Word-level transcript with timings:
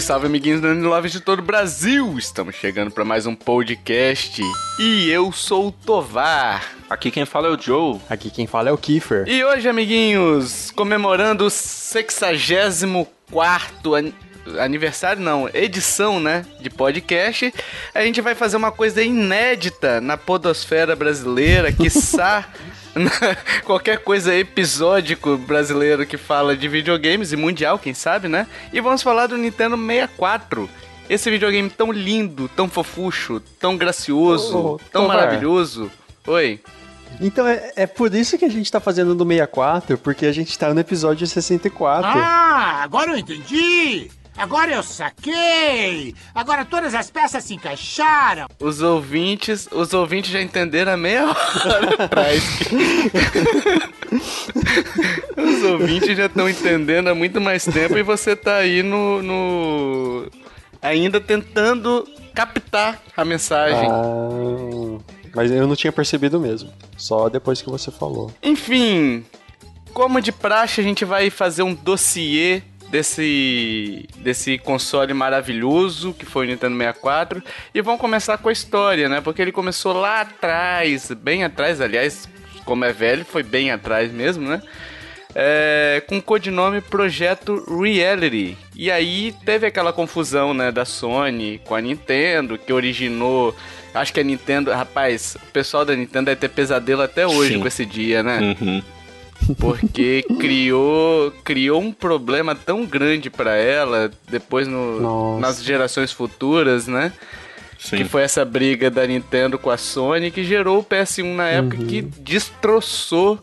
salve, 0.00 0.26
amiguinhos 0.26 0.60
do 0.60 0.88
Love 0.88 1.08
de 1.08 1.20
todo 1.20 1.38
o 1.40 1.42
Brasil! 1.42 2.18
Estamos 2.18 2.54
chegando 2.54 2.90
para 2.90 3.04
mais 3.04 3.26
um 3.26 3.34
podcast 3.34 4.40
e 4.78 5.10
eu 5.10 5.32
sou 5.32 5.68
o 5.68 5.72
Tovar. 5.72 6.72
Aqui 6.88 7.10
quem 7.10 7.26
fala 7.26 7.48
é 7.48 7.50
o 7.50 7.60
Joe. 7.60 8.00
Aqui 8.08 8.30
quem 8.30 8.46
fala 8.46 8.70
é 8.70 8.72
o 8.72 8.78
Kiefer. 8.78 9.28
E 9.28 9.44
hoje, 9.44 9.68
amiguinhos, 9.68 10.70
comemorando 10.70 11.44
o 11.44 11.50
64 11.50 13.94
an 13.94 14.12
aniversário 14.58 15.22
não, 15.22 15.48
edição, 15.52 16.18
né, 16.18 16.44
de 16.60 16.70
podcast, 16.70 17.52
a 17.94 18.02
gente 18.02 18.20
vai 18.20 18.34
fazer 18.34 18.56
uma 18.56 18.72
coisa 18.72 19.02
inédita 19.02 20.00
na 20.00 20.16
podosfera 20.16 20.96
brasileira, 20.96 21.70
quiçá 21.72 22.48
qualquer 23.64 23.98
coisa 23.98 24.34
episódico 24.34 25.36
brasileiro 25.36 26.06
que 26.06 26.16
fala 26.16 26.56
de 26.56 26.68
videogames 26.68 27.32
e 27.32 27.36
mundial, 27.36 27.78
quem 27.78 27.94
sabe, 27.94 28.28
né? 28.28 28.46
E 28.72 28.80
vamos 28.80 29.02
falar 29.02 29.26
do 29.26 29.36
Nintendo 29.36 29.76
64. 29.76 30.68
Esse 31.08 31.30
videogame 31.30 31.68
tão 31.68 31.90
lindo, 31.90 32.48
tão 32.54 32.68
fofucho, 32.68 33.40
tão 33.58 33.76
gracioso, 33.76 34.58
oh, 34.58 34.80
tão 34.92 35.08
maravilhoso. 35.08 35.90
Oi. 36.26 36.60
Então 37.20 37.46
é, 37.46 37.72
é 37.74 37.86
por 37.86 38.14
isso 38.14 38.38
que 38.38 38.44
a 38.44 38.50
gente 38.50 38.70
tá 38.70 38.78
fazendo 38.78 39.14
no 39.14 39.26
64, 39.26 39.98
porque 39.98 40.26
a 40.26 40.32
gente 40.32 40.56
tá 40.56 40.72
no 40.72 40.78
episódio 40.78 41.26
64. 41.26 42.08
Ah, 42.14 42.82
agora 42.82 43.10
eu 43.10 43.18
entendi! 43.18 44.10
Agora 44.36 44.72
eu 44.72 44.82
saquei! 44.82 46.14
Agora 46.34 46.64
todas 46.64 46.94
as 46.94 47.10
peças 47.10 47.44
se 47.44 47.54
encaixaram! 47.54 48.46
Os 48.58 48.80
ouvintes, 48.80 49.68
os 49.70 49.92
ouvintes 49.92 50.30
já 50.30 50.40
entenderam 50.40 50.92
a 50.92 50.96
meia 50.96 51.26
hora 51.26 51.94
atrás. 52.04 52.42
os 55.36 55.62
ouvintes 55.64 56.16
já 56.16 56.26
estão 56.26 56.48
entendendo 56.48 57.08
há 57.08 57.14
muito 57.14 57.40
mais 57.40 57.64
tempo 57.64 57.98
e 57.98 58.02
você 58.02 58.34
tá 58.34 58.56
aí 58.56 58.82
no, 58.82 59.22
no... 59.22 60.30
ainda 60.80 61.20
tentando 61.20 62.06
captar 62.34 63.02
a 63.16 63.24
mensagem. 63.24 63.88
Ah, 63.90 64.98
mas 65.34 65.50
eu 65.50 65.66
não 65.66 65.76
tinha 65.76 65.92
percebido 65.92 66.40
mesmo. 66.40 66.72
Só 66.96 67.28
depois 67.28 67.60
que 67.60 67.68
você 67.68 67.90
falou. 67.90 68.32
Enfim, 68.42 69.24
como 69.92 70.20
de 70.20 70.32
praxe, 70.32 70.80
a 70.80 70.84
gente 70.84 71.04
vai 71.04 71.30
fazer 71.30 71.62
um 71.62 71.74
dossiê 71.74 72.62
desse, 72.90 74.08
desse 74.16 74.58
console 74.58 75.14
maravilhoso 75.14 76.12
que 76.12 76.26
foi 76.26 76.46
o 76.46 76.48
Nintendo 76.48 76.76
64 76.76 77.42
e 77.74 77.80
vamos 77.80 78.00
começar 78.00 78.36
com 78.38 78.48
a 78.48 78.52
história, 78.52 79.08
né? 79.08 79.20
Porque 79.20 79.40
ele 79.40 79.52
começou 79.52 79.92
lá 79.92 80.22
atrás, 80.22 81.10
bem 81.12 81.44
atrás, 81.44 81.80
aliás, 81.80 82.28
como 82.64 82.84
é 82.84 82.92
velho, 82.92 83.24
foi 83.24 83.42
bem 83.42 83.70
atrás 83.70 84.12
mesmo, 84.12 84.48
né? 84.48 84.60
É, 85.32 86.02
com 86.08 86.18
o 86.18 86.22
codinome 86.22 86.80
Projeto 86.80 87.64
Reality. 87.80 88.58
E 88.74 88.90
aí 88.90 89.32
teve 89.44 89.64
aquela 89.64 89.92
confusão, 89.92 90.52
né, 90.52 90.72
da 90.72 90.84
Sony 90.84 91.60
com 91.64 91.76
a 91.76 91.80
Nintendo, 91.80 92.58
que 92.58 92.72
originou. 92.72 93.54
Acho 93.94 94.12
que 94.12 94.18
a 94.18 94.24
Nintendo. 94.24 94.72
Rapaz, 94.72 95.36
o 95.36 95.52
pessoal 95.52 95.84
da 95.84 95.94
Nintendo 95.94 96.26
deve 96.26 96.40
ter 96.40 96.48
pesadelo 96.48 97.02
até 97.02 97.28
hoje 97.28 97.54
Sim. 97.54 97.60
com 97.60 97.68
esse 97.68 97.86
dia, 97.86 98.24
né? 98.24 98.56
Uhum. 98.60 98.82
Porque 99.58 100.24
criou, 100.38 101.32
criou 101.44 101.80
um 101.80 101.92
problema 101.92 102.54
tão 102.54 102.84
grande 102.84 103.30
para 103.30 103.56
ela 103.56 104.10
depois 104.28 104.68
no, 104.68 105.40
nas 105.40 105.62
gerações 105.62 106.12
futuras, 106.12 106.86
né? 106.86 107.12
Sim. 107.78 107.96
Que 107.96 108.04
foi 108.04 108.22
essa 108.22 108.44
briga 108.44 108.90
da 108.90 109.06
Nintendo 109.06 109.58
com 109.58 109.70
a 109.70 109.76
Sony 109.76 110.30
que 110.30 110.44
gerou 110.44 110.80
o 110.80 110.84
PS1 110.84 111.34
na 111.34 111.48
época 111.48 111.78
uhum. 111.78 111.86
que 111.86 112.02
destroçou 112.02 113.42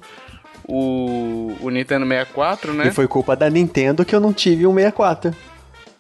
o, 0.63 1.56
o 1.59 1.69
Nintendo 1.69 2.06
64, 2.06 2.74
né? 2.74 2.88
E 2.88 2.91
foi 2.91 3.08
culpa 3.08 3.35
da 3.35 3.50
Nintendo 3.50 4.06
que 4.06 4.14
eu 4.14 4.19
não 4.19 4.31
tive 4.31 4.68
um 4.68 4.75
64. 4.75 5.35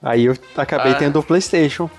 Aí 0.01 0.25
eu 0.25 0.35
acabei 0.55 0.91
ah. 0.91 0.95
tendo 0.95 1.19
o 1.19 1.23
PlayStation. 1.23 1.89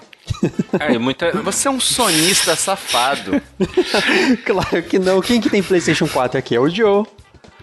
É, 0.78 0.98
muita... 0.98 1.32
Você 1.42 1.66
é 1.66 1.70
um 1.70 1.80
sonista 1.80 2.54
safado. 2.54 3.40
claro 4.44 4.82
que 4.82 4.98
não. 4.98 5.20
Quem 5.20 5.40
que 5.40 5.48
tem 5.48 5.62
PlayStation 5.62 6.06
4 6.06 6.38
aqui? 6.38 6.54
É 6.54 6.60
o 6.60 6.68
Joe. 6.68 7.04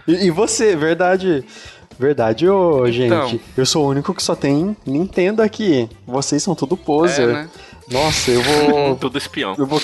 E, 0.07 0.27
e 0.27 0.31
você, 0.31 0.75
verdade. 0.75 1.43
Verdade, 1.97 2.47
ô, 2.47 2.85
então. 2.88 3.29
gente. 3.29 3.41
Eu 3.55 3.66
sou 3.66 3.85
o 3.85 3.89
único 3.89 4.13
que 4.13 4.21
só 4.21 4.35
tem 4.35 4.75
Nintendo 4.85 5.41
aqui. 5.41 5.89
Vocês 6.05 6.43
são 6.43 6.53
tudo 6.53 6.75
poser. 6.75 7.29
É, 7.29 7.33
né? 7.33 7.49
Nossa, 7.89 8.31
eu 8.31 8.41
vou. 8.41 8.95
Tudo 8.97 9.17
espião. 9.17 9.55
Eu 9.57 9.66
vou, 9.67 9.81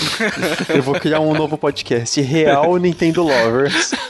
eu 0.70 0.82
vou 0.82 0.96
criar 0.96 1.20
um 1.20 1.36
novo 1.36 1.56
podcast. 1.58 2.20
Real 2.20 2.76
Nintendo 2.78 3.24
Lovers. 3.24 3.92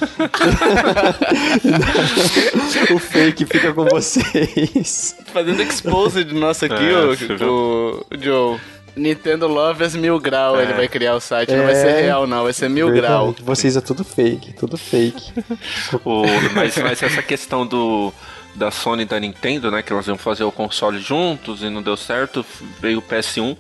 o 2.89 2.97
fake 2.99 3.45
fica 3.45 3.73
com 3.73 3.83
vocês. 3.85 5.16
Fazendo 5.33 5.61
exposed 5.61 6.33
nosso 6.33 6.66
aqui, 6.66 6.89
é, 6.89 7.45
o, 7.45 8.05
o 8.09 8.17
Joe. 8.17 8.57
Nintendo 8.96 9.47
Lovers 9.47 9.96
Mil 9.96 10.19
Grau, 10.19 10.59
é. 10.59 10.63
ele 10.63 10.74
vai 10.74 10.88
criar 10.88 11.16
o 11.16 11.19
site. 11.19 11.52
É. 11.52 11.57
Não 11.57 11.66
vai 11.66 11.75
ser 11.75 11.88
é. 11.88 12.02
real, 12.02 12.28
não, 12.28 12.44
vai 12.44 12.53
ser 12.53 12.69
Mil 12.69 12.91
Verdade. 12.91 13.13
Grau. 13.13 13.35
Vocês 13.41 13.75
é 13.78 13.81
tudo 13.81 14.03
fake, 14.03 14.53
tudo 14.53 14.78
fake. 14.78 15.34
o, 16.03 16.24
mas, 16.53 16.78
mas 16.78 17.02
essa 17.02 17.22
questão 17.22 17.66
do 17.66 18.13
da 18.53 18.69
Sony 18.69 19.03
e 19.03 19.06
da 19.06 19.19
Nintendo, 19.19 19.72
né, 19.72 19.81
que 19.81 19.94
elas 19.94 20.07
iam 20.07 20.18
fazer 20.18 20.44
o 20.44 20.52
console 20.52 21.00
juntos 21.00 21.62
e 21.63 21.69
não 21.69 21.81
deu 21.81 21.96
certo, 21.96 22.46
veio 22.81 23.00
o 23.00 23.02
PS1. 23.02 23.57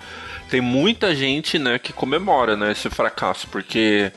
Tem 0.49 0.59
muita 0.59 1.15
gente, 1.15 1.57
né, 1.57 1.79
que 1.79 1.93
comemora, 1.93 2.57
né, 2.57 2.71
esse 2.73 2.89
fracasso, 2.89 3.47
porque 3.47 4.11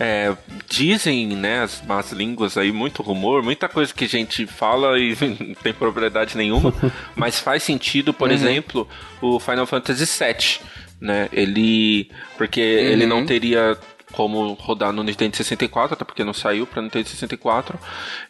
é, 0.00 0.34
dizem, 0.66 1.26
né, 1.28 1.62
as 1.62 1.82
más 1.82 2.10
línguas 2.10 2.56
aí, 2.56 2.72
muito 2.72 3.02
rumor, 3.02 3.42
muita 3.42 3.68
coisa 3.68 3.92
que 3.92 4.06
a 4.06 4.08
gente 4.08 4.46
fala 4.46 4.98
e 4.98 5.14
não 5.20 5.54
tem 5.54 5.74
propriedade 5.74 6.38
nenhuma, 6.38 6.72
mas 7.14 7.38
faz 7.38 7.62
sentido, 7.62 8.14
por 8.14 8.28
uhum. 8.28 8.34
exemplo, 8.34 8.88
o 9.20 9.38
Final 9.38 9.66
Fantasy 9.66 10.06
VII, 10.06 10.66
né, 10.98 11.28
ele, 11.30 12.10
porque 12.38 12.60
uhum. 12.60 12.92
ele 12.92 13.06
não 13.06 13.26
teria 13.26 13.76
como 14.12 14.54
rodar 14.54 14.90
no 14.90 15.02
Nintendo 15.02 15.36
64, 15.36 15.94
até 15.94 16.04
porque 16.04 16.24
não 16.24 16.32
saiu 16.32 16.66
para 16.66 16.82
Nintendo 16.82 17.06
64, 17.06 17.78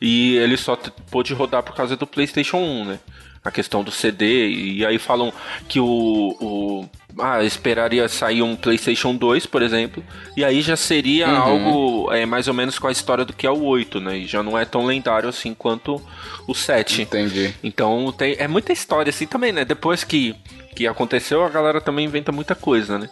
e 0.01 0.37
ele 0.37 0.57
só 0.57 0.77
pôde 1.11 1.33
rodar 1.35 1.63
por 1.63 1.75
causa 1.75 1.97
do 1.97 2.07
PlayStation 2.07 2.59
1, 2.59 2.85
né? 2.85 2.99
A 3.43 3.51
questão 3.51 3.83
do 3.83 3.91
CD, 3.91 4.51
e 4.51 4.85
aí 4.85 4.99
falam 4.99 5.33
que 5.67 5.81
o, 5.81 5.87
o 5.87 6.89
ah, 7.19 7.43
esperaria 7.43 8.09
sair 8.09 8.43
um 8.43 8.57
PlayStation 8.57 9.15
2, 9.15 9.47
por 9.47 9.63
exemplo, 9.63 10.03
e 10.37 10.45
aí 10.45 10.63
já 10.63 10.77
seria 10.77 11.29
uhum. 11.29 11.37
algo 11.37 12.13
é, 12.13 12.27
mais 12.27 12.49
ou 12.49 12.55
menos 12.55 12.79
com 12.79 12.87
a 12.87 12.93
história 12.93 13.25
do 13.25 13.33
que 13.33 13.47
é 13.47 13.51
o 13.51 13.63
8, 13.63 14.01
né? 14.01 14.19
E 14.19 14.27
já 14.27 14.43
não 14.43 14.59
é 14.59 14.65
tão 14.65 14.87
lendário 14.87 15.29
assim 15.29 15.55
quanto 15.55 16.01
o 16.47 16.55
7. 16.55 17.03
Entendi. 17.03 17.55
Então 17.63 18.13
tem, 18.13 18.37
é 18.39 18.49
muita 18.49 18.73
história 18.73 19.11
assim 19.11 19.27
também, 19.27 19.53
né? 19.53 19.65
Depois 19.65 20.05
que, 20.05 20.35
que 20.75 20.87
aconteceu, 20.87 21.45
a 21.45 21.49
galera 21.49 21.81
também 21.81 22.07
inventa 22.07 22.33
muita 22.33 22.55
coisa, 22.55 22.99
né? 22.99 23.09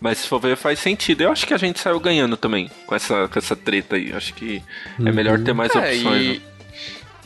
Mas 0.00 0.18
se 0.18 0.28
for 0.28 0.40
ver, 0.40 0.56
faz 0.56 0.78
sentido. 0.78 1.22
Eu 1.22 1.30
acho 1.30 1.46
que 1.46 1.52
a 1.52 1.58
gente 1.58 1.78
saiu 1.78 2.00
ganhando 2.00 2.36
também 2.36 2.70
com 2.86 2.94
essa, 2.94 3.28
com 3.28 3.38
essa 3.38 3.54
treta 3.54 3.96
aí. 3.96 4.12
Acho 4.14 4.32
que 4.32 4.62
é 4.98 5.02
uhum. 5.02 5.08
é 5.08 5.12
melhor 5.12 5.38
ter 5.40 5.52
mais 5.52 5.74
é, 5.74 5.78
opções. 5.78 6.22
E... 6.22 6.28
Né? 6.28 6.40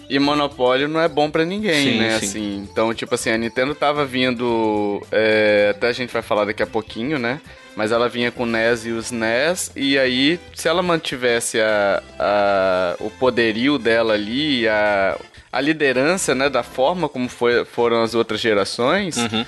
E 0.09 0.19
monopólio 0.19 0.88
não 0.88 1.00
é 1.00 1.09
bom 1.09 1.31
para 1.31 1.44
ninguém, 1.44 1.92
sim, 1.92 1.98
né? 1.98 2.19
Sim. 2.19 2.26
Assim, 2.26 2.69
então, 2.70 2.92
tipo 2.92 3.15
assim, 3.15 3.31
a 3.31 3.38
Nintendo 3.38 3.75
tava 3.75 4.04
vindo. 4.04 5.03
É, 5.10 5.72
até 5.74 5.89
a 5.89 5.92
gente 5.92 6.12
vai 6.12 6.22
falar 6.22 6.45
daqui 6.45 6.62
a 6.62 6.66
pouquinho, 6.66 7.18
né? 7.18 7.41
Mas 7.77 7.91
ela 7.91 8.09
vinha 8.09 8.30
com 8.30 8.45
o 8.45 8.47
NES 8.47 8.86
e 8.86 8.91
os 8.91 9.10
NES, 9.10 9.72
e 9.74 9.98
aí, 9.98 10.39
se 10.54 10.68
ela 10.68 10.80
mantivesse 10.80 11.60
a, 11.60 12.03
a, 12.18 12.97
o 13.01 13.10
poderio 13.10 13.78
dela 13.78 14.15
ali, 14.15 14.68
a, 14.68 15.18
a 15.53 15.60
liderança, 15.60 16.36
né, 16.36 16.48
da 16.48 16.62
forma 16.62 17.09
como 17.09 17.28
foi, 17.28 17.65
foram 17.65 18.03
as 18.03 18.15
outras 18.15 18.41
gerações, 18.41 19.16
uhum. 19.16 19.45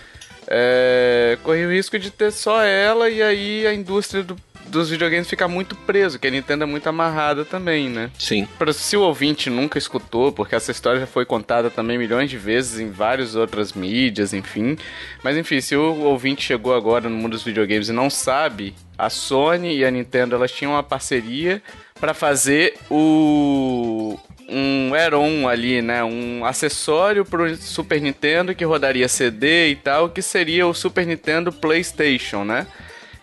É, 0.48 1.38
corria 1.42 1.66
o 1.66 1.70
risco 1.70 1.98
de 1.98 2.10
ter 2.10 2.30
só 2.30 2.62
ela, 2.62 3.08
e 3.08 3.22
aí 3.22 3.66
a 3.66 3.74
indústria 3.74 4.22
do 4.22 4.36
dos 4.68 4.90
videogames 4.90 5.28
fica 5.28 5.48
muito 5.48 5.74
preso, 5.74 6.18
que 6.18 6.26
a 6.26 6.30
Nintendo 6.30 6.64
é 6.64 6.66
muito 6.66 6.86
amarrada 6.88 7.44
também, 7.44 7.88
né? 7.88 8.10
Sim. 8.18 8.46
Pra, 8.58 8.72
se 8.72 8.96
o 8.96 9.02
ouvinte 9.02 9.48
nunca 9.48 9.78
escutou, 9.78 10.32
porque 10.32 10.54
essa 10.54 10.70
história 10.70 11.00
já 11.00 11.06
foi 11.06 11.24
contada 11.24 11.70
também 11.70 11.98
milhões 11.98 12.28
de 12.30 12.36
vezes 12.36 12.78
em 12.78 12.90
várias 12.90 13.34
outras 13.34 13.72
mídias, 13.72 14.32
enfim. 14.32 14.76
Mas 15.22 15.36
enfim, 15.36 15.60
se 15.60 15.76
o 15.76 16.00
ouvinte 16.02 16.42
chegou 16.42 16.74
agora 16.74 17.08
no 17.08 17.16
mundo 17.16 17.32
dos 17.32 17.42
videogames 17.42 17.88
e 17.88 17.92
não 17.92 18.10
sabe, 18.10 18.74
a 18.98 19.08
Sony 19.08 19.76
e 19.76 19.84
a 19.84 19.90
Nintendo 19.90 20.34
elas 20.34 20.52
tinham 20.52 20.72
uma 20.72 20.82
parceria 20.82 21.62
para 21.98 22.12
fazer 22.12 22.74
o 22.90 24.18
um 24.48 24.94
add-on 24.94 25.48
ali, 25.48 25.82
né? 25.82 26.04
Um 26.04 26.44
acessório 26.44 27.24
pro 27.24 27.56
Super 27.56 28.00
Nintendo 28.00 28.54
que 28.54 28.64
rodaria 28.64 29.08
CD 29.08 29.70
e 29.70 29.76
tal, 29.76 30.08
que 30.08 30.22
seria 30.22 30.66
o 30.66 30.74
Super 30.74 31.06
Nintendo 31.06 31.52
PlayStation, 31.52 32.44
né? 32.44 32.66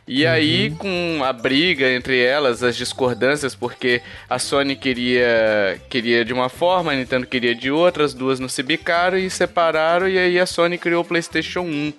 E 0.06 0.26
uhum. 0.26 0.32
aí, 0.32 0.72
com 0.72 1.22
a 1.24 1.32
briga 1.32 1.90
entre 1.90 2.22
elas, 2.22 2.62
as 2.62 2.76
discordâncias, 2.76 3.56
porque 3.56 4.02
a 4.30 4.38
Sony 4.38 4.76
queria, 4.76 5.80
queria 5.90 6.26
de 6.26 6.34
uma 6.34 6.50
forma, 6.50 6.92
a 6.92 6.96
Nintendo 6.96 7.26
queria 7.26 7.56
de 7.56 7.72
outra, 7.72 8.04
as 8.04 8.14
duas 8.14 8.40
não 8.40 8.50
se 8.50 8.62
bicaram 8.62 9.18
e 9.18 9.30
separaram, 9.30 10.10
e 10.10 10.18
aí 10.18 10.38
a 10.38 10.46
Sony 10.46 10.78
criou 10.78 11.04
o 11.04 11.06
PlayStation 11.06 11.62
1, 11.62 11.94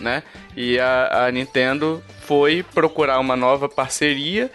né? 0.00 0.24
E 0.56 0.78
a, 0.80 1.26
a 1.26 1.30
Nintendo 1.30 2.02
foi 2.22 2.64
procurar 2.74 3.20
uma 3.20 3.36
nova 3.36 3.68
parceria, 3.68 4.50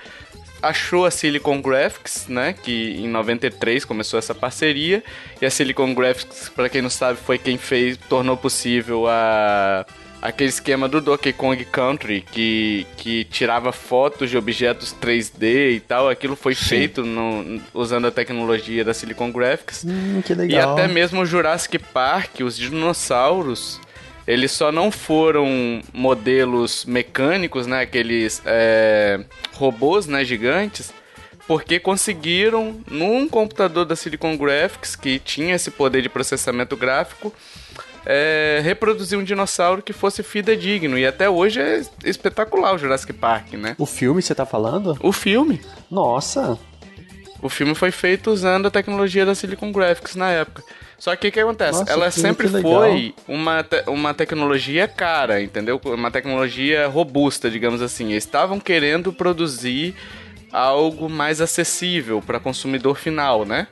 achou 0.61 1.05
a 1.05 1.11
Silicon 1.11 1.61
Graphics, 1.61 2.27
né, 2.27 2.53
que 2.53 2.95
em 2.97 3.07
93 3.07 3.83
começou 3.85 4.19
essa 4.19 4.35
parceria, 4.35 5.03
e 5.41 5.45
a 5.45 5.49
Silicon 5.49 5.93
Graphics, 5.93 6.49
para 6.49 6.69
quem 6.69 6.81
não 6.81 6.89
sabe, 6.89 7.19
foi 7.19 7.37
quem 7.37 7.57
fez, 7.57 7.97
tornou 7.97 8.37
possível 8.37 9.07
a 9.07 9.85
aquele 10.21 10.49
esquema 10.49 10.87
do 10.87 11.01
Donkey 11.01 11.33
Kong 11.33 11.65
Country 11.65 12.21
que, 12.31 12.85
que 12.95 13.23
tirava 13.25 13.71
fotos 13.71 14.29
de 14.29 14.37
objetos 14.37 14.95
3D 15.01 15.73
e 15.73 15.79
tal, 15.79 16.07
aquilo 16.07 16.35
foi 16.35 16.53
Sim. 16.53 16.65
feito 16.65 17.03
no, 17.03 17.59
usando 17.73 18.05
a 18.05 18.11
tecnologia 18.11 18.85
da 18.85 18.93
Silicon 18.93 19.31
Graphics. 19.31 19.83
Hum, 19.83 20.21
que 20.23 20.33
legal. 20.35 20.77
E 20.77 20.81
até 20.81 20.87
mesmo 20.87 21.21
o 21.21 21.25
Jurassic 21.25 21.79
Park, 21.79 22.41
os 22.41 22.55
dinossauros, 22.55 23.81
eles 24.31 24.51
só 24.53 24.71
não 24.71 24.89
foram 24.89 25.81
modelos 25.91 26.85
mecânicos, 26.85 27.67
né, 27.67 27.81
aqueles 27.81 28.41
é, 28.45 29.19
robôs, 29.55 30.07
né, 30.07 30.23
gigantes, 30.23 30.93
porque 31.45 31.81
conseguiram 31.81 32.79
num 32.89 33.27
computador 33.27 33.83
da 33.83 33.93
Silicon 33.93 34.37
Graphics 34.37 34.95
que 34.95 35.19
tinha 35.19 35.55
esse 35.55 35.69
poder 35.69 36.01
de 36.01 36.07
processamento 36.07 36.77
gráfico 36.77 37.33
é, 38.05 38.61
reproduzir 38.63 39.19
um 39.19 39.23
dinossauro 39.23 39.81
que 39.81 39.91
fosse 39.91 40.23
fidedigno. 40.23 40.97
E 40.97 41.05
até 41.05 41.29
hoje 41.29 41.59
é 41.59 41.81
espetacular 42.05 42.73
o 42.73 42.77
Jurassic 42.77 43.11
Park, 43.11 43.53
né? 43.53 43.75
O 43.77 43.85
filme 43.85 44.21
você 44.21 44.33
tá 44.33 44.45
falando? 44.45 44.97
O 45.01 45.11
filme. 45.11 45.59
Nossa. 45.89 46.57
O 47.41 47.49
filme 47.49 47.73
foi 47.73 47.91
feito 47.91 48.31
usando 48.31 48.67
a 48.67 48.71
tecnologia 48.71 49.25
da 49.25 49.33
Silicon 49.33 49.71
Graphics 49.71 50.15
na 50.15 50.29
época. 50.29 50.63
Só 50.97 51.15
que 51.15 51.27
o 51.27 51.31
que 51.31 51.39
acontece? 51.39 51.79
Nossa, 51.79 51.91
Ela 51.91 52.11
sempre 52.11 52.47
foi 52.47 53.15
uma, 53.27 53.63
te 53.63 53.83
uma 53.87 54.13
tecnologia 54.13 54.87
cara, 54.87 55.41
entendeu? 55.41 55.81
Uma 55.83 56.11
tecnologia 56.11 56.87
robusta, 56.87 57.49
digamos 57.49 57.81
assim. 57.81 58.11
Eles 58.11 58.23
estavam 58.23 58.59
querendo 58.59 59.11
produzir 59.11 59.95
algo 60.51 61.09
mais 61.09 61.41
acessível 61.41 62.21
para 62.21 62.39
consumidor 62.39 62.95
final, 62.97 63.45
né? 63.45 63.67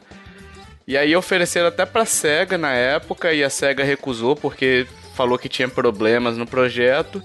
E 0.88 0.98
aí 0.98 1.16
ofereceram 1.16 1.68
até 1.68 1.86
pra 1.86 2.04
SEGA 2.04 2.58
na 2.58 2.72
época 2.72 3.32
e 3.32 3.44
a 3.44 3.50
SEGA 3.50 3.84
recusou 3.84 4.36
porque 4.36 4.88
falou 5.14 5.38
que 5.38 5.48
tinha 5.48 5.68
problemas 5.68 6.36
no 6.36 6.48
projeto. 6.48 7.22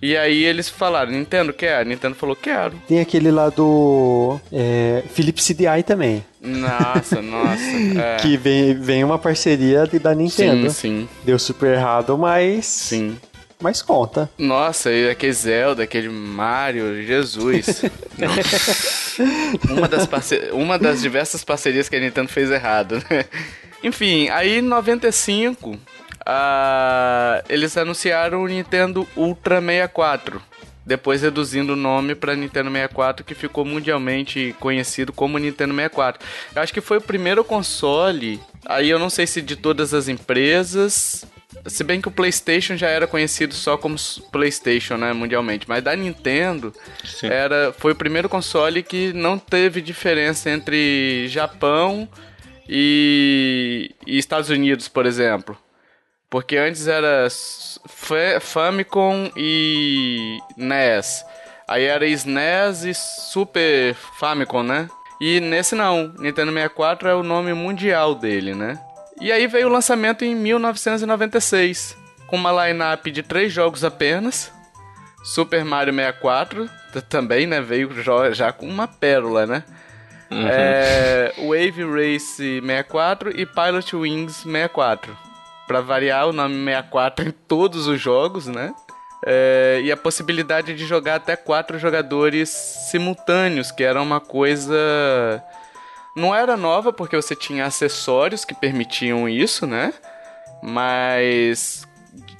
E 0.00 0.16
aí 0.16 0.44
eles 0.44 0.68
falaram, 0.68 1.12
Nintendo 1.12 1.52
quer? 1.52 1.80
A 1.80 1.84
Nintendo 1.84 2.14
falou, 2.14 2.36
quero. 2.36 2.74
Tem 2.86 3.00
aquele 3.00 3.30
lá 3.30 3.48
do 3.48 4.38
é, 4.52 5.02
Philips 5.10 5.46
CDI 5.46 5.82
também. 5.84 6.24
Nossa, 6.40 7.20
nossa. 7.22 7.62
É. 7.98 8.16
Que 8.16 8.36
vem, 8.36 8.74
vem 8.74 9.02
uma 9.02 9.18
parceria 9.18 9.86
da 9.86 10.14
Nintendo. 10.14 10.68
Sim, 10.70 11.06
sim. 11.06 11.08
Deu 11.24 11.38
super 11.38 11.74
errado, 11.74 12.16
mas... 12.18 12.66
Sim 12.66 13.16
mas 13.64 13.80
conta. 13.80 14.28
Nossa, 14.36 14.92
e 14.92 15.08
aquele 15.08 15.32
Zelda, 15.32 15.84
aquele 15.84 16.10
Mario, 16.10 17.02
Jesus. 17.02 17.82
uma, 19.70 19.88
das 19.88 20.06
parce... 20.06 20.50
uma 20.52 20.78
das 20.78 21.00
diversas 21.00 21.42
parcerias 21.42 21.88
que 21.88 21.96
a 21.96 22.00
Nintendo 22.00 22.28
fez 22.28 22.50
errado, 22.50 23.02
né? 23.08 23.24
Enfim, 23.82 24.28
aí 24.28 24.58
em 24.58 24.62
95, 24.62 25.78
uh, 26.26 27.44
eles 27.48 27.76
anunciaram 27.76 28.42
o 28.42 28.48
Nintendo 28.48 29.06
Ultra 29.16 29.60
64. 29.60 30.42
Depois 30.86 31.22
reduzindo 31.22 31.72
o 31.72 31.76
nome 31.76 32.14
para 32.14 32.36
Nintendo 32.36 32.70
64, 32.70 33.24
que 33.24 33.34
ficou 33.34 33.64
mundialmente 33.64 34.54
conhecido 34.60 35.12
como 35.12 35.38
Nintendo 35.38 35.74
64. 35.74 36.26
Eu 36.54 36.62
acho 36.62 36.74
que 36.74 36.80
foi 36.82 36.98
o 36.98 37.02
primeiro 37.02 37.42
console, 37.42 38.38
aí 38.66 38.90
eu 38.90 38.98
não 38.98 39.08
sei 39.08 39.26
se 39.26 39.40
de 39.40 39.56
todas 39.56 39.94
as 39.94 40.08
empresas 40.08 41.26
se 41.66 41.82
bem 41.82 42.00
que 42.00 42.08
o 42.08 42.10
PlayStation 42.10 42.76
já 42.76 42.88
era 42.88 43.06
conhecido 43.06 43.54
só 43.54 43.76
como 43.76 43.96
PlayStation, 44.30 44.96
né, 44.96 45.12
mundialmente, 45.12 45.68
mas 45.68 45.82
da 45.82 45.94
Nintendo 45.96 46.72
era 47.22 47.72
foi 47.78 47.92
o 47.92 47.96
primeiro 47.96 48.28
console 48.28 48.82
que 48.82 49.12
não 49.12 49.38
teve 49.38 49.80
diferença 49.80 50.50
entre 50.50 51.26
Japão 51.28 52.08
e, 52.68 53.94
e 54.06 54.18
Estados 54.18 54.50
Unidos, 54.50 54.88
por 54.88 55.06
exemplo. 55.06 55.56
Porque 56.34 56.56
antes 56.56 56.88
era 56.88 57.28
Famicom 58.40 59.30
e 59.36 60.40
NES. 60.56 61.24
Aí 61.68 61.84
era 61.84 62.04
SNES 62.08 62.82
e 62.82 62.92
Super 62.92 63.94
Famicom, 64.18 64.64
né? 64.64 64.88
E 65.20 65.38
nesse 65.38 65.76
não, 65.76 66.12
Nintendo 66.18 66.50
64 66.52 67.08
é 67.08 67.14
o 67.14 67.22
nome 67.22 67.54
mundial 67.54 68.16
dele, 68.16 68.52
né? 68.52 68.76
E 69.20 69.30
aí 69.30 69.46
veio 69.46 69.68
o 69.68 69.70
lançamento 69.70 70.24
em 70.24 70.34
1996, 70.34 71.96
com 72.26 72.34
uma 72.34 72.66
line-up 72.66 73.08
de 73.12 73.22
três 73.22 73.52
jogos 73.52 73.84
apenas. 73.84 74.52
Super 75.22 75.64
Mario 75.64 75.94
64 75.94 76.68
também, 77.08 77.46
né? 77.46 77.60
Veio 77.60 77.92
já 78.32 78.52
com 78.52 78.66
uma 78.66 78.88
pérola, 78.88 79.46
né? 79.46 79.62
Uhum. 80.32 80.48
É, 80.48 81.32
Wave 81.38 81.84
Race 81.84 82.60
64 82.60 83.40
e 83.40 83.46
Pilot 83.46 83.94
Wings 83.94 84.38
64. 84.38 85.16
Para 85.66 85.80
variar, 85.80 86.28
o 86.28 86.32
nome 86.32 86.54
64 86.64 87.28
em 87.28 87.30
todos 87.30 87.86
os 87.86 88.00
jogos, 88.00 88.46
né? 88.46 88.74
É, 89.26 89.80
e 89.82 89.90
a 89.90 89.96
possibilidade 89.96 90.74
de 90.74 90.84
jogar 90.86 91.16
até 91.16 91.34
quatro 91.34 91.78
jogadores 91.78 92.50
simultâneos, 92.50 93.70
que 93.70 93.82
era 93.82 94.00
uma 94.02 94.20
coisa 94.20 95.42
não 96.14 96.34
era 96.34 96.56
nova 96.56 96.92
porque 96.92 97.16
você 97.16 97.34
tinha 97.34 97.66
acessórios 97.66 98.44
que 98.44 98.54
permitiam 98.54 99.28
isso, 99.28 99.66
né? 99.66 99.92
Mas 100.62 101.86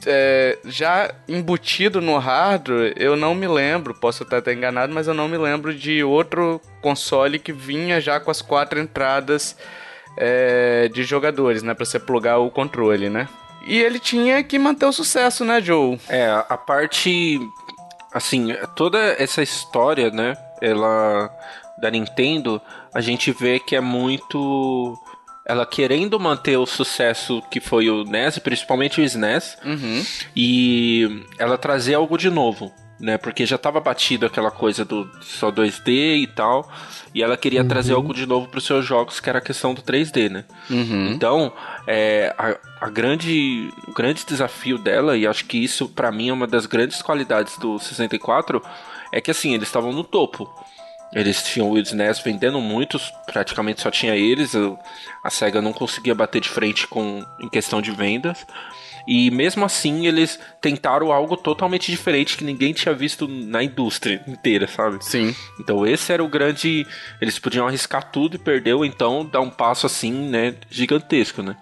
é, 0.06 0.58
já 0.64 1.12
embutido 1.28 2.00
no 2.00 2.16
hardware, 2.18 2.94
eu 2.96 3.16
não 3.16 3.34
me 3.34 3.48
lembro, 3.48 3.94
posso 3.94 4.22
estar 4.22 4.38
até 4.38 4.52
enganado, 4.52 4.94
mas 4.94 5.08
eu 5.08 5.14
não 5.14 5.28
me 5.28 5.36
lembro 5.36 5.74
de 5.74 6.04
outro 6.04 6.60
console 6.80 7.38
que 7.38 7.52
vinha 7.52 8.00
já 8.00 8.20
com 8.20 8.30
as 8.30 8.40
quatro 8.40 8.78
entradas 8.78 9.56
é, 10.16 10.88
de 10.88 11.02
jogadores, 11.04 11.62
né? 11.62 11.74
Pra 11.74 11.84
você 11.84 11.98
plugar 11.98 12.38
o 12.38 12.50
controle, 12.50 13.08
né? 13.08 13.28
E 13.66 13.78
ele 13.78 13.98
tinha 13.98 14.42
que 14.42 14.58
manter 14.58 14.86
o 14.86 14.92
sucesso, 14.92 15.44
né, 15.44 15.60
Joe? 15.60 15.98
É, 16.08 16.26
a 16.48 16.56
parte. 16.56 17.40
Assim, 18.12 18.54
toda 18.76 18.98
essa 19.18 19.42
história, 19.42 20.10
né? 20.10 20.36
Ela. 20.60 21.30
Da 21.76 21.90
Nintendo 21.90 22.62
a 22.94 23.00
gente 23.00 23.32
vê 23.32 23.58
que 23.58 23.74
é 23.74 23.80
muito 23.80 24.96
ela 25.44 25.66
querendo 25.66 26.18
manter 26.18 26.56
o 26.56 26.64
sucesso 26.64 27.42
que 27.50 27.60
foi 27.60 27.90
o 27.90 28.04
NES, 28.04 28.38
principalmente 28.38 29.00
o 29.00 29.04
SNES, 29.04 29.58
uhum. 29.62 30.02
e 30.34 31.26
ela 31.36 31.58
trazer 31.58 31.94
algo 31.94 32.16
de 32.16 32.30
novo, 32.30 32.72
né? 32.98 33.18
Porque 33.18 33.44
já 33.44 33.56
estava 33.56 33.80
batido 33.80 34.26
aquela 34.26 34.50
coisa 34.50 34.84
do 34.84 35.10
só 35.20 35.50
2D 35.50 36.22
e 36.22 36.26
tal, 36.26 36.70
e 37.14 37.22
ela 37.22 37.36
queria 37.36 37.62
uhum. 37.62 37.68
trazer 37.68 37.94
algo 37.94 38.14
de 38.14 38.26
novo 38.26 38.48
para 38.48 38.58
os 38.58 38.64
seus 38.64 38.84
jogos, 38.84 39.20
que 39.20 39.28
era 39.28 39.38
a 39.38 39.42
questão 39.42 39.74
do 39.74 39.82
3D, 39.82 40.30
né? 40.30 40.44
Uhum. 40.70 41.12
Então, 41.12 41.52
é, 41.86 42.34
a, 42.38 42.56
a, 42.86 42.90
grande, 42.90 43.70
o 43.86 43.92
grande 43.92 44.24
desafio 44.26 44.78
dela, 44.78 45.16
e 45.16 45.26
acho 45.26 45.44
que 45.44 45.58
isso 45.58 45.88
para 45.88 46.10
mim 46.12 46.28
é 46.28 46.32
uma 46.32 46.46
das 46.46 46.66
grandes 46.66 47.02
qualidades 47.02 47.58
do 47.58 47.78
64, 47.78 48.62
é 49.12 49.20
que 49.20 49.30
assim, 49.30 49.54
eles 49.54 49.68
estavam 49.68 49.92
no 49.92 50.04
topo. 50.04 50.52
Eles 51.12 51.44
tinham 51.44 51.70
o 51.70 51.78
SNES 51.78 52.18
vendendo 52.18 52.60
muitos, 52.60 53.12
praticamente 53.26 53.80
só 53.80 53.88
tinha 53.88 54.16
eles. 54.16 54.52
A 55.22 55.30
SEGA 55.30 55.62
não 55.62 55.72
conseguia 55.72 56.12
bater 56.12 56.40
de 56.40 56.48
frente 56.48 56.88
com 56.88 57.24
em 57.38 57.48
questão 57.48 57.80
de 57.80 57.92
vendas. 57.92 58.44
E 59.06 59.30
mesmo 59.30 59.64
assim, 59.64 60.06
eles 60.06 60.38
tentaram 60.60 61.12
algo 61.12 61.36
totalmente 61.36 61.90
diferente 61.90 62.36
que 62.36 62.44
ninguém 62.44 62.72
tinha 62.72 62.94
visto 62.94 63.28
na 63.28 63.62
indústria 63.62 64.22
inteira, 64.26 64.66
sabe? 64.66 65.04
Sim. 65.04 65.34
Então 65.60 65.86
esse 65.86 66.12
era 66.12 66.24
o 66.24 66.28
grande. 66.28 66.86
Eles 67.20 67.38
podiam 67.38 67.66
arriscar 67.66 68.10
tudo 68.10 68.36
e 68.36 68.38
perdeu, 68.38 68.84
então 68.84 69.24
dar 69.24 69.40
um 69.40 69.50
passo 69.50 69.86
assim, 69.86 70.12
né, 70.12 70.54
gigantesco, 70.70 71.42
né? 71.42 71.56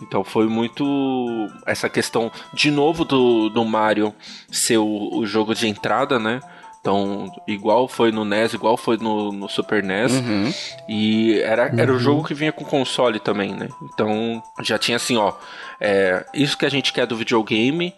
Então 0.00 0.24
foi 0.24 0.48
muito 0.48 1.48
essa 1.64 1.88
questão 1.88 2.30
de 2.52 2.70
novo 2.70 3.04
do, 3.04 3.48
do 3.48 3.64
Mario 3.64 4.12
ser 4.50 4.78
o, 4.78 5.10
o 5.14 5.24
jogo 5.24 5.54
de 5.54 5.68
entrada, 5.68 6.18
né? 6.18 6.40
Então, 6.82 7.30
igual 7.46 7.86
foi 7.86 8.10
no 8.10 8.24
NES, 8.24 8.54
igual 8.54 8.76
foi 8.76 8.96
no, 8.96 9.30
no 9.30 9.48
Super 9.48 9.84
NES. 9.84 10.14
Uhum. 10.14 10.52
E 10.88 11.38
era, 11.40 11.70
uhum. 11.70 11.78
era 11.78 11.92
o 11.92 11.98
jogo 11.98 12.24
que 12.24 12.34
vinha 12.34 12.50
com 12.50 12.64
console 12.64 13.20
também, 13.20 13.54
né? 13.54 13.68
Então, 13.84 14.42
já 14.62 14.76
tinha 14.76 14.96
assim, 14.96 15.16
ó. 15.16 15.32
É, 15.80 16.26
isso 16.34 16.58
que 16.58 16.66
a 16.66 16.68
gente 16.68 16.92
quer 16.92 17.06
do 17.06 17.16
videogame. 17.16 17.94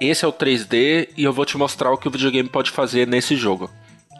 Esse 0.00 0.24
é 0.24 0.28
o 0.28 0.32
3D 0.32 1.08
e 1.16 1.24
eu 1.24 1.32
vou 1.32 1.44
te 1.44 1.58
mostrar 1.58 1.90
o 1.90 1.98
que 1.98 2.06
o 2.06 2.10
videogame 2.12 2.48
pode 2.48 2.70
fazer 2.70 3.08
nesse 3.08 3.34
jogo. 3.34 3.68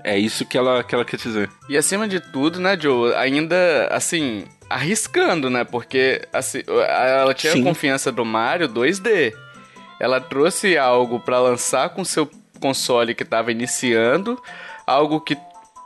É 0.03 0.19
isso 0.19 0.45
que 0.45 0.59
ela, 0.59 0.83
que 0.83 0.93
ela 0.93 1.05
quer 1.05 1.17
dizer. 1.17 1.49
E 1.69 1.77
acima 1.77 2.09
de 2.09 2.19
tudo, 2.19 2.59
né, 2.59 2.77
Joe? 2.77 3.15
Ainda, 3.15 3.87
assim, 3.89 4.45
arriscando, 4.69 5.49
né? 5.49 5.63
Porque 5.63 6.27
assim, 6.33 6.63
ela 6.67 7.33
tinha 7.35 7.53
Sim. 7.53 7.61
a 7.61 7.65
confiança 7.65 8.11
do 8.11 8.25
Mario 8.25 8.69
2D. 8.69 9.33
Ela 10.01 10.21
trouxe 10.21 10.77
algo 10.77 11.21
para 11.21 11.39
lançar 11.39 11.91
com 11.91 12.05
seu 12.05 12.29
console 12.63 13.15
que 13.15 13.25
estava 13.25 13.51
iniciando, 13.51 14.41
algo 14.87 15.21
que 15.21 15.37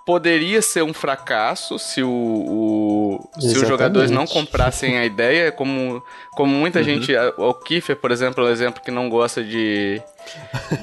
poderia 0.07 0.63
ser 0.63 0.85
um 0.85 0.95
fracasso 0.95 1.81
se, 1.81 2.01
o, 2.01 2.09
o 2.09 3.41
se 3.41 3.59
os 3.59 3.67
jogadores 3.67 4.09
não 4.09 4.25
comprassem 4.25 4.97
a 4.97 5.05
ideia, 5.05 5.51
como, 5.51 6.01
como 6.33 6.55
muita 6.55 6.79
uhum. 6.79 6.85
gente, 6.85 7.13
o 7.37 7.53
Kiefer, 7.55 7.97
por 7.97 8.13
exemplo, 8.13 8.45
é 8.45 8.49
um 8.49 8.53
exemplo 8.53 8.81
que 8.81 8.93
não 8.93 9.09
gosta 9.09 9.43
de, 9.43 10.01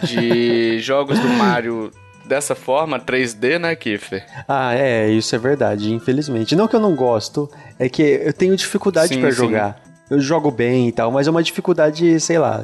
de 0.03 0.79
jogos 0.83 1.17
do 1.17 1.27
Mario 1.29 1.89
dessa 2.25 2.53
forma, 2.53 2.99
3D, 2.99 3.59
né, 3.59 3.75
Kiffer? 3.75 4.25
Ah, 4.45 4.73
é, 4.75 5.09
isso 5.09 5.33
é 5.35 5.39
verdade, 5.39 5.93
infelizmente. 5.93 6.55
Não 6.55 6.67
que 6.67 6.75
eu 6.75 6.79
não 6.79 6.93
gosto, 6.93 7.49
é 7.79 7.87
que 7.87 8.01
eu 8.01 8.33
tenho 8.33 8.55
dificuldade 8.57 9.17
para 9.17 9.31
jogar. 9.31 9.81
Eu 10.09 10.19
jogo 10.19 10.51
bem 10.51 10.89
e 10.89 10.91
tal, 10.91 11.11
mas 11.11 11.27
é 11.27 11.31
uma 11.31 11.41
dificuldade, 11.41 12.19
sei 12.19 12.37
lá. 12.37 12.61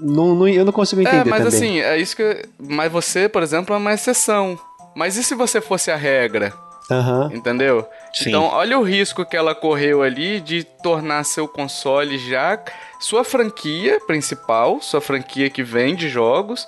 É... 0.00 0.04
Não, 0.04 0.34
não, 0.34 0.48
eu 0.48 0.64
não 0.64 0.72
consigo 0.72 1.00
entender. 1.00 1.18
É, 1.18 1.24
mas 1.24 1.44
também. 1.44 1.58
assim, 1.58 1.80
é 1.80 1.98
isso 1.98 2.16
que. 2.16 2.44
Mas 2.58 2.90
você, 2.90 3.28
por 3.28 3.42
exemplo, 3.42 3.74
é 3.74 3.78
uma 3.78 3.92
exceção. 3.92 4.58
Mas 4.94 5.16
e 5.16 5.22
se 5.22 5.34
você 5.34 5.60
fosse 5.60 5.90
a 5.90 5.96
regra? 5.96 6.52
Uhum. 6.90 7.36
Entendeu? 7.36 7.86
Sim. 8.14 8.30
Então, 8.30 8.44
olha 8.44 8.78
o 8.78 8.82
risco 8.82 9.24
que 9.24 9.36
ela 9.36 9.54
correu 9.54 10.02
ali 10.02 10.40
de 10.40 10.64
tornar 10.64 11.22
seu 11.24 11.46
console 11.46 12.16
já 12.18 12.58
sua 12.98 13.22
franquia 13.22 14.00
principal, 14.06 14.80
sua 14.80 15.00
franquia 15.00 15.50
que 15.50 15.62
vende 15.62 16.08
jogos. 16.08 16.66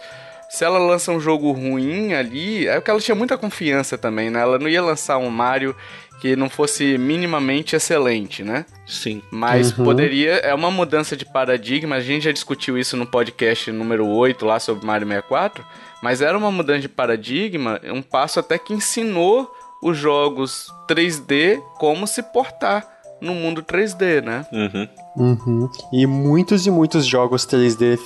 Se 0.49 0.65
ela 0.65 0.79
lança 0.79 1.13
um 1.13 1.21
jogo 1.21 1.53
ruim 1.53 2.13
ali, 2.13 2.67
é 2.67 2.75
porque 2.75 2.91
ela 2.91 3.01
tinha 3.01 3.15
muita 3.15 3.39
confiança 3.39 3.97
também, 3.97 4.31
né? 4.31 4.41
Ela 4.41 4.59
não 4.59 4.69
ia 4.69 4.83
lançar 4.83 5.17
um 5.17 5.31
Mario 5.31 5.75
que 6.21 6.37
não 6.37 6.51
fosse 6.51 6.99
minimamente 6.99 7.75
excelente, 7.75 8.45
né? 8.45 8.67
Sim. 8.87 9.23
Mas 9.31 9.77
uhum. 9.77 9.85
poderia. 9.85 10.35
É 10.35 10.55
uma 10.55 10.71
mudança 10.71 11.17
de 11.17 11.25
paradigma. 11.25 11.97
A 11.97 12.01
gente 12.01 12.25
já 12.25 12.33
discutiu 12.33 12.77
isso 12.77 12.97
no 12.97 13.07
podcast 13.07 13.73
número 13.73 14.07
8 14.07 14.45
lá 14.45 14.61
sobre 14.61 14.87
Mario 14.87 15.09
64. 15.09 15.65
Mas 16.03 16.21
era 16.21 16.37
uma 16.37 16.51
mudança 16.51 16.81
de 16.81 16.89
paradigma, 16.89 17.81
um 17.85 18.03
passo 18.03 18.41
até 18.41 18.59
que 18.59 18.73
ensinou 18.73 19.51
os 19.83 19.97
jogos 19.97 20.73
3D 20.89 21.61
como 21.79 22.07
se 22.07 22.23
portar 22.23 22.87
no 23.21 23.35
mundo 23.35 23.63
3D, 23.63 24.23
né? 24.23 24.47
Uhum. 24.53 24.89
Uhum. 25.17 25.71
E 25.93 26.07
muitos 26.07 26.67
e 26.67 26.71
muitos 26.71 27.07
jogos 27.07 27.47
3D 27.47 27.99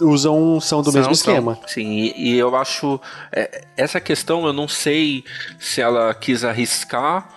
usam 0.00 0.60
são 0.60 0.82
do 0.82 0.90
são, 0.90 1.00
mesmo 1.00 1.12
esquema. 1.12 1.54
São. 1.54 1.68
Sim, 1.68 1.88
e, 1.88 2.32
e, 2.34 2.38
eu 2.38 2.54
acho 2.56 3.00
é, 3.32 3.64
essa 3.76 4.00
questão 4.00 4.46
eu 4.46 4.52
não 4.52 4.68
sei 4.68 5.24
se 5.58 5.80
ela 5.80 6.12
quis 6.14 6.44
arriscar 6.44 7.28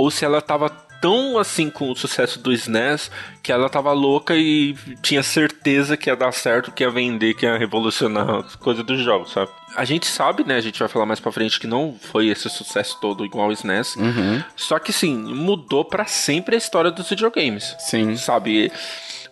ou 0.00 0.10
se 0.10 0.24
ela 0.24 0.38
estava 0.38 0.70
tão 0.98 1.38
assim 1.38 1.68
com 1.68 1.90
o 1.90 1.96
sucesso 1.96 2.38
do 2.38 2.52
SNES 2.52 3.10
que 3.42 3.52
ela 3.52 3.68
tava 3.68 3.92
louca 3.92 4.34
e 4.34 4.74
tinha 5.02 5.22
certeza 5.22 5.96
que 5.96 6.08
ia 6.08 6.16
dar 6.16 6.32
certo, 6.32 6.72
que 6.72 6.82
ia 6.82 6.90
vender, 6.90 7.34
que 7.34 7.44
ia 7.44 7.58
revolucionar 7.58 8.28
as 8.30 8.56
coisas 8.56 8.84
dos 8.84 9.00
jogos, 9.00 9.32
sabe? 9.32 9.50
A 9.76 9.84
gente 9.84 10.06
sabe, 10.06 10.42
né? 10.42 10.56
A 10.56 10.60
gente 10.60 10.78
vai 10.78 10.88
falar 10.88 11.04
mais 11.04 11.20
pra 11.20 11.30
frente 11.30 11.60
que 11.60 11.66
não 11.66 11.94
foi 12.00 12.28
esse 12.28 12.48
sucesso 12.48 12.98
todo 12.98 13.24
igual 13.24 13.48
o 13.48 13.52
SNES. 13.52 13.96
Uhum. 13.96 14.42
Só 14.56 14.78
que 14.78 14.92
sim, 14.92 15.14
mudou 15.16 15.84
para 15.84 16.06
sempre 16.06 16.54
a 16.54 16.58
história 16.58 16.90
dos 16.90 17.08
videogames. 17.08 17.76
Sim. 17.78 18.16
Sabe? 18.16 18.72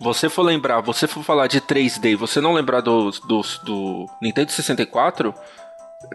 Você 0.00 0.28
for 0.28 0.42
lembrar, 0.42 0.80
você 0.80 1.06
for 1.06 1.25
falar 1.25 1.48
de 1.48 1.60
3D, 1.60 2.14
você 2.14 2.40
não 2.40 2.52
lembrar 2.52 2.82
do, 2.82 3.10
do, 3.10 3.42
do 3.64 4.06
Nintendo 4.22 4.52
64, 4.52 5.34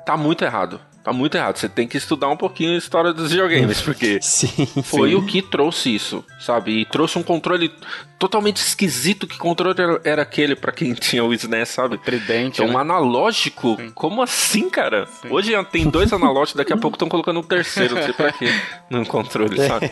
tá 0.05 0.17
muito 0.17 0.43
errado. 0.43 0.79
Tá 1.03 1.11
muito 1.11 1.35
errado. 1.35 1.57
Você 1.57 1.67
tem 1.67 1.85
que 1.85 1.97
estudar 1.97 2.29
um 2.29 2.37
pouquinho 2.37 2.75
a 2.75 2.77
história 2.77 3.11
dos 3.11 3.31
videogames, 3.31 3.81
porque 3.83 4.19
sim, 4.21 4.65
foi 4.83 5.09
sim. 5.09 5.15
o 5.15 5.25
que 5.25 5.41
trouxe 5.41 5.93
isso, 5.93 6.23
sabe? 6.39 6.79
E 6.79 6.85
trouxe 6.85 7.19
um 7.19 7.23
controle 7.23 7.73
totalmente 8.17 8.57
esquisito. 8.57 9.27
Que 9.27 9.37
controle 9.37 9.75
era, 10.05 10.21
aquele 10.21 10.55
para 10.55 10.71
quem 10.71 10.93
tinha 10.95 11.21
o 11.21 11.33
SNES, 11.33 11.67
sabe? 11.67 11.97
Tridente. 11.97 12.61
É 12.61 12.65
um 12.65 12.69
né? 12.69 12.77
analógico. 12.77 13.75
Sim. 13.75 13.91
Como 13.93 14.21
assim, 14.21 14.69
cara? 14.69 15.05
Hoje 15.29 15.51
tem 15.65 15.89
dois 15.89 16.13
analógicos, 16.13 16.55
daqui 16.55 16.71
a 16.71 16.77
pouco 16.77 16.95
estão 16.95 17.09
colocando 17.09 17.41
um 17.41 17.43
terceiro, 17.43 17.95
não 17.95 18.03
sei 18.03 18.13
pra 18.13 18.31
quê, 18.31 18.47
no 18.89 19.05
controle, 19.05 19.59
é. 19.59 19.67
sabe? 19.67 19.91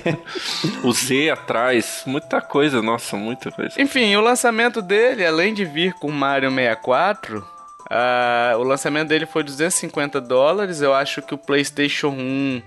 o 0.81 0.93
Z 0.93 1.29
atrás, 1.31 2.03
muita 2.05 2.39
coisa, 2.39 2.81
nossa, 2.81 3.17
muita 3.17 3.51
coisa. 3.51 3.81
Enfim, 3.81 4.15
o 4.15 4.21
lançamento 4.21 4.81
dele, 4.81 5.25
além 5.25 5.53
de 5.53 5.65
vir 5.65 5.93
com 5.95 6.09
Mario 6.09 6.49
64 6.49 7.45
Uh, 7.91 8.57
o 8.57 8.63
lançamento 8.63 9.09
dele 9.09 9.25
foi 9.25 9.43
250 9.43 10.21
dólares. 10.21 10.81
Eu 10.81 10.93
acho 10.93 11.21
que 11.21 11.33
o 11.33 11.37
PlayStation 11.37 12.07
1, 12.07 12.61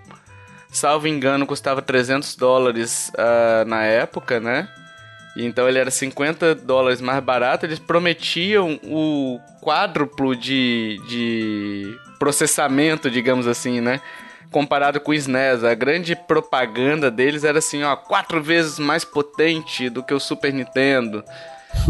salvo 0.69 1.09
engano, 1.09 1.47
custava 1.47 1.81
300 1.81 2.37
dólares 2.37 3.11
uh, 3.15 3.67
na 3.67 3.85
época, 3.85 4.39
né? 4.39 4.69
Então 5.35 5.67
ele 5.67 5.79
era 5.79 5.91
50 5.91 6.55
dólares 6.57 7.01
mais 7.01 7.25
barato. 7.25 7.65
Eles 7.65 7.79
prometiam 7.79 8.79
o 8.85 9.41
quádruplo 9.63 10.37
de, 10.37 11.01
de 11.09 11.99
processamento, 12.19 13.11
digamos 13.11 13.47
assim, 13.47 13.81
né? 13.81 14.03
Comparado 14.51 15.01
com 15.01 15.11
o 15.11 15.15
SNES. 15.15 15.65
A 15.65 15.75
grande 15.75 16.15
propaganda 16.15 17.11
deles 17.11 17.45
era 17.45 17.61
assim, 17.61 17.83
ó, 17.83 17.97
quatro 17.97 18.43
vezes 18.43 18.79
mais 18.79 19.07
potente 19.07 19.89
do 19.89 20.03
que 20.03 20.13
o 20.13 20.21
Super 20.21 20.53
Nintendo 20.53 21.25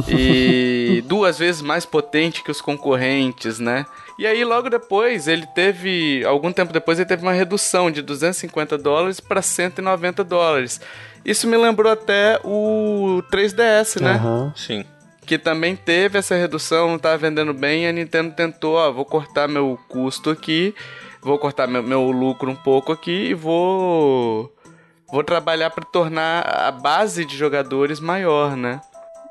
e 0.09 1.03
duas 1.07 1.39
vezes 1.39 1.63
mais 1.63 1.85
potente 1.85 2.43
que 2.43 2.51
os 2.51 2.61
concorrentes, 2.61 3.59
né? 3.59 3.87
E 4.19 4.27
aí 4.27 4.45
logo 4.45 4.71
depois 4.71 5.27
ele 5.27 5.47
teve, 5.47 6.25
algum 6.25 6.53
tempo 6.53 6.73
depois 6.73 6.99
ele 6.99 7.09
teve 7.09 7.23
uma 7.23 7.33
redução 7.33 7.91
de 7.91 8.01
250 8.01 8.79
dólares 8.79 9.21
para 9.21 9.43
190 9.43 10.23
dólares. 10.23 10.81
Isso 11.25 11.49
me 11.49 11.57
lembrou 11.57 11.91
até 11.91 12.39
o 12.45 13.23
3DS, 13.31 14.01
né? 14.01 14.21
Uhum. 14.23 14.53
Sim. 14.55 14.85
Que 15.27 15.39
também 15.39 15.75
teve 15.75 16.19
essa 16.19 16.35
redução, 16.35 16.89
não 16.89 16.97
estava 16.97 17.17
vendendo 17.17 17.55
bem, 17.55 17.85
e 17.85 17.87
a 17.89 17.93
Nintendo 17.93 18.35
tentou, 18.35 18.77
ó, 18.77 18.93
vou 18.93 19.07
cortar 19.07 19.49
meu 19.49 19.79
custo 19.89 20.29
aqui, 20.31 20.75
vou 21.23 21.39
cortar 21.39 21.67
meu, 21.67 21.83
meu 21.83 22.11
lucro 22.11 22.51
um 22.51 22.57
pouco 22.57 22.93
aqui 22.93 23.31
e 23.31 23.35
vou 23.35 24.55
vou 25.11 25.25
trabalhar 25.25 25.71
para 25.71 25.85
tornar 25.85 26.43
a 26.43 26.71
base 26.71 27.25
de 27.25 27.37
jogadores 27.37 28.01
maior, 28.01 28.57
né? 28.57 28.81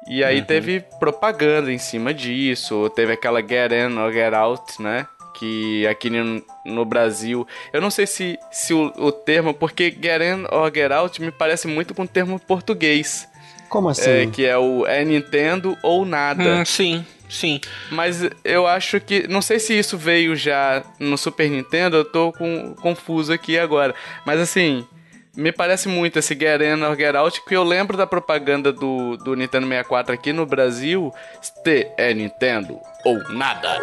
E 0.08 0.24
aí 0.24 0.40
uhum. 0.40 0.46
teve 0.46 0.82
propaganda 1.00 1.72
em 1.72 1.78
cima 1.78 2.14
disso, 2.14 2.90
teve 2.90 3.14
aquela 3.14 3.42
Get 3.42 3.72
In 3.72 3.98
or 3.98 4.12
Get 4.12 4.34
Out, 4.34 4.82
né? 4.82 5.08
Que 5.36 5.88
aqui 5.88 6.10
no, 6.10 6.44
no 6.66 6.86
Brasil, 6.86 7.48
eu 7.72 7.82
não 7.82 7.90
sei 7.90 8.06
se, 8.06 8.38
se 8.52 8.74
o, 8.74 8.94
o, 8.98 9.12
termo, 9.12 9.54
porque 9.54 9.90
Get 9.90 10.22
In 10.22 10.46
or 10.52 10.72
Get 10.74 10.92
Out 10.92 11.22
me 11.22 11.32
parece 11.32 11.68
muito 11.68 11.94
com 11.94 12.04
o 12.04 12.08
termo 12.08 12.40
português. 12.40 13.28
Como 13.70 13.90
assim? 13.90 14.10
É, 14.10 14.28
que 14.28 14.46
é 14.46 14.58
o 14.58 14.86
é 14.86 15.04
Nintendo 15.04 15.76
ou 15.82 16.06
nada. 16.06 16.44
Hum, 16.44 16.66
sim, 16.66 17.04
sim. 17.28 17.60
Mas 17.90 18.22
eu 18.44 18.68
acho 18.68 19.00
que. 19.00 19.28
Não 19.28 19.42
sei 19.42 19.58
se 19.58 19.78
isso 19.78 19.98
veio 19.98 20.36
já 20.36 20.84
no 21.00 21.18
Super 21.18 21.50
Nintendo, 21.50 21.98
eu 21.98 22.06
tô 22.06 22.32
com, 22.32 22.76
confuso 22.76 23.34
aqui 23.34 23.58
agora. 23.58 23.96
Mas 24.26 24.40
assim, 24.40 24.86
me 25.36 25.52
parece 25.52 25.88
muito 25.88 26.20
esse 26.20 26.36
Get 26.36 26.62
In 26.62 26.84
or 26.84 26.96
Get 26.96 27.16
Out, 27.16 27.44
que 27.46 27.56
eu 27.56 27.64
lembro 27.64 27.98
da 27.98 28.06
propaganda 28.06 28.72
do, 28.72 29.18
do 29.18 29.36
Nintendo 29.36 29.68
64 29.68 30.14
aqui 30.14 30.32
no 30.32 30.46
Brasil. 30.46 31.12
Este 31.42 31.92
é 31.98 32.14
Nintendo 32.14 32.80
ou 33.04 33.18
nada. 33.30 33.78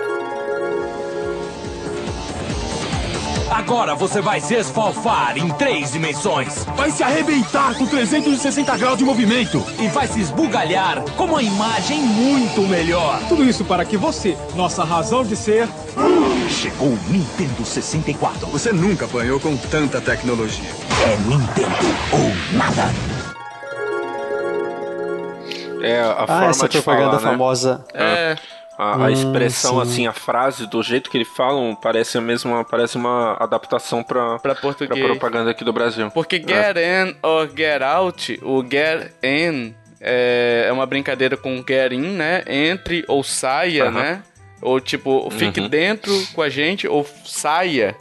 Agora 3.50 3.96
você 3.96 4.20
vai 4.20 4.40
se 4.40 4.54
esfalfar 4.54 5.36
em 5.36 5.48
três 5.54 5.90
dimensões. 5.90 6.64
Vai 6.76 6.92
se 6.92 7.02
arrebentar 7.02 7.76
com 7.76 7.84
360 7.84 8.76
graus 8.78 8.96
de 8.96 9.04
movimento. 9.04 9.60
E 9.80 9.88
vai 9.88 10.06
se 10.06 10.20
esbugalhar 10.20 11.02
com 11.16 11.24
uma 11.24 11.42
imagem 11.42 11.98
muito 12.00 12.62
melhor. 12.62 13.20
Tudo 13.28 13.42
isso 13.42 13.64
para 13.64 13.84
que 13.84 13.96
você, 13.96 14.36
nossa 14.54 14.84
razão 14.84 15.24
de 15.24 15.34
ser. 15.34 15.68
Chegou 16.48 16.88
o 16.88 16.98
Nintendo 17.08 17.64
64. 17.64 18.46
Você 18.46 18.72
nunca 18.72 19.06
apanhou 19.06 19.40
com 19.40 19.56
tanta 19.56 20.00
tecnologia. 20.00 20.89
É 21.02 21.16
Nintendo 21.16 21.76
ou 22.12 22.56
nada. 22.56 22.92
É 25.82 26.00
a 26.00 26.12
ah, 26.12 26.26
forma 26.26 26.50
essa 26.50 26.68
de 26.68 26.82
propaganda 26.82 27.18
falar, 27.18 27.22
né? 27.22 27.30
famosa. 27.30 27.84
É. 27.94 28.36
A, 28.76 28.92
a 28.92 28.96
hum, 28.96 29.08
expressão, 29.08 29.76
sim. 29.76 29.80
assim, 29.80 30.06
a 30.06 30.12
frase, 30.12 30.66
do 30.66 30.82
jeito 30.82 31.10
que 31.10 31.16
eles 31.16 31.28
falam, 31.28 31.74
parece 31.74 32.18
a 32.18 32.20
mesma, 32.20 32.64
parece 32.64 32.96
uma 32.96 33.34
adaptação 33.40 34.02
pra, 34.02 34.38
pra, 34.38 34.54
português. 34.54 34.98
pra 34.98 35.08
propaganda 35.08 35.50
aqui 35.50 35.64
do 35.64 35.72
Brasil. 35.72 36.10
Porque 36.10 36.36
get 36.36 36.76
é. 36.76 37.02
in 37.02 37.16
or 37.22 37.48
get 37.48 37.82
out, 37.82 38.38
o 38.42 38.62
get 38.62 39.12
in 39.22 39.74
é, 40.00 40.66
é 40.68 40.72
uma 40.72 40.86
brincadeira 40.86 41.36
com 41.36 41.64
get 41.66 41.92
in, 41.92 42.16
né? 42.16 42.42
Entre 42.46 43.04
ou 43.08 43.22
saia, 43.22 43.86
uh 43.86 43.88
-huh. 43.88 43.94
né? 43.94 44.22
Ou 44.62 44.80
tipo, 44.80 45.30
fique 45.30 45.60
uh 45.60 45.62
uhum. 45.62 45.68
-huh. 45.68 45.70
dentro 45.70 46.26
com 46.34 46.42
a 46.42 46.48
gente 46.48 46.86
ou 46.86 47.06
saia. 47.24 47.96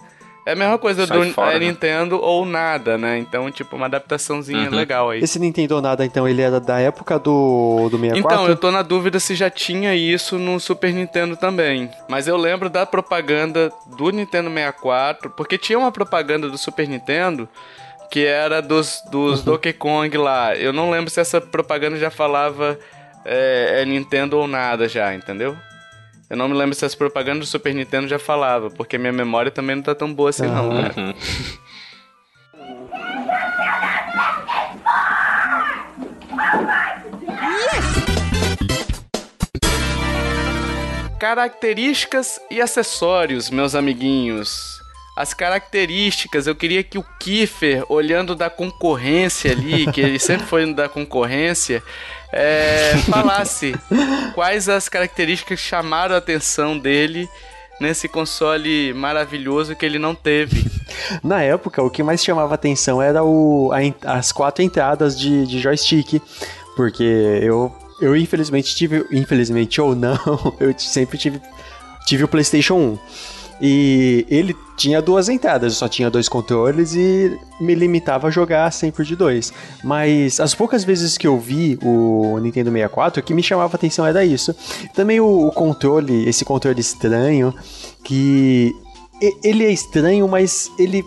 É 0.50 0.54
a 0.54 0.56
mesma 0.56 0.80
coisa 0.80 1.06
Sai 1.06 1.28
do 1.28 1.32
fora, 1.32 1.56
é, 1.56 1.60
né? 1.60 1.68
Nintendo 1.68 2.20
ou 2.20 2.44
nada, 2.44 2.98
né? 2.98 3.20
Então, 3.20 3.52
tipo, 3.52 3.76
uma 3.76 3.86
adaptaçãozinha 3.86 4.68
uhum. 4.68 4.76
legal 4.76 5.12
aí. 5.12 5.22
Esse 5.22 5.38
Nintendo 5.38 5.76
ou 5.76 5.82
nada, 5.82 6.04
então, 6.04 6.28
ele 6.28 6.42
era 6.42 6.60
da 6.60 6.80
época 6.80 7.20
do, 7.20 7.88
do 7.92 8.00
64? 8.00 8.18
Então, 8.18 8.48
eu 8.48 8.56
tô 8.56 8.72
na 8.72 8.82
dúvida 8.82 9.20
se 9.20 9.36
já 9.36 9.48
tinha 9.48 9.96
isso 9.96 10.40
no 10.40 10.60
Super 10.60 10.92
Nintendo 10.92 11.38
também. 11.38 11.88
Mas 12.08 12.28
eu 12.28 12.36
lembro 12.36 12.68
da 12.68 12.84
propaganda 12.84 13.72
do 13.86 14.10
Nintendo 14.10 14.50
64, 14.50 15.30
porque 15.30 15.56
tinha 15.56 15.78
uma 15.78 15.92
propaganda 15.92 16.50
do 16.50 16.58
Super 16.58 16.88
Nintendo 16.88 17.48
que 18.10 18.26
era 18.26 18.60
dos, 18.60 19.04
dos 19.12 19.42
uhum. 19.42 19.46
Donkey 19.46 19.74
Kong 19.74 20.18
lá. 20.18 20.56
Eu 20.56 20.74
não 20.74 20.90
lembro 20.90 21.12
se 21.12 21.20
essa 21.20 21.40
propaganda 21.40 21.96
já 21.96 22.10
falava 22.10 22.76
é, 23.24 23.82
é 23.84 23.86
Nintendo 23.86 24.36
ou 24.36 24.48
nada 24.48 24.90
já, 24.90 25.14
entendeu? 25.14 25.56
Eu 26.30 26.38
não 26.38 26.48
me 26.48 26.54
lembro 26.54 26.76
se 26.76 26.86
as 26.86 26.94
propagandas 26.94 27.40
do 27.40 27.46
Super 27.48 27.74
Nintendo 27.74 28.08
já 28.08 28.20
falava, 28.20 28.70
porque 28.70 29.00
minha 29.00 29.12
memória 29.12 29.50
também 29.50 29.76
não 29.76 29.82
tá 29.82 29.96
tão 29.96 30.14
boa 30.14 30.30
assim, 30.30 30.46
não, 30.46 30.70
cara. 30.70 30.94
Uhum. 30.96 31.14
Características 41.20 42.40
e 42.52 42.62
acessórios, 42.62 43.50
meus 43.50 43.74
amiguinhos 43.74 44.80
as 45.20 45.34
características. 45.34 46.48
Eu 46.48 46.56
queria 46.56 46.82
que 46.82 46.98
o 46.98 47.04
Kiefer, 47.20 47.84
olhando 47.90 48.34
da 48.34 48.50
concorrência 48.50 49.52
ali, 49.52 49.92
que 49.92 50.00
ele 50.00 50.18
sempre 50.18 50.46
foi 50.48 50.74
da 50.74 50.88
concorrência, 50.88 51.84
é, 52.32 52.96
falasse 53.10 53.76
quais 54.36 54.70
as 54.70 54.88
características 54.88 55.60
chamaram 55.60 56.16
a 56.16 56.18
atenção 56.18 56.78
dele 56.78 57.28
nesse 57.80 58.08
console 58.08 58.94
maravilhoso 58.94 59.76
que 59.76 59.86
ele 59.86 59.98
não 59.98 60.14
teve. 60.14 60.70
Na 61.24 61.42
época, 61.42 61.82
o 61.82 61.90
que 61.90 62.04
mais 62.04 62.24
chamava 62.24 62.54
atenção 62.54 63.02
era 63.02 63.24
o, 63.24 63.72
a, 63.72 64.18
as 64.18 64.32
quatro 64.32 64.64
entradas 64.64 65.18
de, 65.18 65.48
de 65.48 65.60
joystick, 65.60 66.22
porque 66.76 67.04
eu, 67.42 67.74
eu 68.02 68.16
infelizmente 68.16 68.76
tive, 68.76 69.06
infelizmente 69.12 69.80
ou 69.80 69.96
não, 69.96 70.20
eu 70.60 70.78
sempre 70.78 71.18
tive, 71.18 71.42
tive 72.06 72.24
o 72.24 72.28
PlayStation 72.28 72.76
1. 72.76 73.00
E 73.62 74.26
ele 74.30 74.56
tinha 74.78 75.02
duas 75.02 75.28
entradas, 75.28 75.74
só 75.76 75.90
tinha 75.90 76.10
dois 76.10 76.30
controles 76.30 76.94
e 76.94 77.38
me 77.60 77.76
limitava 77.76 78.28
a 78.28 78.32
jogar 78.32 78.72
sempre 78.72 79.04
de 79.04 79.16
dois. 79.16 79.52
Mas 79.84 80.40
as 80.40 80.56
poucas 80.56 80.84
vezes 80.84 81.18
que 81.18 81.28
eu 81.28 81.38
vi 81.38 81.78
o 81.82 82.40
Nintendo 82.40 82.72
64, 82.72 83.22
o 83.22 83.24
que 83.24 83.34
me 83.34 83.44
chamava 83.44 83.76
atenção 83.76 84.06
era 84.06 84.24
isso. 84.24 84.56
Também 84.94 85.20
o, 85.20 85.48
o 85.48 85.52
controle, 85.52 86.28
esse 86.28 86.46
controle 86.46 86.80
estranho, 86.80 87.54
que 88.04 88.74
ele 89.44 89.66
é 89.66 89.72
estranho, 89.72 90.28
mas 90.28 90.72
ele 90.80 91.04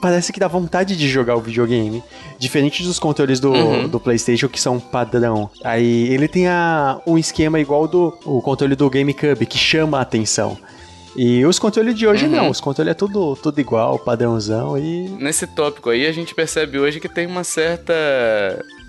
parece 0.00 0.32
que 0.32 0.40
dá 0.40 0.48
vontade 0.48 0.96
de 0.96 1.08
jogar 1.08 1.36
o 1.36 1.40
videogame. 1.40 2.02
Diferente 2.38 2.82
dos 2.82 2.98
controles 2.98 3.38
do, 3.38 3.52
uhum. 3.52 3.88
do 3.88 4.00
PlayStation, 4.00 4.48
que 4.48 4.60
são 4.60 4.80
padrão. 4.80 5.50
Aí 5.62 6.08
ele 6.08 6.26
tem 6.26 6.48
a, 6.48 6.98
um 7.06 7.18
esquema 7.18 7.60
igual 7.60 7.86
do 7.86 8.18
o 8.24 8.40
controle 8.40 8.74
do 8.74 8.88
GameCube, 8.88 9.44
que 9.44 9.58
chama 9.58 9.98
a 9.98 10.00
atenção. 10.00 10.56
E 11.16 11.44
os 11.44 11.58
controles 11.58 11.94
de 11.94 12.06
hoje 12.06 12.26
uhum. 12.26 12.30
não, 12.30 12.50
os 12.50 12.60
controles 12.60 12.92
é 12.92 12.94
tudo, 12.94 13.36
tudo 13.36 13.60
igual, 13.60 13.98
padrãozão 13.98 14.78
e. 14.78 15.08
Nesse 15.18 15.46
tópico 15.46 15.90
aí, 15.90 16.06
a 16.06 16.12
gente 16.12 16.34
percebe 16.34 16.78
hoje 16.78 17.00
que 17.00 17.08
tem 17.08 17.26
uma 17.26 17.44
certa 17.44 17.92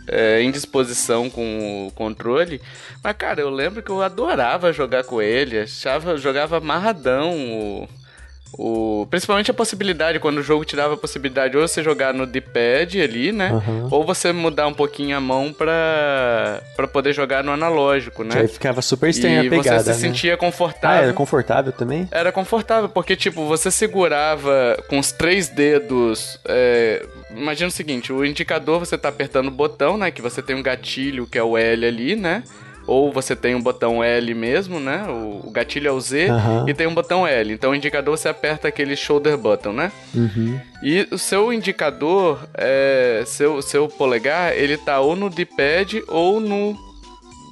é, 0.08 0.44
indisposição 0.44 1.30
com 1.30 1.88
o 1.88 1.92
controle. 1.92 2.62
Mas, 3.04 3.16
cara, 3.16 3.42
eu 3.42 3.50
lembro 3.50 3.82
que 3.82 3.90
eu 3.90 4.02
adorava 4.02 4.74
jogar 4.74 5.04
com 5.04 5.22
ele, 5.22 5.60
achava, 5.60 6.18
jogava 6.18 6.58
amarradão 6.58 7.34
o, 7.34 7.90
o, 8.54 9.08
principalmente 9.10 9.50
a 9.50 9.54
possibilidade, 9.54 10.20
quando 10.20 10.38
o 10.38 10.44
jogo 10.44 10.66
te 10.66 10.76
dava 10.76 10.96
a 10.96 10.98
possibilidade 10.98 11.56
ou 11.56 11.68
você 11.68 11.82
jogar 11.82 12.14
no 12.14 12.26
D-pad 12.26 13.02
ali, 13.02 13.32
né? 13.32 13.52
Uhum. 13.52 13.88
Ou 13.92 14.06
você 14.06 14.32
mudar 14.32 14.68
um 14.68 14.74
pouquinho 14.74 15.16
a 15.16 15.22
mão 15.22 15.54
pra, 15.54 16.62
pra 16.76 16.88
poder 16.88 17.14
jogar 17.14 17.44
no 17.44 17.52
analógico, 17.52 18.24
né? 18.24 18.32
Que 18.32 18.38
aí 18.40 18.48
ficava 18.48 18.82
super 18.82 19.10
estranha 19.10 19.42
a 19.42 19.50
pegada, 19.50 19.84
você 19.84 19.94
se 19.94 20.02
né? 20.02 20.10
sentia 20.10 20.38
confortável. 20.38 21.00
Ah, 21.00 21.04
era 21.04 21.14
confortável 21.14 21.72
também? 21.72 22.08
Era 22.12 22.32
confortável, 22.32 22.90
porque, 22.90 23.16
tipo, 23.16 23.46
você 23.46 23.72
segurava 23.72 24.78
com 24.88 25.00
os 25.00 25.12
três 25.12 25.48
dedos... 25.48 26.40
É, 26.46 27.06
imagina 27.36 27.70
o 27.70 27.72
seguinte, 27.72 28.12
o 28.12 28.26
indicador 28.26 28.80
você 28.80 28.98
tá 28.98 29.10
apertando 29.10 29.48
o 29.48 29.52
botão, 29.52 29.98
né? 29.98 30.12
Que 30.12 30.22
você 30.22 30.42
tem 30.42 30.56
um 30.56 30.64
gatilho, 30.64 31.26
que 31.26 31.38
é 31.38 31.44
o 31.44 31.58
L 31.58 31.86
ali, 31.86 32.16
né? 32.16 32.44
Ou 32.92 33.10
você 33.10 33.38
tem 33.38 33.56
um 33.56 33.62
botão 33.62 34.04
L 34.04 34.34
mesmo, 34.34 34.78
né? 34.78 35.06
O, 35.08 35.48
o 35.48 35.52
gatilho 35.52 35.88
é 35.88 35.92
o 35.92 36.00
Z 36.00 36.30
uhum. 36.30 36.68
e 36.68 36.74
tem 36.74 36.88
um 36.88 36.94
botão 36.94 37.26
L. 37.26 37.54
Então 37.54 37.72
o 37.72 37.76
indicador 37.76 38.18
você 38.18 38.28
aperta 38.28 38.68
aquele 38.68 38.98
shoulder 38.98 39.38
button, 39.38 39.72
né? 39.72 39.94
Uhum. 40.14 40.60
E 40.84 41.08
o 41.10 41.18
seu 41.18 41.54
indicador, 41.54 42.40
é, 42.54 43.24
seu, 43.26 43.62
seu 43.62 43.88
polegar, 43.88 44.52
ele 44.58 44.76
tá 44.76 45.00
ou 45.00 45.16
no 45.16 45.30
D-pad 45.30 46.04
ou 46.10 46.42
no, 46.42 46.76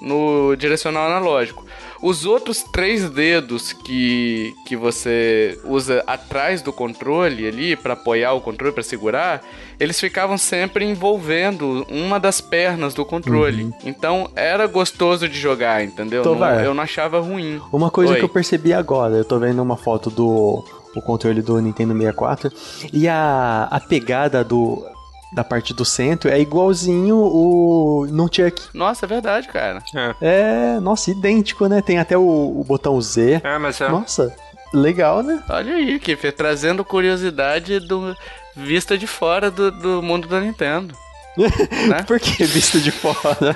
no 0.01 0.55
direcional 0.57 1.07
analógico. 1.07 1.65
Os 2.01 2.25
outros 2.25 2.63
três 2.63 3.09
dedos 3.09 3.73
que, 3.73 4.55
que 4.65 4.75
você 4.75 5.59
usa 5.65 6.03
atrás 6.07 6.61
do 6.61 6.71
controle 6.71 7.47
ali 7.47 7.75
para 7.75 7.93
apoiar 7.93 8.33
o 8.33 8.41
controle 8.41 8.73
para 8.73 8.83
segurar, 8.83 9.41
eles 9.79 9.99
ficavam 9.99 10.37
sempre 10.37 10.85
envolvendo 10.85 11.85
uma 11.89 12.19
das 12.19 12.39
pernas 12.39 12.93
do 12.93 13.03
controle. 13.03 13.63
Uhum. 13.63 13.73
Então 13.85 14.29
era 14.35 14.65
gostoso 14.67 15.27
de 15.27 15.37
jogar, 15.37 15.83
entendeu? 15.83 16.23
Tô, 16.23 16.35
não, 16.35 16.59
eu 16.61 16.73
não 16.73 16.83
achava 16.83 17.19
ruim. 17.19 17.61
Uma 17.71 17.91
coisa 17.91 18.13
Oi. 18.13 18.19
que 18.19 18.25
eu 18.25 18.29
percebi 18.29 18.73
agora, 18.73 19.15
eu 19.15 19.25
tô 19.25 19.37
vendo 19.37 19.61
uma 19.61 19.77
foto 19.77 20.09
do 20.09 20.63
o 20.95 21.01
controle 21.01 21.41
do 21.41 21.59
Nintendo 21.61 21.93
64 21.93 22.51
e 22.91 23.07
a, 23.07 23.67
a 23.69 23.79
pegada 23.79 24.43
do 24.43 24.83
da 25.31 25.43
parte 25.43 25.73
do 25.73 25.85
centro 25.85 26.29
é 26.29 26.39
igualzinho 26.39 27.15
o 27.15 28.07
Nunchuck. 28.09 28.61
Nossa, 28.73 29.05
é 29.05 29.07
verdade, 29.07 29.47
cara. 29.47 29.83
É, 30.21 30.75
é 30.75 30.79
nossa, 30.79 31.11
idêntico, 31.11 31.67
né? 31.67 31.81
Tem 31.81 31.99
até 31.99 32.17
o, 32.17 32.21
o 32.21 32.63
botão 32.63 32.99
Z. 32.99 33.41
É, 33.43 33.57
mas 33.57 33.79
é. 33.79 33.89
Nossa, 33.89 34.35
legal, 34.73 35.21
né? 35.21 35.43
Olha 35.49 35.75
aí, 35.75 35.99
Kiffer, 35.99 36.33
trazendo 36.33 36.83
curiosidade 36.83 37.79
do 37.79 38.15
vista 38.55 38.97
de 38.97 39.07
fora 39.07 39.49
do, 39.51 39.71
do 39.71 40.01
mundo 40.01 40.27
da 40.27 40.39
Nintendo. 40.39 40.95
né? 41.87 42.03
Por 42.05 42.19
que 42.19 42.43
vista 42.43 42.79
de 42.79 42.91
fora? 42.91 43.55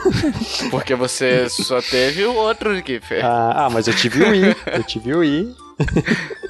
Porque 0.70 0.94
você 0.94 1.48
só 1.48 1.80
teve 1.80 2.24
o 2.24 2.34
outro, 2.34 2.80
Kiffer. 2.82 3.24
Ah, 3.24 3.66
ah, 3.66 3.70
mas 3.70 3.88
eu 3.88 3.94
tive 3.94 4.22
o 4.22 4.34
I. 4.34 4.56
Eu 4.66 4.84
tive 4.84 5.14
o 5.14 5.24
I. 5.24 5.54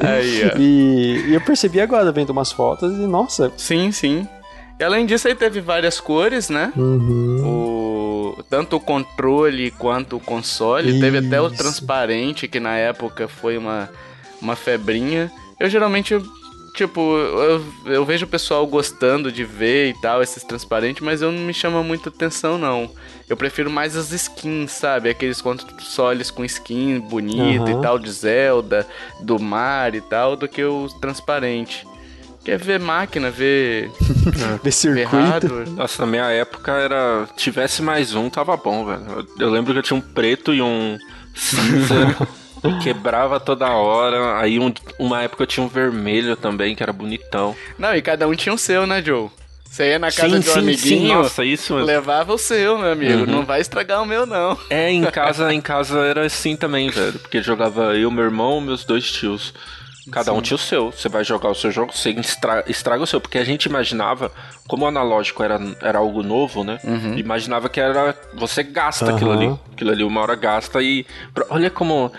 Aí, 0.01 0.51
ó. 0.53 0.59
E, 0.59 1.25
e 1.29 1.35
eu 1.35 1.41
percebi 1.41 1.81
agora, 1.81 2.11
vendo 2.11 2.31
umas 2.31 2.51
fotos, 2.51 2.93
e 2.93 3.07
nossa. 3.07 3.53
Sim, 3.57 3.93
sim. 3.93 4.29
E 4.79 4.85
além 4.85 5.05
disso, 5.05 5.27
aí 5.27 5.35
teve 5.35 5.61
várias 5.61 5.99
cores, 5.99 6.49
né? 6.49 6.73
Uhum. 6.77 8.37
O, 8.39 8.43
tanto 8.49 8.77
o 8.77 8.81
controle 8.81 9.73
quanto 9.73 10.17
o 10.17 10.21
console. 10.21 10.91
Isso. 10.91 11.01
Teve 11.01 11.19
até 11.19 11.41
o 11.41 11.51
transparente, 11.51 12.47
que 12.47 12.61
na 12.61 12.77
época 12.77 13.27
foi 13.27 13.59
uma, 13.59 13.91
uma 14.41 14.55
febrinha. 14.55 15.33
Eu 15.59 15.69
geralmente, 15.69 16.15
tipo, 16.75 17.01
eu, 17.01 17.65
eu 17.87 18.05
vejo 18.05 18.25
o 18.25 18.29
pessoal 18.29 18.65
gostando 18.69 19.33
de 19.33 19.43
ver 19.43 19.91
e 19.91 20.01
tal, 20.01 20.23
esses 20.23 20.45
transparentes, 20.45 21.03
mas 21.03 21.23
eu 21.23 21.33
não 21.33 21.41
me 21.41 21.53
chama 21.53 21.83
muito 21.83 22.09
atenção, 22.09 22.57
não. 22.57 22.89
Eu 23.29 23.37
prefiro 23.37 23.69
mais 23.69 23.97
as 23.97 24.13
skins, 24.13 24.71
sabe? 24.71 25.11
Aqueles 25.11 25.43
consoles 25.43 26.31
com 26.31 26.45
skin 26.45 27.01
bonita 27.01 27.65
uhum. 27.65 27.81
e 27.81 27.83
tal, 27.83 27.99
de 27.99 28.13
Zelda, 28.13 28.87
do 29.21 29.41
mar 29.41 29.97
e 29.97 30.01
tal, 30.01 30.37
do 30.37 30.47
que 30.47 30.63
o 30.63 30.87
transparente 31.01 31.85
quer 32.49 32.59
ver 32.59 32.81
máquina, 32.81 33.31
ver. 33.31 33.91
ver 34.65 34.73
circuito. 34.73 35.71
Nossa, 35.77 36.07
na 36.07 36.11
minha 36.11 36.31
época 36.31 36.73
era. 36.73 37.29
Tivesse 37.37 37.83
mais 37.83 38.15
um, 38.15 38.31
tava 38.31 38.57
bom, 38.57 38.87
velho. 38.87 39.27
Eu 39.39 39.51
lembro 39.51 39.73
que 39.75 39.79
eu 39.79 39.83
tinha 39.83 39.99
um 39.99 40.01
preto 40.01 40.55
e 40.55 40.63
um 40.63 40.97
cinza. 41.35 42.17
quebrava 42.83 43.39
toda 43.39 43.69
hora. 43.69 44.41
Aí 44.41 44.59
um, 44.59 44.73
uma 44.99 45.23
época 45.23 45.43
eu 45.43 45.47
tinha 45.47 45.65
um 45.65 45.69
vermelho 45.69 46.37
também, 46.37 46.75
que 46.75 46.83
era 46.83 46.93
bonitão. 46.93 47.55
Não, 47.79 47.95
e 47.95 48.01
cada 48.01 48.27
um 48.27 48.35
tinha 48.35 48.55
o 48.55 48.59
seu, 48.59 48.87
né, 48.87 49.03
Joe? 49.05 49.29
Você 49.71 49.91
ia 49.91 49.99
na 49.99 50.11
casa 50.11 50.37
sim, 50.37 50.41
de 50.41 50.49
um 50.49 50.53
sim, 50.55 50.59
amiguinho, 50.59 51.09
sim. 51.09 51.15
Nossa, 51.15 51.45
isso 51.45 51.75
mesmo. 51.75 51.87
levava 51.87 52.33
o 52.33 52.39
seu, 52.39 52.79
meu 52.79 52.91
amigo. 52.91 53.21
Uhum. 53.21 53.27
Não 53.27 53.45
vai 53.45 53.61
estragar 53.61 54.03
o 54.03 54.07
meu, 54.07 54.25
não. 54.25 54.59
É, 54.71 54.91
em 54.91 55.05
casa, 55.05 55.53
em 55.53 55.61
casa 55.61 55.99
era 55.99 56.25
assim 56.25 56.57
também, 56.57 56.89
velho. 56.89 57.19
Porque 57.19 57.43
jogava 57.43 57.95
eu, 57.95 58.11
meu 58.11 58.25
irmão, 58.25 58.59
meus 58.63 58.85
dois 58.85 59.13
tios. 59.13 59.53
Cada 60.11 60.33
Sim. 60.33 60.39
um 60.39 60.41
tinha 60.43 60.57
o 60.57 60.59
seu. 60.59 60.91
Você 60.91 61.09
vai 61.09 61.25
jogar 61.25 61.51
o 61.51 61.55
seu 61.55 61.71
jogo, 61.71 61.93
você 61.93 62.11
estraga, 62.11 62.71
estraga 62.71 63.03
o 63.03 63.07
seu. 63.07 63.21
Porque 63.21 63.39
a 63.39 63.45
gente 63.45 63.67
imaginava, 63.67 64.31
como 64.67 64.85
o 64.85 64.89
analógico 64.89 65.43
era, 65.43 65.61
era 65.83 65.99
algo 65.99 66.23
novo, 66.23 66.65
né? 66.65 66.79
Uhum. 66.85 67.19
Imaginava 67.19 67.69
que 67.69 67.81
era. 67.81 68.15
Você 68.35 68.63
gasta 68.63 69.07
uhum. 69.07 69.15
aquilo 69.15 69.33
ali. 69.33 69.59
Aquilo 69.73 69.91
ali 69.91 70.05
uma 70.05 70.21
hora 70.21 70.35
gasta 70.35 70.83
e. 70.83 71.07
Olha 71.51 71.71
como. 71.71 72.13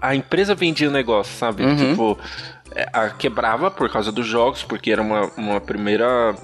A 0.00 0.14
empresa 0.14 0.54
vendia 0.54 0.88
o 0.88 0.92
negócio, 0.92 1.36
sabe? 1.36 1.64
Uhum. 1.64 1.76
Tipo. 1.76 2.18
É, 2.74 2.86
a, 2.92 3.10
quebrava 3.10 3.70
por 3.70 3.90
causa 3.90 4.12
dos 4.12 4.26
jogos, 4.26 4.62
porque 4.62 4.90
era 4.90 5.02
uma, 5.02 5.30
uma 5.36 5.60
primeira. 5.60 6.34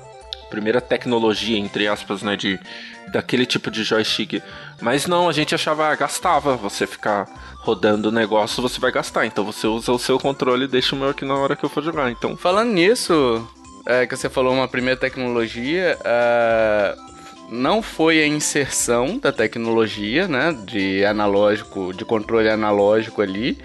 Primeira 0.54 0.80
tecnologia, 0.80 1.58
entre 1.58 1.88
aspas, 1.88 2.22
né? 2.22 2.36
De, 2.36 2.60
daquele 3.08 3.44
tipo 3.44 3.72
de 3.72 3.82
joystick. 3.82 4.40
Mas 4.80 5.04
não, 5.04 5.28
a 5.28 5.32
gente 5.32 5.52
achava, 5.52 5.88
ah, 5.88 5.96
gastava 5.96 6.56
você 6.56 6.86
ficar 6.86 7.28
rodando 7.58 8.08
o 8.08 8.12
negócio, 8.12 8.62
você 8.62 8.78
vai 8.78 8.92
gastar. 8.92 9.26
Então 9.26 9.44
você 9.44 9.66
usa 9.66 9.90
o 9.90 9.98
seu 9.98 10.16
controle 10.16 10.66
e 10.66 10.68
deixa 10.68 10.94
o 10.94 10.98
meu 10.98 11.08
aqui 11.08 11.24
na 11.24 11.34
hora 11.34 11.56
que 11.56 11.64
eu 11.64 11.68
for 11.68 11.82
jogar. 11.82 12.08
Então. 12.08 12.36
Falando 12.36 12.72
nisso, 12.72 13.44
é, 13.84 14.06
que 14.06 14.16
você 14.16 14.28
falou 14.28 14.54
uma 14.54 14.68
primeira 14.68 14.98
tecnologia, 15.00 15.98
uh, 16.00 17.14
não 17.50 17.82
foi 17.82 18.22
a 18.22 18.26
inserção 18.28 19.18
da 19.18 19.32
tecnologia, 19.32 20.28
né? 20.28 20.56
De 20.64 21.04
analógico, 21.04 21.92
de 21.92 22.04
controle 22.04 22.48
analógico 22.48 23.20
ali. 23.20 23.58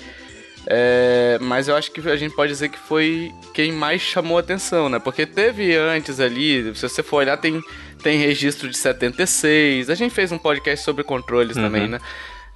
É, 0.68 1.38
mas 1.42 1.68
eu 1.68 1.76
acho 1.76 1.92
que 1.92 2.08
a 2.10 2.16
gente 2.16 2.36
pode 2.36 2.52
dizer 2.52 2.70
que 2.70 2.78
foi 2.78 3.34
quem 3.54 3.72
mais 3.72 4.02
chamou 4.02 4.38
atenção, 4.38 4.90
né? 4.90 5.00
Porque 5.00 5.26
teve 5.26 5.76
antes 5.76 6.20
ali, 6.20 6.76
se 6.76 6.82
você 6.88 7.02
for 7.02 7.18
olhar, 7.18 7.38
tem, 7.38 7.62
tem 8.04 8.20
registro 8.20 8.70
de 8.70 8.78
76. 8.78 9.90
A 9.90 9.96
gente 9.96 10.14
fez 10.14 10.32
um 10.32 10.38
podcast 10.38 10.84
sobre 10.84 11.04
controles 11.04 11.58
uhum. 11.58 11.64
também, 11.64 11.88
né? 11.88 12.00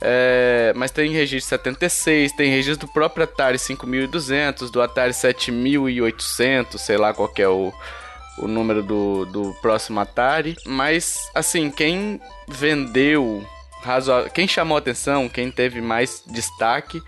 É, 0.02 0.74
mas 0.76 0.92
tem 0.92 1.12
registro 1.12 1.50
76, 1.50 2.34
tem 2.34 2.52
registro 2.52 2.88
do 2.88 2.94
próprio 2.94 3.24
Atari 3.24 3.58
5200, 3.58 4.70
do 4.70 4.82
Atari 4.82 5.13
7800, 5.13 6.82
sei 6.82 6.98
lá 6.98 7.13
qual 7.13 7.32
é 7.38 7.48
o, 7.48 7.72
o 8.38 8.48
número 8.48 8.84
do, 8.84 9.26
do 9.26 9.54
próximo 9.62 10.02
Atari. 10.02 10.58
Mas, 10.66 11.18
assim, 11.34 11.72
quem 11.72 12.20
vendeu 12.50 13.48
razoável. 13.84 14.30
Quem 14.32 14.48
chamou 14.48 14.78
atenção, 14.78 15.30
quem 15.30 15.52
teve 15.52 15.82
mais 15.82 16.24
destaque, 16.26 17.02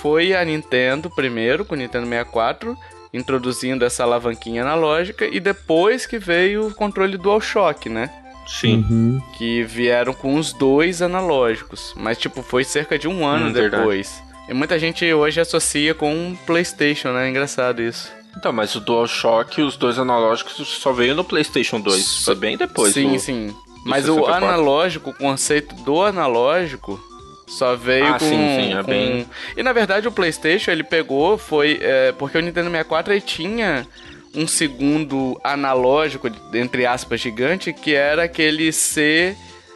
foi 0.00 0.34
a 0.34 0.44
Nintendo 0.44 1.10
primeiro, 1.10 1.64
com 1.64 1.74
o 1.74 1.78
Nintendo 1.78 2.06
64, 2.06 2.76
introduzindo 3.12 3.84
essa 3.84 4.02
alavanquinha 4.02 4.62
analógica, 4.62 5.26
e 5.26 5.40
depois 5.40 6.06
que 6.06 6.18
veio 6.18 6.68
o 6.68 6.74
controle 6.74 7.16
DualShock, 7.16 7.88
né? 7.88 8.10
Sim. 8.46 8.84
Uhum. 8.88 9.20
Que 9.36 9.62
vieram 9.64 10.12
com 10.12 10.36
os 10.36 10.52
dois 10.52 11.02
analógicos. 11.02 11.92
Mas, 11.96 12.16
tipo, 12.18 12.42
foi 12.42 12.62
cerca 12.62 12.98
de 12.98 13.08
um 13.08 13.26
ano 13.26 13.48
Hum, 13.48 13.52
verdade. 13.52 13.82
depois. 13.82 14.22
E 14.48 14.54
muita 14.54 14.78
gente 14.78 15.12
hoje 15.12 15.40
associa 15.40 15.94
com 15.94 16.12
um 16.14 16.36
PlayStation, 16.46 17.08
né? 17.12 17.28
Engraçado 17.28 17.82
isso. 17.82 18.12
Então, 18.36 18.52
mas 18.52 18.74
o 18.76 18.80
DualShock, 18.80 19.60
os 19.62 19.76
dois 19.76 19.98
analógicos, 19.98 20.54
só 20.68 20.92
veio 20.92 21.14
no 21.14 21.24
PlayStation 21.24 21.80
2. 21.80 22.22
Foi 22.24 22.34
bem 22.36 22.56
depois. 22.56 22.92
Sim, 22.94 23.14
do- 23.14 23.18
sim. 23.18 23.56
Mas 23.84 24.04
o 24.08 24.14
64. 24.14 24.44
analógico, 24.46 25.10
o 25.10 25.14
conceito 25.14 25.74
do 25.76 26.02
analógico 26.02 27.00
só 27.46 27.76
veio 27.76 28.06
Ah, 28.06 28.18
com, 28.18 28.28
sim, 28.28 28.36
sim, 28.60 28.74
é 28.74 28.82
com- 28.82 28.90
bem- 28.90 29.26
E 29.56 29.62
na 29.62 29.72
verdade 29.72 30.08
o 30.08 30.12
PlayStation 30.12 30.70
ele 30.72 30.82
pegou 30.82 31.38
foi 31.38 31.78
é, 31.80 32.12
porque 32.12 32.36
o 32.36 32.40
Nintendo 32.40 32.70
64 32.70 33.12
ele 33.12 33.20
tinha 33.20 33.86
um 34.34 34.46
segundo 34.46 35.40
analógico 35.42 36.28
entre 36.52 36.84
aspas 36.86 37.20
gigante 37.20 37.72
que 37.72 37.94
era 37.94 38.24
aquele 38.24 38.70
C, 38.72 39.34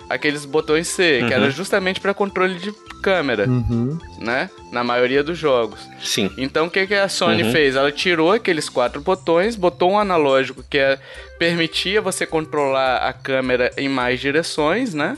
aqueles 0.08 0.44
botões 0.44 0.88
C, 0.88 1.18
que 1.20 1.24
Uhum. 1.26 1.30
era 1.32 1.50
justamente 1.50 2.00
para 2.00 2.12
controle 2.12 2.54
de 2.58 2.72
câmera, 3.02 3.48
Uhum. 3.48 3.96
né? 4.18 4.50
Na 4.70 4.84
maioria 4.84 5.22
dos 5.24 5.38
jogos. 5.38 5.80
Sim. 6.02 6.30
Então 6.36 6.66
o 6.66 6.70
que, 6.70 6.86
que 6.86 6.94
a 6.94 7.08
Sony 7.08 7.44
Uhum. 7.44 7.52
fez? 7.52 7.74
Ela 7.76 7.90
tirou 7.90 8.32
aqueles 8.32 8.68
quatro 8.68 9.00
botões, 9.00 9.56
botou 9.56 9.92
um 9.92 9.98
analógico 9.98 10.62
que 10.68 10.76
é- 10.76 10.98
permitia 11.38 12.02
você 12.02 12.26
controlar 12.26 12.98
a 12.98 13.12
câmera 13.14 13.70
em 13.78 13.88
mais 13.88 14.20
direções, 14.20 14.92
né? 14.92 15.16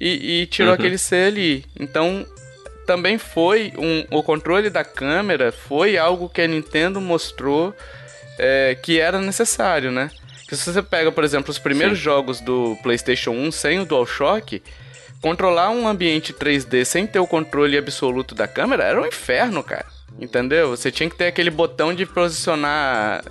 E, 0.00 0.42
e 0.42 0.46
tirou 0.46 0.70
Uhum. 0.70 0.74
aquele 0.78 0.98
C 0.98 1.16
ali. 1.16 1.64
Então 1.78 2.26
também 2.86 3.18
foi 3.18 3.72
um, 3.76 4.04
o 4.16 4.22
controle 4.22 4.70
da 4.70 4.82
câmera 4.84 5.52
foi 5.52 5.98
algo 5.98 6.28
que 6.28 6.40
a 6.40 6.46
Nintendo 6.46 7.00
mostrou 7.00 7.74
é, 8.38 8.76
que 8.82 8.98
era 8.98 9.20
necessário, 9.20 9.90
né? 9.92 10.10
Que 10.48 10.56
se 10.56 10.72
você 10.72 10.82
pega, 10.82 11.12
por 11.12 11.22
exemplo, 11.24 11.50
os 11.50 11.58
primeiros 11.58 11.98
Sim. 11.98 12.04
jogos 12.04 12.40
do 12.40 12.78
PlayStation 12.82 13.32
1 13.32 13.52
sem 13.52 13.80
o 13.80 13.84
DualShock, 13.84 14.62
controlar 15.20 15.68
um 15.70 15.86
ambiente 15.86 16.32
3D 16.32 16.84
sem 16.84 17.06
ter 17.06 17.18
o 17.18 17.26
controle 17.26 17.76
absoluto 17.76 18.34
da 18.34 18.48
câmera 18.48 18.84
era 18.84 19.02
um 19.02 19.06
inferno, 19.06 19.62
cara. 19.62 19.84
Entendeu? 20.18 20.70
Você 20.70 20.90
tinha 20.90 21.08
que 21.08 21.16
ter 21.16 21.26
aquele 21.26 21.50
botão 21.50 21.94
de 21.94 22.04
posicionar 22.04 23.22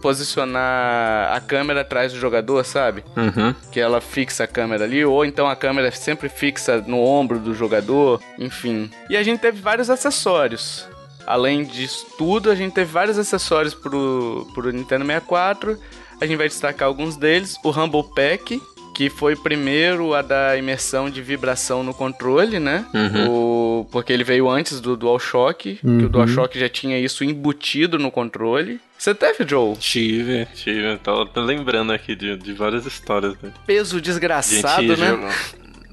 posicionar 0.00 1.32
a 1.34 1.40
câmera 1.40 1.80
atrás 1.80 2.12
do 2.12 2.18
jogador, 2.18 2.64
sabe? 2.64 3.04
Uhum. 3.16 3.54
Que 3.72 3.80
ela 3.80 4.00
fixa 4.00 4.44
a 4.44 4.46
câmera 4.46 4.84
ali, 4.84 5.04
ou 5.04 5.24
então 5.24 5.48
a 5.48 5.56
câmera 5.56 5.88
é 5.88 5.90
sempre 5.90 6.28
fixa 6.28 6.80
no 6.86 7.00
ombro 7.00 7.38
do 7.38 7.54
jogador, 7.54 8.20
enfim. 8.38 8.90
E 9.08 9.16
a 9.16 9.22
gente 9.22 9.40
teve 9.40 9.60
vários 9.60 9.90
acessórios. 9.90 10.88
Além 11.26 11.64
disso 11.64 12.06
tudo, 12.16 12.50
a 12.50 12.54
gente 12.54 12.74
teve 12.74 12.90
vários 12.90 13.18
acessórios 13.18 13.74
pro, 13.74 14.46
pro 14.54 14.72
Nintendo 14.72 15.04
64. 15.04 15.78
A 16.20 16.26
gente 16.26 16.36
vai 16.36 16.48
destacar 16.48 16.88
alguns 16.88 17.16
deles. 17.16 17.56
O 17.64 17.70
Rumble 17.70 18.04
Pack, 18.14 18.60
que 18.94 19.08
foi 19.08 19.36
primeiro 19.36 20.14
a 20.14 20.22
dar 20.22 20.58
imersão 20.58 21.08
de 21.08 21.22
vibração 21.22 21.82
no 21.82 21.94
controle, 21.94 22.58
né? 22.58 22.84
O, 23.28 23.86
porque 23.90 24.12
ele 24.12 24.24
veio 24.24 24.48
antes 24.48 24.80
do 24.80 24.96
DualShock, 24.96 25.76
que 25.76 26.04
o 26.04 26.08
DualShock 26.08 26.58
já 26.58 26.68
tinha 26.68 26.98
isso 26.98 27.24
embutido 27.24 27.98
no 27.98 28.10
controle. 28.10 28.80
Você 28.98 29.14
teve, 29.14 29.46
Joe? 29.48 29.76
Tive, 29.76 30.46
tive. 30.54 30.98
Tô, 30.98 31.24
tô 31.24 31.40
lembrando 31.40 31.92
aqui 31.92 32.14
de, 32.14 32.36
de 32.36 32.52
várias 32.52 32.84
histórias. 32.84 33.34
Né? 33.40 33.50
Peso 33.66 34.00
desgraçado, 34.00 34.96
né? 34.96 35.32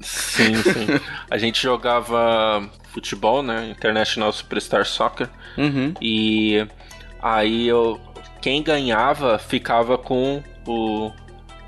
Sim, 0.00 0.54
sim. 0.62 0.86
A 1.30 1.38
gente 1.38 1.62
jogava 1.62 2.68
futebol, 2.92 3.42
né? 3.42 3.70
International 3.70 4.32
Superstar 4.32 4.84
Soccer. 4.84 5.28
Uhum. 5.56 5.94
E 6.00 6.66
aí 7.22 7.66
eu. 7.66 8.00
Quem 8.40 8.62
ganhava 8.62 9.38
ficava 9.38 9.98
com 9.98 10.42
o. 10.66 11.10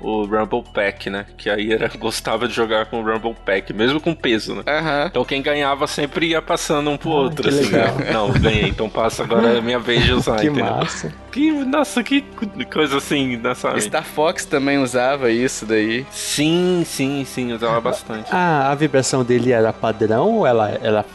O 0.01 0.25
Rumble 0.25 0.63
Pack, 0.73 1.09
né? 1.09 1.25
Que 1.37 1.49
aí 1.49 1.71
era, 1.71 1.87
gostava 1.97 2.47
de 2.47 2.53
jogar 2.53 2.85
com 2.87 3.01
o 3.01 3.05
Rumble 3.05 3.35
Pack, 3.45 3.71
mesmo 3.73 3.99
com 4.01 4.13
peso, 4.15 4.55
né? 4.55 4.63
Aham. 4.67 5.05
Então 5.09 5.23
quem 5.23 5.41
ganhava 5.41 5.85
sempre 5.87 6.27
ia 6.27 6.41
passando 6.41 6.89
um 6.89 6.97
pro 6.97 7.11
Ah, 7.11 7.15
outro, 7.21 7.43
que 7.43 7.49
assim, 7.49 7.63
legal. 7.71 7.95
né? 7.95 8.11
Não, 8.13 8.31
ganhei, 8.31 8.67
então 8.67 8.89
passa 8.89 9.23
agora 9.23 9.49
é 9.53 9.57
a 9.59 9.61
minha 9.61 9.79
vez 9.79 10.03
de 10.03 10.11
usar, 10.13 10.37
Que 10.41 10.47
entendeu? 10.47 10.65
massa. 10.73 11.13
Que, 11.31 11.51
nossa, 11.51 12.03
que 12.03 12.25
coisa 12.73 12.97
assim, 12.97 13.37
nessa. 13.37 13.79
Star 13.79 14.03
Fox 14.03 14.43
também 14.45 14.77
usava 14.79 15.29
isso 15.31 15.65
daí. 15.65 16.05
Sim, 16.11 16.83
sim, 16.85 17.23
sim, 17.25 17.53
usava 17.53 17.79
bastante. 17.79 18.27
Ah, 18.31 18.69
a 18.71 18.75
vibração 18.75 19.23
dele 19.23 19.51
era 19.51 19.71
padrão 19.71 20.29
ou 20.37 20.47
ela, 20.47 20.69
ela, 20.83 21.05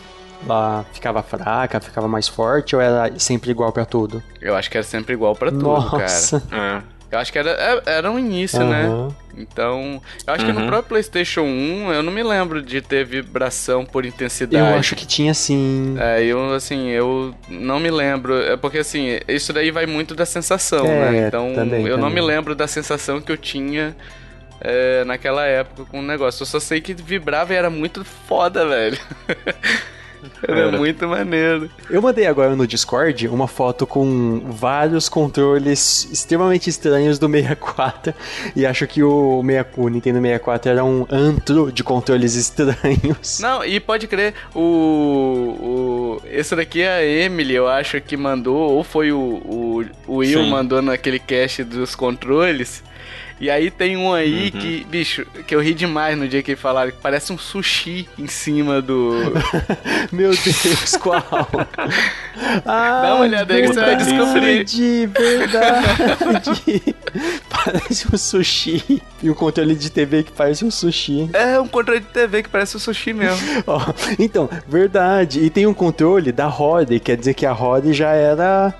ela 0.44 0.85
ficava 0.92 1.22
fraca, 1.22 1.81
ficava 1.81 2.09
mais 2.09 2.29
forte 2.29 2.75
ou 2.77 2.81
era 2.81 3.12
sempre 3.18 3.51
igual 3.51 3.72
pra 3.72 3.85
tudo? 3.85 4.22
Eu 4.40 4.55
acho 4.57 4.70
que 4.70 4.77
era 4.77 4.85
sempre 4.87 5.12
igual 5.14 5.35
pra 5.35 5.51
tudo, 5.51 5.62
Nossa. 5.64 6.40
cara. 6.49 6.83
É. 6.92 6.95
Eu 7.11 7.19
acho 7.19 7.33
que 7.33 7.38
era, 7.38 7.51
é- 7.51 7.83
era 7.99 8.11
um 8.11 8.19
início, 8.19 8.64
né? 8.64 8.87
Aham. 8.87 9.14
Então, 9.38 10.03
eu 10.27 10.33
acho 10.33 10.47
que 10.47 10.53
no 10.53 10.61
Uhum. 10.61 10.66
próprio 10.66 10.88
PlayStation 10.88 11.42
1 11.42 11.92
eu 11.92 12.03
não 12.03 12.11
me 12.11 12.23
lembro 12.23 12.62
de 12.62 12.81
ter 12.81 13.05
vibração 13.05 13.85
por 13.85 14.07
intensidade. 14.07 14.66
Eu 14.66 14.75
acho 14.75 14.97
que 14.97 15.07
tinha 15.07 15.35
sim. 15.35 15.95
É, 15.99 16.23
eu 16.25 16.55
assim, 16.55 16.88
eu 16.88 17.35
não 17.49 17.79
me 17.79 17.90
lembro. 17.90 18.35
É 18.42 18.57
porque 18.57 18.79
assim, 18.79 19.19
isso 19.29 19.53
daí 19.53 19.71
vai 19.71 19.85
muito 19.87 20.14
da 20.14 20.25
sensação, 20.25 20.87
É, 20.87 21.12
né? 21.12 21.29
Então, 21.29 21.53
também, 21.55 21.87
eu 21.87 21.99
não 21.99 22.09
me 22.09 22.16
também. 22.16 22.35
lembro 22.37 22.55
da 22.55 22.66
sensação 22.66 23.21
que 23.21 23.31
eu 23.31 23.37
tinha 23.37 23.95
é, 24.59 25.05
naquela 25.05 25.45
época 25.45 25.85
com 25.85 26.01
o 26.01 26.03
negócio. 26.03 26.42
Eu 26.42 26.47
só 26.47 26.59
sei 26.59 26.81
que 26.81 26.95
vibrava 26.95 27.53
e 27.53 27.57
era 27.57 27.69
muito 27.69 28.05
foda, 28.05 28.66
velho. 28.66 28.99
era, 30.42 30.59
Era. 30.61 30.79
muito 30.79 31.07
maneiro. 31.07 31.70
Eu 31.88 32.02
mandei 32.02 32.26
agora 32.26 32.55
no 32.55 32.66
Discord 32.66 33.29
uma 33.29 33.46
foto 33.48 33.87
com 33.87 34.40
vários 34.46 35.09
controles 35.09 36.09
extremamente 36.11 36.68
estranhos 36.68 37.18
do 37.18 37.29
64 37.29 38.14
e 38.55 38.66
acho 38.66 38.87
que 38.87 39.02
o, 39.02 39.42
6 39.44 39.66
o 39.76 39.88
Nintendo 39.88 40.20
64 40.20 40.70
era 40.70 40.85
um 40.85 41.07
antro 41.11 41.70
de 41.72 41.83
controles 41.83 42.35
estranhos. 42.35 43.40
Não, 43.40 43.64
e 43.64 43.79
pode 43.81 44.07
crer, 44.07 44.35
o, 44.55 44.61
o. 44.61 46.22
Esse 46.26 46.55
daqui 46.57 46.83
é 46.83 46.90
a 46.90 47.05
Emily, 47.05 47.55
eu 47.55 47.68
acho 47.68 48.00
que 48.00 48.16
mandou, 48.16 48.57
ou 48.72 48.85
foi 48.85 49.12
o, 49.12 49.18
o, 49.18 49.85
o 50.07 50.16
Will 50.16 50.44
Sim. 50.44 50.50
mandou 50.50 50.83
naquele 50.83 51.18
cast 51.18 51.64
dos 51.64 51.94
controles. 51.94 52.83
E 53.38 53.51
aí 53.51 53.70
tem 53.70 53.96
um 53.99 54.12
aí 54.14 54.51
Uhum. 54.55 54.61
que, 54.61 54.87
bicho, 54.88 55.27
que 55.46 55.55
eu 55.55 55.61
ri 55.61 55.75
demais 55.75 56.16
no 56.16 56.27
dia 56.27 56.42
que 56.42 56.57
falaram 56.57 56.90
que 56.90 56.96
parece 57.03 57.33
um 57.33 57.38
sushi 57.38 58.09
em 58.18 58.27
cima 58.27 58.81
do. 58.81 59.12
Meu 60.11 60.31
Deus, 60.31 60.96
qual? 60.96 61.22
Ah, 62.64 63.03
Dá 63.03 63.14
uma 63.14 63.25
olhada 63.25 63.53
aí 63.55 63.62
que 63.62 63.68
você 63.68 63.81
vai 63.81 63.96
descobrir. 63.96 64.64
De 64.64 65.07
verdade. 65.07 66.94
parece 67.49 68.07
um 68.12 68.16
sushi. 68.16 69.03
E 69.22 69.31
um 69.31 69.35
controle 69.35 69.75
de 69.75 69.90
TV 69.90 70.22
que 70.22 70.33
parece 70.33 70.64
um 70.64 70.70
sushi. 70.70 71.29
É 71.33 71.59
um 71.61 71.68
controle 71.68 72.01
de 72.01 72.07
TV 72.07 72.42
que 72.42 72.49
parece 72.49 72.77
um 72.77 72.81
sushi 72.81 73.12
mesmo. 73.12 73.38
Ó, 73.66 73.81
então, 74.18 74.49
verdade. 74.66 75.40
E 75.40 75.51
tem 75.51 75.66
um 75.66 75.75
controle 75.75 76.33
da 76.33 76.46
Rory, 76.46 77.01
quer 77.01 77.16
dizer 77.16 77.35
que 77.35 77.44
a 77.44 77.53
Rory 77.53 77.92
já 77.92 78.12
era 78.12 78.75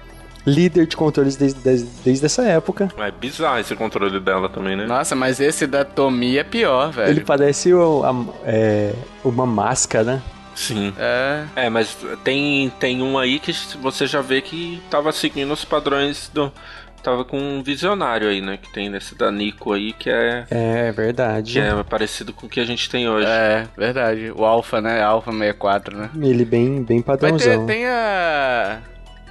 líder 0.46 0.87
de 0.87 0.96
controles 0.96 1.37
desde, 1.37 1.59
desde, 1.61 1.88
desde 2.04 2.24
essa 2.26 2.44
época. 2.44 2.88
É 2.98 3.11
bizarro 3.11 3.59
esse 3.59 3.74
controle 3.74 4.20
dela 4.20 4.48
também, 4.48 4.76
né? 4.76 4.87
Nossa, 4.87 5.14
mas 5.16 5.40
esse 5.40 5.66
da 5.66 5.85
Tomi 5.85 6.38
é 6.38 6.44
pior, 6.44 6.90
velho. 6.92 7.11
Ele 7.11 7.20
parece 7.22 7.74
o- 7.74 8.04
a- 8.04 8.35
é, 8.44 8.92
uma 9.24 9.44
máscara. 9.46 10.22
Sim. 10.54 10.94
É. 10.98 11.44
É, 11.56 11.68
mas 11.68 11.96
tem, 12.24 12.70
tem 12.80 13.02
um 13.02 13.18
aí 13.18 13.38
que 13.38 13.52
você 13.82 14.06
já 14.06 14.22
vê 14.22 14.40
que 14.40 14.80
tava 14.90 15.12
seguindo 15.12 15.52
os 15.52 15.64
padrões 15.64 16.30
do. 16.32 16.50
Tava 17.02 17.24
com 17.24 17.38
um 17.38 17.62
visionário 17.62 18.26
aí, 18.28 18.40
né? 18.40 18.56
Que 18.61 18.72
tem 18.72 18.88
nesse 18.88 19.14
da 19.14 19.30
Nico 19.30 19.72
aí, 19.72 19.92
que 19.92 20.11
é, 20.11 20.44
É 20.50 20.90
verdade. 20.92 21.52
que 21.52 21.59
é 21.61 21.82
parecido 21.85 22.32
com 22.32 22.46
o 22.46 22.48
que 22.48 22.59
a 22.59 22.64
gente 22.64 22.88
tem 22.90 23.09
hoje. 23.09 23.26
É, 23.28 23.66
verdade. 23.76 24.32
O 24.35 24.44
Alpha, 24.44 24.80
né? 24.80 25.02
Alpha 25.02 25.30
64, 25.30 25.96
né? 25.96 26.11
Ele 26.20 26.44
bem, 26.44 26.82
bem 26.82 27.00
Vai 27.02 27.16
ter, 27.16 27.28
padrãozão. 27.28 27.66
tem 27.66 27.87
a. 27.87 28.78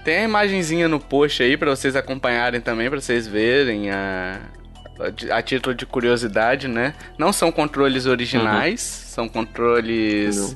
Tem 0.06 0.20
a 0.20 0.24
imagenzinha 0.24 0.88
no 0.88 1.00
post 1.00 1.42
aí 1.44 1.58
pra 1.58 1.72
vocês 1.72 1.96
acompanharem 1.96 2.62
também, 2.62 2.90
pra 2.90 3.02
vocês 3.02 3.28
verem 3.28 3.90
a. 3.92 4.40
A 5.30 5.42
título 5.42 5.76
de 5.76 5.86
curiosidade, 5.86 6.70
né? 6.70 6.94
Não 7.18 7.34
são 7.34 7.52
controles 7.52 8.06
originais, 8.06 8.80
são 8.80 9.28
controles. 9.28 10.38
Não. 10.38 10.56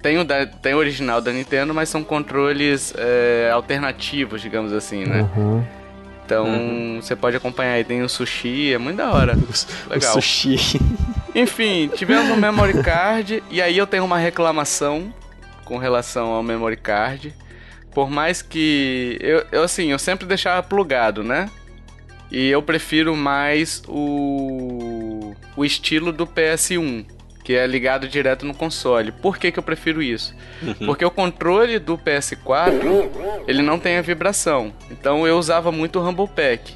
Tem 0.00 0.16
o, 0.18 0.22
da, 0.22 0.46
tem 0.46 0.74
o 0.74 0.76
original 0.76 1.20
da 1.20 1.32
Nintendo, 1.32 1.74
mas 1.74 1.88
são 1.88 2.04
controles 2.04 2.94
é, 2.96 3.50
alternativos, 3.52 4.40
digamos 4.40 4.72
assim, 4.72 5.04
né? 5.04 5.28
Uhum. 5.36 5.64
Então 6.24 6.46
Uhum. 6.46 7.00
você 7.02 7.16
pode 7.16 7.36
acompanhar 7.36 7.72
aí, 7.72 7.82
tem 7.84 8.00
o 8.02 8.08
sushi, 8.08 8.72
é 8.72 8.78
muito 8.78 8.98
da 8.98 9.10
hora. 9.10 9.34
O 9.88 9.90
Legal. 9.90 10.12
sushi. 10.12 10.56
Enfim, 11.34 11.90
tivemos 11.96 12.30
um 12.30 12.36
memory 12.36 12.80
card 12.82 13.42
e 13.50 13.60
aí 13.60 13.76
eu 13.76 13.86
tenho 13.88 14.04
uma 14.04 14.18
reclamação 14.18 15.12
com 15.64 15.78
relação 15.78 16.28
ao 16.28 16.42
memory 16.44 16.76
card. 16.76 17.34
Por 17.94 18.10
mais 18.10 18.42
que 18.42 19.16
eu, 19.20 19.46
eu 19.52 19.62
assim, 19.62 19.92
eu 19.92 19.98
sempre 19.98 20.26
deixava 20.26 20.62
plugado, 20.62 21.22
né? 21.22 21.48
E 22.30 22.48
eu 22.48 22.60
prefiro 22.62 23.14
mais 23.14 23.82
o 23.86 25.34
o 25.56 25.64
estilo 25.64 26.12
do 26.12 26.26
PS1. 26.26 27.06
que 27.44 27.52
é 27.52 27.66
ligado 27.66 28.08
direto 28.08 28.46
no 28.46 28.54
console. 28.54 29.12
Por 29.12 29.36
que, 29.36 29.52
que 29.52 29.58
eu 29.58 29.62
prefiro 29.62 30.02
isso? 30.02 30.34
Uhum. 30.62 30.86
Porque 30.86 31.04
o 31.04 31.10
controle 31.10 31.78
do 31.78 31.98
PS4, 31.98 33.44
ele 33.46 33.60
não 33.60 33.78
tem 33.78 33.98
a 33.98 34.02
vibração. 34.02 34.72
Então 34.90 35.26
eu 35.26 35.38
usava 35.38 35.70
muito 35.70 35.98
o 35.98 36.02
Rumble 36.02 36.26
Pack. 36.26 36.74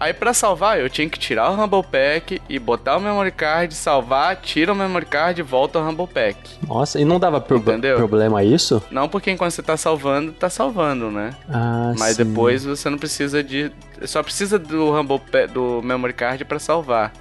Aí 0.00 0.14
para 0.14 0.32
salvar, 0.32 0.80
eu 0.80 0.88
tinha 0.88 1.06
que 1.10 1.18
tirar 1.18 1.50
o 1.50 1.54
Rumble 1.54 1.82
Pack 1.82 2.40
e 2.48 2.58
botar 2.58 2.96
o 2.96 3.00
memory 3.00 3.30
card, 3.30 3.74
salvar, 3.74 4.34
tira 4.36 4.72
o 4.72 4.74
memory 4.74 5.04
card 5.04 5.38
e 5.38 5.44
volta 5.44 5.78
o 5.78 5.84
Rumble 5.84 6.06
Pack. 6.06 6.38
Nossa, 6.66 6.98
e 6.98 7.04
não 7.04 7.20
dava 7.20 7.38
pro 7.38 7.60
problema 7.60 8.42
isso? 8.42 8.82
Não, 8.90 9.10
porque 9.10 9.30
enquanto 9.30 9.50
você 9.50 9.62
tá 9.62 9.76
salvando, 9.76 10.32
tá 10.32 10.48
salvando, 10.48 11.10
né? 11.10 11.34
Ah, 11.46 11.92
Mas 11.98 12.16
sim. 12.16 12.24
depois 12.24 12.64
você 12.64 12.88
não 12.88 12.96
precisa 12.96 13.44
de 13.44 13.70
só 14.06 14.22
precisa 14.22 14.58
do 14.58 14.90
Rumble 14.90 15.20
Pack, 15.30 15.52
do 15.52 15.82
memory 15.82 16.14
card 16.14 16.46
para 16.46 16.58
salvar. 16.58 17.12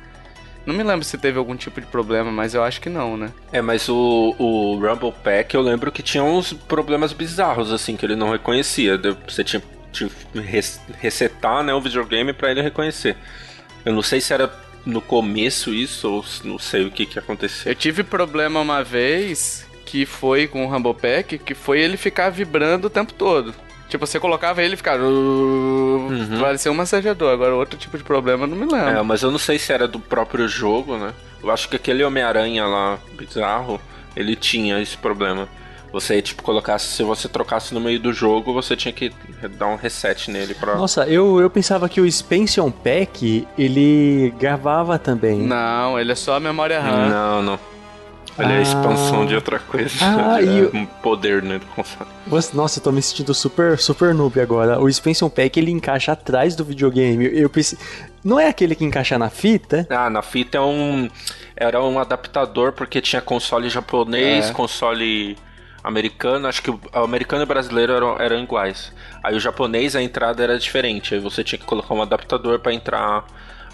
Não 0.66 0.74
me 0.74 0.84
lembro 0.84 1.04
se 1.04 1.18
teve 1.18 1.38
algum 1.38 1.56
tipo 1.58 1.82
de 1.82 1.88
problema, 1.88 2.32
mas 2.32 2.54
eu 2.54 2.64
acho 2.64 2.80
que 2.80 2.90
não, 2.90 3.18
né? 3.18 3.32
É, 3.52 3.62
mas 3.62 3.90
o, 3.90 4.36
o 4.38 4.76
Rumble 4.80 5.14
Pack 5.24 5.54
eu 5.54 5.62
lembro 5.62 5.92
que 5.92 6.02
tinha 6.02 6.24
uns 6.24 6.54
problemas 6.54 7.12
bizarros, 7.12 7.74
assim, 7.74 7.98
que 7.98 8.06
ele 8.06 8.16
não 8.16 8.32
reconhecia. 8.32 8.98
Você 9.28 9.44
tinha 9.44 9.62
resetar 11.00 11.64
né, 11.64 11.74
o 11.74 11.82
videogame 11.82 12.34
para 12.34 12.52
ele 12.52 12.62
reconhecer. 12.62 13.16
Eu 13.86 13.94
não 13.94 14.02
sei 14.02 14.22
se 14.22 14.34
era 14.34 14.52
no 14.86 15.02
começo 15.02 15.74
isso 15.74 16.10
ou 16.10 16.26
não 16.44 16.58
sei 16.60 16.86
o 16.86 16.92
que, 16.92 17.06
que 17.06 17.20
aconteceu. 17.20 17.72
Eu 17.72 17.76
tive 17.76 18.04
problema 18.04 18.60
uma 18.60 18.84
vez 18.84 19.68
que 19.86 20.06
foi 20.06 20.48
com 20.48 20.66
o 20.66 20.70
Rumble 20.70 20.94
Pack, 20.94 21.40
que 21.40 21.56
foi 21.56 21.80
ele 21.80 21.98
ficar 21.98 22.30
vibrando 22.30 22.86
o 22.86 22.90
tempo 22.90 23.14
todo. 23.14 23.54
Tipo, 23.90 24.06
você 24.06 24.20
colocava 24.20 24.62
ele 24.62 24.76
e 24.76 24.78
ficava. 24.78 25.04
Uhum. 25.04 26.40
Parecia 26.40 26.72
um 26.72 26.76
massageador. 26.76 27.34
Agora, 27.34 27.56
outro 27.56 27.78
tipo 27.78 27.98
de 27.98 28.04
problema, 28.04 28.46
não 28.46 28.56
me 28.56 28.72
lembro. 28.72 29.00
É, 29.00 29.02
mas 29.02 29.24
eu 29.24 29.32
não 29.32 29.40
sei 29.40 29.58
se 29.58 29.74
era 29.74 29.88
do 29.88 30.00
próprio 30.00 30.48
jogo, 30.48 30.96
né? 30.96 31.12
Eu 31.42 31.50
acho 31.50 31.68
que 31.68 31.76
aquele 31.76 32.04
Homem-Aranha 32.04 32.68
lá, 32.68 33.00
bizarro, 33.18 33.82
ele 34.16 34.36
tinha 34.36 34.80
esse 34.80 34.96
problema. 34.96 35.50
Você, 35.92 36.22
tipo, 36.22 36.44
colocasse, 36.44 36.88
se 36.88 37.04
você 37.04 37.28
trocasse 37.28 37.74
no 37.74 37.80
meio 37.80 38.00
do 38.00 38.14
jogo, 38.14 38.54
você 38.54 38.76
tinha 38.76 38.94
que 38.94 39.12
dar 39.58 39.68
um 39.68 39.76
reset 39.76 40.30
nele 40.30 40.54
pra. 40.54 40.76
Nossa, 40.76 41.08
eu, 41.08 41.40
eu 41.40 41.50
pensava 41.50 41.90
que 41.90 42.00
o 42.00 42.06
Expansion 42.06 42.70
Pack 42.70 43.48
ele 43.58 44.34
gravava 44.40 45.00
também. 45.00 45.40
Não, 45.40 46.00
ele 46.00 46.12
é 46.12 46.16
só 46.16 46.36
a 46.36 46.40
memória 46.40 46.80
RAM. 46.80 47.10
Não, 47.10 47.42
não. 47.42 47.60
Ele 48.38 48.54
ah. 48.54 48.56
é 48.56 48.60
a 48.60 48.62
expansão 48.62 49.26
de 49.26 49.36
outra 49.36 49.60
coisa. 49.60 49.96
Ah, 50.02 50.40
e 50.42 50.66
um 50.66 50.86
poder, 50.86 51.44
né, 51.44 51.60
do 51.60 51.66
console. 51.68 52.10
Nossa, 52.54 52.80
eu 52.80 52.84
tô 52.84 52.92
me 52.92 53.02
sentindo 53.02 53.34
super, 53.34 53.78
super 53.78 54.14
noob 54.14 54.40
agora. 54.40 54.80
O 54.80 54.88
Expansion 54.88 55.30
Pack, 55.30 55.60
ele 55.60 55.72
encaixa 55.72 56.14
atrás 56.14 56.56
do 56.56 56.64
videogame. 56.64 57.30
Eu 57.34 57.50
pensei... 57.50 57.78
Não 58.24 58.40
é 58.40 58.48
aquele 58.48 58.76
que 58.76 58.86
encaixa 58.86 59.18
na 59.18 59.30
fita? 59.30 59.86
Ah, 59.90 60.10
na 60.10 60.22
fita 60.22 60.58
é 60.58 60.62
um... 60.62 61.10
Era 61.56 61.84
um 61.84 62.00
adaptador, 62.00 62.72
porque 62.72 63.02
tinha 63.02 63.22
console 63.22 63.70
japonês, 63.70 64.50
é. 64.50 64.54
console 64.54 65.38
americano, 65.84 66.48
acho 66.48 66.62
que 66.62 66.70
o 66.70 66.80
americano 66.94 67.44
e 67.44 67.46
o 67.46 67.48
brasileiro 67.48 67.94
eram, 67.94 68.20
eram 68.20 68.40
iguais. 68.40 68.92
Aí 69.24 69.36
o 69.36 69.40
japonês, 69.40 69.96
a 69.96 70.02
entrada 70.02 70.44
era 70.44 70.58
diferente. 70.58 71.14
Aí 71.14 71.20
você 71.20 71.44
tinha 71.44 71.60
que 71.60 71.66
colocar 71.66 71.94
um 71.94 72.02
adaptador 72.02 72.60
para 72.60 72.74
entrar 72.74 73.26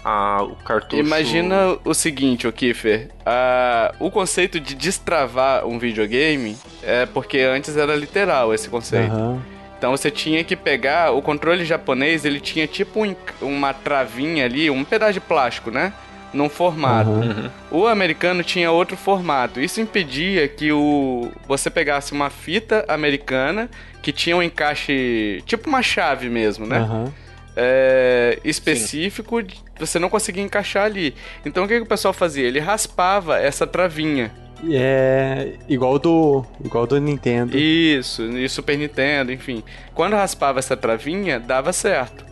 a, 0.04 0.42
o 0.42 0.54
cartucho. 0.56 1.02
Imagina 1.02 1.78
o 1.84 1.92
seguinte, 1.92 2.46
o 2.46 2.52
Kiefer. 2.52 3.10
A, 3.24 3.94
o 3.98 4.10
conceito 4.10 4.60
de 4.60 4.74
destravar 4.74 5.66
um 5.66 5.78
videogame 5.78 6.56
é 6.82 7.06
porque 7.06 7.40
antes 7.40 7.76
era 7.76 7.96
literal 7.96 8.54
esse 8.54 8.68
conceito. 8.68 9.12
Uhum. 9.12 9.40
Então 9.78 9.90
você 9.90 10.10
tinha 10.10 10.42
que 10.42 10.56
pegar 10.56 11.12
o 11.12 11.20
controle 11.20 11.64
japonês, 11.64 12.24
ele 12.24 12.40
tinha 12.40 12.66
tipo 12.66 13.04
um, 13.04 13.14
uma 13.42 13.74
travinha 13.74 14.44
ali, 14.44 14.70
um 14.70 14.84
pedaço 14.84 15.14
de 15.14 15.20
plástico, 15.20 15.70
né? 15.70 15.92
Num 16.36 16.48
formato. 16.48 17.10
Uhum. 17.10 17.50
O 17.70 17.86
americano 17.86 18.42
tinha 18.42 18.70
outro 18.70 18.96
formato. 18.96 19.60
Isso 19.60 19.80
impedia 19.80 20.46
que 20.46 20.70
o 20.70 21.30
você 21.48 21.70
pegasse 21.70 22.12
uma 22.12 22.30
fita 22.30 22.84
americana 22.88 23.68
que 24.02 24.12
tinha 24.12 24.36
um 24.36 24.42
encaixe 24.42 25.42
tipo 25.46 25.68
uma 25.68 25.82
chave 25.82 26.28
mesmo, 26.28 26.66
né? 26.66 26.80
Uhum. 26.80 27.12
É, 27.56 28.38
específico, 28.44 29.40
Sim. 29.40 29.46
você 29.78 29.98
não 29.98 30.10
conseguia 30.10 30.42
encaixar 30.42 30.84
ali. 30.84 31.14
Então 31.44 31.64
o 31.64 31.68
que, 31.68 31.76
que 31.76 31.82
o 31.82 31.86
pessoal 31.86 32.12
fazia? 32.12 32.46
Ele 32.46 32.60
raspava 32.60 33.38
essa 33.38 33.66
travinha. 33.66 34.30
É 34.70 35.52
igual 35.68 35.98
do 35.98 36.44
igual 36.64 36.86
do 36.86 37.00
Nintendo. 37.00 37.56
Isso, 37.56 38.22
e 38.22 38.48
Super 38.48 38.76
Nintendo, 38.76 39.32
enfim. 39.32 39.62
Quando 39.94 40.14
raspava 40.14 40.58
essa 40.58 40.76
travinha, 40.76 41.40
dava 41.40 41.72
certo. 41.72 42.25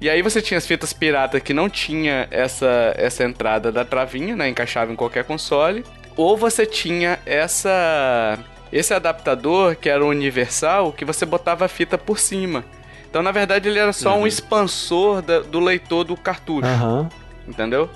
E 0.00 0.08
aí 0.08 0.22
você 0.22 0.40
tinha 0.40 0.58
as 0.58 0.66
fitas 0.66 0.92
pirata 0.92 1.40
que 1.40 1.52
não 1.52 1.68
tinha 1.68 2.28
essa, 2.30 2.94
essa 2.96 3.24
entrada 3.24 3.72
da 3.72 3.84
travinha, 3.84 4.36
né? 4.36 4.48
Encaixava 4.48 4.92
em 4.92 4.96
qualquer 4.96 5.24
console. 5.24 5.84
Ou 6.16 6.36
você 6.36 6.64
tinha 6.64 7.18
essa 7.26 8.38
esse 8.70 8.92
adaptador 8.92 9.76
que 9.76 9.88
era 9.88 10.04
universal 10.04 10.92
que 10.92 11.04
você 11.04 11.24
botava 11.24 11.64
a 11.64 11.68
fita 11.68 11.96
por 11.96 12.18
cima. 12.18 12.64
Então, 13.08 13.22
na 13.22 13.32
verdade, 13.32 13.68
ele 13.68 13.78
era 13.78 13.92
só 13.92 14.14
uhum. 14.14 14.22
um 14.22 14.26
expansor 14.26 15.22
da, 15.22 15.40
do 15.40 15.58
leitor 15.58 16.04
do 16.04 16.16
cartucho. 16.16 16.68
Uhum. 16.68 17.08
Entendeu? 17.46 17.88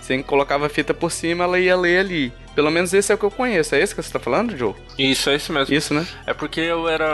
Você 0.00 0.22
colocava 0.22 0.66
a 0.66 0.68
fita 0.68 0.94
por 0.94 1.10
cima, 1.10 1.44
ela 1.44 1.58
ia 1.58 1.76
ler 1.76 1.98
ali. 1.98 2.32
Pelo 2.60 2.70
menos 2.70 2.92
esse 2.92 3.10
é 3.10 3.14
o 3.14 3.16
que 3.16 3.24
eu 3.24 3.30
conheço. 3.30 3.74
É 3.74 3.80
esse 3.80 3.94
que 3.94 4.02
você 4.02 4.12
tá 4.12 4.18
falando, 4.18 4.54
Joe? 4.54 4.74
Isso, 4.98 5.30
é 5.30 5.36
isso 5.36 5.50
mesmo. 5.50 5.74
Isso, 5.74 5.94
né? 5.94 6.06
É 6.26 6.34
porque 6.34 6.60
eu 6.60 6.86
era 6.90 7.06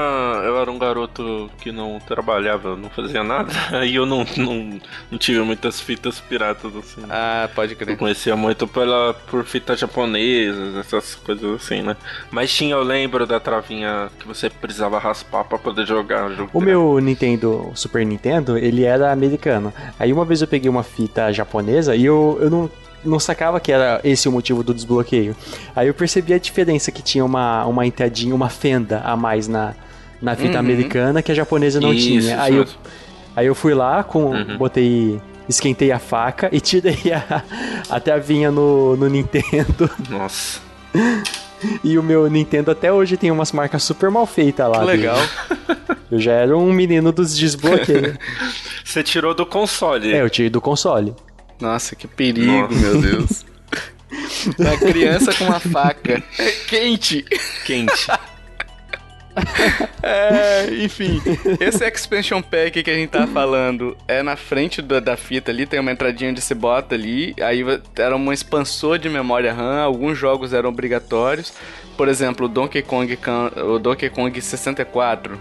eu 0.44 0.60
era 0.60 0.68
um 0.68 0.76
garoto 0.76 1.48
que 1.60 1.70
não 1.70 2.00
trabalhava, 2.00 2.74
não 2.74 2.90
fazia 2.90 3.22
nada. 3.22 3.52
Aí 3.70 3.94
eu 3.94 4.04
não, 4.04 4.26
não, 4.36 4.80
não 5.08 5.16
tive 5.16 5.38
muitas 5.42 5.80
fitas 5.80 6.18
piratas 6.18 6.74
assim. 6.74 7.02
Ah, 7.08 7.48
pode 7.54 7.76
crer. 7.76 7.90
Eu 7.90 7.96
conhecia 7.96 8.34
muito 8.34 8.66
pela, 8.66 9.14
por 9.14 9.44
fitas 9.44 9.78
japonesas, 9.78 10.74
essas 10.74 11.14
coisas 11.14 11.62
assim, 11.62 11.80
né? 11.80 11.96
Mas 12.28 12.52
tinha, 12.52 12.74
eu 12.74 12.82
lembro 12.82 13.24
da 13.24 13.38
travinha 13.38 14.10
que 14.18 14.26
você 14.26 14.50
precisava 14.50 14.98
raspar 14.98 15.44
para 15.44 15.58
poder 15.58 15.86
jogar. 15.86 16.28
O, 16.52 16.58
o 16.58 16.60
meu 16.60 16.98
Nintendo, 16.98 17.70
Super 17.76 18.04
Nintendo, 18.04 18.58
ele 18.58 18.82
era 18.82 19.12
americano. 19.12 19.72
Aí 19.96 20.12
uma 20.12 20.24
vez 20.24 20.42
eu 20.42 20.48
peguei 20.48 20.68
uma 20.68 20.82
fita 20.82 21.32
japonesa 21.32 21.94
e 21.94 22.04
eu, 22.04 22.36
eu 22.40 22.50
não 22.50 22.68
não 23.06 23.18
sacava 23.18 23.60
que 23.60 23.72
era 23.72 24.00
esse 24.04 24.28
o 24.28 24.32
motivo 24.32 24.62
do 24.62 24.74
desbloqueio. 24.74 25.36
Aí 25.74 25.88
eu 25.88 25.94
percebi 25.94 26.34
a 26.34 26.38
diferença 26.38 26.90
que 26.90 27.02
tinha 27.02 27.24
uma, 27.24 27.64
uma 27.66 27.86
entradinha, 27.86 28.34
uma 28.34 28.48
fenda 28.48 29.00
a 29.00 29.16
mais 29.16 29.48
na, 29.48 29.74
na 30.20 30.34
fita 30.34 30.54
uhum. 30.54 30.58
americana 30.58 31.22
que 31.22 31.32
a 31.32 31.34
japonesa 31.34 31.80
não 31.80 31.92
Isso, 31.92 32.06
tinha. 32.06 32.42
Aí 32.42 32.56
eu, 32.56 32.66
aí 33.34 33.46
eu 33.46 33.54
fui 33.54 33.74
lá, 33.74 34.02
com, 34.02 34.30
uhum. 34.30 34.58
botei 34.58 35.20
esquentei 35.48 35.92
a 35.92 35.98
faca 35.98 36.48
e 36.52 36.60
tirei 36.60 37.12
a, 37.12 37.42
a 37.88 38.00
travinha 38.00 38.50
no, 38.50 38.96
no 38.96 39.08
Nintendo. 39.08 39.88
Nossa. 40.10 40.60
E 41.82 41.98
o 41.98 42.02
meu 42.02 42.28
Nintendo 42.28 42.70
até 42.70 42.92
hoje 42.92 43.16
tem 43.16 43.30
umas 43.30 43.52
marcas 43.52 43.82
super 43.82 44.10
mal 44.10 44.26
feitas 44.26 44.68
lá. 44.68 44.80
Que 44.80 44.84
legal. 44.84 45.18
Eu 46.10 46.18
já 46.20 46.32
era 46.32 46.56
um 46.56 46.72
menino 46.72 47.12
dos 47.12 47.36
desbloqueios. 47.36 48.16
Você 48.84 49.02
tirou 49.02 49.34
do 49.34 49.44
console. 49.44 50.12
É, 50.12 50.22
eu 50.22 50.30
tirei 50.30 50.50
do 50.50 50.60
console. 50.60 51.14
Nossa, 51.60 51.96
que 51.96 52.06
perigo, 52.06 52.46
Nossa. 52.46 52.74
meu 52.74 53.00
Deus. 53.00 53.44
A 54.60 54.78
criança 54.78 55.34
com 55.34 55.44
uma 55.44 55.60
faca. 55.60 56.22
É 56.38 56.50
quente. 56.68 57.24
Quente. 57.64 58.06
é, 60.02 60.66
enfim, 60.82 61.20
esse 61.60 61.84
expansion 61.86 62.40
pack 62.40 62.82
que 62.82 62.90
a 62.90 62.94
gente 62.94 63.10
tá 63.10 63.26
falando 63.26 63.96
é 64.08 64.22
na 64.22 64.34
frente 64.34 64.80
da, 64.80 64.98
da, 64.98 65.16
fita 65.16 65.50
ali, 65.50 65.66
tem 65.66 65.78
uma 65.78 65.92
entradinha 65.92 66.30
onde 66.30 66.40
você 66.40 66.54
bota 66.54 66.94
ali, 66.94 67.34
aí 67.42 67.62
era 67.96 68.16
um 68.16 68.32
expansor 68.32 68.98
de 68.98 69.10
memória 69.10 69.52
RAM, 69.52 69.80
alguns 69.80 70.16
jogos 70.16 70.54
eram 70.54 70.70
obrigatórios, 70.70 71.52
por 71.96 72.08
exemplo, 72.08 72.46
o 72.46 72.48
Donkey 72.48 72.82
Kong, 72.82 73.18
o 73.56 73.78
Donkey 73.78 74.08
Kong 74.08 74.40
64, 74.40 75.38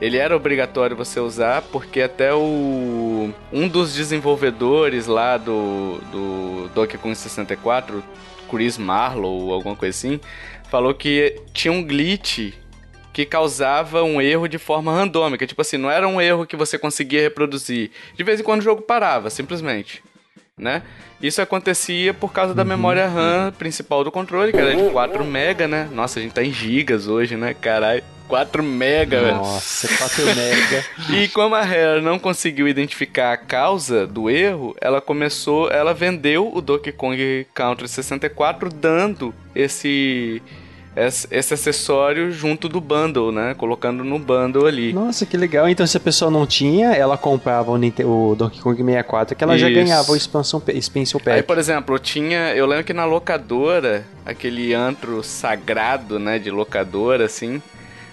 ele 0.00 0.16
era 0.16 0.34
obrigatório 0.34 0.96
você 0.96 1.20
usar 1.20 1.62
porque 1.62 2.00
até 2.00 2.32
o 2.32 3.30
um 3.52 3.68
dos 3.68 3.94
desenvolvedores 3.94 5.06
lá 5.06 5.36
do 5.36 5.98
do 6.10 6.70
Donkey 6.74 6.98
Kong 6.98 7.14
64, 7.14 8.02
Chris 8.50 8.78
Marlowe 8.78 9.44
ou 9.44 9.52
alguma 9.52 9.76
coisa 9.76 9.96
assim, 9.96 10.20
falou 10.70 10.94
que 10.94 11.36
tinha 11.52 11.72
um 11.72 11.84
glitch 11.84 12.54
que 13.12 13.26
causava 13.26 14.02
um 14.02 14.20
erro 14.20 14.48
de 14.48 14.56
forma 14.56 14.92
randômica, 14.92 15.46
tipo 15.46 15.60
assim, 15.60 15.76
não 15.76 15.90
era 15.90 16.06
um 16.06 16.20
erro 16.20 16.46
que 16.46 16.56
você 16.56 16.78
conseguia 16.78 17.20
reproduzir. 17.20 17.90
De 18.14 18.22
vez 18.22 18.40
em 18.40 18.42
quando 18.42 18.60
o 18.60 18.64
jogo 18.64 18.82
parava, 18.82 19.28
simplesmente, 19.30 20.02
né? 20.56 20.82
Isso 21.20 21.42
acontecia 21.42 22.14
por 22.14 22.32
causa 22.32 22.54
da 22.54 22.62
uhum. 22.62 22.68
memória 22.68 23.06
RAM 23.06 23.52
principal 23.52 24.04
do 24.04 24.12
controle, 24.12 24.52
que 24.52 24.58
era 24.58 24.74
de 24.74 24.90
4 24.90 25.24
MB, 25.24 25.66
né? 25.66 25.88
Nossa, 25.92 26.18
a 26.18 26.22
gente 26.22 26.32
tá 26.32 26.42
em 26.42 26.52
gigas 26.52 27.08
hoje, 27.08 27.36
né? 27.36 27.52
Caralho. 27.52 28.02
4 28.30 28.62
mega, 28.62 29.32
Nossa, 29.32 29.88
4 29.88 30.24
mega. 30.24 30.84
e 31.12 31.28
como 31.28 31.54
a 31.56 31.62
Rare 31.62 32.00
não 32.00 32.16
conseguiu 32.16 32.68
identificar 32.68 33.32
a 33.32 33.36
causa 33.36 34.06
do 34.06 34.30
erro, 34.30 34.74
ela 34.80 35.00
começou, 35.00 35.68
ela 35.68 35.92
vendeu 35.92 36.48
o 36.54 36.60
Donkey 36.60 36.92
Kong 36.92 37.46
Country 37.52 37.88
64 37.88 38.72
dando 38.72 39.34
esse 39.54 40.40
esse 40.96 41.54
acessório 41.54 42.32
junto 42.32 42.68
do 42.68 42.80
bundle, 42.80 43.30
né? 43.30 43.54
Colocando 43.54 44.02
no 44.02 44.18
bundle 44.18 44.66
ali. 44.66 44.92
Nossa, 44.92 45.24
que 45.24 45.36
legal. 45.36 45.68
Então, 45.68 45.86
se 45.86 45.96
a 45.96 46.00
pessoa 46.00 46.30
não 46.30 46.46
tinha, 46.46 46.92
ela 46.92 47.16
comprava 47.16 47.70
o, 47.70 47.78
Nintendo, 47.78 48.10
o 48.10 48.34
Donkey 48.34 48.60
Kong 48.60 48.76
64, 48.76 49.36
que 49.36 49.44
ela 49.44 49.54
Isso. 49.54 49.66
já 49.66 49.70
ganhava 49.72 50.10
o 50.10 50.16
expansão, 50.16 50.60
expansion 50.68 51.20
pack. 51.20 51.36
Aí, 51.36 51.42
por 51.42 51.58
exemplo, 51.58 51.98
tinha... 51.98 52.54
Eu 52.54 52.66
lembro 52.66 52.84
que 52.84 52.92
na 52.92 53.04
locadora, 53.04 54.04
aquele 54.26 54.74
antro 54.74 55.22
sagrado, 55.22 56.18
né? 56.18 56.38
De 56.38 56.50
locadora, 56.50 57.24
assim... 57.24 57.62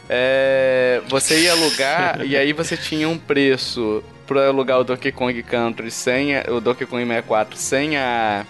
É, 0.09 1.01
você 1.07 1.41
ia 1.41 1.51
alugar 1.51 2.25
e 2.25 2.37
aí 2.37 2.53
você 2.53 2.77
tinha 2.77 3.09
um 3.09 3.17
preço 3.17 4.01
para 4.25 4.47
alugar 4.47 4.79
o 4.79 4.83
Donkey 4.83 5.11
Kong 5.11 5.41
Country 5.43 5.91
sem 5.91 6.35
a, 6.35 6.45
o 6.49 6.61
Donkey 6.61 6.85
Kong 6.85 7.03
64 7.05 7.57
sem 7.57 7.97
a 7.97 8.45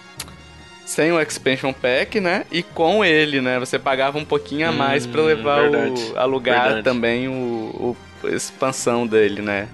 sem 0.86 1.12
o 1.12 1.20
expansion 1.20 1.74
pack, 1.74 2.20
né? 2.20 2.46
E 2.50 2.63
com 2.63 3.04
ele, 3.04 3.41
né? 3.41 3.60
Você 3.60 3.78
pagava 3.78 4.17
um 4.17 4.24
pouquinho 4.24 4.70
a 4.70 4.72
mais 4.72 5.06
hum, 5.06 5.12
para 5.12 5.22
levar 5.22 5.62
verdade, 5.70 6.02
o 6.13 6.20
alugar 6.20 6.63
verdade. 6.63 6.84
também 6.84 7.28
o, 7.28 7.96
o 8.24 8.28
expansão 8.30 9.06
dele, 9.06 9.41
né? 9.41 9.67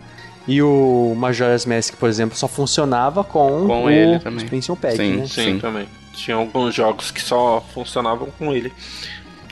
E 0.48 0.62
o 0.62 1.14
Majora's 1.16 1.66
Mask, 1.66 1.96
por 1.96 2.10
exemplo, 2.10 2.36
só 2.36 2.48
funcionava 2.48 3.24
com, 3.24 3.68
com 3.68 3.84
o 3.86 3.90
ele 3.90 4.20
também. 4.20 4.44
expansion 4.44 4.76
pack, 4.76 4.98
sim, 4.98 5.16
né? 5.18 5.28
Sim, 5.28 5.44
sim, 5.54 5.60
também. 5.60 5.88
Tinha 6.14 6.36
alguns 6.36 6.74
jogos 6.74 7.12
que 7.12 7.22
só 7.22 7.64
funcionavam 7.74 8.28
com 8.38 8.52
ele. 8.54 8.74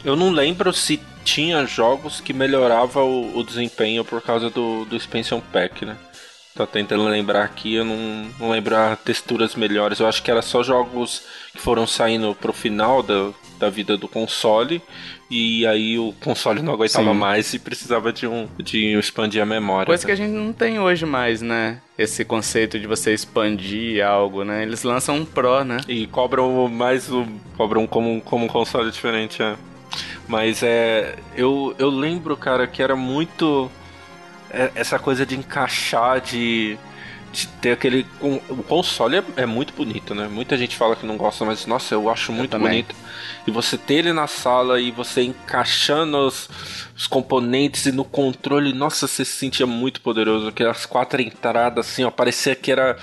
Eu 0.04 0.16
não 0.16 0.32
lembro 0.32 0.74
se 0.74 1.00
tinha 1.24 1.66
jogos 1.66 2.22
que 2.22 2.34
melhorava 2.34 3.04
o, 3.04 3.38
o 3.38 3.44
desempenho 3.44 4.04
por 4.04 4.22
causa 4.22 4.50
do, 4.50 4.86
do 4.86 4.96
expansion 4.96 5.42
pack, 5.52 5.86
né? 5.86 5.98
Tô 6.56 6.68
tentando 6.68 7.06
lembrar 7.06 7.46
aqui, 7.46 7.76
eu 7.76 7.86
não, 7.86 8.28
não 8.38 8.50
lembro 8.52 8.76
as 8.76 9.00
texturas 9.00 9.56
melhores. 9.56 10.00
Eu 10.00 10.08
acho 10.08 10.22
que 10.22 10.30
era 10.30 10.42
só 10.42 10.62
jogos 10.62 11.24
que 11.54 11.62
foram 11.62 11.88
saindo 11.88 12.36
pro 12.36 12.52
final 12.52 13.02
da, 13.02 13.32
da 13.58 13.70
vida 13.70 13.96
do 13.96 14.08
console. 14.08 14.82
E 15.30 15.66
aí 15.66 15.98
o 15.98 16.14
console 16.22 16.62
não 16.62 16.74
aguentava 16.74 17.14
Sim. 17.14 17.18
mais 17.18 17.54
e 17.54 17.60
precisava 17.60 18.12
de 18.12 18.28
um 18.28 18.50
de 18.60 19.00
expandir 19.00 19.42
a 19.42 19.46
memória. 19.46 19.86
Coisa 19.86 20.06
que 20.06 20.12
a 20.12 20.16
gente 20.16 20.32
não 20.32 20.52
tem 20.52 20.78
hoje 20.78 21.06
mais, 21.06 21.42
né? 21.42 21.80
Esse 21.98 22.26
conceito 22.26 22.78
de 22.78 22.86
você 22.86 23.14
expandir 23.14 24.06
algo, 24.06 24.44
né? 24.44 24.64
Eles 24.64 24.84
lançam 24.84 25.16
um 25.16 25.26
Pro, 25.26 25.64
né? 25.64 25.78
E 25.88 26.06
cobram 26.08 26.68
mais 26.68 27.10
o. 27.10 27.26
cobram 27.56 27.88
como, 27.88 28.20
como 28.20 28.44
um 28.44 28.50
console 28.50 28.92
diferente, 28.92 29.42
é. 29.42 29.56
Mas 30.32 30.64
é. 30.64 31.18
Eu, 31.36 31.76
eu 31.78 31.90
lembro, 31.90 32.38
cara, 32.38 32.66
que 32.66 32.82
era 32.82 32.96
muito 32.96 33.70
é, 34.50 34.72
essa 34.76 34.98
coisa 34.98 35.26
de 35.26 35.38
encaixar, 35.38 36.22
de, 36.22 36.78
de 37.34 37.48
ter 37.60 37.74
aquele. 37.74 38.08
O 38.22 38.64
console 38.64 39.18
é, 39.18 39.24
é, 39.36 39.46
muito 39.46 39.74
bonito, 39.74 40.16
né? 40.16 40.30
Muita 40.30 40.56
gente 40.56 40.78
fala 40.78 40.96
que 40.96 41.06
não 41.06 41.18
gosta, 41.18 41.44
mas 41.44 41.66
nossa, 41.66 41.94
eu 41.94 42.10
acho 42.10 42.32
muito 42.32 42.56
eu 42.56 42.62
bonito. 42.62 42.96
E 43.46 43.52
você 43.52 43.78
ter 43.78 43.96
ele 43.96 44.14
na 44.14 44.26
sala 44.26 44.80
e 44.80 44.90
você 44.90 45.22
encaixando 45.22 46.18
os, 46.20 46.50
os 46.96 47.08
componentes 47.08 47.86
e 47.86 47.92
no 47.92 48.06
controle, 48.06 48.72
nossa, 48.72 49.08
você 49.08 49.26
se 49.26 49.36
sentia 49.36 49.68
muito 49.68 50.00
poderoso. 50.00 50.48
Aquelas 50.48 50.86
quatro 50.86 51.22
entradas, 51.22 51.90
assim, 51.90 52.06
ó, 52.06 52.10
parecia 52.10 52.56
que 52.56 52.72
era 52.72 52.98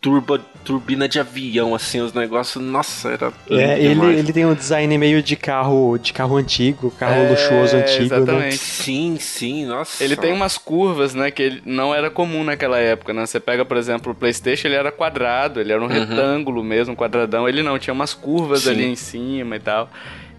turbo, 0.00 0.40
turbina 0.66 1.08
de 1.08 1.20
avião, 1.20 1.76
assim, 1.76 2.00
os 2.00 2.12
negócios, 2.12 2.62
nossa, 2.62 3.10
era. 3.10 3.32
É, 3.48 3.80
ele, 3.80 4.04
ele 4.04 4.32
tem 4.32 4.44
um 4.44 4.54
design 4.54 4.98
meio 4.98 5.22
de 5.22 5.36
carro, 5.36 5.96
de 5.96 6.12
carro 6.12 6.36
antigo, 6.36 6.90
carro 6.90 7.22
é, 7.22 7.30
luxuoso 7.30 7.76
antigo, 7.76 8.00
né? 8.00 8.04
exatamente. 8.16 8.44
né? 8.44 8.50
Sim, 8.50 9.16
sim, 9.20 9.64
nossa. 9.64 10.02
Ele 10.02 10.16
tem 10.16 10.32
umas 10.32 10.58
curvas, 10.58 11.14
né, 11.14 11.30
que 11.30 11.40
ele 11.40 11.62
não 11.64 11.94
era 11.94 12.10
comum 12.10 12.42
naquela 12.42 12.78
época, 12.78 13.14
né? 13.14 13.24
Você 13.24 13.38
pega, 13.38 13.64
por 13.64 13.76
exemplo, 13.76 14.10
o 14.10 14.14
PlayStation, 14.14 14.66
ele 14.66 14.74
era 14.74 14.90
quadrado, 14.90 15.60
ele 15.60 15.72
era 15.72 15.80
um 15.80 15.84
uhum. 15.84 15.92
retângulo 15.92 16.64
mesmo, 16.64 16.94
um 16.94 16.96
quadradão. 16.96 17.48
Ele 17.48 17.62
não, 17.62 17.78
tinha 17.78 17.94
umas 17.94 18.12
curvas 18.12 18.62
sim. 18.62 18.70
ali 18.70 18.86
em 18.86 18.96
cima 18.96 19.54
e 19.54 19.60
tal. 19.60 19.88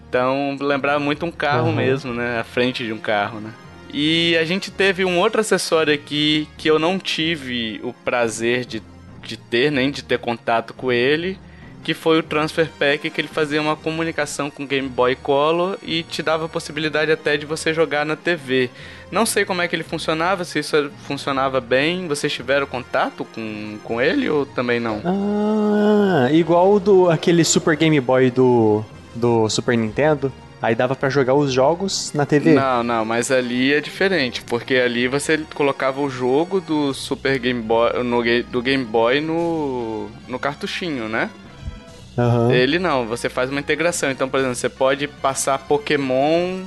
Então, 0.08 0.56
lembrava 0.60 1.00
muito 1.00 1.24
um 1.24 1.30
carro 1.30 1.68
uhum. 1.68 1.74
mesmo, 1.74 2.12
né? 2.12 2.38
A 2.38 2.44
frente 2.44 2.84
de 2.84 2.92
um 2.92 2.98
carro, 2.98 3.40
né? 3.40 3.50
E 3.92 4.36
a 4.36 4.44
gente 4.44 4.70
teve 4.70 5.06
um 5.06 5.18
outro 5.18 5.40
acessório 5.40 5.94
aqui 5.94 6.46
que 6.58 6.68
eu 6.68 6.78
não 6.78 6.98
tive 6.98 7.80
o 7.82 7.94
prazer 7.94 8.66
de 8.66 8.82
de 9.28 9.36
ter, 9.36 9.70
nem 9.70 9.90
de 9.90 10.02
ter 10.02 10.18
contato 10.18 10.72
com 10.72 10.90
ele, 10.90 11.38
que 11.84 11.92
foi 11.92 12.18
o 12.18 12.22
Transfer 12.22 12.68
Pack, 12.78 13.10
que 13.10 13.20
ele 13.20 13.28
fazia 13.28 13.60
uma 13.60 13.76
comunicação 13.76 14.50
com 14.50 14.64
o 14.64 14.66
Game 14.66 14.88
Boy 14.88 15.14
Color 15.14 15.78
e 15.82 16.02
te 16.02 16.22
dava 16.22 16.46
a 16.46 16.48
possibilidade 16.48 17.12
até 17.12 17.36
de 17.36 17.44
você 17.44 17.74
jogar 17.74 18.06
na 18.06 18.16
TV. 18.16 18.70
Não 19.12 19.24
sei 19.24 19.44
como 19.44 19.62
é 19.62 19.68
que 19.68 19.76
ele 19.76 19.84
funcionava, 19.84 20.44
se 20.44 20.58
isso 20.58 20.90
funcionava 21.06 21.60
bem. 21.60 22.08
Vocês 22.08 22.32
tiveram 22.32 22.66
contato 22.66 23.24
com, 23.34 23.78
com 23.84 24.00
ele 24.00 24.28
ou 24.28 24.44
também 24.46 24.80
não? 24.80 25.02
Ah, 25.04 26.28
igual 26.32 26.80
do 26.80 27.10
aquele 27.10 27.44
Super 27.44 27.76
Game 27.76 28.00
Boy 28.00 28.30
do, 28.30 28.84
do 29.14 29.48
Super 29.48 29.76
Nintendo. 29.76 30.32
Aí 30.60 30.74
dava 30.74 30.96
para 30.96 31.08
jogar 31.08 31.34
os 31.34 31.52
jogos 31.52 32.12
na 32.12 32.26
TV. 32.26 32.52
Não, 32.52 32.82
não, 32.82 33.04
mas 33.04 33.30
ali 33.30 33.72
é 33.72 33.80
diferente, 33.80 34.42
porque 34.42 34.74
ali 34.74 35.06
você 35.06 35.38
colocava 35.54 36.00
o 36.00 36.10
jogo 36.10 36.60
do 36.60 36.92
Super 36.92 37.38
Game 37.38 37.62
Boy, 37.62 38.02
no, 38.02 38.22
do 38.44 38.60
Game 38.60 38.84
Boy 38.84 39.20
no, 39.20 40.08
no 40.26 40.38
cartuchinho, 40.38 41.08
né? 41.08 41.30
Uhum. 42.16 42.50
Ele 42.50 42.80
não, 42.80 43.06
você 43.06 43.28
faz 43.28 43.48
uma 43.50 43.60
integração. 43.60 44.10
Então, 44.10 44.28
por 44.28 44.40
exemplo, 44.40 44.56
você 44.56 44.68
pode 44.68 45.06
passar 45.06 45.58
Pokémon 45.58 46.64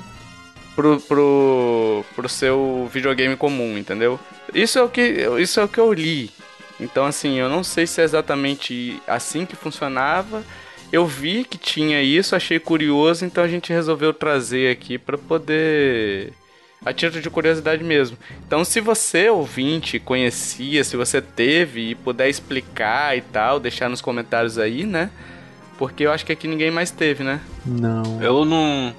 pro, 0.74 0.98
pro, 1.02 2.06
pro 2.16 2.30
seu 2.30 2.90
videogame 2.94 3.36
comum, 3.36 3.78
entendeu? 3.78 4.18
Isso 4.54 4.80
é 4.80 4.84
o 4.84 4.88
que, 4.88 5.02
isso 5.38 5.60
é 5.60 5.64
o 5.66 5.68
que 5.68 5.80
eu 5.80 5.92
li. 5.92 6.32
Então, 6.80 7.06
assim, 7.06 7.38
eu 7.38 7.50
não 7.50 7.64
sei 7.64 7.86
se 7.86 8.00
é 8.00 8.06
exatamente 8.06 9.02
assim 9.06 9.46
que 9.46 9.56
funcionava 9.56 10.44
eu 10.92 11.06
vi 11.06 11.44
que 11.44 11.58
tinha 11.58 12.02
isso, 12.02 12.36
achei 12.36 12.60
curioso, 12.60 13.26
então 13.26 13.44
a 13.44 13.48
gente 13.48 13.72
resolveu 13.72 14.14
trazer 14.14 14.72
aqui 14.72 14.98
para 14.98 15.18
poder 15.18 16.34
a 16.84 16.92
título 16.92 17.22
de 17.22 17.30
curiosidade 17.30 17.84
mesmo. 17.84 18.18
Então, 18.46 18.66
se 18.66 18.82
você, 18.82 19.30
ouvinte, 19.30 20.00
conhecia, 20.00 20.84
se 20.84 20.98
você 20.98 21.22
teve 21.22 21.92
e 21.92 21.96
puder 21.96 22.28
explicar 22.28 23.16
e 23.16 23.22
tal, 23.22 23.60
deixar 23.60 23.88
nos 23.88 24.02
comentários 24.02 24.58
aí, 24.58 24.84
né? 24.84 25.10
Porque 25.78 26.04
eu 26.04 26.12
acho 26.12 26.26
que 26.26 26.32
aqui 26.32 26.48
ninguém 26.48 26.72
mais 26.72 26.92
teve, 26.92 27.24
né? 27.24 27.40
Não. 27.66 28.22
Eu 28.22 28.44
não. 28.46 28.96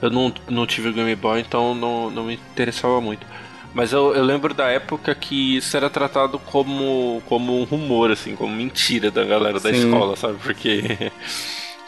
Eu 0.00 0.10
não, 0.10 0.32
não 0.48 0.66
tive 0.66 0.88
o 0.88 0.92
Game 0.92 1.14
Boy, 1.14 1.40
então 1.40 1.74
não, 1.74 2.10
não 2.10 2.24
me 2.24 2.34
interessava 2.34 3.00
muito. 3.00 3.26
Mas 3.72 3.92
eu, 3.92 4.14
eu 4.14 4.24
lembro 4.24 4.52
da 4.52 4.68
época 4.68 5.14
que 5.14 5.56
isso 5.56 5.76
era 5.76 5.88
tratado 5.88 6.38
como, 6.38 7.22
como 7.26 7.60
um 7.60 7.64
rumor, 7.64 8.10
assim, 8.10 8.34
como 8.34 8.54
mentira 8.54 9.10
da 9.10 9.24
galera 9.24 9.60
da 9.60 9.72
Sim. 9.72 9.86
escola, 9.86 10.16
sabe? 10.16 10.38
Porque. 10.42 10.82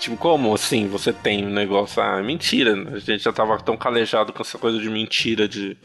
Tipo, 0.03 0.17
como 0.17 0.53
assim 0.53 0.89
você 0.89 1.13
tem 1.13 1.47
um 1.47 1.51
negócio? 1.51 2.03
Ah, 2.03 2.21
mentira. 2.21 2.73
A 2.93 2.99
gente 2.99 3.23
já 3.23 3.33
tava 3.33 3.57
tão 3.61 3.77
calejado 3.77 4.33
com 4.33 4.43
essa 4.43 4.59
coisa 4.59 4.77
de 4.81 4.91
mentira 4.91 5.47
de, 5.47 5.77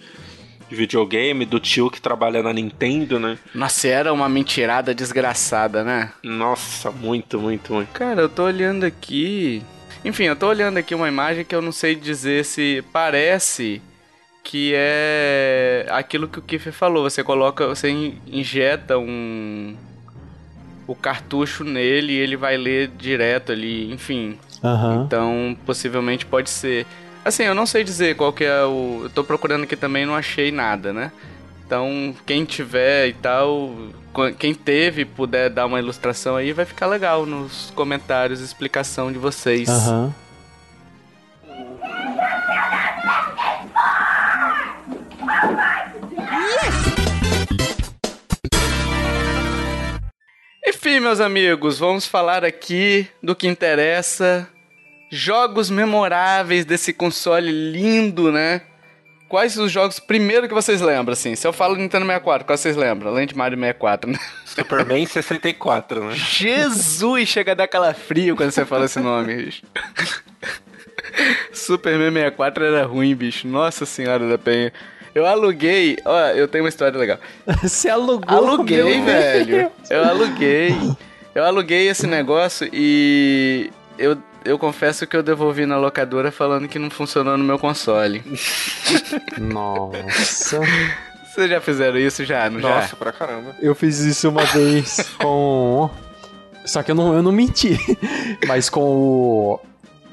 de 0.67 0.75
videogame, 0.75 1.45
do 1.45 1.59
tio 1.59 1.91
que 1.91 2.01
trabalha 2.01 2.41
na 2.41 2.51
Nintendo, 2.51 3.19
né? 3.19 3.37
Nossa, 3.53 3.87
era 3.87 4.11
uma 4.11 4.27
mentirada 4.27 4.91
desgraçada, 4.91 5.83
né? 5.83 6.11
Nossa, 6.23 6.89
muito, 6.89 7.39
muito, 7.39 7.71
muito. 7.71 7.89
Cara, 7.89 8.21
eu 8.21 8.29
tô 8.29 8.45
olhando 8.45 8.85
aqui. 8.85 9.61
Enfim, 10.03 10.23
eu 10.23 10.35
tô 10.35 10.47
olhando 10.47 10.77
aqui 10.77 10.95
uma 10.95 11.07
imagem 11.07 11.45
que 11.45 11.53
eu 11.53 11.61
não 11.61 11.71
sei 11.71 11.93
dizer 11.93 12.43
se 12.43 12.83
parece 12.91 13.79
que 14.47 14.71
é 14.73 15.85
aquilo 15.89 16.25
que 16.25 16.39
o 16.39 16.41
Kiffer 16.41 16.71
falou, 16.71 17.03
você 17.03 17.21
coloca, 17.21 17.67
você 17.67 17.89
injeta 18.25 18.97
um 18.97 19.75
o 20.87 20.95
cartucho 20.95 21.65
nele 21.65 22.13
e 22.13 22.15
ele 22.15 22.37
vai 22.37 22.55
ler 22.55 22.87
direto 22.97 23.51
ali, 23.51 23.91
enfim. 23.91 24.39
Uhum. 24.63 25.03
Então, 25.03 25.57
possivelmente 25.65 26.25
pode 26.25 26.49
ser. 26.49 26.85
Assim, 27.25 27.43
eu 27.43 27.53
não 27.53 27.65
sei 27.65 27.83
dizer 27.83 28.15
qual 28.15 28.31
que 28.31 28.45
é 28.45 28.63
o. 28.63 29.01
Eu 29.03 29.09
tô 29.09 29.21
procurando 29.21 29.63
aqui 29.63 29.75
também 29.75 30.05
não 30.05 30.15
achei 30.15 30.49
nada, 30.49 30.93
né? 30.93 31.11
Então, 31.65 32.15
quem 32.25 32.45
tiver 32.45 33.09
e 33.09 33.13
tal, 33.13 33.75
quem 34.39 34.53
teve 34.53 35.03
puder 35.03 35.49
dar 35.49 35.65
uma 35.65 35.79
ilustração 35.79 36.37
aí, 36.37 36.53
vai 36.53 36.63
ficar 36.63 36.87
legal 36.87 37.25
nos 37.25 37.69
comentários, 37.75 38.39
explicação 38.39 39.11
de 39.11 39.17
vocês. 39.17 39.67
Aham. 39.67 40.03
Uhum. 40.05 40.26
Enfim, 50.67 50.99
meus 50.99 51.19
amigos, 51.19 51.79
vamos 51.79 52.05
falar 52.05 52.45
aqui 52.45 53.07
do 53.21 53.35
que 53.35 53.47
interessa. 53.47 54.47
Jogos 55.11 55.69
memoráveis 55.69 56.65
desse 56.65 56.93
console 56.93 57.51
lindo, 57.51 58.31
né? 58.31 58.61
Quais 59.29 59.57
os 59.57 59.71
jogos 59.71 59.99
primeiro 59.99 60.47
que 60.47 60.53
vocês 60.53 60.79
lembram, 60.79 61.13
assim? 61.13 61.35
Se 61.35 61.45
eu 61.45 61.51
falo 61.51 61.75
Nintendo 61.75 62.05
64, 62.05 62.45
quais 62.45 62.61
vocês 62.61 62.77
lembram? 62.77 63.11
Além 63.11 63.27
de 63.27 63.35
Mario 63.35 63.57
64, 63.57 64.09
né? 64.09 64.17
Superman 64.45 65.05
64, 65.05 66.05
né? 66.05 66.15
Jesus, 66.15 67.27
chega 67.27 67.51
a 67.51 67.55
dar 67.55 67.67
calafrio 67.67 68.35
quando 68.35 68.51
você 68.51 68.65
fala 68.65 68.85
esse 68.85 68.99
nome, 68.99 69.35
bicho. 69.35 69.63
Superman 71.51 72.13
64 72.13 72.63
era 72.63 72.85
ruim, 72.85 73.13
bicho. 73.13 73.47
Nossa 73.47 73.85
senhora 73.85 74.29
da 74.29 74.37
penha. 74.37 74.71
Eu 75.13 75.25
aluguei. 75.25 75.97
Ó, 76.05 76.27
eu 76.29 76.47
tenho 76.47 76.63
uma 76.63 76.69
história 76.69 76.97
legal. 76.97 77.17
Você 77.61 77.89
alugou? 77.89 78.37
Aluguei, 78.37 79.01
velho. 79.01 79.71
Eu 79.89 80.03
aluguei. 80.03 80.75
Eu 81.33 81.43
aluguei 81.43 81.87
esse 81.87 82.07
negócio 82.07 82.69
e 82.73 83.71
eu 83.97 84.17
eu 84.47 84.57
confesso 84.57 85.05
que 85.05 85.15
eu 85.15 85.21
devolvi 85.21 85.65
na 85.65 85.77
locadora 85.77 86.31
falando 86.31 86.69
que 86.69 86.79
não 86.79 86.89
funcionou 86.89 87.37
no 87.37 87.43
meu 87.43 87.59
console. 87.59 88.23
Nossa. 89.37 90.61
Vocês 91.25 91.49
já 91.49 91.59
fizeram 91.59 91.99
isso 91.99 92.23
já, 92.23 92.49
não 92.49 92.61
Nossa, 92.61 92.89
já? 92.89 92.95
pra 92.95 93.11
caramba. 93.11 93.55
Eu 93.59 93.75
fiz 93.75 93.99
isso 93.99 94.29
uma 94.29 94.45
vez 94.45 95.09
com. 95.19 95.89
Só 96.65 96.81
que 96.81 96.91
eu 96.91 96.95
não, 96.95 97.13
eu 97.13 97.21
não 97.21 97.31
menti. 97.31 97.77
Mas 98.47 98.69
com 98.69 98.81
o. 98.81 99.59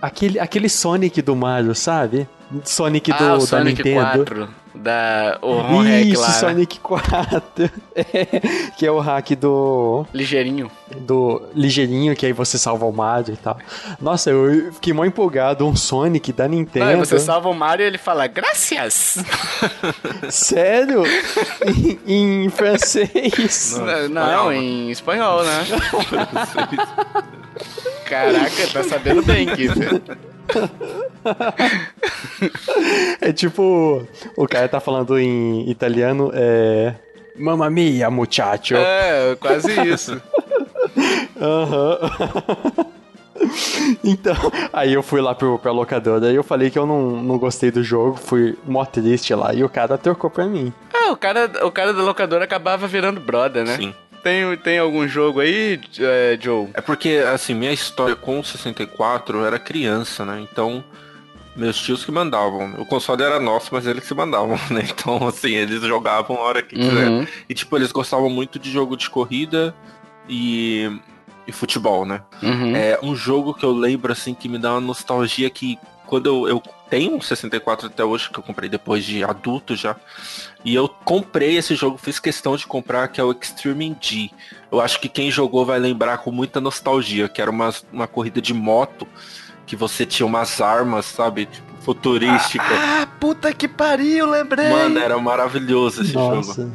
Aquele, 0.03 0.39
aquele 0.39 0.69
Sonic 0.69 1.23
do 1.23 1.35
Mario, 1.35 1.75
sabe? 1.75 2.29
Sonic 2.65 3.13
do, 3.13 3.25
ah, 3.25 3.35
o 3.35 3.39
da 3.39 3.47
Sonic 3.47 3.83
Nintendo. 3.83 4.25
4. 4.25 4.49
Da. 4.75 5.39
O 5.41 5.53
ROM 5.61 5.83
hack 5.83 6.05
Isso, 6.07 6.21
lá. 6.21 6.29
né? 6.29 6.35
Sonic 6.35 6.81
4. 6.81 7.71
É, 7.97 8.71
que 8.77 8.85
é 8.85 8.91
o 8.91 8.99
hack 8.99 9.37
do. 9.37 10.05
Ligeirinho. 10.13 10.69
do 10.97 11.41
ligeirinho, 11.55 12.15
que 12.17 12.27
aí 12.27 12.33
você 12.33 12.59
salva 12.59 12.85
o 12.85 12.93
Mario 12.93 13.35
e 13.35 13.37
tal. 13.37 13.57
Nossa, 14.01 14.31
eu 14.31 14.73
fiquei 14.73 14.93
mó 14.93 15.05
empolgado, 15.05 15.65
um 15.65 15.77
Sonic 15.77 16.33
da 16.33 16.49
Nintendo. 16.49 16.87
Não, 16.87 16.99
você 16.99 17.21
salva 17.21 17.49
o 17.49 17.55
Mario 17.55 17.85
e 17.85 17.87
ele 17.87 17.99
fala, 17.99 18.27
graças! 18.27 19.19
Sério? 20.29 21.05
em, 22.07 22.45
em 22.45 22.51
francês. 22.51 23.79
Não, 23.79 24.09
não, 24.09 24.53
em 24.53 24.91
espanhol, 24.91 25.45
né? 25.45 25.65
Caraca, 28.05 28.67
tá 28.73 28.83
sabendo 28.85 29.23
bem, 29.23 29.47
Kiffer. 29.47 30.01
É 33.21 33.33
tipo, 33.33 34.07
o 34.37 34.47
cara 34.47 34.69
tá 34.69 34.81
falando 34.81 35.19
em 35.19 35.69
italiano, 35.71 36.31
é... 36.35 36.95
Mamma 37.37 37.69
mia, 37.71 38.11
muchacho. 38.11 38.77
É, 38.77 39.37
quase 39.41 39.73
isso. 39.89 40.21
Aham. 41.41 41.99
Então, 44.05 44.37
aí 44.73 44.93
eu 44.93 45.03
fui 45.03 45.21
lá 45.21 45.35
pro, 45.35 45.59
pra 45.59 45.73
locadora 45.73 46.31
e 46.31 46.37
eu 46.37 46.45
falei 46.45 46.71
que 46.71 46.79
eu 46.79 46.87
não, 46.87 47.23
não 47.23 47.39
gostei 47.39 47.71
do 47.71 47.83
jogo, 47.83 48.17
fui 48.17 48.57
mó 48.65 48.85
triste 48.85 49.35
lá, 49.35 49.53
e 49.53 49.65
o 49.65 49.69
cara 49.69 49.99
trocou 49.99 50.31
pra 50.31 50.47
mim. 50.47 50.73
Ah, 50.93 51.11
o 51.11 51.17
cara, 51.17 51.51
o 51.67 51.71
cara 51.71 51.93
da 51.93 52.03
locadora 52.03 52.45
acabava 52.45 52.87
virando 52.87 53.21
brother, 53.21 53.65
né? 53.65 53.77
Sim. 53.77 53.95
Tem, 54.25 54.57
tem 54.57 54.79
algum 54.79 55.07
jogo 55.07 55.41
aí, 55.41 55.79
é, 56.01 56.39
Joe? 56.41 56.71
É 56.73 56.81
porque, 56.81 57.23
assim, 57.31 57.53
minha 57.53 57.73
história 57.73 58.17
com 58.17 58.41
o 58.41 58.45
64 58.45 59.39
eu 59.39 59.47
era 59.47 59.59
criança, 59.59 60.25
né? 60.25 60.41
Então, 60.41 60.83
meus 61.55 61.77
tios 61.79 62.07
que 62.07 62.11
mandavam. 62.11 62.73
O 62.79 62.87
console 62.87 63.23
era 63.23 63.39
nosso, 63.39 63.69
mas 63.71 63.87
eles 63.87 64.09
que 64.09 64.15
mandavam, 64.15 64.59
né? 64.73 64.89
Então, 64.89 65.29
assim, 65.29 65.53
eles 65.53 65.83
jogavam 65.83 66.39
a 66.39 66.41
hora 66.41 66.63
que 66.63 66.75
quiser. 66.75 67.07
Uhum. 67.07 67.27
E, 67.47 67.53
tipo, 67.53 67.77
eles 67.77 67.93
gostavam 67.93 68.31
muito 68.31 68.59
de 68.59 68.73
jogo 68.73 68.97
de 68.97 69.11
corrida 69.11 69.75
e, 70.27 70.91
e 71.47 71.53
futebol, 71.53 72.07
né? 72.07 72.23
Uhum. 72.43 72.75
É 72.75 72.99
um 73.03 73.15
jogo 73.15 73.53
que 73.53 73.67
eu 73.67 73.73
lembro, 73.73 74.11
assim, 74.11 74.33
que 74.33 74.49
me 74.49 74.57
dá 74.57 74.73
uma 74.73 74.81
nostalgia 74.81 75.51
que 75.51 75.79
quando 76.07 76.27
eu, 76.27 76.49
eu 76.49 76.63
tenho 76.89 77.17
um 77.17 77.21
64 77.21 77.89
até 77.89 78.05
hoje, 78.05 78.31
que 78.31 78.39
eu 78.39 78.43
comprei 78.43 78.69
depois 78.69 79.05
de 79.05 79.25
adulto 79.25 79.75
já, 79.75 79.97
e 80.65 80.75
eu 80.75 80.89
comprei 80.89 81.57
esse 81.57 81.75
jogo, 81.75 81.99
fiz 81.99 82.19
questão 82.19 82.57
de 82.57 82.67
comprar, 82.67 83.09
que 83.09 83.21
é 83.21 83.25
o 83.25 83.33
Extreme 83.33 83.97
G. 84.01 84.31
Eu 84.71 84.81
acho 84.81 85.01
que 85.01 85.09
quem 85.09 85.31
jogou 85.31 85.65
vai 85.65 85.79
lembrar 85.79 86.19
com 86.19 86.31
muita 86.31 86.61
nostalgia, 86.61 87.29
que 87.29 87.41
era 87.41 87.51
uma, 87.51 87.73
uma 87.93 88.07
corrida 88.07 88.41
de 88.41 88.55
moto, 88.55 89.07
que 89.67 89.77
você 89.77 90.05
tinha 90.05 90.27
umas 90.27 90.61
armas, 90.61 91.07
sabe? 91.07 91.47
Tipo, 91.47 91.75
futurística. 91.81 92.65
Ah, 92.65 93.07
puta 93.21 93.53
que 93.53 93.69
pariu, 93.69 94.29
lembrei! 94.29 94.71
Mano, 94.71 94.99
era 94.99 95.19
maravilhoso 95.19 96.03
esse 96.03 96.13
jogo. 96.13 96.71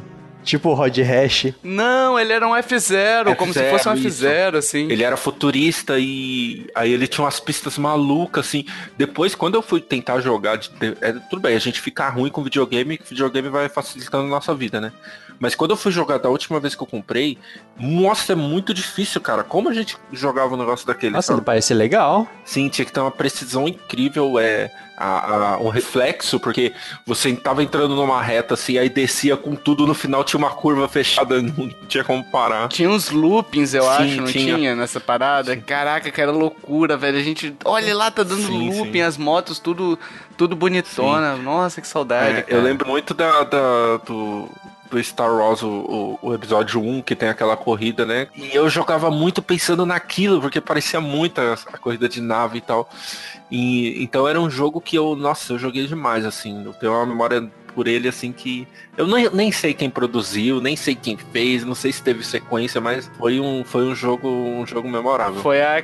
Tipo 0.49 0.69
o 0.69 0.73
Rod 0.73 0.97
Hash. 0.97 1.53
Não, 1.63 2.19
ele 2.19 2.33
era 2.33 2.47
um 2.47 2.53
F0, 2.53 3.35
como 3.35 3.53
se 3.53 3.59
F0, 3.59 3.69
fosse 3.69 3.87
um 3.89 3.93
isso. 3.93 4.25
F0, 4.25 4.55
assim. 4.55 4.89
Ele 4.91 5.03
era 5.03 5.15
futurista 5.15 5.99
e 5.99 6.65
aí 6.73 6.91
ele 6.91 7.05
tinha 7.05 7.23
umas 7.23 7.39
pistas 7.39 7.77
malucas, 7.77 8.47
assim. 8.47 8.65
Depois, 8.97 9.35
quando 9.35 9.53
eu 9.55 9.61
fui 9.61 9.79
tentar 9.79 10.19
jogar, 10.21 10.57
de- 10.57 10.71
é, 11.01 11.11
tudo 11.29 11.39
bem, 11.41 11.55
a 11.55 11.59
gente 11.59 11.79
fica 11.79 12.09
ruim 12.09 12.31
com 12.31 12.41
videogame, 12.43 12.97
que 12.97 13.07
videogame 13.09 13.47
vai 13.47 13.69
facilitando 13.69 14.25
a 14.25 14.29
nossa 14.29 14.55
vida, 14.55 14.81
né? 14.81 14.91
Mas 15.39 15.53
quando 15.55 15.71
eu 15.71 15.77
fui 15.77 15.91
jogar 15.91 16.17
da 16.17 16.27
última 16.29 16.59
vez 16.59 16.73
que 16.75 16.81
eu 16.83 16.87
comprei, 16.87 17.37
nossa, 17.79 18.33
é 18.33 18.35
muito 18.35 18.73
difícil, 18.73 19.21
cara. 19.21 19.43
Como 19.43 19.69
a 19.69 19.73
gente 19.73 19.95
jogava 20.11 20.53
um 20.55 20.57
negócio 20.57 20.85
daquele? 20.85 21.13
Nossa, 21.13 21.27
sabe? 21.27 21.39
ele 21.39 21.45
parece 21.45 21.73
legal. 21.75 22.27
Sim, 22.43 22.67
tinha 22.69 22.83
que 22.85 22.91
ter 22.91 22.99
uma 22.99 23.11
precisão 23.11 23.67
incrível, 23.67 24.37
é, 24.39 24.69
a, 24.99 25.53
a- 25.53 25.57
um 25.59 25.69
reflexo, 25.69 26.39
porque 26.39 26.73
você 27.05 27.33
tava 27.35 27.63
entrando 27.63 27.95
numa 27.95 28.21
reta 28.21 28.53
assim, 28.55 28.77
aí 28.77 28.89
descia 28.89 29.37
com 29.37 29.55
tudo, 29.55 29.87
no 29.87 29.93
final 29.93 30.23
tinha 30.23 30.37
uma 30.37 30.49
curva 30.51 30.87
fechada, 30.89 31.39
não 31.41 31.69
tinha 31.87 32.03
como 32.03 32.23
parar. 32.25 32.67
Tinha 32.67 32.89
uns 32.89 33.09
loopings, 33.09 33.73
eu 33.73 33.83
Sim, 33.83 33.89
acho, 33.89 34.21
não 34.21 34.27
tinha. 34.27 34.55
tinha. 34.55 34.75
nessa 34.75 34.99
parada? 34.99 35.55
Caraca, 35.55 36.11
que 36.11 36.19
era 36.21 36.31
loucura, 36.31 36.97
velho. 36.97 37.17
A 37.17 37.23
gente, 37.23 37.55
olha 37.63 37.95
lá, 37.95 38.11
tá 38.11 38.23
dando 38.23 38.41
Sim, 38.47 38.69
looping, 38.69 38.91
sim. 38.93 39.01
as 39.01 39.15
motos, 39.17 39.57
tudo, 39.59 39.97
tudo 40.37 40.55
bonitona. 40.55 41.35
Nossa, 41.37 41.79
que 41.81 41.87
saudade, 41.87 42.39
É, 42.39 42.45
eu 42.49 42.61
lembro 42.61 42.87
muito 42.87 43.13
da, 43.13 43.43
da- 43.43 43.97
do, 44.05 44.49
do 44.89 45.03
Star 45.03 45.31
Wars, 45.33 45.61
o, 45.61 46.17
o- 46.21 46.33
episódio 46.33 46.81
1, 46.81 47.01
que 47.01 47.15
tem 47.15 47.29
aquela 47.29 47.55
corrida, 47.55 48.05
né? 48.05 48.27
E 48.35 48.49
eu 48.55 48.69
jogava 48.69 49.11
muito 49.11 49.41
pensando 49.41 49.85
naquilo, 49.85 50.41
porque 50.41 50.59
parecia 50.59 50.99
muito 50.99 51.39
a, 51.39 51.53
a 51.73 51.77
corrida 51.77 52.09
de 52.09 52.21
nave 52.21 52.57
e 52.57 52.61
tal. 52.61 52.89
E, 53.51 54.01
então 54.03 54.27
era 54.27 54.39
um 54.39 54.49
jogo 54.49 54.79
que 54.81 54.95
eu, 54.95 55.15
nossa, 55.15 55.53
eu 55.53 55.59
joguei 55.59 55.85
demais, 55.87 56.25
assim. 56.25 56.63
Eu 56.65 56.73
tenho 56.73 56.93
uma 56.93 57.05
memória 57.05 57.49
por 57.79 57.87
ele, 57.87 58.09
assim, 58.09 58.33
que 58.33 58.67
eu 58.97 59.07
nem, 59.07 59.29
nem 59.29 59.51
sei 59.53 59.73
quem 59.73 59.89
produziu, 59.89 60.59
nem 60.59 60.75
sei 60.75 60.93
quem 60.95 61.15
fez, 61.15 61.63
não 61.63 61.73
sei 61.73 61.93
se 61.93 62.03
teve 62.03 62.25
sequência, 62.25 62.81
mas 62.81 63.09
foi 63.17 63.39
um, 63.39 63.63
foi 63.63 63.83
um 63.85 63.95
jogo 63.95 64.27
um 64.27 64.67
jogo 64.67 64.89
memorável. 64.89 65.41
Foi 65.41 65.61
a 65.61 65.79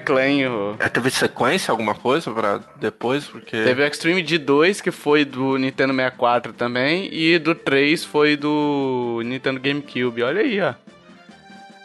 o- 0.52 0.76
É, 0.78 0.90
Teve 0.90 1.10
sequência, 1.10 1.72
alguma 1.72 1.96
coisa 1.96 2.30
pra 2.32 2.60
depois? 2.82 3.28
Porque... 3.28 3.64
Teve 3.64 3.82
o 3.82 3.86
Extreme 3.88 4.22
D2, 4.22 4.82
que 4.82 4.92
foi 4.92 5.24
do 5.24 5.58
Nintendo 5.58 5.94
64 5.94 6.52
também, 6.52 7.08
e 7.14 7.40
do 7.40 7.56
3 7.56 8.04
foi 8.04 8.36
do 8.36 9.22
Nintendo 9.24 9.58
GameCube. 9.62 10.22
Olha 10.22 10.42
aí, 10.42 10.60
ó. 10.60 10.74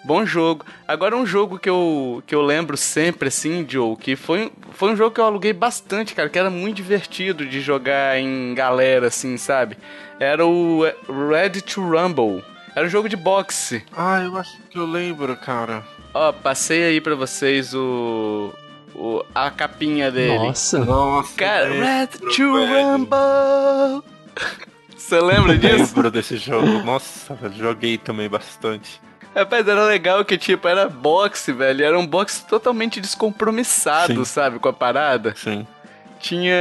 Bom 0.04 0.24
jogo. 0.24 0.64
Agora 0.88 1.16
um 1.16 1.26
jogo 1.26 1.58
que 1.58 1.68
eu, 1.68 2.22
que 2.26 2.34
eu 2.34 2.42
lembro 2.42 2.76
sempre, 2.76 3.28
assim, 3.28 3.66
Joe, 3.68 3.96
que 3.96 4.16
foi, 4.16 4.50
foi 4.72 4.92
um 4.92 4.96
jogo 4.96 5.14
que 5.14 5.20
eu 5.20 5.24
aluguei 5.24 5.52
bastante, 5.52 6.14
cara, 6.14 6.28
que 6.28 6.38
era 6.38 6.48
muito 6.50 6.76
divertido 6.76 7.44
de 7.44 7.60
jogar 7.60 8.18
em 8.18 8.54
galera, 8.54 9.08
assim, 9.08 9.36
sabe? 9.36 9.76
Era 10.18 10.46
o 10.46 10.82
Ready 11.30 11.60
to 11.62 11.82
Rumble. 11.82 12.42
Era 12.74 12.86
um 12.86 12.90
jogo 12.90 13.08
de 13.08 13.16
boxe. 13.16 13.84
Ah, 13.96 14.22
eu 14.22 14.36
acho 14.36 14.56
que 14.70 14.78
eu 14.78 14.86
lembro, 14.86 15.36
cara. 15.36 15.84
Ó, 16.14 16.32
passei 16.32 16.84
aí 16.84 17.00
pra 17.00 17.14
vocês 17.14 17.74
o, 17.74 18.52
o 18.94 19.22
a 19.34 19.50
capinha 19.50 20.10
dele. 20.10 20.38
Nossa. 20.38 20.84
Nossa, 20.84 21.36
Cara, 21.36 21.66
eu 21.68 21.82
Red 21.82 22.06
to. 22.06 22.52
Rumble! 22.52 24.02
Você 24.96 25.20
lembra 25.20 25.58
disso? 25.58 25.76
Lembro 25.76 26.10
desse 26.10 26.36
jogo. 26.36 26.66
Nossa, 26.84 27.34
velho, 27.34 27.54
joguei 27.54 27.98
também 27.98 28.28
bastante. 28.28 29.00
Rapaz, 29.34 29.66
era 29.66 29.84
legal 29.84 30.24
que, 30.24 30.36
tipo, 30.36 30.66
era 30.66 30.88
boxe, 30.88 31.52
velho. 31.52 31.84
Era 31.84 31.98
um 31.98 32.06
boxe 32.06 32.44
totalmente 32.46 33.00
descompromissado, 33.00 34.16
Sim. 34.16 34.24
sabe, 34.24 34.58
com 34.58 34.68
a 34.68 34.72
parada. 34.72 35.34
Sim. 35.36 35.66
Tinha. 36.18 36.54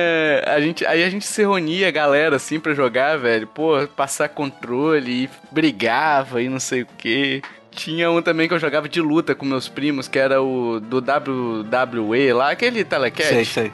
A 0.46 0.60
gente, 0.62 0.86
aí 0.86 1.04
a 1.04 1.10
gente 1.10 1.26
se 1.26 1.42
reunia, 1.42 1.88
a 1.88 1.92
galera, 1.92 2.36
assim, 2.36 2.60
pra 2.60 2.74
jogar, 2.74 3.18
velho. 3.18 3.48
Pô, 3.48 3.88
passar 3.96 4.30
controle 4.30 5.24
e 5.24 5.30
brigava 5.52 6.42
e 6.42 6.48
não 6.48 6.60
sei 6.60 6.84
o 6.84 6.88
quê. 6.98 7.42
Tinha 7.72 8.10
um 8.12 8.22
também 8.22 8.48
que 8.48 8.54
eu 8.54 8.60
jogava 8.60 8.88
de 8.88 9.02
luta 9.02 9.36
com 9.36 9.46
meus 9.46 9.68
primos, 9.68 10.08
que 10.08 10.20
era 10.20 10.42
o 10.42 10.80
do 10.80 10.98
WWE 10.98 12.34
lá, 12.34 12.52
aquele 12.52 12.84
telecat. 12.84 13.28
Sei, 13.28 13.46
sei. 13.46 13.72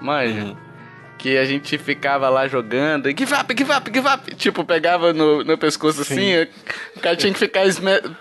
Manja. 0.00 0.44
Uhum. 0.44 0.56
Que 1.20 1.36
a 1.36 1.44
gente 1.44 1.76
ficava 1.76 2.30
lá 2.30 2.48
jogando, 2.48 3.10
e 3.10 3.14
give 3.16 3.34
up, 3.34 3.54
give 3.54 3.70
up, 3.70 3.90
give 3.92 4.08
up. 4.08 4.34
Tipo, 4.36 4.64
pegava 4.64 5.12
no, 5.12 5.44
no 5.44 5.58
pescoço 5.58 6.00
assim, 6.00 6.32
o 6.96 7.00
cara 7.00 7.14
tinha 7.14 7.30
que 7.30 7.38
ficar 7.38 7.64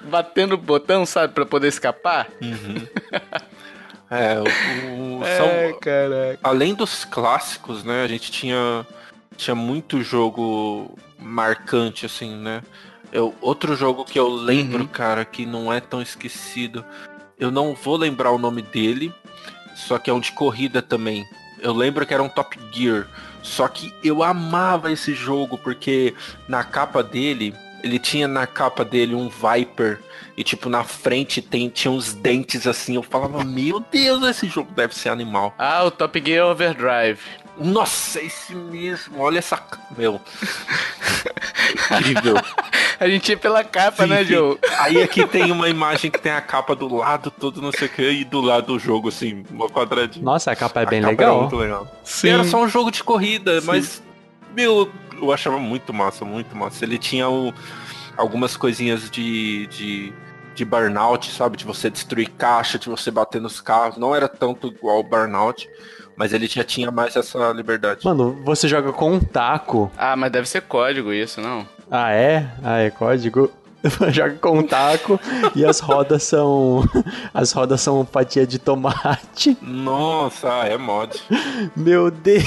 batendo 0.02 0.56
o 0.56 0.58
botão, 0.58 1.06
sabe, 1.06 1.34
pra 1.34 1.45
poder 1.45 1.70
escapar. 1.70 2.28
É, 4.12 4.39
o, 4.39 4.43
o- 4.43 5.24
É, 5.24 5.38
são, 5.38 5.80
caraca. 5.80 6.39
além 6.43 6.74
dos 6.74 7.06
clássicos, 7.06 7.84
né, 7.84 8.04
a 8.04 8.08
gente 8.08 8.32
tinha, 8.32 8.86
tinha 9.38 9.56
muito 9.56 10.02
jogo 10.02 10.97
marcante, 11.18 12.06
assim, 12.06 12.36
né? 12.36 12.62
Eu, 13.12 13.34
outro 13.41 13.76
jogo 13.76 14.04
que 14.06 14.20
eu 14.20 14.28
lembro, 14.30 14.88
cara, 14.88 15.24
que 15.26 15.45
não 15.45 15.72
é 15.72 15.80
tão 15.80 16.02
esquecido, 16.02 16.84
eu 17.39 17.50
não 17.50 17.74
vou 17.74 17.95
lembrar 17.97 18.32
o 18.32 18.38
nome 18.38 18.62
dele, 18.62 19.14
só 19.76 19.97
que 19.97 20.10
é 20.10 20.14
um 20.14 20.20
de 20.20 20.32
corrida 20.34 20.82
também. 20.82 21.26
Eu 21.62 21.74
lembro 21.74 22.05
que 22.05 22.14
era 22.14 22.24
um 22.24 22.30
Top 22.30 22.57
Gear, 22.72 23.07
só 23.41 23.68
que 23.68 23.93
eu 24.03 24.24
amava 24.24 24.91
esse 24.91 25.14
jogo, 25.14 25.57
porque 25.57 26.14
na 26.47 26.64
capa 26.64 27.01
dele, 27.03 27.53
ele 27.84 27.99
tinha 27.99 28.28
na 28.28 28.45
capa 28.45 28.84
dele 28.84 29.16
um 29.16 29.30
Viper, 29.30 29.99
e 30.38 30.43
tipo, 30.43 30.70
na 30.70 30.84
frente 30.84 31.41
tem, 31.41 31.70
tinha 31.70 31.91
uns 31.91 32.14
dentes 32.14 32.66
assim, 32.66 32.95
eu 32.95 33.03
falava, 33.03 33.43
meu 33.43 33.80
Deus, 33.91 34.24
esse 34.24 34.47
jogo 34.47 34.72
deve 34.74 34.95
ser 34.95 35.10
animal. 35.10 35.53
Ah, 35.57 35.84
o 35.84 35.91
Top 35.91 36.22
Gear 36.26 36.47
Overdrive. 36.47 37.20
Nossa, 37.60 38.22
esse 38.22 38.55
mesmo, 38.55 39.20
olha 39.20 39.39
essa. 39.39 39.62
Meu. 39.97 40.20
Incrível. 41.99 42.36
A 42.99 43.07
gente 43.07 43.30
ia 43.30 43.38
pela 43.38 43.64
capa, 43.64 44.03
sim, 44.03 44.10
né, 44.10 44.24
sim. 44.24 44.34
Joe? 44.34 44.57
Aí 44.80 45.01
aqui 45.01 45.26
tem 45.26 45.51
uma 45.51 45.70
imagem 45.70 46.10
que 46.10 46.20
tem 46.20 46.32
a 46.32 46.41
capa 46.41 46.76
do 46.76 46.93
lado, 46.93 47.32
todo 47.32 47.62
não 47.62 47.72
sei 47.72 47.88
o 47.88 47.91
que, 47.91 48.10
e 48.10 48.24
do 48.24 48.41
lado 48.41 48.68
do 48.68 48.80
jogo, 48.80 49.10
assim, 49.10 49.43
uma 49.49 49.70
quadradinha. 49.70 50.24
Nossa, 50.24 50.51
a 50.51 50.55
capa 50.55 50.82
é 50.82 50.86
bem 50.86 51.01
capa 51.01 51.12
legal. 51.12 51.41
muito 51.41 51.55
legal. 51.55 51.88
Sim. 52.03 52.28
E 52.28 52.30
era 52.32 52.43
só 52.43 52.62
um 52.62 52.68
jogo 52.68 52.91
de 52.91 53.03
corrida, 53.03 53.62
sim. 53.62 53.68
mas, 53.68 54.03
meu, 54.55 54.91
eu 55.22 55.32
achava 55.32 55.60
muito 55.60 55.93
massa, 55.93 56.26
muito 56.26 56.55
massa. 56.55 56.84
Ele 56.84 56.97
tinha 56.97 57.30
um, 57.30 57.53
algumas 58.18 58.57
coisinhas 58.57 59.10
de, 59.10 59.68
de, 59.68 60.14
de 60.55 60.66
burnout, 60.66 61.32
sabe? 61.32 61.57
De 61.57 61.66
você 61.66 61.89
destruir 61.89 62.30
caixa, 62.32 62.78
de 62.78 62.89
você 62.89 63.10
bater 63.12 63.41
nos 63.41 63.62
carros. 63.62 63.97
Não 63.97 64.16
era 64.16 64.28
tanto 64.28 64.68
igual 64.68 64.99
o 64.99 65.03
burnout. 65.03 65.70
Mas 66.20 66.34
ele 66.34 66.48
já 66.48 66.66
tinha 66.66 66.92
mais 66.92 67.16
essa 67.16 67.54
liberdade. 67.54 68.04
Mano, 68.04 68.42
você 68.44 68.68
joga 68.68 68.92
com 68.92 69.14
um 69.14 69.22
taco. 69.22 69.90
Ah, 69.98 70.18
mas 70.18 70.30
deve 70.30 70.50
ser 70.50 70.64
código 70.64 71.14
isso, 71.14 71.40
não? 71.40 71.66
Ah, 71.90 72.12
é? 72.12 72.46
Ah, 72.62 72.80
é 72.80 72.90
código? 72.90 73.50
joga 74.12 74.34
com 74.34 74.60
um 74.60 74.64
taco 74.64 75.18
e 75.56 75.66
as 75.66 75.80
rodas 75.80 76.24
são. 76.24 76.84
As 77.34 77.54
rodas 77.54 77.80
são 77.80 78.06
fatia 78.06 78.46
de 78.46 78.60
tomate. 78.60 79.58
Nossa, 79.62 80.50
é 80.66 80.78
mod. 80.78 81.18
Meu 81.74 82.12
Deus! 82.12 82.44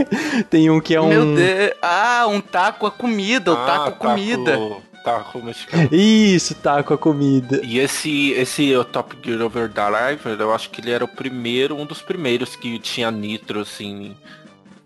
Tem 0.48 0.70
um 0.70 0.80
que 0.80 0.94
é 0.94 1.00
um. 1.02 1.08
Meu 1.08 1.34
Deus! 1.34 1.72
Ah, 1.82 2.26
um 2.26 2.40
taco 2.40 2.86
a 2.86 2.90
comida, 2.90 3.52
o 3.52 3.54
ah, 3.54 3.66
taco, 3.66 3.84
taco 3.84 3.98
comida 3.98 4.80
taco 5.02 5.42
mexicano. 5.42 5.88
Isso, 5.92 6.54
taco 6.54 6.94
a 6.94 6.98
comida. 6.98 7.60
E 7.64 7.78
esse, 7.78 8.32
esse 8.32 8.74
o 8.74 8.84
Top 8.84 9.16
Gear 9.22 9.40
Overdrive, 9.42 10.38
eu 10.38 10.54
acho 10.54 10.70
que 10.70 10.80
ele 10.80 10.90
era 10.90 11.04
o 11.04 11.08
primeiro, 11.08 11.76
um 11.76 11.86
dos 11.86 12.02
primeiros 12.02 12.56
que 12.56 12.78
tinha 12.78 13.10
nitro, 13.10 13.60
assim, 13.60 14.16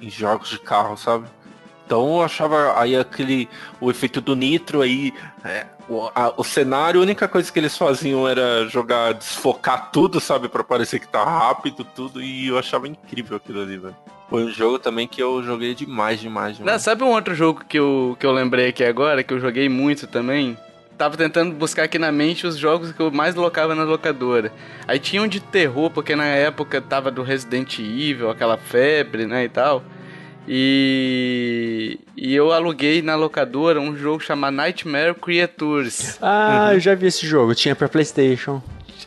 em 0.00 0.10
jogos 0.10 0.50
de 0.50 0.58
carro, 0.58 0.96
sabe? 0.96 1.26
Então 1.86 2.16
eu 2.16 2.22
achava 2.22 2.80
aí 2.80 2.96
aquele. 2.96 3.48
o 3.80 3.90
efeito 3.90 4.20
do 4.20 4.34
nitro 4.34 4.80
aí. 4.80 5.12
É, 5.44 5.66
o, 5.88 6.10
a, 6.14 6.32
o, 6.36 6.42
cenário, 6.42 7.00
a 7.00 7.02
única 7.02 7.28
coisa 7.28 7.52
que 7.52 7.58
eles 7.58 7.76
faziam 7.76 8.26
era 8.26 8.66
jogar, 8.68 9.12
desfocar 9.12 9.90
tudo, 9.90 10.18
sabe? 10.18 10.48
para 10.48 10.64
parecer 10.64 10.98
que 10.98 11.08
tá 11.08 11.22
rápido, 11.22 11.84
tudo. 11.84 12.22
E 12.22 12.48
eu 12.48 12.58
achava 12.58 12.88
incrível 12.88 13.36
aquilo 13.36 13.60
ali, 13.60 13.76
velho. 13.76 13.96
Foi 14.34 14.44
um 14.46 14.50
jogo 14.50 14.80
também 14.80 15.06
que 15.06 15.22
eu 15.22 15.40
joguei 15.44 15.76
demais, 15.76 16.20
demais, 16.20 16.56
demais. 16.56 16.72
Não, 16.72 16.76
sabe 16.76 17.04
um 17.04 17.10
outro 17.10 17.36
jogo 17.36 17.64
que 17.68 17.78
eu, 17.78 18.16
que 18.18 18.26
eu 18.26 18.32
lembrei 18.32 18.66
aqui 18.66 18.82
agora, 18.82 19.22
que 19.22 19.32
eu 19.32 19.38
joguei 19.38 19.68
muito 19.68 20.08
também? 20.08 20.58
Tava 20.98 21.16
tentando 21.16 21.54
buscar 21.54 21.84
aqui 21.84 22.00
na 22.00 22.10
mente 22.10 22.44
os 22.44 22.56
jogos 22.56 22.90
que 22.90 22.98
eu 22.98 23.12
mais 23.12 23.36
locava 23.36 23.76
na 23.76 23.84
locadora. 23.84 24.52
Aí 24.88 24.98
tinha 24.98 25.22
um 25.22 25.28
de 25.28 25.38
terror, 25.38 25.88
porque 25.88 26.16
na 26.16 26.26
época 26.26 26.80
tava 26.80 27.12
do 27.12 27.22
Resident 27.22 27.78
Evil, 27.78 28.28
aquela 28.28 28.56
febre, 28.56 29.24
né, 29.24 29.44
e 29.44 29.48
tal. 29.48 29.84
E, 30.48 32.00
e 32.16 32.34
eu 32.34 32.50
aluguei 32.50 33.02
na 33.02 33.14
locadora 33.14 33.80
um 33.80 33.96
jogo 33.96 34.18
chamado 34.18 34.56
Nightmare 34.56 35.14
Creatures. 35.14 36.18
Ah, 36.20 36.66
uhum. 36.66 36.72
eu 36.72 36.80
já 36.80 36.96
vi 36.96 37.06
esse 37.06 37.24
jogo, 37.24 37.54
tinha 37.54 37.76
pra 37.76 37.88
Playstation. 37.88 38.60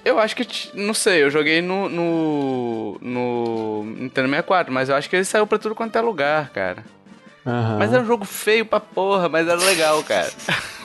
Eu 0.08 0.20
acho 0.20 0.36
que, 0.36 0.48
não 0.74 0.94
sei, 0.94 1.24
eu 1.24 1.30
joguei 1.30 1.62
no, 1.62 1.90
no, 1.90 2.98
no 3.02 3.84
Nintendo 3.84 4.30
64, 4.30 4.74
mas 4.74 4.88
eu 4.88 4.96
acho 4.96 5.10
que 5.10 5.18
ele 5.18 5.26
saiu 5.26 5.46
pra 5.46 5.58
tudo 5.58 5.76
quanto 5.76 5.98
é 5.98 6.02
lugar, 6.02 6.50
cara. 6.52 6.86
Uhum. 7.46 7.78
Mas 7.78 7.92
era 7.92 8.02
um 8.02 8.06
jogo 8.06 8.24
feio 8.24 8.66
pra 8.66 8.80
porra, 8.80 9.28
mas 9.28 9.46
era 9.48 9.60
legal, 9.60 10.02
cara. 10.04 10.32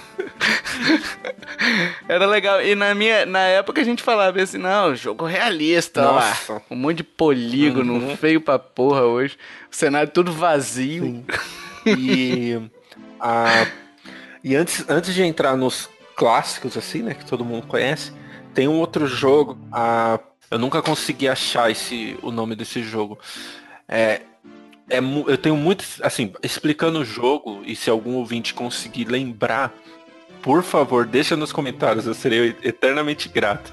Era 2.09 2.27
legal. 2.27 2.61
E 2.61 2.75
na 2.75 2.95
minha 2.95 3.25
na 3.25 3.41
época 3.41 3.81
a 3.81 3.85
gente 3.85 4.03
falava 4.03 4.41
assim, 4.41 4.59
não, 4.59 4.95
jogo 4.95 5.25
realista, 5.25 6.03
Nossa. 6.03 6.55
lá. 6.55 6.63
Um 6.71 6.77
monte 6.77 6.99
de 6.99 7.05
polígono, 7.05 7.95
uhum. 7.95 8.17
feio 8.17 8.41
pra 8.41 8.59
porra 8.59 9.03
hoje. 9.03 9.39
O 9.71 9.75
cenário 9.75 10.11
todo 10.11 10.33
vazio. 10.33 11.05
Sim. 11.05 11.25
E, 11.87 12.61
a, 13.21 13.67
e 14.43 14.55
antes, 14.55 14.85
antes 14.89 15.15
de 15.15 15.23
entrar 15.23 15.57
nos 15.57 15.89
clássicos, 16.15 16.77
assim, 16.77 17.03
né, 17.03 17.15
que 17.15 17.25
todo 17.25 17.45
mundo 17.45 17.67
conhece, 17.67 18.13
tem 18.55 18.69
um 18.69 18.79
outro 18.79 19.07
jogo, 19.07 19.59
a, 19.73 20.19
eu 20.51 20.59
nunca 20.59 20.83
consegui 20.83 21.29
achar 21.29 21.71
esse, 21.71 22.19
o 22.23 22.31
nome 22.31 22.55
desse 22.55 22.83
jogo. 22.83 23.19
É, 23.89 24.23
é, 24.89 24.99
eu 24.99 25.39
tenho 25.39 25.57
muito, 25.57 25.85
assim, 26.03 26.33
explicando 26.43 27.01
o 27.01 27.05
jogo, 27.05 27.63
e 27.65 27.75
se 27.75 27.89
algum 27.89 28.17
ouvinte 28.17 28.53
conseguir 28.53 29.07
lembrar, 29.07 29.73
por 30.43 30.63
favor, 30.63 31.07
deixa 31.07 31.37
nos 31.37 31.53
comentários, 31.53 32.07
eu 32.07 32.15
serei 32.15 32.57
eternamente 32.63 33.29
grato. 33.29 33.73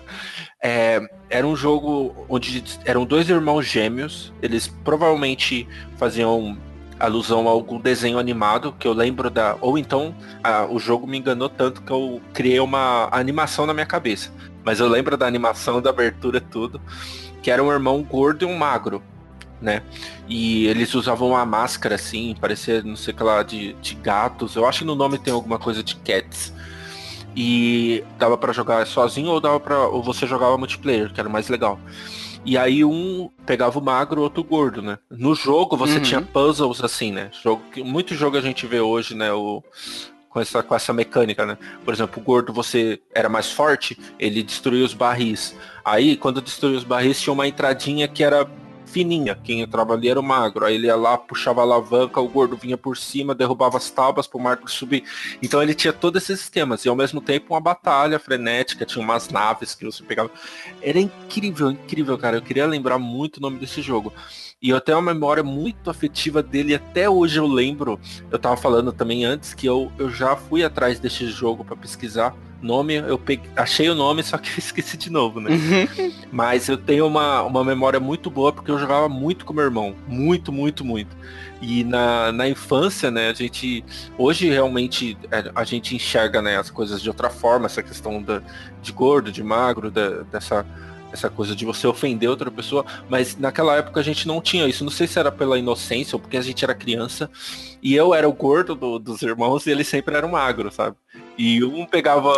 É, 0.63 1.01
era 1.29 1.45
um 1.45 1.55
jogo 1.55 2.25
onde 2.29 2.63
eram 2.85 3.05
dois 3.05 3.29
irmãos 3.29 3.65
gêmeos, 3.65 4.31
eles 4.41 4.67
provavelmente 4.67 5.67
faziam 5.97 6.57
alusão 6.99 7.47
a 7.47 7.51
algum 7.51 7.79
desenho 7.79 8.19
animado 8.19 8.75
que 8.77 8.87
eu 8.87 8.93
lembro 8.93 9.29
da. 9.29 9.57
Ou 9.61 9.77
então 9.77 10.13
a, 10.43 10.65
o 10.65 10.77
jogo 10.77 11.07
me 11.07 11.17
enganou 11.17 11.49
tanto 11.49 11.81
que 11.81 11.91
eu 11.91 12.21
criei 12.33 12.59
uma 12.59 13.07
animação 13.11 13.65
na 13.65 13.73
minha 13.73 13.85
cabeça. 13.85 14.31
Mas 14.69 14.79
eu 14.79 14.87
lembro 14.87 15.17
da 15.17 15.25
animação, 15.25 15.81
da 15.81 15.89
abertura, 15.89 16.39
tudo. 16.39 16.79
Que 17.41 17.49
era 17.49 17.63
um 17.63 17.71
irmão 17.71 18.03
gordo 18.03 18.43
e 18.43 18.45
um 18.45 18.55
magro 18.55 19.01
né? 19.59 19.81
E 20.27 20.67
eles 20.67 20.93
usavam 20.93 21.29
uma 21.29 21.43
máscara 21.43 21.95
assim, 21.95 22.35
parecia, 22.39 22.83
não 22.83 22.95
sei 22.95 23.11
o 23.11 23.17
que 23.17 23.23
lá, 23.23 23.41
de, 23.41 23.73
de 23.73 23.95
gatos. 23.95 24.55
Eu 24.55 24.67
acho 24.67 24.79
que 24.79 24.85
no 24.85 24.93
nome 24.93 25.17
tem 25.17 25.33
alguma 25.33 25.57
coisa 25.57 25.81
de 25.81 25.95
cats. 25.95 26.53
E 27.35 28.03
dava 28.19 28.37
para 28.37 28.53
jogar 28.53 28.85
sozinho 28.85 29.31
ou 29.31 29.41
dava 29.41 29.59
para 29.59 29.87
ou 29.87 30.03
você 30.03 30.27
jogava 30.27 30.55
multiplayer, 30.55 31.11
que 31.11 31.19
era 31.19 31.27
mais 31.27 31.49
legal. 31.49 31.79
E 32.45 32.55
aí 32.55 32.85
um 32.85 33.27
pegava 33.43 33.79
o 33.79 33.81
magro, 33.81 34.21
outro 34.21 34.41
o 34.41 34.45
gordo, 34.45 34.83
né? 34.83 34.99
No 35.09 35.33
jogo 35.33 35.75
você 35.75 35.95
uhum. 35.95 36.03
tinha 36.03 36.21
puzzles 36.21 36.83
assim, 36.83 37.11
né? 37.11 37.31
Jogo 37.43 37.63
que 37.73 37.83
muito 37.83 38.13
jogo 38.13 38.37
a 38.37 38.41
gente 38.41 38.67
vê 38.67 38.79
hoje, 38.79 39.15
né, 39.15 39.33
o 39.33 39.63
com 40.29 40.39
essa, 40.39 40.61
com 40.61 40.75
essa 40.75 40.93
mecânica, 40.93 41.45
né? 41.45 41.57
Por 41.83 41.93
exemplo, 41.93 42.21
o 42.21 42.23
gordo 42.23 42.53
você 42.53 42.99
era 43.13 43.27
mais 43.27 43.51
forte, 43.51 43.97
ele 44.19 44.43
destruía 44.43 44.85
os 44.85 44.93
barris. 44.93 45.55
Aí, 45.83 46.15
quando 46.15 46.41
destruía 46.41 46.77
os 46.77 46.83
barris, 46.83 47.19
tinha 47.19 47.33
uma 47.33 47.47
entradinha 47.47 48.07
que 48.07 48.23
era 48.23 48.47
fininha. 48.89 49.35
Quem 49.35 49.61
entrava 49.61 49.93
ali 49.93 50.09
era 50.09 50.19
o 50.19 50.23
magro. 50.23 50.65
Aí 50.65 50.75
ele 50.75 50.87
ia 50.87 50.95
lá, 50.95 51.17
puxava 51.17 51.61
a 51.61 51.63
alavanca, 51.63 52.19
o 52.19 52.27
gordo 52.27 52.57
vinha 52.57 52.77
por 52.77 52.97
cima, 52.97 53.35
derrubava 53.35 53.77
as 53.77 53.89
tábuas 53.89 54.27
pro 54.27 54.39
magro 54.39 54.69
subir. 54.69 55.03
Então 55.41 55.61
ele 55.61 55.73
tinha 55.73 55.93
todos 55.93 56.23
esses 56.23 56.39
sistemas. 56.39 56.83
E 56.85 56.89
ao 56.89 56.95
mesmo 56.95 57.21
tempo 57.21 57.53
uma 57.53 57.61
batalha 57.61 58.19
frenética, 58.19 58.85
tinha 58.85 59.03
umas 59.03 59.29
naves 59.29 59.75
que 59.75 59.85
você 59.85 60.03
pegava. 60.03 60.31
Era 60.81 60.99
incrível, 60.99 61.71
incrível, 61.71 62.17
cara. 62.17 62.37
Eu 62.37 62.41
queria 62.41 62.65
lembrar 62.65 62.97
muito 62.97 63.37
o 63.37 63.41
nome 63.41 63.59
desse 63.59 63.81
jogo. 63.81 64.11
E 64.61 64.69
eu 64.69 64.81
tenho 64.81 64.97
uma 64.97 65.13
memória 65.13 65.41
muito 65.41 65.89
afetiva 65.89 66.43
dele, 66.43 66.75
até 66.75 67.09
hoje 67.09 67.39
eu 67.39 67.47
lembro. 67.47 67.97
Eu 68.29 68.37
tava 68.37 68.57
falando 68.57 68.91
também 68.91 69.23
antes 69.23 69.53
que 69.53 69.65
eu, 69.65 69.89
eu 69.97 70.09
já 70.09 70.35
fui 70.35 70.63
atrás 70.63 70.99
desse 70.99 71.27
jogo 71.27 71.63
para 71.63 71.77
pesquisar 71.77 72.35
nome, 72.61 72.95
eu 72.95 73.17
peguei, 73.17 73.49
achei 73.55 73.89
o 73.89 73.95
nome, 73.95 74.21
só 74.23 74.37
que 74.37 74.49
eu 74.49 74.57
esqueci 74.57 74.97
de 74.97 75.09
novo, 75.09 75.39
né? 75.39 75.51
Uhum. 75.51 76.13
Mas 76.31 76.67
eu 76.67 76.77
tenho 76.77 77.07
uma, 77.07 77.41
uma 77.43 77.63
memória 77.63 77.99
muito 77.99 78.29
boa 78.29 78.51
porque 78.51 78.69
eu 78.69 78.77
jogava 78.77 79.07
muito 79.07 79.45
com 79.45 79.53
meu 79.53 79.63
irmão. 79.63 79.95
Muito, 80.07 80.51
muito, 80.51 80.83
muito. 80.83 81.15
E 81.61 81.83
na, 81.83 82.31
na 82.31 82.47
infância, 82.47 83.11
né, 83.11 83.29
a 83.29 83.33
gente. 83.33 83.83
Hoje 84.17 84.49
realmente 84.49 85.17
é, 85.31 85.51
a 85.53 85.63
gente 85.63 85.95
enxerga 85.95 86.41
né, 86.41 86.57
as 86.57 86.69
coisas 86.69 87.01
de 87.01 87.09
outra 87.09 87.29
forma, 87.29 87.65
essa 87.65 87.83
questão 87.83 88.21
da, 88.21 88.41
de 88.81 88.91
gordo, 88.91 89.31
de 89.31 89.43
magro, 89.43 89.91
da, 89.91 90.23
dessa 90.23 90.65
essa 91.11 91.29
coisa 91.29 91.55
de 91.55 91.65
você 91.65 91.87
ofender 91.87 92.29
outra 92.29 92.51
pessoa, 92.51 92.85
mas 93.09 93.37
naquela 93.37 93.75
época 93.75 93.99
a 93.99 94.03
gente 94.03 94.27
não 94.27 94.41
tinha 94.41 94.67
isso. 94.67 94.83
Não 94.83 94.91
sei 94.91 95.07
se 95.07 95.19
era 95.19 95.31
pela 95.31 95.57
inocência 95.57 96.15
ou 96.15 96.19
porque 96.19 96.37
a 96.37 96.41
gente 96.41 96.63
era 96.63 96.73
criança. 96.73 97.29
E 97.81 97.95
eu 97.95 98.13
era 98.13 98.27
o 98.27 98.33
gordo 98.33 98.75
do, 98.75 98.99
dos 98.99 99.21
irmãos 99.21 99.65
e 99.65 99.71
eles 99.71 99.87
sempre 99.87 100.15
eram 100.15 100.29
magros, 100.29 100.75
sabe? 100.75 100.95
E 101.37 101.63
um 101.63 101.85
pegava 101.85 102.33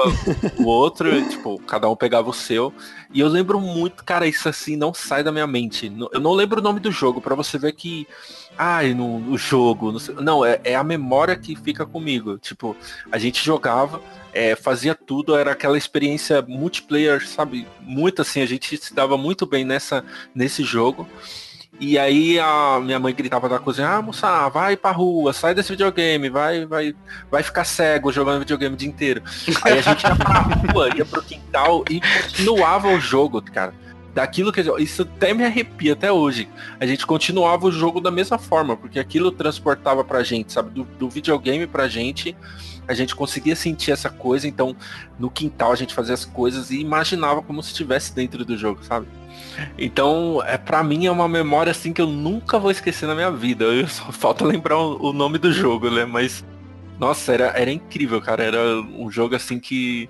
o 0.59 0.65
outro, 0.65 1.09
tipo, 1.29 1.59
cada 1.65 1.89
um 1.89 1.95
pegava 1.95 2.29
o 2.29 2.33
seu. 2.33 2.71
E 3.11 3.19
eu 3.19 3.27
lembro 3.27 3.59
muito, 3.59 4.03
cara, 4.03 4.27
isso 4.27 4.47
assim 4.47 4.75
não 4.75 4.93
sai 4.93 5.23
da 5.23 5.31
minha 5.31 5.47
mente. 5.47 5.91
Eu 6.13 6.19
não 6.19 6.33
lembro 6.33 6.59
o 6.59 6.63
nome 6.63 6.79
do 6.79 6.91
jogo, 6.91 7.19
para 7.19 7.35
você 7.35 7.57
ver 7.57 7.73
que. 7.73 8.07
Ai, 8.63 8.93
no, 8.93 9.17
no 9.17 9.39
jogo. 9.39 9.91
Não, 9.91 10.21
não 10.21 10.45
é, 10.45 10.61
é 10.63 10.75
a 10.75 10.83
memória 10.83 11.35
que 11.35 11.55
fica 11.55 11.83
comigo. 11.83 12.37
Tipo, 12.37 12.77
a 13.11 13.17
gente 13.17 13.43
jogava 13.43 13.99
é, 14.31 14.55
fazia 14.55 14.93
tudo, 14.93 15.35
era 15.35 15.51
aquela 15.51 15.75
experiência 15.75 16.43
multiplayer, 16.47 17.27
sabe? 17.27 17.67
Muito 17.79 18.21
assim, 18.21 18.39
a 18.39 18.45
gente 18.45 18.77
se 18.77 18.93
dava 18.93 19.17
muito 19.17 19.47
bem 19.47 19.65
nessa, 19.65 20.05
nesse 20.35 20.63
jogo. 20.63 21.07
E 21.79 21.97
aí 21.97 22.39
a 22.39 22.79
minha 22.79 22.99
mãe 22.99 23.15
gritava 23.15 23.49
da 23.49 23.57
cozinha, 23.57 23.89
ah, 23.89 24.01
moça, 24.03 24.47
vai 24.49 24.77
pra 24.77 24.91
rua, 24.91 25.33
sai 25.33 25.55
desse 25.55 25.71
videogame, 25.71 26.29
vai, 26.29 26.63
vai, 26.63 26.93
vai 27.31 27.41
ficar 27.41 27.63
cego 27.63 28.11
jogando 28.11 28.41
videogame 28.41 28.75
o 28.75 28.77
dia 28.77 28.87
inteiro. 28.87 29.23
Aí 29.63 29.79
a 29.79 29.81
gente 29.81 30.03
ia 30.03 30.15
pra 30.15 30.39
rua, 30.41 30.95
ia 30.95 31.03
pro 31.03 31.23
quintal 31.23 31.83
e 31.89 31.99
continuava 31.99 32.89
o 32.89 32.99
jogo, 32.99 33.41
cara. 33.41 33.73
Daquilo 34.13 34.51
que 34.51 34.61
isso 34.79 35.03
até 35.03 35.33
me 35.33 35.45
arrepia 35.45 35.93
até 35.93 36.11
hoje. 36.11 36.49
A 36.79 36.85
gente 36.85 37.05
continuava 37.05 37.65
o 37.65 37.71
jogo 37.71 38.01
da 38.01 38.11
mesma 38.11 38.37
forma, 38.37 38.75
porque 38.75 38.99
aquilo 38.99 39.31
transportava 39.31 40.03
pra 40.03 40.21
gente, 40.21 40.51
sabe, 40.51 40.71
do, 40.71 40.83
do 40.83 41.09
videogame 41.09 41.65
pra 41.65 41.87
gente 41.87 42.35
a 42.87 42.93
gente 42.93 43.15
conseguia 43.15 43.55
sentir 43.55 43.91
essa 43.91 44.09
coisa, 44.09 44.47
então 44.47 44.75
no 45.17 45.29
quintal 45.29 45.71
a 45.71 45.75
gente 45.75 45.93
fazia 45.93 46.13
as 46.13 46.25
coisas 46.25 46.71
e 46.71 46.79
imaginava 46.79 47.41
como 47.41 47.61
se 47.63 47.69
estivesse 47.69 48.13
dentro 48.13 48.43
do 48.43 48.57
jogo, 48.57 48.83
sabe? 48.83 49.07
Então, 49.77 50.41
é 50.45 50.57
para 50.57 50.83
mim 50.83 51.05
é 51.05 51.11
uma 51.11 51.27
memória 51.27 51.71
assim 51.71 51.93
que 51.93 52.01
eu 52.01 52.07
nunca 52.07 52.59
vou 52.59 52.71
esquecer 52.71 53.05
na 53.05 53.15
minha 53.15 53.31
vida. 53.31 53.65
Eu 53.65 53.87
só 53.87 54.05
falta 54.11 54.45
lembrar 54.45 54.77
o, 54.77 55.09
o 55.09 55.13
nome 55.13 55.37
do 55.37 55.51
jogo, 55.51 55.89
né? 55.89 56.05
Mas 56.05 56.43
Nossa, 56.99 57.33
era, 57.33 57.47
era 57.47 57.71
incrível, 57.71 58.21
cara. 58.21 58.43
Era 58.43 58.81
um 58.81 59.09
jogo 59.09 59.35
assim 59.35 59.59
que 59.59 60.09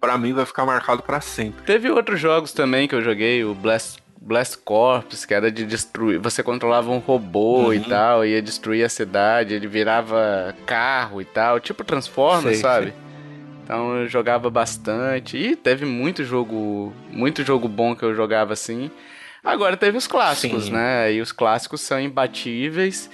para 0.00 0.16
mim 0.18 0.32
vai 0.32 0.44
ficar 0.44 0.64
marcado 0.64 1.02
para 1.02 1.20
sempre. 1.20 1.64
Teve 1.64 1.90
outros 1.90 2.20
jogos 2.20 2.52
também 2.52 2.86
que 2.86 2.94
eu 2.94 3.02
joguei, 3.02 3.44
o 3.44 3.54
Blast 3.54 4.04
Blast 4.20 4.58
Corps, 4.64 5.24
que 5.24 5.32
era 5.32 5.52
de 5.52 5.64
destruir. 5.64 6.18
Você 6.18 6.42
controlava 6.42 6.90
um 6.90 6.98
robô 6.98 7.66
uhum. 7.66 7.74
e 7.74 7.80
tal, 7.80 8.24
ia 8.24 8.42
destruir 8.42 8.84
a 8.84 8.88
cidade, 8.88 9.54
ele 9.54 9.68
virava 9.68 10.54
carro 10.66 11.20
e 11.20 11.24
tal, 11.24 11.60
tipo 11.60 11.84
Transformers, 11.84 12.56
sei, 12.56 12.62
sabe? 12.62 12.86
Sei. 12.86 13.06
Então 13.66 13.96
eu 13.96 14.08
jogava 14.08 14.48
bastante. 14.48 15.36
E 15.36 15.56
teve 15.56 15.84
muito 15.84 16.24
jogo. 16.24 16.92
Muito 17.10 17.44
jogo 17.44 17.66
bom 17.66 17.96
que 17.96 18.04
eu 18.04 18.14
jogava 18.14 18.52
assim. 18.52 18.90
Agora 19.42 19.76
teve 19.76 19.98
os 19.98 20.06
clássicos, 20.06 20.66
Sim. 20.66 20.72
né? 20.72 21.12
E 21.12 21.20
os 21.20 21.32
clássicos 21.32 21.80
são 21.80 22.00
imbatíveis. 22.00 23.10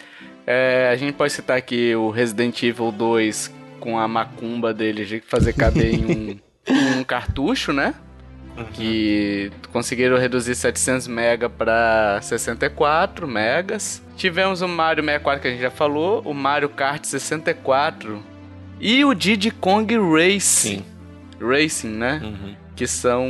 É, 0.46 0.90
a 0.92 0.96
gente 0.96 1.14
pode 1.14 1.32
citar 1.32 1.56
aqui 1.56 1.94
o 1.94 2.10
Resident 2.10 2.62
Evil 2.62 2.92
2 2.92 3.50
com 3.80 3.98
a 3.98 4.06
macumba 4.06 4.74
dele 4.74 5.04
de 5.04 5.20
fazer 5.20 5.54
caber 5.54 5.94
em 5.94 6.04
um, 6.04 6.40
um 6.68 7.04
cartucho, 7.04 7.72
né? 7.72 7.94
Uhum. 8.56 8.64
Que 8.72 9.50
conseguiram 9.72 10.18
reduzir 10.18 10.54
700 10.54 11.08
MB 11.08 11.48
para 11.56 12.20
64 12.20 13.26
megas. 13.26 14.02
Tivemos 14.16 14.60
o 14.60 14.68
Mario 14.68 15.02
64 15.02 15.40
que 15.40 15.48
a 15.48 15.50
gente 15.50 15.60
já 15.62 15.70
falou, 15.70 16.20
o 16.24 16.34
Mario 16.34 16.68
Kart 16.68 17.04
64 17.04 18.22
e 18.78 19.04
o 19.04 19.14
Diddy 19.14 19.50
Kong 19.50 19.96
Racing. 19.96 20.40
Sim. 20.78 20.84
Racing, 21.40 21.88
né? 21.88 22.20
Uhum. 22.22 22.54
Que 22.76 22.86
são 22.86 23.26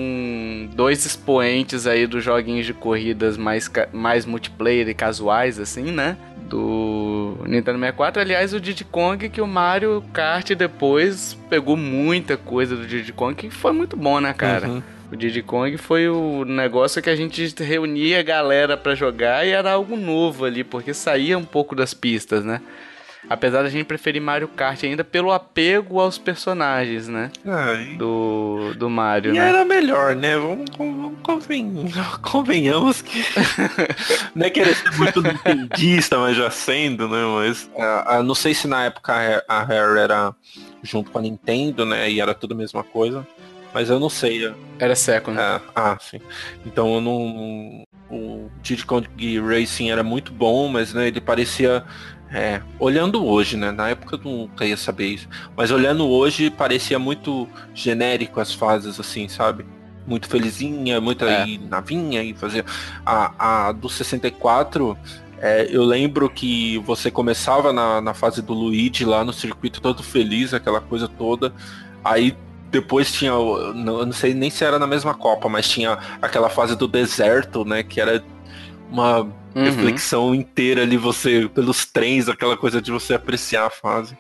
dois 0.75 1.05
expoentes 1.05 1.87
aí 1.87 2.07
dos 2.07 2.25
joguinhos 2.25 2.67
de 2.67 2.73
corridas 2.73 3.37
mais, 3.37 3.71
mais 3.93 4.25
multiplayer 4.25 4.89
e 4.89 4.95
casuais, 4.95 5.59
assim, 5.59 5.91
né? 5.91 6.17
Do 6.53 7.39
Nintendo 7.47 7.79
64. 7.79 8.21
Aliás, 8.21 8.53
o 8.53 8.61
Diddy 8.61 8.85
Kong, 8.85 9.31
que 9.31 9.41
o 9.41 9.47
Mario 9.47 10.05
Kart 10.13 10.51
depois 10.51 11.37
pegou 11.49 11.79
muita 11.79 12.37
coisa 12.37 12.77
do 12.77 12.87
Diddy 12.87 13.13
Kong, 13.13 13.35
que 13.35 13.49
foi 13.49 13.73
muito 13.73 13.97
bom, 13.97 14.21
né, 14.21 14.35
cara? 14.35 14.69
Uhum. 14.69 14.83
O 15.11 15.17
Diddy 15.17 15.43
Kong 15.43 15.77
foi 15.79 16.09
o 16.09 16.45
negócio 16.45 17.01
que 17.01 17.09
a 17.09 17.17
gente 17.17 17.55
reunia 17.63 18.21
a 18.21 18.23
galera 18.23 18.77
para 18.77 18.95
jogar 18.95 19.47
e 19.47 19.51
era 19.51 19.73
algo 19.73 19.97
novo 19.97 20.45
ali, 20.45 20.63
porque 20.63 20.93
saía 20.93 21.39
um 21.39 21.45
pouco 21.45 21.75
das 21.75 21.95
pistas, 21.95 22.45
né? 22.45 22.61
Apesar 23.31 23.63
da 23.63 23.71
gente 23.71 23.85
preferir 23.85 24.21
Mario 24.21 24.49
Kart 24.49 24.83
ainda 24.83 25.05
pelo 25.05 25.31
apego 25.31 26.01
aos 26.01 26.19
personagens, 26.19 27.09
né? 27.09 27.31
É, 27.47 27.97
do, 27.97 28.75
do 28.77 28.91
Mario, 28.91 29.35
e 29.35 29.39
né? 29.39 29.49
era 29.49 29.65
melhor, 29.65 30.17
né? 30.17 30.37
Vamos, 30.37 30.69
vamos 30.77 31.19
conven... 31.23 31.89
convenhamos 32.21 33.01
que. 33.01 33.25
não 34.35 34.47
é 34.47 34.51
querer 34.51 34.75
ser 34.75 34.93
muito 34.97 35.23
nintendista, 35.23 36.19
mas 36.19 36.37
já 36.37 36.51
sendo, 36.51 37.09
né? 37.09 37.25
Mas. 37.35 37.71
Uh, 37.75 38.23
não 38.23 38.35
sei 38.35 38.55
se 38.55 38.67
na 38.67 38.85
época 38.85 39.45
a 39.47 39.63
Rare 39.63 40.01
era 40.01 40.35
junto 40.83 41.11
com 41.11 41.19
a 41.19 41.23
Nintendo, 41.23 41.87
né? 41.87 42.11
E 42.11 42.21
era 42.21 42.35
tudo 42.35 42.55
a 42.55 42.57
mesma 42.57 42.83
coisa. 42.83 43.27
Mas 43.73 43.89
eu 43.89 43.99
não 43.99 44.11
sei. 44.11 44.53
Era 44.79 44.95
Second. 44.95 45.39
É, 45.39 45.61
ah, 45.75 45.97
sim. 46.01 46.21
Então 46.67 46.95
eu 46.95 47.01
não. 47.01 47.85
O 48.11 48.51
Diddy 48.63 48.85
Kong 48.85 49.09
Racing 49.41 49.91
era 49.91 50.03
muito 50.03 50.33
bom, 50.33 50.69
mas 50.69 50.93
né, 50.93 51.09
ele 51.09 51.21
parecia 51.21 51.83
é, 52.33 52.63
olhando 52.79 53.25
hoje, 53.25 53.57
né? 53.57 53.71
Na 53.71 53.91
época 53.91 54.17
eu 54.17 54.21
nunca 54.25 54.65
ia 54.65 54.77
saber 54.77 55.07
isso. 55.07 55.29
Mas 55.55 55.71
olhando 55.71 56.09
hoje, 56.09 56.51
parecia 56.51 56.99
muito 56.99 57.47
genérico 57.75 58.41
as 58.41 58.55
fases, 58.55 58.99
assim, 58.99 59.29
sabe? 59.29 59.67
Muito 60.07 60.29
felizinha, 60.29 61.01
muita 61.01 61.27
é. 61.27 61.59
navinha 61.69 62.23
e 62.23 62.33
fazer. 62.33 62.65
A, 63.05 63.67
a 63.69 63.73
do 63.73 63.89
64, 63.89 64.97
é, 65.39 65.69
eu 65.71 65.85
lembro 65.85 66.31
que 66.31 66.79
você 66.79 67.11
começava 67.11 67.73
na, 67.73 68.01
na 68.01 68.15
fase 68.15 68.41
do 68.41 68.55
Luigi 68.55 69.05
lá 69.05 69.25
no 69.25 69.33
circuito 69.33 69.81
todo 69.81 70.03
feliz, 70.03 70.55
aquela 70.55 70.81
coisa 70.81 71.07
toda. 71.07 71.53
Aí 72.03 72.35
depois 72.71 73.13
tinha, 73.13 73.33
eu 73.33 73.75
não 73.75 74.11
sei 74.13 74.33
nem 74.33 74.49
se 74.49 74.65
era 74.65 74.79
na 74.79 74.87
mesma 74.87 75.13
Copa, 75.13 75.47
mas 75.51 75.69
tinha 75.69 75.99
aquela 76.23 76.49
fase 76.49 76.75
do 76.75 76.89
deserto, 76.89 77.63
né? 77.67 77.83
Que 77.83 78.01
era 78.01 78.25
uma 78.93 79.21
uhum. 79.21 79.31
reflexão 79.55 80.35
inteira 80.35 80.83
ali, 80.83 80.97
você, 80.97 81.49
pelos 81.53 81.87
trens, 81.87 82.29
aquela 82.29 82.57
coisa 82.57 82.81
de 82.81 82.93
você 82.93 83.15
apreciar 83.15 83.67
a 83.67 83.71
fase. 83.71 84.17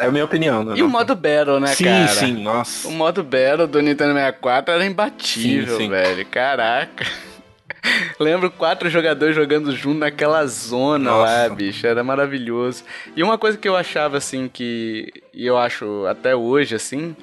É 0.00 0.06
a 0.06 0.12
minha 0.12 0.24
opinião, 0.24 0.62
né? 0.62 0.74
E 0.76 0.82
o 0.82 0.88
modo 0.88 1.16
Battle, 1.16 1.58
né, 1.58 1.74
sim, 1.74 1.84
cara? 1.84 2.06
Sim, 2.06 2.26
sim, 2.26 2.42
nossa. 2.42 2.86
O 2.86 2.92
modo 2.92 3.24
Battle 3.24 3.66
do 3.66 3.82
Nintendo 3.82 4.14
64 4.14 4.74
era 4.74 4.86
imbatível, 4.86 5.76
sim, 5.76 5.84
sim. 5.84 5.90
velho. 5.90 6.24
Caraca. 6.26 7.04
Lembro 8.20 8.48
quatro 8.48 8.88
jogadores 8.88 9.34
jogando 9.34 9.74
junto 9.74 9.98
naquela 9.98 10.46
zona 10.46 11.10
Nossa. 11.10 11.32
lá, 11.32 11.48
bicho. 11.48 11.84
Era 11.84 12.04
maravilhoso. 12.04 12.84
E 13.16 13.24
uma 13.24 13.36
coisa 13.36 13.58
que 13.58 13.68
eu 13.68 13.74
achava, 13.74 14.18
assim, 14.18 14.48
que. 14.48 15.12
E 15.34 15.44
eu 15.44 15.58
acho 15.58 16.06
até 16.06 16.36
hoje, 16.36 16.76
assim. 16.76 17.16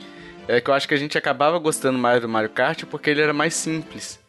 É 0.45 0.60
que 0.60 0.70
eu 0.70 0.74
acho 0.74 0.88
que 0.88 0.93
a 0.93 0.97
gente 0.97 1.18
acabava 1.18 1.57
gostando 1.60 1.97
mais 1.97 2.22
do 2.22 2.28
Mario 2.28 2.49
Kart 2.49 2.84
porque 2.86 3.10
ele 3.10 3.22
era 3.22 3.34
mais 3.34 3.53
simples. 3.53 4.20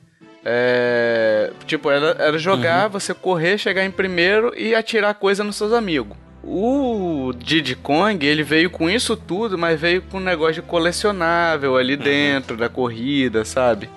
É, 0.44 1.52
tipo, 1.66 1.90
era, 1.90 2.16
era 2.18 2.38
jogar, 2.38 2.86
uhum. 2.86 2.92
você 2.92 3.12
correr, 3.12 3.58
chegar 3.58 3.84
em 3.84 3.90
primeiro 3.90 4.52
e 4.56 4.74
atirar 4.74 5.14
coisa 5.14 5.44
nos 5.44 5.56
seus 5.56 5.72
amigos. 5.72 6.16
O 6.42 7.32
Diddy 7.36 7.76
Kong, 7.76 8.24
ele 8.24 8.42
veio 8.42 8.70
com 8.70 8.88
isso 8.88 9.14
tudo, 9.16 9.58
mas 9.58 9.78
veio 9.78 10.00
com 10.02 10.16
um 10.16 10.20
negócio 10.20 10.54
de 10.54 10.62
colecionável 10.62 11.76
ali 11.76 11.94
uhum. 11.94 12.02
dentro 12.02 12.56
da 12.56 12.68
corrida, 12.68 13.44
sabe? 13.44 13.90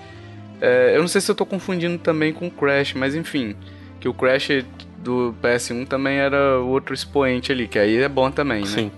É, 0.60 0.92
eu 0.94 1.00
não 1.00 1.08
sei 1.08 1.20
se 1.20 1.30
eu 1.30 1.34
tô 1.34 1.46
confundindo 1.46 1.98
também 1.98 2.32
com 2.32 2.46
o 2.46 2.50
Crash, 2.50 2.92
mas 2.94 3.14
enfim. 3.14 3.56
Que 3.98 4.08
o 4.08 4.14
Crash 4.14 4.48
do 4.98 5.34
PS1 5.42 5.86
também 5.86 6.18
era 6.18 6.58
outro 6.58 6.94
expoente 6.94 7.50
ali, 7.50 7.66
que 7.66 7.78
aí 7.78 7.96
é 7.96 8.08
bom 8.08 8.30
também, 8.30 8.60
né? 8.60 8.66
Sim. 8.66 8.90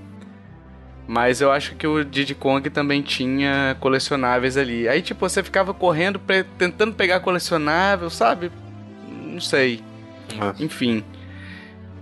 Mas 1.06 1.40
eu 1.40 1.52
acho 1.52 1.76
que 1.76 1.86
o 1.86 2.04
Diddy 2.04 2.34
Kong 2.34 2.68
também 2.68 3.00
tinha 3.00 3.76
colecionáveis 3.78 4.56
ali. 4.56 4.88
Aí, 4.88 5.00
tipo, 5.00 5.28
você 5.28 5.42
ficava 5.42 5.72
correndo, 5.72 6.20
tentando 6.58 6.94
pegar 6.94 7.20
colecionável, 7.20 8.10
sabe? 8.10 8.50
Não 9.08 9.40
sei. 9.40 9.82
É. 10.34 10.62
Enfim. 10.62 11.04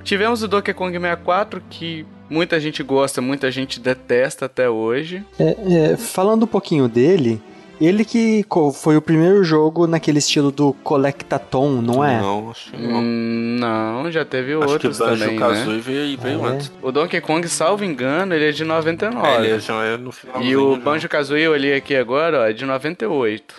Tivemos 0.02 0.42
o 0.42 0.48
Donkey 0.48 0.72
Kong 0.72 0.92
64, 0.92 1.62
que 1.68 2.06
muita 2.28 2.58
gente 2.58 2.82
gosta, 2.82 3.20
muita 3.20 3.50
gente 3.50 3.78
detesta 3.78 4.46
até 4.46 4.68
hoje. 4.68 5.24
É, 5.38 5.92
é, 5.92 5.96
falando 5.96 6.44
um 6.44 6.46
pouquinho 6.46 6.88
dele, 6.88 7.40
ele 7.84 8.04
que 8.04 8.44
foi 8.74 8.96
o 8.96 9.02
primeiro 9.02 9.42
jogo 9.44 9.86
naquele 9.86 10.18
estilo 10.18 10.50
do 10.50 10.72
Collectathon, 10.82 11.80
não 11.80 12.04
é? 12.04 12.20
Não, 12.20 12.50
acho 12.50 12.70
que 12.70 12.76
não. 12.76 13.00
Hum, 13.00 13.56
não, 13.58 14.10
já 14.10 14.24
teve 14.24 14.54
acho 14.54 14.68
outros 14.68 14.98
que 14.98 15.02
o 15.02 15.06
também, 15.06 15.38
Kazooie 15.38 15.76
né? 15.76 15.82
veio, 15.82 16.18
veio 16.18 16.46
é. 16.46 16.50
antes. 16.50 16.72
O 16.82 16.92
Donkey 16.92 17.20
Kong, 17.20 17.48
salvo 17.48 17.84
engano, 17.84 18.34
ele 18.34 18.48
é 18.48 18.52
de 18.52 18.64
99. 18.64 19.26
É, 19.26 19.50
ele 19.50 19.60
já 19.60 19.84
é 19.84 19.96
no 19.96 20.12
final. 20.12 20.42
E 20.42 20.56
o 20.56 20.76
Banjo-Kazooie, 20.76 21.42
eu 21.42 21.52
olhei 21.52 21.74
aqui 21.74 21.94
agora, 21.96 22.40
ó, 22.40 22.44
é 22.46 22.52
de 22.52 22.64
98. 22.64 23.54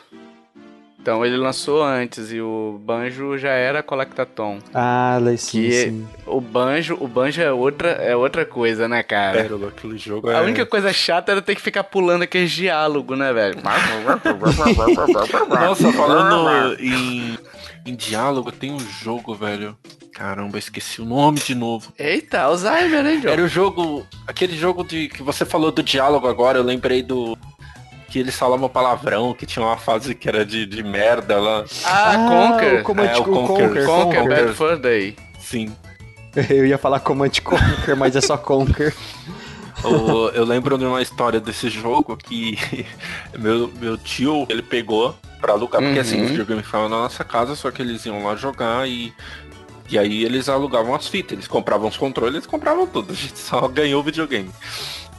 Então 1.06 1.24
ele 1.24 1.38
lançou 1.38 1.84
antes 1.84 2.32
e 2.32 2.42
o 2.42 2.82
Banjo 2.84 3.38
já 3.38 3.52
era 3.52 3.84
Collectathon. 3.84 4.58
Ah, 4.74 5.20
sim, 5.38 5.62
que 5.62 5.72
sim. 5.72 6.08
O 6.26 6.42
Banjo, 6.42 6.98
o 7.00 7.08
Banjo 7.08 7.44
é 7.44 7.52
outra, 7.52 7.90
é 7.90 8.16
outra 8.16 8.44
coisa, 8.44 8.88
né, 8.88 9.04
cara? 9.04 9.44
Pérola, 9.44 9.68
aquele 9.68 10.00
jogo 10.00 10.30
A 10.30 10.38
é... 10.38 10.42
única 10.42 10.66
coisa 10.66 10.92
chata 10.92 11.32
era 11.32 11.44
ter 11.44 11.54
que 11.54 11.62
ficar 11.62 11.84
pulando 11.84 12.24
aquele 12.24 12.48
diálogo, 12.48 13.16
né, 13.16 13.32
velho? 13.32 13.58
Nossa, 15.48 15.94
falando 15.94 16.76
em, 16.80 17.38
em 17.86 17.96
diálogo, 17.96 18.52
tem 18.52 18.72
um 18.72 18.80
jogo, 18.80 19.36
velho. 19.36 19.78
Caramba, 20.12 20.58
esqueci 20.58 21.04
o 21.04 21.06
nome 21.06 21.40
de 21.40 21.54
novo. 21.54 21.94
Eita, 22.00 22.42
Alzheimer, 22.42 23.06
hein, 23.06 23.22
João? 23.22 23.32
Era 23.32 23.44
o 23.44 23.48
jogo. 23.48 24.04
Aquele 24.26 24.58
jogo 24.58 24.84
de 24.84 25.08
que 25.10 25.22
você 25.22 25.46
falou 25.46 25.72
do 25.72 25.84
diálogo 25.84 26.28
agora, 26.28 26.58
eu 26.58 26.64
lembrei 26.64 27.04
do 27.04 27.38
que 28.16 28.20
eles 28.20 28.38
falavam 28.38 28.70
palavrão, 28.70 29.34
que 29.34 29.46
tinha 29.46 29.66
uma 29.66 29.76
fase 29.76 30.16
que 30.16 30.30
era 30.30 30.46
de, 30.46 30.66
de 30.66 30.82
merda 30.82 31.38
lá. 31.38 31.66
Ah, 31.84 32.12
ah 32.12 32.52
Conquer. 32.54 32.80
O 32.80 32.84
Command 32.86 33.04
é, 33.04 33.18
o 33.18 33.24
Conquer. 33.26 33.68
Conquer, 33.68 33.86
Conquer, 33.86 34.30
Bad 34.30 34.54
Fur 34.54 34.78
Day. 34.78 35.18
Sim. 35.38 35.76
Eu 36.50 36.66
ia 36.66 36.78
falar 36.78 37.02
Command 37.02 37.32
Conquer, 37.44 37.94
mas 37.98 38.16
é 38.16 38.22
só 38.22 38.38
Conquer. 38.38 38.96
eu 40.34 40.46
lembro 40.46 40.78
de 40.78 40.86
uma 40.86 41.02
história 41.02 41.42
desse 41.42 41.70
jogo 41.70 42.16
que 42.16 42.58
meu, 43.38 43.70
meu 43.82 43.98
tio, 43.98 44.46
ele 44.48 44.62
pegou 44.62 45.14
pra 45.42 45.52
alugar, 45.52 45.82
porque 45.82 46.00
assim, 46.00 46.16
uhum. 46.16 46.22
assim, 46.22 46.26
o 46.28 46.30
videogame 46.30 46.64
ficava 46.64 46.88
na 46.88 47.02
nossa 47.02 47.24
casa, 47.26 47.54
só 47.54 47.70
que 47.70 47.82
eles 47.82 48.06
iam 48.06 48.24
lá 48.24 48.38
jogar 48.38 48.88
e 48.88 49.14
e 49.90 50.00
aí 50.00 50.24
eles 50.24 50.48
alugavam 50.48 50.96
as 50.96 51.06
fitas, 51.06 51.34
eles 51.34 51.48
compravam 51.50 51.90
os 51.90 51.98
controles, 51.98 52.36
eles 52.36 52.48
compravam 52.48 52.88
tudo, 52.88 53.12
a 53.12 53.16
gente 53.16 53.38
só 53.38 53.68
ganhou 53.68 54.00
o 54.00 54.04
videogame. 54.04 54.50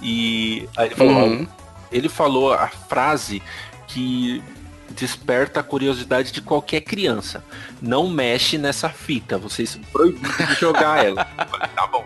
E 0.01 0.66
aí 0.76 0.86
ele 0.86 0.94
falou, 0.94 1.12
uhum 1.12 1.47
ele 1.91 2.09
falou 2.09 2.53
a 2.53 2.68
frase 2.68 3.43
que 3.87 4.43
desperta 4.91 5.61
a 5.61 5.62
curiosidade 5.62 6.32
de 6.32 6.41
qualquer 6.41 6.80
criança. 6.80 7.45
Não 7.80 8.09
mexe 8.09 8.59
nessa 8.59 8.89
fita, 8.89 9.39
vocês 9.39 9.78
proibiram 9.93 10.47
de 10.47 10.55
jogar 10.55 11.05
ela. 11.05 11.24
falei, 11.24 11.68
tá 11.74 11.87
bom. 11.87 12.05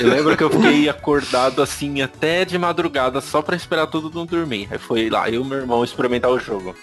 eu 0.00 0.08
lembro 0.08 0.36
que 0.36 0.42
eu 0.42 0.50
fiquei 0.50 0.88
acordado 0.88 1.62
assim 1.62 2.02
até 2.02 2.44
de 2.44 2.58
madrugada 2.58 3.20
só 3.20 3.40
para 3.42 3.56
esperar 3.56 3.86
todo 3.86 4.12
mundo 4.12 4.30
dormir. 4.30 4.68
Aí 4.70 4.78
foi 4.78 5.08
lá 5.08 5.30
eu 5.30 5.42
e 5.42 5.44
meu 5.44 5.58
irmão 5.58 5.84
experimentar 5.84 6.30
o 6.30 6.38
jogo. 6.38 6.74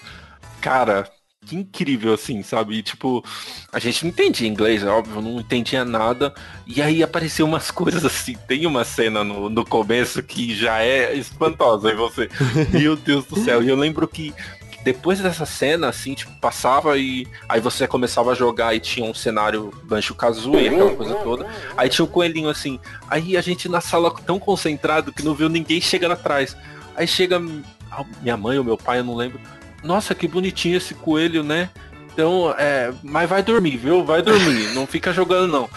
Cara, 0.60 1.08
que 1.48 1.56
incrível, 1.56 2.12
assim, 2.12 2.42
sabe? 2.42 2.76
E, 2.76 2.82
tipo, 2.82 3.24
a 3.72 3.78
gente 3.78 4.04
não 4.04 4.10
entendia 4.10 4.46
inglês, 4.46 4.82
é 4.82 4.88
óbvio, 4.88 5.22
não 5.22 5.40
entendia 5.40 5.84
nada. 5.84 6.34
E 6.66 6.82
aí 6.82 7.02
apareceu 7.02 7.46
umas 7.46 7.70
coisas 7.72 8.04
assim. 8.04 8.36
Tem 8.46 8.66
uma 8.66 8.84
cena 8.84 9.24
no, 9.24 9.48
no 9.48 9.64
começo 9.64 10.22
que 10.22 10.54
já 10.54 10.82
é 10.82 11.14
espantosa. 11.14 11.90
E 11.90 11.94
você, 11.94 12.28
meu 12.70 12.94
Deus 12.94 13.24
do 13.24 13.42
céu. 13.42 13.62
E 13.62 13.68
eu 13.68 13.76
lembro 13.76 14.06
que 14.06 14.34
depois 14.84 15.18
dessa 15.20 15.46
cena, 15.46 15.88
assim, 15.88 16.14
tipo, 16.14 16.32
passava 16.40 16.96
e 16.98 17.26
aí 17.48 17.60
você 17.60 17.86
começava 17.86 18.32
a 18.32 18.34
jogar 18.34 18.74
e 18.74 18.80
tinha 18.80 19.08
um 19.08 19.14
cenário 19.14 19.72
Banjo 19.84 20.14
Kazooie, 20.14 20.68
aquela 20.68 20.94
coisa 20.94 21.14
toda. 21.16 21.46
Aí 21.76 21.88
tinha 21.88 22.04
um 22.04 22.08
coelhinho 22.08 22.48
assim. 22.48 22.78
Aí 23.08 23.36
a 23.36 23.40
gente 23.40 23.68
na 23.68 23.80
sala 23.80 24.10
tão 24.24 24.38
concentrado 24.38 25.12
que 25.12 25.24
não 25.24 25.34
viu 25.34 25.48
ninguém 25.48 25.80
chegando 25.80 26.12
atrás. 26.12 26.56
Aí 26.94 27.06
chega 27.06 27.40
minha 28.20 28.36
mãe 28.36 28.58
ou 28.58 28.64
meu 28.64 28.76
pai, 28.76 29.00
eu 29.00 29.04
não 29.04 29.16
lembro. 29.16 29.40
Nossa, 29.82 30.14
que 30.14 30.26
bonitinho 30.26 30.76
esse 30.76 30.94
coelho, 30.94 31.42
né? 31.42 31.70
Então, 32.12 32.54
é, 32.58 32.92
mas 33.02 33.28
vai 33.28 33.42
dormir, 33.42 33.76
viu? 33.76 34.04
Vai 34.04 34.22
dormir, 34.22 34.74
não 34.74 34.86
fica 34.86 35.12
jogando 35.12 35.46
não. 35.50 35.70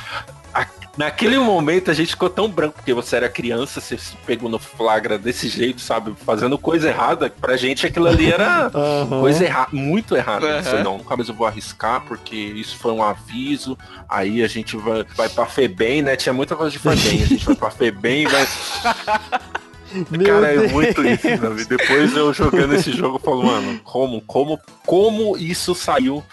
Naquele 0.97 1.39
momento 1.39 1.89
a 1.89 1.93
gente 1.93 2.09
ficou 2.09 2.29
tão 2.29 2.49
branco, 2.49 2.75
porque 2.75 2.93
você 2.93 3.15
era 3.15 3.29
criança, 3.29 3.79
você 3.79 3.97
se 3.97 4.15
pegou 4.25 4.49
no 4.49 4.59
flagra 4.59 5.17
desse 5.17 5.47
jeito, 5.47 5.79
sabe? 5.79 6.13
Fazendo 6.25 6.57
coisa 6.57 6.89
errada. 6.89 7.29
Pra 7.29 7.55
gente 7.55 7.85
aquilo 7.85 8.07
ali 8.07 8.31
era 8.31 8.69
uhum. 8.73 9.21
coisa 9.21 9.45
errada, 9.45 9.69
muito 9.71 10.15
errada. 10.15 10.45
Uhum. 10.45 10.63
Você, 10.63 10.83
não, 10.83 10.97
nunca 10.97 11.15
mais 11.15 11.29
eu 11.29 11.35
vou 11.35 11.47
arriscar, 11.47 12.01
porque 12.01 12.35
isso 12.35 12.77
foi 12.77 12.91
um 12.91 13.01
aviso. 13.01 13.77
Aí 14.07 14.43
a 14.43 14.47
gente 14.47 14.75
vai, 14.75 15.05
vai 15.15 15.29
pra 15.29 15.45
Febem, 15.45 16.01
né? 16.01 16.17
Tinha 16.17 16.33
muita 16.33 16.57
coisa 16.57 16.71
de 16.71 16.79
Febem. 16.79 17.23
A 17.23 17.25
gente 17.25 17.45
vai 17.45 17.55
pra 17.55 17.71
Febem 17.71 18.23
e 18.23 18.27
vai. 18.27 18.47
Meu 20.09 20.25
Cara, 20.25 20.53
é 20.53 20.57
Deus. 20.57 20.71
é 20.71 20.73
muito 20.73 21.05
isso, 21.05 21.27
sabe? 21.37 21.65
Depois 21.65 22.15
eu 22.15 22.33
jogando 22.33 22.75
esse 22.75 22.91
jogo, 22.91 23.15
eu 23.15 23.19
falo, 23.19 23.43
mano, 23.43 23.79
como, 23.83 24.21
como, 24.21 24.59
como 24.85 25.37
isso 25.37 25.75
saiu 25.75 26.23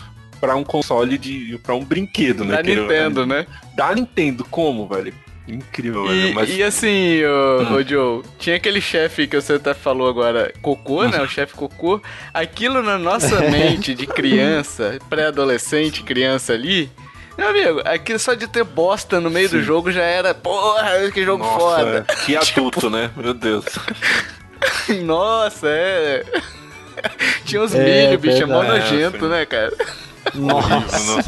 para 0.40 0.56
um 0.56 0.64
console 0.64 1.18
de. 1.18 1.58
para 1.62 1.74
um 1.74 1.84
brinquedo, 1.84 2.44
né? 2.44 2.56
Da 2.56 2.62
Nintendo, 2.62 3.26
né? 3.26 3.46
Da 3.74 3.94
Nintendo, 3.94 4.44
como, 4.44 4.86
velho? 4.86 5.12
Incrível, 5.46 6.04
e, 6.06 6.22
velho. 6.22 6.34
Mas... 6.34 6.50
E 6.54 6.62
assim, 6.62 7.22
o, 7.24 7.62
hum. 7.62 7.84
Joe, 7.86 8.22
tinha 8.38 8.56
aquele 8.56 8.80
chefe 8.80 9.26
que 9.26 9.40
você 9.40 9.54
até 9.54 9.72
falou 9.74 10.08
agora, 10.08 10.52
Cocô, 10.60 11.04
né? 11.04 11.20
O 11.22 11.28
chefe 11.28 11.54
Cocô. 11.54 12.00
Aquilo 12.32 12.82
na 12.82 12.98
nossa 12.98 13.40
mente 13.50 13.94
de 13.94 14.06
criança, 14.06 14.98
pré-adolescente, 15.08 16.02
criança 16.02 16.52
ali. 16.52 16.90
Meu 17.38 17.50
amigo, 17.50 17.80
aqui 17.84 18.18
só 18.18 18.34
de 18.34 18.48
ter 18.48 18.64
bosta 18.64 19.20
no 19.20 19.30
meio 19.30 19.48
Sim. 19.48 19.58
do 19.58 19.62
jogo 19.62 19.92
já 19.92 20.02
era, 20.02 20.34
porra, 20.34 21.08
que 21.12 21.24
jogo 21.24 21.44
Nossa, 21.44 21.58
foda. 21.60 22.06
É. 22.08 22.14
Que 22.26 22.34
adulto, 22.36 22.80
tipo... 22.80 22.90
né? 22.90 23.12
Meu 23.16 23.32
Deus. 23.32 23.64
Nossa, 25.04 25.68
é. 25.68 26.24
Tinha 27.46 27.62
uns 27.62 27.72
é, 27.76 28.06
milho, 28.08 28.18
bicho, 28.18 28.42
é 28.42 28.44
mó 28.44 28.64
nojento, 28.64 29.28
né, 29.28 29.46
cara? 29.46 29.72
Nossa. 30.34 31.24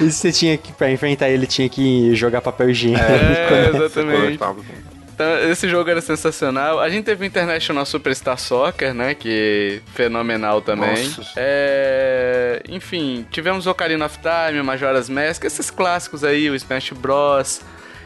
E 0.00 0.10
você 0.10 0.32
tinha 0.32 0.56
que, 0.56 0.72
pra 0.72 0.90
enfrentar 0.90 1.28
ele, 1.28 1.46
tinha 1.46 1.68
que 1.68 2.14
jogar 2.14 2.40
papel 2.40 2.70
higiênico. 2.70 3.04
É, 3.04 3.68
exatamente. 3.68 4.38
Então, 5.20 5.50
esse 5.50 5.68
jogo 5.68 5.90
era 5.90 6.00
sensacional. 6.00 6.80
A 6.80 6.88
gente 6.88 7.04
teve 7.04 7.22
o 7.22 7.26
International 7.26 7.84
Superstar 7.84 8.38
Soccer, 8.38 8.94
né? 8.94 9.14
Que 9.14 9.82
fenomenal 9.92 10.62
também. 10.62 11.08
Nossa. 11.08 11.30
É... 11.36 12.62
Enfim, 12.66 13.26
tivemos 13.30 13.66
Ocarina 13.66 14.06
of 14.06 14.18
Time, 14.18 14.62
Majora's 14.62 15.10
Mask, 15.10 15.44
esses 15.44 15.70
clássicos 15.70 16.24
aí, 16.24 16.48
o 16.48 16.54
Smash 16.54 16.92
Bros. 16.92 17.60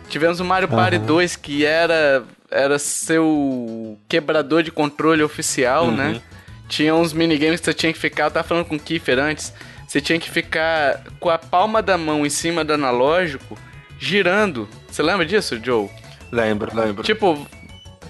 Tivemos 0.09 0.41
o 0.41 0.45
Mario 0.45 0.67
Party 0.67 0.97
uhum. 0.97 1.07
2, 1.07 1.37
que 1.37 1.65
era, 1.65 2.25
era 2.51 2.81
seu 2.81 3.97
quebrador 4.09 4.65
de 4.65 4.73
controle 4.73 5.23
oficial, 5.23 5.93
né? 5.93 6.07
uhum. 6.07 6.13
né? 6.15 6.23
Tinha 6.69 6.97
uns 6.97 7.13
minigames 7.13 7.61
que 7.61 7.67
você 7.67 7.75
tinha 7.75 7.93
que 7.93 7.99
ficar, 7.99 8.25
eu 8.25 8.31
tava 8.33 8.49
falando 8.49 8.65
com 8.65 8.75
o 8.75 8.81
Kiefer 8.81 9.21
antes, 9.21 9.53
você 9.87 10.01
tinha 10.01 10.19
que 10.19 10.29
ficar 10.29 11.05
com 11.21 11.31
a 11.31 11.39
palma 11.39 11.81
da 11.81 11.97
mão 11.97 12.27
em 12.27 12.31
cima 12.31 12.65
do 12.65 12.73
analógico, 12.73 13.57
girando. 14.01 14.69
Você 14.91 15.01
lembra 15.01 15.25
disso, 15.25 15.61
Joe? 15.63 15.89
Lembro, 16.35 16.75
lembro. 16.75 17.05
Tipo, 17.05 17.47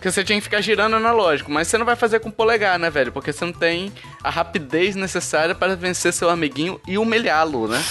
que 0.01 0.11
você 0.11 0.25
tinha 0.25 0.39
que 0.39 0.45
ficar 0.45 0.61
girando 0.63 0.97
analógico, 0.97 1.51
mas 1.51 1.69
você 1.69 1.77
não 1.77 1.85
vai 1.85 1.97
fazer 1.97 2.21
com 2.21 2.31
polegar, 2.31 2.79
né, 2.79 2.89
velho? 2.89 3.13
Porque 3.13 3.33
você 3.33 3.45
não 3.45 3.53
tem 3.53 3.93
a 4.23 4.31
rapidez 4.31 4.97
necessária 4.97 5.55
para 5.55 5.77
vencer 5.77 6.13
seu 6.13 6.31
amiguinho 6.31 6.81
e 6.87 6.97
humilhá-lo, 6.97 7.69
né? 7.69 7.83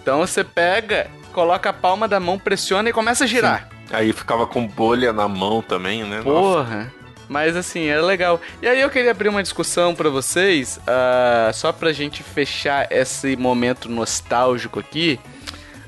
Então 0.00 0.18
você 0.18 0.44
pega, 0.44 1.08
coloca 1.32 1.70
a 1.70 1.72
palma 1.72 2.06
da 2.06 2.20
mão, 2.20 2.38
pressiona 2.38 2.90
e 2.90 2.92
começa 2.92 3.24
a 3.24 3.26
girar. 3.26 3.68
Sim. 3.88 3.94
Aí 3.94 4.12
ficava 4.12 4.46
com 4.46 4.66
bolha 4.66 5.12
na 5.12 5.26
mão 5.26 5.62
também, 5.62 6.04
né? 6.04 6.20
Porra. 6.22 6.76
Nossa. 6.76 6.92
Mas 7.28 7.56
assim, 7.56 7.86
era 7.86 8.02
legal. 8.02 8.40
E 8.62 8.68
aí 8.68 8.80
eu 8.80 8.90
queria 8.90 9.10
abrir 9.10 9.28
uma 9.28 9.42
discussão 9.42 9.94
para 9.94 10.08
vocês, 10.08 10.78
uh, 10.78 11.52
só 11.52 11.72
pra 11.72 11.92
gente 11.92 12.22
fechar 12.22 12.86
esse 12.90 13.36
momento 13.36 13.88
nostálgico 13.88 14.78
aqui. 14.78 15.18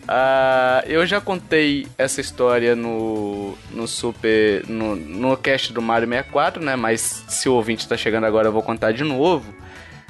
Uh, 0.09 0.81
eu 0.87 1.05
já 1.05 1.21
contei 1.21 1.87
essa 1.99 2.19
história 2.19 2.75
no, 2.75 3.59
no 3.71 3.87
Super. 3.87 4.67
No, 4.67 4.97
no 4.97 5.37
cast 5.37 5.71
do 5.71 5.83
Mario 5.83 6.09
64, 6.09 6.65
né? 6.65 6.77
Mas 6.77 7.25
se 7.29 7.47
o 7.47 7.53
ouvinte 7.53 7.83
está 7.83 7.95
chegando 7.95 8.25
agora, 8.25 8.49
eu 8.49 8.53
vou 8.53 8.63
contar 8.63 8.93
de 8.93 9.05
novo. 9.05 9.55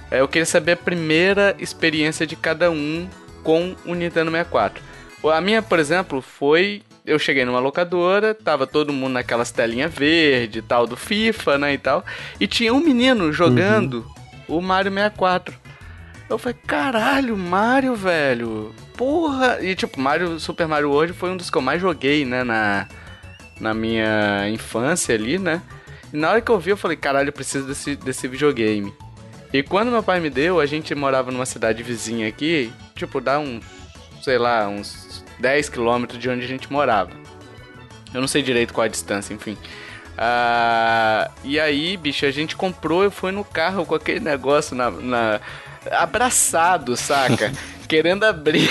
É, 0.09 0.21
eu 0.21 0.29
queria 0.29 0.47
saber 0.47 0.73
a 0.73 0.77
primeira 0.77 1.57
experiência 1.59 2.25
de 2.25 2.37
cada 2.37 2.71
um 2.71 3.09
com 3.43 3.75
o 3.85 3.93
Nintendo 3.95 4.31
64. 4.31 4.81
A 5.25 5.41
minha, 5.41 5.61
por 5.61 5.81
exemplo, 5.81 6.23
foi. 6.23 6.83
Eu 7.05 7.19
cheguei 7.19 7.45
numa 7.45 7.59
locadora, 7.59 8.35
tava 8.35 8.67
todo 8.67 8.93
mundo 8.93 9.15
naquelas 9.15 9.51
telinhas 9.51 9.93
verde 9.93 10.63
tal 10.63 10.87
do 10.87 10.97
FIFA, 10.97 11.59
né? 11.59 11.73
E 11.73 11.79
tal. 11.79 12.05
E 12.39 12.47
tinha 12.47 12.73
um 12.73 12.81
menino 12.81 13.33
jogando 13.33 14.07
uhum. 14.47 14.59
o 14.59 14.63
Mario 14.63 14.93
64. 14.93 15.53
Eu 16.31 16.39
falei, 16.39 16.57
caralho, 16.67 17.37
Mario, 17.37 17.97
velho 17.97 18.73
porra! 18.99 19.61
E 19.63 19.77
tipo, 19.77 19.99
Mario, 20.01 20.41
Super 20.41 20.67
Mario 20.67 20.91
World 20.91 21.13
foi 21.13 21.31
um 21.31 21.37
dos 21.37 21.49
que 21.49 21.57
eu 21.57 21.63
mais 21.63 21.81
joguei, 21.81 22.25
né, 22.25 22.43
na, 22.43 22.89
na 23.61 23.73
minha 23.73 24.51
infância 24.51 25.15
ali, 25.15 25.39
né? 25.39 25.63
E 26.13 26.17
na 26.17 26.31
hora 26.31 26.41
que 26.41 26.51
eu 26.51 26.59
vi, 26.59 26.71
eu 26.71 26.77
falei, 26.77 26.97
caralho, 26.97 27.29
eu 27.29 27.33
preciso 27.33 27.67
desse, 27.69 27.95
desse 27.95 28.27
videogame. 28.27 28.93
E 29.53 29.63
quando 29.63 29.91
meu 29.91 30.03
pai 30.03 30.21
me 30.21 30.29
deu, 30.29 30.59
a 30.59 30.67
gente 30.67 30.95
morava 30.95 31.31
numa 31.31 31.47
cidade 31.47 31.83
vizinha 31.83 32.27
aqui, 32.29 32.73
tipo, 32.95 33.21
dá 33.21 33.39
um, 33.39 33.61
sei 34.21 34.37
lá, 34.37 34.69
uns 34.69 35.25
10 35.39 35.69
quilômetros 35.69 36.19
de 36.19 36.29
onde 36.29 36.45
a 36.45 36.49
gente 36.49 36.71
morava. 36.71 37.11
Eu 38.13 38.21
não 38.21 38.29
sei 38.29 38.43
direito 38.43 38.75
qual 38.75 38.85
a 38.85 38.89
distância, 38.89 39.33
enfim. 39.33 39.57
Ah, 40.17 41.31
e 41.45 41.61
aí, 41.61 41.97
bicho, 41.97 42.27
a 42.27 42.31
gente 42.31 42.57
comprou, 42.57 43.05
eu 43.05 43.11
fui 43.11 43.31
no 43.31 43.45
carro 43.45 43.87
com 43.87 43.95
aquele 43.95 44.21
negócio 44.21 44.75
na, 44.75 44.91
na 44.91 45.41
abraçado, 45.93 46.97
saca? 46.97 47.53
querendo 47.89 48.25
abrir. 48.25 48.71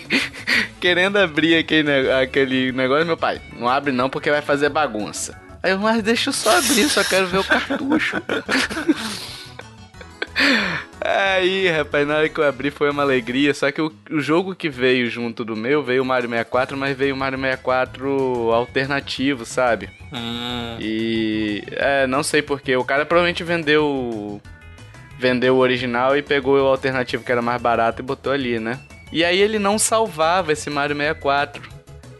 querendo 0.80 1.18
abrir 1.18 1.56
aquele, 1.56 2.10
aquele 2.12 2.72
negócio, 2.72 3.06
meu 3.06 3.16
pai, 3.16 3.40
não 3.56 3.68
abre 3.68 3.92
não 3.92 4.08
porque 4.08 4.30
vai 4.30 4.42
fazer 4.42 4.68
bagunça. 4.70 5.38
Aí 5.62 5.72
eu, 5.72 5.78
mas 5.78 6.02
deixa 6.02 6.30
eu 6.30 6.32
só 6.32 6.56
abrir, 6.56 6.88
só 6.88 7.04
quero 7.04 7.26
ver 7.26 7.38
o 7.38 7.44
cartucho. 7.44 8.16
Aí, 11.00 11.68
rapaz, 11.68 12.06
na 12.06 12.16
hora 12.16 12.28
que 12.28 12.38
eu 12.38 12.46
abri 12.46 12.70
foi 12.70 12.90
uma 12.90 13.02
alegria. 13.02 13.54
Só 13.54 13.70
que 13.70 13.80
o, 13.80 13.92
o, 14.10 14.20
jogo 14.20 14.54
que 14.54 14.68
veio 14.68 15.08
junto 15.08 15.44
do 15.44 15.56
meu 15.56 15.82
veio 15.82 16.02
o 16.02 16.06
Mario 16.06 16.28
64, 16.28 16.76
mas 16.76 16.96
veio 16.96 17.14
o 17.14 17.18
Mario 17.18 17.38
64 17.38 18.52
alternativo, 18.52 19.44
sabe? 19.44 19.88
Hum. 20.12 20.76
E. 20.80 21.64
É, 21.72 22.06
não 22.06 22.22
sei 22.22 22.42
porquê. 22.42 22.76
O 22.76 22.84
cara 22.84 23.06
provavelmente 23.06 23.42
vendeu 23.42 24.40
vendeu 25.18 25.56
o 25.56 25.58
original 25.58 26.16
e 26.16 26.22
pegou 26.22 26.56
o 26.56 26.66
alternativo 26.66 27.24
que 27.24 27.32
era 27.32 27.42
mais 27.42 27.60
barato 27.60 28.00
e 28.00 28.04
botou 28.04 28.32
ali, 28.32 28.58
né? 28.58 28.78
E 29.10 29.24
aí 29.24 29.40
ele 29.40 29.58
não 29.58 29.78
salvava 29.78 30.52
esse 30.52 30.70
Mario 30.70 30.96
64. 30.96 31.62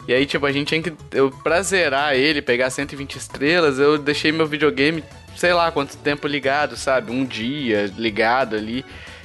E 0.08 0.14
aí, 0.14 0.24
tipo, 0.24 0.46
a 0.46 0.52
gente 0.52 0.68
tinha 0.68 0.82
que. 0.82 0.92
Eu, 1.12 1.30
pra 1.30 1.60
zerar 1.62 2.14
ele, 2.14 2.40
pegar 2.40 2.70
120 2.70 3.16
estrelas, 3.16 3.78
eu 3.78 3.98
deixei 3.98 4.32
meu 4.32 4.46
videogame, 4.46 5.04
sei 5.36 5.52
lá 5.52 5.70
quanto 5.70 5.98
tempo 5.98 6.26
ligado, 6.26 6.76
sabe? 6.76 7.12
Um 7.12 7.24
dia 7.24 7.92
ligado 7.96 8.56
ali. 8.56 8.84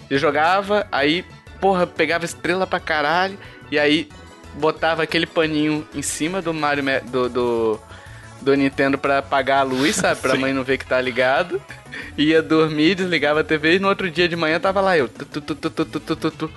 Eu 0.10 0.20
jogava, 0.20 0.86
aí, 0.92 1.24
porra, 1.62 1.88
pegava 1.88 2.26
estrela 2.26 2.68
pra 2.68 2.82
caralho. 2.82 3.38
E 3.72 3.80
aí 3.80 4.10
botava 4.56 5.04
aquele 5.04 5.26
paninho 5.26 5.88
em 5.96 6.02
cima 6.02 6.42
do 6.42 6.54
Mario 6.54 6.84
do, 7.10 7.30
do 7.30 7.80
do 8.44 8.54
Nintendo 8.56 8.98
pra 8.98 9.20
apagar 9.20 9.60
a 9.60 9.64
luz, 9.64 9.96
sabe? 9.96 10.20
Pra 10.20 10.36
mãe 10.38 10.54
não 10.54 10.64
ver 10.64 10.78
que 10.78 10.86
tá 10.86 11.00
ligado. 11.00 11.62
Ia 12.18 12.42
dormir, 12.42 12.96
desligava 12.96 13.42
a 13.42 13.44
TV 13.44 13.76
e 13.76 13.80
no 13.80 13.88
outro 13.88 14.10
dia 14.10 14.28
de 14.28 14.36
manhã 14.36 14.60
tava 14.60 14.82
lá 14.82 14.98
eu. 14.98 15.08
Tu, 15.08 15.42
tu, 15.42 15.56
tu, 15.56 16.52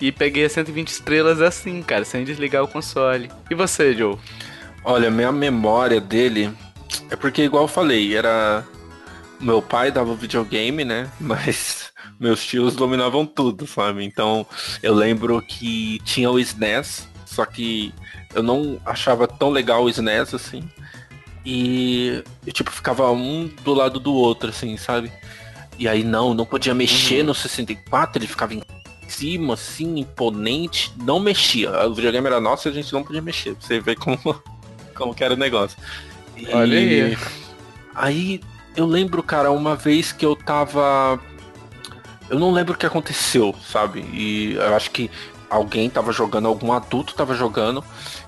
e 0.00 0.10
peguei 0.10 0.46
as 0.46 0.52
120 0.52 0.88
estrelas 0.88 1.42
assim, 1.42 1.82
cara, 1.82 2.04
sem 2.04 2.24
desligar 2.24 2.62
o 2.62 2.68
console. 2.68 3.30
E 3.50 3.54
você, 3.54 3.92
Joe? 3.92 4.16
Olha, 4.82 5.10
minha 5.10 5.30
memória 5.30 6.00
dele 6.00 6.50
é 7.10 7.16
porque, 7.16 7.42
igual 7.42 7.64
eu 7.64 7.68
falei, 7.68 8.16
era. 8.16 8.64
Meu 9.38 9.62
pai 9.62 9.90
dava 9.90 10.14
videogame, 10.14 10.84
né? 10.84 11.10
Mas 11.20 11.90
meus 12.18 12.44
tios 12.44 12.74
dominavam 12.74 13.24
tudo, 13.24 13.66
sabe? 13.66 14.04
Então 14.04 14.46
eu 14.82 14.94
lembro 14.94 15.40
que 15.42 15.98
tinha 16.04 16.30
o 16.30 16.38
SNES, 16.38 17.08
só 17.24 17.44
que 17.44 17.94
eu 18.34 18.42
não 18.42 18.80
achava 18.84 19.26
tão 19.26 19.50
legal 19.50 19.84
o 19.84 19.88
SNES 19.88 20.34
assim. 20.34 20.62
E, 21.44 22.22
tipo, 22.52 22.70
ficava 22.70 23.10
um 23.10 23.50
do 23.64 23.72
lado 23.72 23.98
do 23.98 24.12
outro, 24.12 24.50
assim, 24.50 24.76
sabe? 24.76 25.10
E 25.78 25.88
aí 25.88 26.04
não, 26.04 26.34
não 26.34 26.44
podia 26.44 26.74
mexer 26.74 27.20
uhum. 27.20 27.26
no 27.28 27.34
64, 27.34 28.18
ele 28.18 28.26
ficava 28.26 28.54
em 28.54 28.62
cima, 29.08 29.54
assim, 29.54 29.98
imponente, 29.98 30.92
não 31.02 31.18
mexia. 31.18 31.70
O 31.86 31.94
videogame 31.94 32.26
era 32.26 32.40
nosso 32.40 32.68
e 32.68 32.70
a 32.70 32.74
gente 32.74 32.92
não 32.92 33.02
podia 33.02 33.22
mexer. 33.22 33.56
Você 33.58 33.80
vê 33.80 33.96
como, 33.96 34.18
como 34.94 35.14
que 35.14 35.24
era 35.24 35.34
o 35.34 35.36
negócio. 35.36 35.78
E... 36.36 36.46
Olha 36.52 36.78
aí. 36.78 37.18
Aí 37.94 38.40
eu 38.76 38.86
lembro, 38.86 39.22
cara, 39.22 39.50
uma 39.50 39.74
vez 39.74 40.12
que 40.12 40.24
eu 40.24 40.36
tava. 40.36 41.18
Eu 42.28 42.38
não 42.38 42.52
lembro 42.52 42.74
o 42.74 42.76
que 42.76 42.86
aconteceu, 42.86 43.54
sabe? 43.66 44.00
E 44.12 44.54
eu 44.54 44.74
acho 44.74 44.90
que 44.90 45.10
alguém 45.48 45.90
tava 45.90 46.12
jogando, 46.12 46.46
algum 46.46 46.72
adulto 46.72 47.14
tava 47.14 47.34
jogando. 47.34 47.84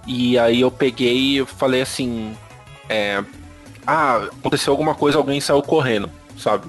E 0.07 0.37
aí 0.39 0.61
eu 0.61 0.71
peguei 0.71 1.41
e 1.41 1.47
falei 1.47 1.83
assim. 1.83 2.37
É, 2.89 3.23
ah, 3.87 4.29
aconteceu 4.39 4.73
alguma 4.73 4.95
coisa, 4.95 5.19
alguém 5.19 5.41
saiu 5.41 5.63
correndo, 5.63 6.11
sabe? 6.37 6.67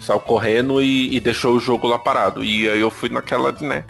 Saiu 0.00 0.20
correndo 0.20 0.82
e, 0.82 1.14
e 1.14 1.20
deixou 1.20 1.54
o 1.54 1.60
jogo 1.60 1.86
lá 1.86 1.98
parado. 1.98 2.44
E 2.44 2.68
aí 2.68 2.80
eu 2.80 2.90
fui 2.90 3.08
naquela, 3.08 3.52
né? 3.60 3.84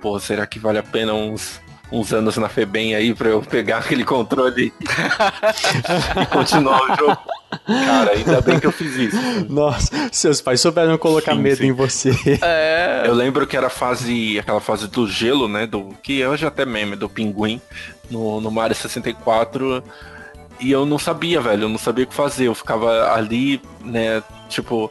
Pô, 0.00 0.18
será 0.18 0.46
que 0.46 0.58
vale 0.58 0.78
a 0.78 0.82
pena 0.82 1.12
uns 1.14 1.60
uns 1.90 2.12
anos 2.12 2.36
na 2.36 2.48
FEBEM 2.48 2.94
aí 2.94 3.14
pra 3.14 3.28
eu 3.28 3.40
pegar 3.42 3.78
aquele 3.84 4.04
controle 4.04 4.72
e 4.80 6.26
continuar 6.26 6.82
o 6.82 6.96
jogo. 6.96 7.18
Cara, 7.66 8.10
ainda 8.12 8.40
bem 8.40 8.60
que 8.60 8.66
eu 8.66 8.72
fiz 8.72 8.94
isso. 8.94 9.16
Nossa, 9.48 9.90
seus 10.12 10.40
pais 10.40 10.60
souberam 10.60 10.98
colocar 10.98 11.34
sim, 11.34 11.40
medo 11.40 11.56
sim. 11.56 11.68
em 11.68 11.72
você. 11.72 12.12
É. 12.42 13.02
Eu 13.06 13.14
lembro 13.14 13.46
que 13.46 13.56
era 13.56 13.68
a 13.68 13.70
fase, 13.70 14.38
aquela 14.38 14.60
fase 14.60 14.86
do 14.86 15.08
gelo, 15.08 15.48
né? 15.48 15.66
Do, 15.66 15.94
que 16.02 16.24
hoje 16.24 16.46
até 16.46 16.66
meme, 16.66 16.94
do 16.94 17.08
pinguim 17.08 17.60
no, 18.10 18.40
no 18.40 18.50
Mario 18.50 18.76
64. 18.76 19.82
E 20.60 20.70
eu 20.70 20.84
não 20.84 20.98
sabia, 20.98 21.40
velho, 21.40 21.64
eu 21.64 21.68
não 21.68 21.78
sabia 21.78 22.04
o 22.04 22.06
que 22.06 22.14
fazer. 22.14 22.46
Eu 22.48 22.54
ficava 22.54 23.12
ali, 23.12 23.60
né, 23.84 24.22
tipo, 24.48 24.90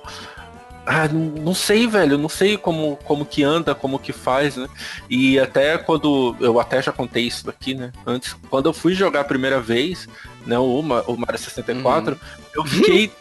ah, 0.86 1.08
não 1.10 1.54
sei, 1.54 1.86
velho, 1.86 2.18
não 2.18 2.30
sei 2.30 2.58
como, 2.58 2.98
como 3.04 3.26
que 3.26 3.44
anda, 3.44 3.76
como 3.76 4.00
que 4.00 4.14
faz, 4.14 4.56
né? 4.56 4.70
E 5.10 5.38
até 5.38 5.78
quando, 5.78 6.34
eu 6.40 6.60
até 6.62 6.82
já 6.82 6.94
contei 6.94 7.24
isso 7.24 7.46
daqui, 7.46 7.74
né? 7.74 7.92
Antes, 8.06 8.34
quando 8.50 8.68
eu 8.68 8.74
fui 8.74 8.94
jogar 8.94 9.22
a 9.22 9.26
primeira 9.26 9.60
vez, 9.60 10.08
né, 10.46 10.58
o, 10.58 10.80
o 10.80 11.18
Mario 11.18 11.38
64, 11.38 12.14
uhum. 12.14 12.20
eu 12.56 12.66
fiquei 12.66 13.12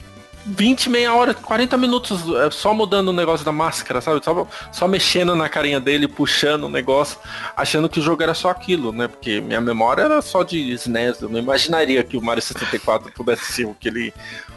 20, 0.47 0.89
meia 0.89 1.13
hora, 1.13 1.35
40 1.35 1.77
minutos 1.77 2.23
é, 2.37 2.51
só 2.51 2.73
mudando 2.73 3.09
o 3.09 3.13
negócio 3.13 3.45
da 3.45 3.51
máscara, 3.51 4.01
sabe? 4.01 4.25
Só, 4.25 4.47
só 4.71 4.87
mexendo 4.87 5.35
na 5.35 5.49
carinha 5.49 5.81
dele, 5.81 6.07
puxando 6.07 6.65
o 6.65 6.69
negócio, 6.69 7.19
achando 7.57 7.89
que 7.89 7.99
o 7.99 8.03
jogo 8.03 8.23
era 8.23 8.33
só 8.33 8.51
aquilo, 8.51 8.93
né? 8.93 9.09
Porque 9.09 9.41
minha 9.41 9.61
memória 9.61 10.03
era 10.03 10.23
só 10.23 10.45
de 10.45 10.73
SNES, 10.73 11.21
eu 11.21 11.29
não 11.29 11.39
imaginaria 11.39 12.03
que 12.05 12.17
o 12.17 12.23
Mario 12.23 12.43
64 12.43 13.11
pudesse 13.13 13.53
ser 13.53 13.67
o 13.67 13.75
que 13.75 13.89
ele, 13.89 14.15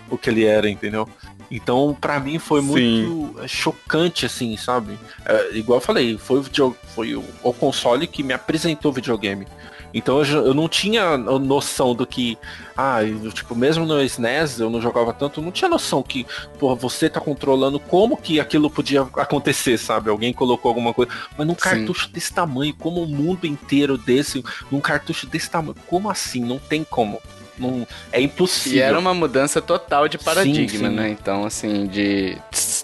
o 0.09 0.17
que 0.17 0.29
ele 0.29 0.45
era, 0.45 0.69
entendeu? 0.69 1.09
Então, 1.51 1.97
para 1.99 2.19
mim 2.19 2.37
foi 2.37 2.61
muito 2.61 3.39
Sim. 3.41 3.47
chocante, 3.47 4.25
assim, 4.25 4.55
sabe? 4.55 4.99
É, 5.25 5.57
igual 5.57 5.77
eu 5.77 5.81
falei, 5.81 6.17
foi, 6.17 6.39
o, 6.39 6.75
foi 6.93 7.15
o, 7.15 7.23
o 7.41 7.51
console 7.51 8.05
que 8.05 8.21
me 8.21 8.33
apresentou 8.33 8.91
o 8.91 8.93
videogame. 8.93 9.47
Então 9.93 10.23
eu, 10.23 10.47
eu, 10.47 10.53
não 10.53 10.67
tinha 10.67 11.17
noção 11.17 11.95
do 11.95 12.05
que. 12.05 12.37
Ah, 12.77 13.03
eu, 13.03 13.31
tipo, 13.31 13.55
mesmo 13.55 13.85
no 13.85 14.01
SNES 14.01 14.59
eu 14.59 14.69
não 14.69 14.81
jogava 14.81 15.11
tanto, 15.13 15.41
não 15.41 15.51
tinha 15.51 15.69
noção 15.69 16.01
que, 16.01 16.25
porra, 16.59 16.75
você 16.75 17.09
tá 17.09 17.19
controlando 17.19 17.79
como 17.79 18.15
que 18.15 18.39
aquilo 18.39 18.69
podia 18.69 19.01
acontecer, 19.01 19.77
sabe? 19.77 20.09
Alguém 20.09 20.31
colocou 20.31 20.69
alguma 20.69 20.93
coisa. 20.93 21.11
Mas 21.37 21.47
num 21.47 21.55
cartucho 21.55 22.05
Sim. 22.05 22.11
desse 22.13 22.33
tamanho, 22.33 22.73
como 22.75 23.03
o 23.03 23.07
mundo 23.07 23.45
inteiro 23.45 23.97
desse, 23.97 24.43
num 24.71 24.79
cartucho 24.79 25.27
desse 25.27 25.49
tamanho, 25.49 25.75
como 25.87 26.09
assim? 26.09 26.39
Não 26.43 26.59
tem 26.59 26.83
como. 26.83 27.19
Não, 27.59 27.85
é 28.11 28.21
impossível. 28.21 28.79
E 28.79 28.81
era 28.81 28.97
uma 28.97 29.13
mudança 29.13 29.61
total 29.61 30.07
de 30.07 30.17
paradigma, 30.17 30.87
sim, 30.87 30.89
sim. 30.89 30.95
né? 30.95 31.09
Então, 31.09 31.45
assim, 31.45 31.85
de. 31.87 32.37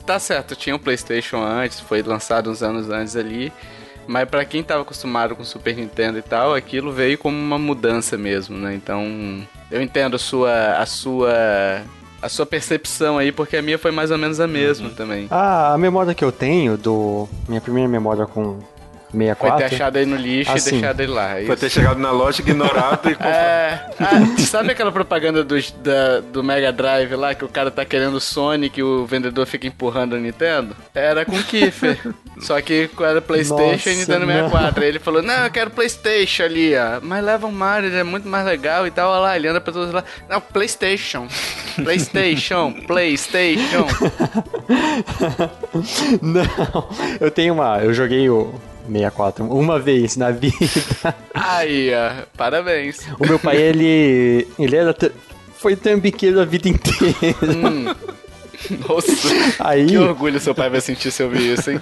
Tá 0.06 0.20
certo, 0.20 0.56
tinha 0.56 0.76
o 0.76 0.78
um 0.78 0.82
PlayStation 0.82 1.42
antes, 1.42 1.80
foi 1.80 2.04
lançado 2.04 2.52
uns 2.52 2.62
anos 2.62 2.90
antes 2.90 3.16
ali. 3.16 3.52
Mas 4.08 4.30
para 4.30 4.46
quem 4.46 4.64
tava 4.64 4.82
acostumado 4.82 5.36
com 5.36 5.44
Super 5.44 5.76
Nintendo 5.76 6.18
e 6.18 6.22
tal, 6.22 6.54
aquilo 6.54 6.92
veio 6.92 7.18
como 7.18 7.38
uma 7.38 7.58
mudança 7.58 8.18
mesmo, 8.18 8.58
né? 8.58 8.76
Então, 8.76 9.46
eu 9.72 9.82
entendo 9.82 10.16
a 10.16 10.20
sua 10.20 10.78
a 10.78 10.86
sua 10.86 11.82
a 12.22 12.30
sua 12.30 12.46
percepção 12.46 13.18
aí, 13.18 13.32
porque 13.32 13.58
a 13.58 13.62
minha 13.62 13.78
foi 13.78 13.92
mais 13.92 14.10
ou 14.10 14.18
menos 14.18 14.40
a 14.40 14.48
mesma 14.48 14.90
uhum. 14.90 14.96
também. 14.96 15.28
Ah, 15.30 15.74
a 15.74 15.78
memória 15.78 16.14
que 16.14 16.24
eu 16.24 16.32
tenho 16.32 16.78
do 16.78 17.28
minha 17.48 17.62
primeira 17.62 17.88
memória 17.88 18.26
com 18.26 18.60
64. 19.18 19.60
Foi 19.60 19.70
ter 19.70 19.76
achado 19.76 19.98
aí 19.98 20.06
no 20.06 20.16
lixo 20.16 20.52
assim, 20.52 20.70
e 20.70 20.72
deixado 20.74 21.00
ele 21.00 21.12
lá. 21.12 21.40
É 21.40 21.46
Foi 21.46 21.56
ter 21.56 21.70
chegado 21.70 22.00
na 22.00 22.12
loja, 22.12 22.42
ignorado 22.42 23.10
e 23.10 23.14
é, 23.24 23.86
ah, 24.00 24.40
Sabe 24.40 24.72
aquela 24.72 24.92
propaganda 24.92 25.44
do, 25.44 25.56
da, 25.84 26.20
do 26.20 26.44
Mega 26.44 26.72
Drive 26.72 27.16
lá, 27.16 27.34
que 27.34 27.46
o 27.46 27.50
cara 27.50 27.72
tá 27.72 27.86
querendo 27.86 28.16
o 28.16 28.22
Sonic 28.22 28.80
e 28.80 28.84
o 28.84 29.06
vendedor 29.06 29.46
fica 29.46 29.68
empurrando 29.68 30.14
o 30.14 30.20
Nintendo? 30.20 30.76
Era 30.94 31.26
com 31.26 31.36
o 31.36 31.44
Kiffer. 31.44 32.00
Só 32.40 32.60
que 32.62 32.90
era 33.00 33.22
Playstation 33.22 33.72
Nossa, 33.72 33.92
e 33.92 33.96
Nintendo 33.96 34.26
64. 34.26 34.84
Aí 34.84 34.90
ele 34.90 35.00
falou, 35.00 35.22
não, 35.22 35.46
eu 35.46 35.52
quero 35.52 35.72
Playstation 35.72 36.44
ali, 36.44 36.76
ó. 36.76 37.00
Mas 37.02 37.24
leva 37.24 37.48
o 37.48 37.52
Mario, 37.52 37.90
ele 37.90 37.98
é 37.98 38.04
muito 38.04 38.28
mais 38.28 38.46
legal 38.46 38.86
e 38.86 38.92
tal. 38.92 39.12
Olha 39.12 39.22
lá, 39.22 39.36
ele 39.36 39.48
anda 39.48 39.62
pra 39.62 39.74
todos 39.74 39.94
lá. 39.94 40.04
Não, 40.30 40.42
Playstation. 40.42 41.28
Playstation. 41.82 42.74
Playstation. 42.86 43.88
não, 46.22 46.90
eu 47.20 47.32
tenho 47.32 47.54
uma... 47.54 47.80
Eu 47.80 47.94
joguei 47.94 48.30
o 48.30 48.54
64 48.86 49.46
uma 49.46 49.80
vez 49.80 50.16
na 50.16 50.32
vida. 50.32 50.56
Aí, 51.34 51.92
ó, 51.94 52.26
parabéns. 52.38 53.00
O 53.20 53.28
meu 53.28 53.40
pai, 53.40 53.58
ele. 53.58 54.48
Ele 54.58 54.76
era. 54.76 54.96
Foi 55.58 55.76
trambiqueiro 55.76 56.40
a 56.40 56.46
vida 56.46 56.70
inteira. 56.70 57.16
Hum. 57.44 57.94
Nossa, 58.88 59.12
aí... 59.60 59.86
que 59.86 59.98
orgulho 59.98 60.40
seu 60.40 60.56
pai 60.56 60.70
vai 60.70 60.82
sentir 60.82 61.12
se 61.12 61.22
ouvir 61.24 61.54
isso, 61.54 61.72
hein? 61.72 61.82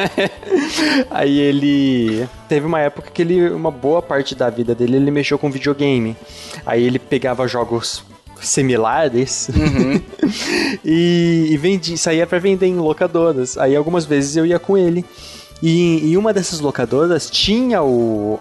aí 1.10 1.38
ele 1.38 2.28
teve 2.48 2.66
uma 2.66 2.80
época 2.80 3.10
que 3.10 3.22
ele, 3.22 3.50
uma 3.50 3.70
boa 3.70 4.02
parte 4.02 4.34
da 4.34 4.50
vida 4.50 4.74
dele, 4.74 4.96
ele 4.96 5.10
mexeu 5.10 5.38
com 5.38 5.50
videogame. 5.50 6.16
Aí 6.66 6.84
ele 6.84 6.98
pegava 6.98 7.46
jogos 7.46 8.04
similares 8.40 9.48
uhum. 9.48 10.00
e, 10.84 11.48
e 11.50 11.56
vendia, 11.56 11.96
saía 11.96 12.26
para 12.26 12.38
vender 12.38 12.66
em 12.66 12.76
locadoras. 12.76 13.56
Aí 13.58 13.76
algumas 13.76 14.04
vezes 14.04 14.36
eu 14.36 14.46
ia 14.46 14.58
com 14.58 14.76
ele. 14.76 15.04
E 15.62 16.12
em 16.12 16.16
uma 16.16 16.32
dessas 16.32 16.60
locadoras 16.60 17.28
tinha 17.30 17.82
o 17.82 18.38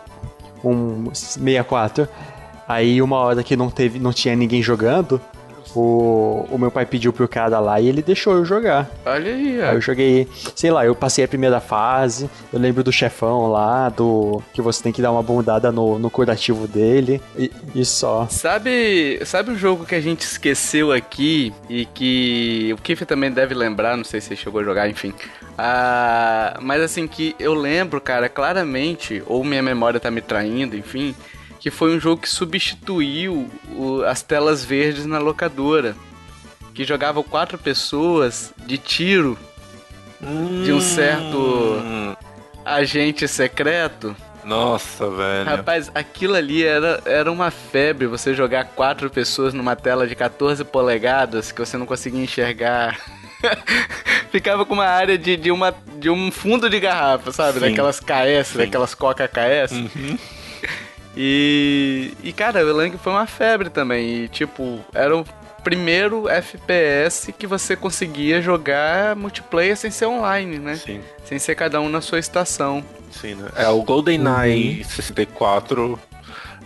um 0.63 1.13
64. 1.13 2.07
Aí 2.67 3.01
uma 3.01 3.17
hora 3.17 3.43
que 3.43 3.55
não 3.55 3.69
teve, 3.69 3.99
não 3.99 4.13
tinha 4.13 4.35
ninguém 4.35 4.61
jogando, 4.61 5.19
o, 5.75 6.47
o 6.49 6.57
meu 6.57 6.71
pai 6.71 6.85
pediu 6.85 7.11
pro 7.13 7.27
cara 7.27 7.59
lá 7.59 7.79
e 7.79 7.87
ele 7.87 8.01
deixou 8.01 8.33
eu 8.33 8.45
jogar. 8.45 8.89
Olha 9.05 9.33
aí, 9.33 9.61
Aí 9.61 9.75
eu 9.75 9.81
joguei, 9.81 10.27
sei 10.55 10.71
lá, 10.71 10.85
eu 10.85 10.95
passei 10.95 11.23
a 11.23 11.27
primeira 11.27 11.59
fase, 11.59 12.29
eu 12.51 12.59
lembro 12.59 12.83
do 12.83 12.91
chefão 12.91 13.47
lá, 13.51 13.89
do 13.89 14.41
que 14.53 14.61
você 14.61 14.81
tem 14.81 14.91
que 14.91 15.01
dar 15.01 15.11
uma 15.11 15.23
bundada 15.23 15.71
no, 15.71 15.99
no 15.99 16.09
curativo 16.09 16.67
dele 16.67 17.21
e, 17.37 17.51
e 17.75 17.85
só. 17.85 18.27
Sabe, 18.29 19.19
sabe 19.25 19.51
um 19.51 19.57
jogo 19.57 19.85
que 19.85 19.95
a 19.95 20.01
gente 20.01 20.21
esqueceu 20.21 20.91
aqui 20.91 21.53
e 21.69 21.85
que 21.85 22.73
o 22.73 22.81
Kiff 22.81 23.05
também 23.05 23.31
deve 23.31 23.53
lembrar, 23.53 23.97
não 23.97 24.03
sei 24.03 24.21
se 24.21 24.29
ele 24.33 24.39
chegou 24.39 24.61
a 24.61 24.63
jogar, 24.63 24.89
enfim. 24.89 25.13
Ah, 25.57 26.57
mas 26.61 26.81
assim 26.81 27.05
que 27.07 27.35
eu 27.39 27.53
lembro, 27.53 27.99
cara, 27.99 28.29
claramente, 28.29 29.21
ou 29.25 29.43
minha 29.43 29.61
memória 29.61 29.99
tá 29.99 30.09
me 30.09 30.21
traindo, 30.21 30.75
enfim, 30.75 31.13
que 31.59 31.69
foi 31.69 31.95
um 31.95 31.99
jogo 31.99 32.21
que 32.21 32.29
substituiu 32.29 33.49
o, 33.75 34.01
as 34.03 34.21
telas 34.21 34.63
verdes 34.63 35.05
na 35.05 35.19
locadora. 35.19 35.95
Que 36.73 36.85
jogava 36.85 37.21
quatro 37.21 37.57
pessoas 37.57 38.53
de 38.65 38.77
tiro 38.77 39.37
hum. 40.21 40.63
de 40.63 40.71
um 40.71 40.79
certo 40.79 41.37
hum. 41.37 42.15
agente 42.63 43.27
secreto. 43.27 44.15
Nossa, 44.43 45.09
velho. 45.09 45.45
Rapaz, 45.45 45.91
aquilo 45.93 46.35
ali 46.35 46.63
era, 46.63 47.01
era 47.05 47.31
uma 47.31 47.51
febre, 47.51 48.07
você 48.07 48.33
jogar 48.33 48.65
quatro 48.65 49.09
pessoas 49.09 49.53
numa 49.53 49.75
tela 49.75 50.07
de 50.07 50.15
14 50.15 50.63
polegadas 50.63 51.51
que 51.51 51.59
você 51.59 51.77
não 51.77 51.85
conseguia 51.85 52.23
enxergar. 52.23 52.97
Ficava 54.31 54.65
com 54.65 54.73
uma 54.73 54.85
área 54.85 55.17
de, 55.17 55.35
de, 55.35 55.51
uma, 55.51 55.75
de 55.97 56.09
um 56.09 56.31
fundo 56.31 56.69
de 56.69 56.79
garrafa, 56.79 57.31
sabe? 57.31 57.59
Sim. 57.59 57.69
Daquelas 57.69 57.99
KS, 57.99 58.47
Sim. 58.47 58.57
daquelas 58.59 58.95
Coca 58.95 59.27
KS. 59.27 59.71
Uhum. 59.71 60.17
E, 61.21 62.13
e 62.23 62.31
cara, 62.31 62.65
o 62.65 62.73
Lang 62.73 62.97
foi 62.97 63.11
uma 63.11 63.27
febre 63.27 63.69
também. 63.69 64.23
E, 64.23 64.27
tipo, 64.29 64.79
era 64.93 65.17
o 65.17 65.25
primeiro 65.65 66.29
FPS 66.29 67.33
que 67.37 67.45
você 67.45 67.75
conseguia 67.75 68.41
jogar 68.41 69.17
multiplayer 69.17 69.75
sem 69.75 69.91
ser 69.91 70.05
online, 70.05 70.59
né? 70.59 70.75
Sim. 70.77 71.01
Sem 71.25 71.37
ser 71.37 71.55
cada 71.55 71.81
um 71.81 71.89
na 71.89 71.99
sua 71.99 72.19
estação. 72.19 72.81
Sim, 73.11 73.35
né? 73.35 73.49
É, 73.57 73.67
o 73.67 73.83
GoldenEye 73.83 74.77
uhum. 74.77 74.83
64 74.85 75.99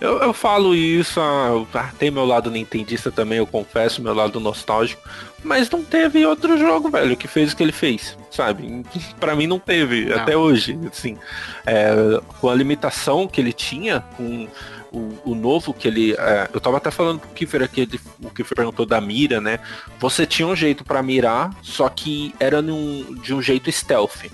eu, 0.03 0.19
eu 0.19 0.33
falo 0.33 0.75
isso, 0.75 1.19
ah, 1.21 1.65
ah, 1.73 1.89
tem 1.97 2.11
meu 2.11 2.25
lado 2.25 2.51
nintendista 2.51 3.09
também, 3.09 3.37
eu 3.37 3.47
confesso, 3.47 4.01
meu 4.01 4.13
lado 4.13 4.37
nostálgico. 4.37 5.01
Mas 5.43 5.69
não 5.69 5.83
teve 5.83 6.25
outro 6.25 6.57
jogo, 6.57 6.89
velho, 6.89 7.17
que 7.17 7.27
fez 7.27 7.51
o 7.51 7.55
que 7.55 7.63
ele 7.63 7.71
fez, 7.71 8.17
sabe? 8.31 8.83
para 9.19 9.35
mim 9.35 9.47
não 9.47 9.59
teve, 9.59 10.05
não. 10.05 10.17
até 10.17 10.37
hoje, 10.37 10.77
assim. 10.91 11.17
É, 11.65 11.93
com 12.39 12.49
a 12.49 12.55
limitação 12.55 13.27
que 13.27 13.41
ele 13.41 13.53
tinha, 13.53 14.01
com 14.15 14.47
o, 14.91 15.31
o 15.31 15.35
novo 15.35 15.73
que 15.73 15.87
ele. 15.87 16.13
É, 16.13 16.49
eu 16.53 16.61
tava 16.61 16.77
até 16.77 16.91
falando 16.91 17.19
pro 17.19 17.29
Kiffer 17.31 17.63
aqui, 17.63 17.81
ele, 17.81 17.99
o 18.21 18.29
Kiffer 18.29 18.55
perguntou 18.55 18.85
da 18.85 19.01
mira, 19.01 19.41
né? 19.41 19.59
Você 19.99 20.25
tinha 20.25 20.47
um 20.47 20.55
jeito 20.55 20.83
para 20.83 21.01
mirar, 21.01 21.51
só 21.61 21.89
que 21.89 22.33
era 22.39 22.61
num, 22.61 23.15
de 23.21 23.33
um 23.33 23.41
jeito 23.41 23.71
stealth. 23.71 24.25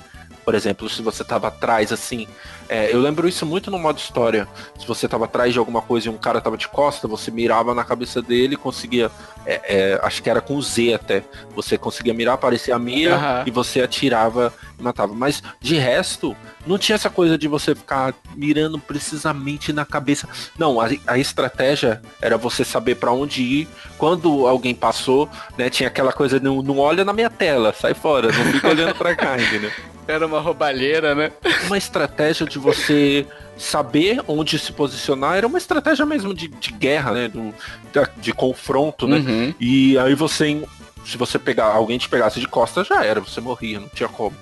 Por 0.43 0.55
exemplo, 0.55 0.89
se 0.89 1.01
você 1.01 1.23
tava 1.23 1.47
atrás, 1.47 1.91
assim. 1.91 2.27
É, 2.67 2.93
eu 2.93 2.99
lembro 2.99 3.27
isso 3.27 3.45
muito 3.45 3.71
no 3.71 3.79
modo 3.79 3.97
história. 3.97 4.47
Se 4.77 4.85
você 4.85 5.07
tava 5.07 5.25
atrás 5.25 5.51
de 5.53 5.59
alguma 5.59 5.81
coisa 5.81 6.07
e 6.07 6.09
um 6.11 6.17
cara 6.17 6.39
tava 6.39 6.55
de 6.55 6.67
costa, 6.67 7.07
você 7.07 7.31
mirava 7.31 7.73
na 7.73 7.83
cabeça 7.83 8.21
dele 8.21 8.53
e 8.53 8.57
conseguia. 8.57 9.09
É, 9.45 9.61
é, 9.63 9.99
acho 10.03 10.21
que 10.21 10.29
era 10.29 10.39
com 10.39 10.61
Z 10.61 10.93
até. 10.93 11.23
Você 11.55 11.77
conseguia 11.77 12.13
mirar, 12.13 12.33
aparecia 12.33 12.75
a 12.75 12.79
mira 12.79 13.15
Aham. 13.15 13.43
e 13.47 13.51
você 13.51 13.81
atirava 13.81 14.53
e 14.77 14.83
matava. 14.83 15.13
Mas 15.15 15.41
de 15.59 15.75
resto, 15.77 16.35
não 16.67 16.77
tinha 16.77 16.95
essa 16.95 17.09
coisa 17.09 17.37
de 17.37 17.47
você 17.47 17.73
ficar 17.73 18.13
mirando 18.35 18.77
precisamente 18.77 19.73
na 19.73 19.85
cabeça. 19.85 20.27
Não, 20.57 20.79
a, 20.79 20.89
a 21.07 21.17
estratégia 21.17 22.01
era 22.21 22.37
você 22.37 22.63
saber 22.63 22.95
pra 22.95 23.11
onde 23.11 23.41
ir. 23.41 23.67
Quando 23.97 24.47
alguém 24.47 24.75
passou, 24.75 25.27
né? 25.57 25.69
Tinha 25.69 25.87
aquela 25.87 26.13
coisa, 26.13 26.39
não, 26.39 26.61
não 26.61 26.77
olha 26.77 27.03
na 27.03 27.13
minha 27.13 27.29
tela, 27.29 27.73
sai 27.73 27.93
fora, 27.93 28.31
não 28.31 28.45
fica 28.51 28.69
olhando 28.69 28.95
pra 28.95 29.15
cá, 29.15 29.35
entendeu? 29.41 29.71
Era 30.09 30.25
uma 30.25 30.39
roubalheira, 30.39 31.13
né? 31.13 31.31
Uma 31.67 31.77
estratégia 31.77 32.45
de 32.45 32.57
você 32.57 33.27
saber 33.55 34.21
onde 34.27 34.57
se 34.57 34.71
posicionar 34.71 35.37
era 35.37 35.45
uma 35.45 35.57
estratégia 35.59 36.03
mesmo 36.05 36.33
de, 36.33 36.47
de 36.47 36.71
guerra, 36.71 37.11
né? 37.11 37.27
Do- 37.27 37.53
da- 37.93 38.09
de 38.17 38.33
confronto, 38.33 39.07
né? 39.07 39.17
Uhum. 39.17 39.53
E 39.59 39.97
aí 39.99 40.15
você, 40.15 40.63
se 41.05 41.15
você 41.15 41.37
pegar, 41.37 41.65
alguém 41.65 41.97
te 41.99 42.09
pegasse 42.09 42.39
de 42.39 42.47
costas, 42.47 42.87
já 42.87 43.05
era, 43.05 43.19
você 43.19 43.39
morria, 43.39 43.79
não 43.79 43.87
tinha 43.89 44.09
como. 44.09 44.35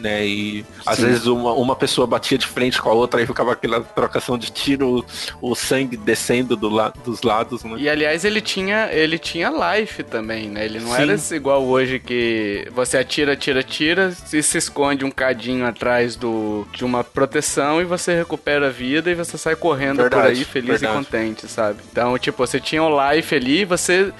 Né? 0.00 0.26
E 0.26 0.64
às 0.86 0.96
Sim. 0.96 1.06
vezes 1.06 1.26
uma, 1.26 1.52
uma 1.52 1.76
pessoa 1.76 2.06
batia 2.06 2.38
de 2.38 2.46
frente 2.46 2.80
com 2.80 2.88
a 2.88 2.92
outra, 2.92 3.20
aí 3.20 3.26
ficava 3.26 3.52
aquela 3.52 3.80
trocação 3.80 4.38
de 4.38 4.50
tiro, 4.50 5.04
o, 5.40 5.50
o 5.50 5.54
sangue 5.54 5.96
descendo 5.96 6.56
do 6.56 6.68
la, 6.68 6.92
dos 7.04 7.22
lados, 7.22 7.62
né? 7.64 7.76
E 7.78 7.88
aliás, 7.88 8.24
ele 8.24 8.40
tinha, 8.40 8.88
ele 8.92 9.18
tinha 9.18 9.50
life 9.50 10.02
também, 10.02 10.48
né? 10.48 10.64
Ele 10.64 10.80
não 10.80 10.94
Sim. 10.94 11.02
era 11.02 11.36
igual 11.36 11.64
hoje 11.64 11.98
que 11.98 12.66
você 12.72 12.98
atira, 12.98 13.32
atira, 13.32 13.60
atira 13.60 14.14
e 14.32 14.42
se 14.42 14.58
esconde 14.58 15.04
um 15.04 15.10
cadinho 15.10 15.66
atrás 15.66 16.16
do, 16.16 16.66
de 16.72 16.84
uma 16.84 17.04
proteção 17.04 17.80
e 17.80 17.84
você 17.84 18.16
recupera 18.16 18.68
a 18.68 18.70
vida 18.70 19.10
e 19.10 19.14
você 19.14 19.36
sai 19.36 19.56
correndo 19.56 19.96
por 19.96 20.10
Verdade, 20.10 20.38
aí 20.38 20.44
feliz 20.44 20.80
verdade. 20.80 20.92
e 20.92 20.96
contente, 20.96 21.48
sabe? 21.48 21.80
Então, 21.90 22.16
tipo, 22.18 22.38
você 22.38 22.58
tinha 22.58 22.82
o 22.82 23.12
life 23.12 23.34
ali, 23.34 23.64
você 23.64 24.12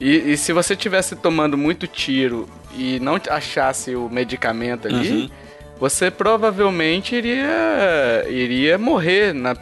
e, 0.00 0.32
e 0.32 0.36
se 0.36 0.52
você 0.52 0.74
tivesse 0.76 1.16
tomando 1.16 1.56
muito 1.56 1.86
tiro 1.86 2.48
e 2.76 2.98
não 3.00 3.20
achasse 3.30 3.94
o 3.96 4.08
medicamento 4.08 4.86
ali, 4.88 5.10
Uhum. 5.10 5.30
você 5.80 6.10
provavelmente 6.10 7.14
iria 7.14 8.24
iria 8.28 8.78
morrer 8.78 9.32
na 9.32 9.56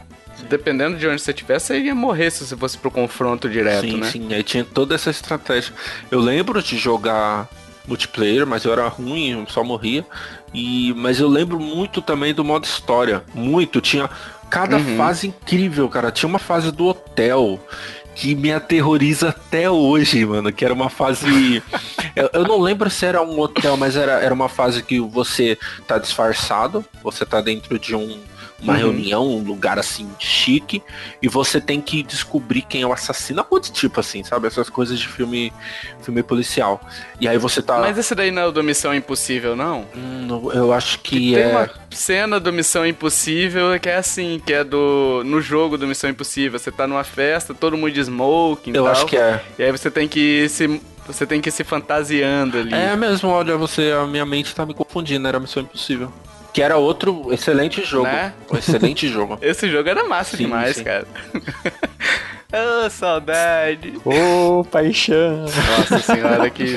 dependendo 0.49 0.97
de 0.97 1.07
onde 1.07 1.19
você 1.21 1.31
estivesse, 1.31 1.65
você 1.67 1.79
iria 1.79 1.95
morrer 1.95 2.29
se 2.29 2.45
você 2.45 2.55
fosse 2.55 2.77
pro 2.77 2.91
confronto 2.91 3.49
direto, 3.49 3.81
sim, 3.89 3.97
né? 3.97 4.09
sim, 4.11 4.33
aí 4.33 4.43
tinha 4.43 4.63
toda 4.63 4.93
essa 4.93 5.09
estratégia. 5.09 5.73
Eu 6.11 6.19
lembro 6.19 6.61
de 6.61 6.77
jogar 6.77 7.49
multiplayer, 7.87 8.45
mas 8.45 8.63
eu 8.63 8.71
era 8.71 8.87
ruim, 8.87 9.31
eu 9.31 9.47
só 9.47 9.63
morria. 9.63 10.05
E, 10.53 10.93
mas 10.95 11.19
eu 11.19 11.27
lembro 11.27 11.59
muito 11.59 12.01
também 12.03 12.33
do 12.35 12.43
modo 12.43 12.65
história. 12.65 13.23
Muito. 13.33 13.81
Tinha 13.81 14.09
cada 14.49 14.77
Uhum. 14.77 14.95
fase 14.97 15.27
incrível, 15.27 15.89
cara. 15.89 16.11
Tinha 16.11 16.29
uma 16.29 16.39
fase 16.39 16.71
do 16.71 16.85
hotel 16.85 17.59
que 18.17 18.33
me 18.33 18.51
aterroriza 18.51 19.29
até 19.29 19.69
hoje, 19.69 20.25
mano. 20.25 20.51
Que 20.51 20.65
era 20.65 20.73
uma 20.73 20.89
fase. 20.89 21.61
eu, 22.15 22.29
eu 22.33 22.43
não 22.43 22.59
lembro 22.59 22.89
se 22.89 23.05
era 23.05 23.21
um 23.21 23.39
hotel, 23.39 23.77
mas 23.77 23.95
era, 23.95 24.13
era 24.13 24.33
uma 24.33 24.49
fase 24.49 24.81
que 24.81 24.99
você 24.99 25.57
tá 25.87 25.99
disfarçado, 25.99 26.83
você 27.03 27.25
tá 27.25 27.39
dentro 27.39 27.77
de 27.77 27.95
um. 27.95 28.19
Uma 28.59 28.73
Uhum. 28.73 28.79
reunião, 28.79 29.27
um 29.27 29.43
lugar 29.43 29.77
assim 29.77 30.09
chique, 30.17 30.81
e 31.21 31.27
você 31.27 31.61
tem 31.61 31.79
que 31.79 32.01
descobrir 32.01 32.63
quem 32.63 32.81
é 32.81 32.87
o 32.87 32.91
assassino. 32.91 33.39
Algum 33.41 33.59
tipo 33.59 33.99
assim, 33.99 34.23
sabe? 34.23 34.47
Essas 34.47 34.67
coisas 34.69 34.97
de 34.99 35.07
filme, 35.07 35.53
filme 36.01 36.23
policial. 36.23 36.81
E 37.21 37.27
aí 37.27 37.37
você 37.37 37.61
tá. 37.61 37.77
Mas 37.79 37.97
esse 37.99 38.15
daí 38.15 38.31
não 38.31 38.41
é 38.41 38.45
o 38.47 38.51
do 38.51 38.63
Missão 38.63 38.95
Impossível, 38.95 39.55
não? 39.55 39.85
Hum, 39.95 40.49
eu 40.53 40.73
acho 40.73 40.99
que, 41.01 41.33
Tem 41.35 41.43
é. 41.43 41.47
uma 41.47 41.69
cena 41.91 42.39
do 42.39 42.51
Missão 42.51 42.83
Impossível 42.85 43.79
que 43.79 43.89
é 43.89 43.97
assim, 43.97 44.41
que 44.43 44.51
é 44.53 44.63
do. 44.63 45.21
No 45.23 45.39
jogo 45.39 45.77
do 45.77 45.85
Missão 45.87 46.09
Impossível. 46.09 46.57
Você 46.57 46.71
tá 46.71 46.87
numa 46.87 47.03
festa, 47.03 47.53
todo 47.53 47.77
mundo 47.77 47.91
de 47.91 47.99
smoking 48.01 48.71
Eu 48.73 48.83
tal. 48.85 48.91
acho 48.91 49.05
que 49.05 49.17
é. 49.17 49.39
E 49.59 49.63
aí 49.63 49.71
você 49.71 49.91
tem 49.91 50.07
que 50.07 50.49
se. 50.49 50.81
Você 51.05 51.25
tem 51.25 51.39
que 51.39 51.47
ir 51.49 51.51
se 51.53 51.63
fantasiando 51.63 52.57
ali. 52.57 52.73
É 52.73 52.93
mesmo, 52.95 53.29
olha, 53.29 53.55
você, 53.55 53.93
a 53.93 54.05
minha 54.05 54.25
mente 54.25 54.53
tá 54.53 54.65
me 54.65 54.73
confundindo, 54.73 55.25
era 55.27 55.39
Missão 55.39 55.63
Impossível. 55.63 56.11
Que 56.53 56.61
era 56.61 56.77
outro 56.77 57.31
excelente 57.31 57.83
jogo. 57.83 58.05
Né? 58.07 58.33
Um 58.51 58.57
excelente 58.57 59.07
jogo. 59.09 59.37
Esse 59.41 59.69
jogo 59.69 59.87
era 59.89 60.03
massa 60.03 60.37
Sim, 60.37 60.43
demais, 60.43 60.75
sim. 60.77 60.83
cara. 60.83 61.07
Ô, 62.85 62.89
saudade. 62.89 63.93
Ô, 64.05 64.63
paixão. 64.63 65.41
Nossa 65.41 65.99
senhora, 65.99 66.49
que. 66.49 66.75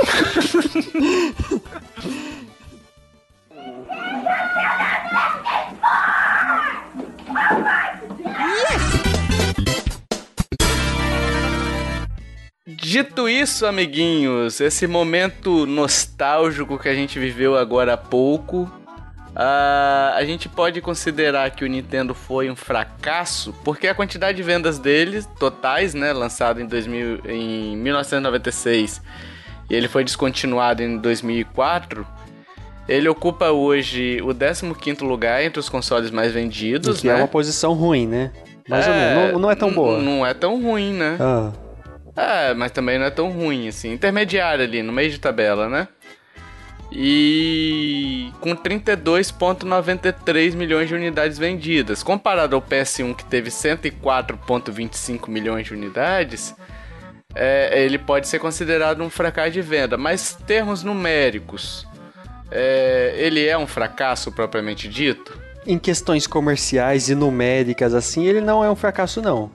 Dito 12.67 13.29
isso, 13.29 13.67
amiguinhos, 13.67 14.61
esse 14.61 14.87
momento 14.87 15.67
nostálgico 15.67 16.79
que 16.79 16.89
a 16.89 16.95
gente 16.95 17.19
viveu 17.19 17.57
agora 17.57 17.95
há 17.95 17.97
pouco, 17.97 18.71
ah, 19.35 20.13
a 20.17 20.25
gente 20.25 20.49
pode 20.49 20.81
considerar 20.81 21.51
que 21.51 21.65
o 21.65 21.69
Nintendo 21.69 22.15
foi 22.15 22.51
um 22.51 22.57
fracasso, 22.57 23.55
porque 23.65 23.87
a 23.89 23.95
quantidade 23.95 24.37
de 24.37 24.43
vendas 24.43 24.79
deles, 24.79 25.29
totais, 25.39 25.95
né, 25.95 26.13
lançado 26.13 26.61
em, 26.61 26.67
2000, 26.67 27.21
em 27.29 27.77
1996, 27.77 29.01
e 29.71 29.75
ele 29.75 29.89
foi 29.89 30.03
descontinuado 30.05 30.83
em 30.83 30.99
2004, 30.99 32.07
ele 32.89 33.09
ocupa 33.09 33.51
hoje 33.51 34.21
o 34.23 34.35
15º 34.35 35.03
lugar 35.07 35.43
entre 35.45 35.61
os 35.61 35.69
consoles 35.69 36.11
mais 36.11 36.33
vendidos, 36.33 37.01
que 37.01 37.07
né? 37.07 37.15
é 37.15 37.17
uma 37.17 37.29
posição 37.29 37.73
ruim, 37.73 38.07
né? 38.07 38.33
Mais 38.69 38.87
ou 38.87 38.95
menos. 38.95 39.33
Não, 39.33 39.39
não 39.41 39.51
é 39.51 39.55
tão 39.55 39.69
n- 39.69 39.75
boa. 39.75 39.99
Não 40.01 40.27
é 40.27 40.35
tão 40.35 40.61
ruim, 40.63 40.93
né? 40.93 41.17
Ah, 41.21 41.53
É, 42.17 42.55
mas 42.55 42.73
também 42.73 42.99
não 42.99 43.07
é 43.07 43.11
tão 43.11 43.31
ruim, 43.31 43.69
assim. 43.69 43.93
Intermediário 43.93 44.65
ali, 44.65 44.83
no 44.83 44.93
meio 44.93 45.11
de 45.11 45.19
tabela, 45.21 45.69
né? 45.69 45.87
E 46.93 48.33
com 48.41 48.57
32,93 48.57 50.55
milhões 50.55 50.89
de 50.89 50.95
unidades 50.95 51.39
vendidas. 51.39 52.03
Comparado 52.03 52.57
ao 52.57 52.63
PS1, 52.63 53.15
que 53.15 53.25
teve 53.25 53.51
104,25 53.51 55.29
milhões 55.29 55.67
de 55.67 55.75
unidades, 55.75 56.55
é, 57.35 57.85
ele 57.85 57.99
pode 57.99 58.27
ser 58.27 58.39
considerado 58.41 59.03
um 59.03 59.11
fracasso 59.11 59.53
de 59.53 59.63
venda. 59.63 59.97
Mas 59.97 60.35
termos 60.47 60.83
numéricos, 60.83 61.87
é, 62.51 63.15
ele 63.17 63.47
é 63.47 63.57
um 63.57 63.67
fracasso 63.67 64.33
propriamente 64.33 64.89
dito? 64.89 65.51
em 65.67 65.79
questões 65.79 66.27
comerciais 66.27 67.09
e 67.09 67.15
numéricas, 67.15 67.95
assim, 67.95 68.25
ele 68.25 68.41
não 68.41 68.65
é 68.65 68.71
um 68.71 68.77
fracasso, 68.77 69.21
não. 69.21 69.51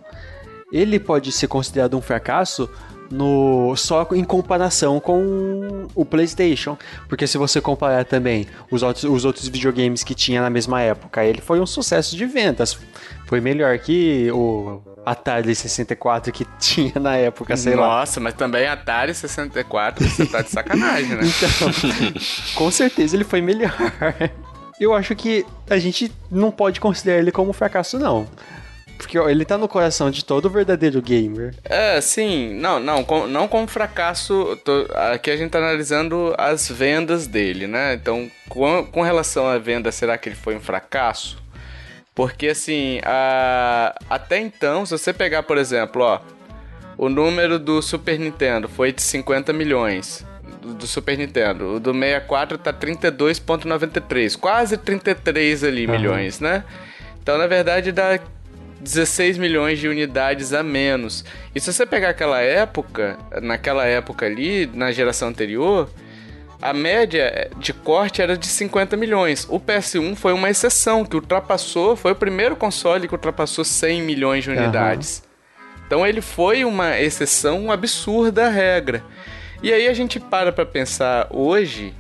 Ele 0.72 1.00
pode 1.00 1.32
ser 1.32 1.48
considerado 1.48 1.98
um 1.98 2.02
fracasso 2.02 2.70
no 3.12 3.76
só 3.76 4.08
em 4.14 4.24
comparação 4.24 5.00
com 5.00 5.88
o 5.94 6.06
PlayStation, 6.06 6.78
porque 7.08 7.28
se 7.28 7.38
você 7.38 7.62
comparar 7.62 8.06
também 8.06 8.48
os 8.72 8.84
outros, 8.84 9.04
os 9.04 9.26
outros 9.26 9.48
videogames 9.48 10.04
que 10.04 10.16
tinha 10.16 10.42
na 10.42 10.50
mesma 10.50 10.82
época, 10.82 11.24
ele 11.24 11.42
foi 11.42 11.60
um 11.60 11.66
sucesso 11.66 12.16
de 12.16 12.26
vendas. 12.26 12.78
Foi 13.26 13.42
melhor 13.42 13.78
que 13.80 14.30
o 14.32 14.82
Atari 15.06 15.54
64 15.54 16.32
que 16.32 16.46
tinha 16.60 17.00
na 17.00 17.16
época, 17.16 17.56
sei 17.56 17.76
lá. 17.76 18.00
Nossa, 18.00 18.20
mas 18.20 18.34
também 18.34 18.68
Atari 18.68 19.14
64, 19.14 20.08
você 20.08 20.26
tá 20.26 20.42
de 20.42 20.50
sacanagem, 20.50 21.16
né? 21.16 21.24
Então, 21.24 21.70
com 22.56 22.72
certeza 22.72 23.16
ele 23.16 23.24
foi 23.24 23.42
melhor. 23.42 23.74
Eu 24.80 24.94
acho 24.94 25.16
que 25.16 25.46
a 25.70 25.78
gente 25.78 26.12
não 26.30 26.52
pode 26.52 26.82
considerar 26.82 27.20
ele 27.20 27.32
como 27.32 27.52
um 27.52 27.54
fracasso, 27.54 27.98
não. 27.98 28.28
Porque 28.98 29.20
ó, 29.20 29.30
ele 29.30 29.44
tá 29.46 29.58
no 29.58 29.68
coração 29.68 30.10
de 30.10 30.24
todo 30.24 30.50
verdadeiro 30.50 31.02
gamer. 31.02 31.54
É, 31.64 32.00
sim, 32.02 32.54
não, 32.56 32.80
não, 32.80 33.04
com, 33.04 33.28
não 33.28 33.48
como 33.48 33.68
fracasso. 33.68 34.58
tô- 34.64 34.88
aqui 35.14 35.30
a 35.30 35.38
gente 35.38 35.52
tá 35.52 35.58
analisando 35.60 36.34
as 36.38 36.70
vendas 36.70 37.28
dele, 37.28 37.68
né? 37.68 37.94
Então, 37.94 38.30
com, 38.50 38.86
com 38.86 39.02
relação 39.02 39.48
à 39.48 39.58
venda, 39.58 39.92
será 39.92 40.18
que 40.18 40.30
ele 40.30 40.36
foi 40.36 40.56
um 40.56 40.62
fracasso? 40.62 41.38
Porque 42.16 42.48
assim, 42.48 43.00
a- 43.04 43.94
até 44.10 44.40
então, 44.40 44.86
se 44.86 44.92
você 44.98 45.12
pegar, 45.12 45.44
por 45.44 45.58
exemplo, 45.58 46.02
ó, 46.02 46.20
o 46.98 47.10
número 47.10 47.60
do 47.60 47.82
Super 47.82 48.18
Nintendo 48.18 48.70
foi 48.70 48.94
de 48.94 49.02
50 49.02 49.52
milhões. 49.52 50.26
Do, 50.62 50.88
Super 50.88 51.16
Nintendo. 51.18 51.76
O 51.76 51.80
do 51.80 51.94
64 51.94 52.58
tá 52.58 52.72
32,93. 52.74 54.36
Quase 54.36 54.78
33 54.78 55.64
ali 55.64 55.86
milhões, 55.86 56.40
né? 56.40 56.64
Então, 57.22 57.38
na 57.38 57.46
verdade, 57.46 57.92
dá 57.92 58.18
16 58.80 59.38
milhões 59.38 59.80
de 59.80 59.88
unidades 59.88 60.54
a 60.54 60.62
menos. 60.62 61.26
E 61.54 61.60
se 61.60 61.72
você 61.72 61.86
pegar 61.86 62.10
aquela 62.10 62.42
época, 62.42 63.18
naquela 63.42 63.86
época 63.86 64.26
ali, 64.26 64.70
na 64.74 64.92
geração 64.92 65.30
anterior, 65.30 65.90
a 66.62 66.74
média 66.74 67.50
de 67.58 67.74
corte 67.74 68.22
era 68.22 68.38
de 68.38 68.48
50 68.48 68.96
milhões. 68.98 69.46
O 69.50 69.60
PS1 69.60 70.16
foi 70.16 70.34
uma 70.34 70.50
exceção, 70.50 71.06
que 71.06 71.16
ultrapassou, 71.16 71.96
foi 71.96 72.14
o 72.14 72.16
primeiro 72.16 72.56
console 72.56 73.08
que 73.08 73.14
ultrapassou 73.14 73.64
100 73.64 74.02
milhões 74.02 74.44
de 74.44 74.52
unidades. 74.52 75.20
Uhum. 75.20 75.26
Então 75.88 76.08
ele 76.08 76.22
foi 76.22 76.66
uma 76.66 77.00
exceção 77.00 77.72
absurda 77.72 78.48
à 78.48 78.50
regra. 78.50 79.04
E 79.62 79.72
aí 79.72 79.88
a 79.88 79.94
gente 79.94 80.20
para 80.20 80.52
para 80.52 80.66
pensar 80.66 81.28
hoje, 81.30 81.94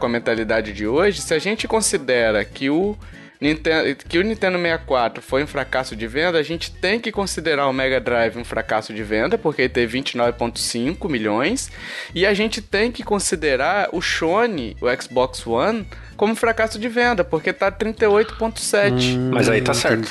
com 0.00 0.06
a 0.06 0.08
mentalidade 0.08 0.72
de 0.72 0.86
hoje, 0.86 1.20
se 1.20 1.32
a 1.32 1.38
gente 1.38 1.68
considera 1.68 2.44
que 2.44 2.68
o 2.68 2.96
Nintendo, 3.42 3.96
que 3.96 4.18
o 4.18 4.22
Nintendo 4.22 4.56
64 4.56 5.20
foi 5.20 5.42
um 5.42 5.46
fracasso 5.48 5.96
de 5.96 6.06
venda, 6.06 6.38
a 6.38 6.42
gente 6.44 6.70
tem 6.70 7.00
que 7.00 7.10
considerar 7.10 7.66
o 7.66 7.72
Mega 7.72 8.00
Drive 8.00 8.38
um 8.38 8.44
fracasso 8.44 8.94
de 8.94 9.02
venda, 9.02 9.36
porque 9.36 9.62
ele 9.62 9.68
teve 9.68 9.98
29,5 9.98 11.10
milhões, 11.10 11.68
e 12.14 12.24
a 12.24 12.32
gente 12.32 12.62
tem 12.62 12.92
que 12.92 13.02
considerar 13.02 13.88
o 13.92 14.00
Sony, 14.00 14.76
o 14.80 14.86
Xbox 15.02 15.44
One, 15.44 15.84
como 16.16 16.36
fracasso 16.36 16.78
de 16.78 16.88
venda, 16.88 17.24
porque 17.24 17.52
tá 17.52 17.72
38,7. 17.72 19.16
Hum, 19.16 19.30
Mas 19.32 19.48
aí 19.48 19.60
tá 19.60 19.74
certo. 19.74 20.08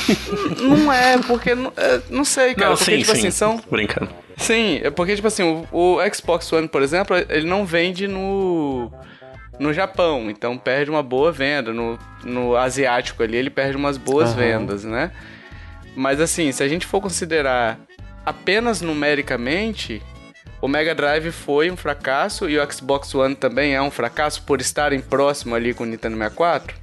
não 0.58 0.90
é, 0.90 1.18
porque 1.18 1.54
não, 1.54 1.70
é, 1.76 2.00
não 2.08 2.24
sei, 2.24 2.54
cara. 2.54 2.70
Não, 2.70 2.76
porque, 2.76 2.90
sim, 2.90 2.98
tipo 3.00 3.12
sim. 3.12 3.18
assim, 3.18 3.30
são. 3.30 3.60
Brincando. 3.70 4.08
Sim, 4.38 4.80
é 4.82 4.90
porque, 4.90 5.14
tipo 5.14 5.28
assim, 5.28 5.42
o, 5.42 5.66
o 5.70 6.14
Xbox 6.14 6.50
One, 6.50 6.68
por 6.68 6.80
exemplo, 6.80 7.14
ele 7.28 7.46
não 7.46 7.66
vende 7.66 8.08
no 8.08 8.90
no 9.58 9.72
Japão, 9.72 10.30
então 10.30 10.56
perde 10.58 10.90
uma 10.90 11.02
boa 11.02 11.30
venda. 11.30 11.72
No, 11.72 11.98
no 12.24 12.56
asiático 12.56 13.22
ali, 13.22 13.36
ele 13.36 13.50
perde 13.50 13.76
umas 13.76 13.96
boas 13.96 14.30
uhum. 14.30 14.36
vendas, 14.36 14.84
né? 14.84 15.12
Mas 15.94 16.20
assim, 16.20 16.50
se 16.52 16.62
a 16.62 16.68
gente 16.68 16.86
for 16.86 17.00
considerar 17.00 17.78
apenas 18.24 18.80
numericamente, 18.80 20.02
o 20.60 20.68
Mega 20.68 20.94
Drive 20.94 21.30
foi 21.32 21.70
um 21.70 21.76
fracasso 21.76 22.48
e 22.48 22.58
o 22.58 22.72
Xbox 22.72 23.14
One 23.14 23.34
também 23.34 23.74
é 23.74 23.82
um 23.82 23.90
fracasso 23.90 24.42
por 24.42 24.60
estarem 24.60 25.00
próximo 25.00 25.54
ali 25.54 25.74
com 25.74 25.84
o 25.84 25.86
Nintendo 25.86 26.16
64? 26.16 26.76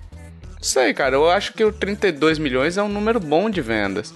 Não 0.44 0.64
sei, 0.64 0.94
cara. 0.94 1.16
Eu 1.16 1.30
acho 1.30 1.54
que 1.54 1.64
o 1.64 1.72
32 1.72 2.38
milhões 2.38 2.78
é 2.78 2.84
um 2.84 2.90
número 2.90 3.20
bom 3.20 3.50
de 3.50 3.62
vendas. 3.62 4.14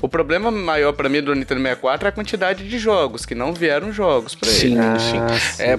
O 0.00 0.08
problema 0.08 0.50
maior 0.50 0.92
para 0.92 1.08
mim 1.08 1.22
do 1.22 1.34
Nintendo 1.34 1.60
64 1.60 2.06
é 2.06 2.08
a 2.08 2.12
quantidade 2.12 2.68
de 2.68 2.78
jogos, 2.78 3.24
que 3.24 3.34
não 3.34 3.52
vieram 3.52 3.92
jogos 3.92 4.34
para 4.34 4.48
ele. 4.48 4.58
Sim, 4.58 4.78
ah, 4.78 4.98
sim. 4.98 5.62
É, 5.62 5.78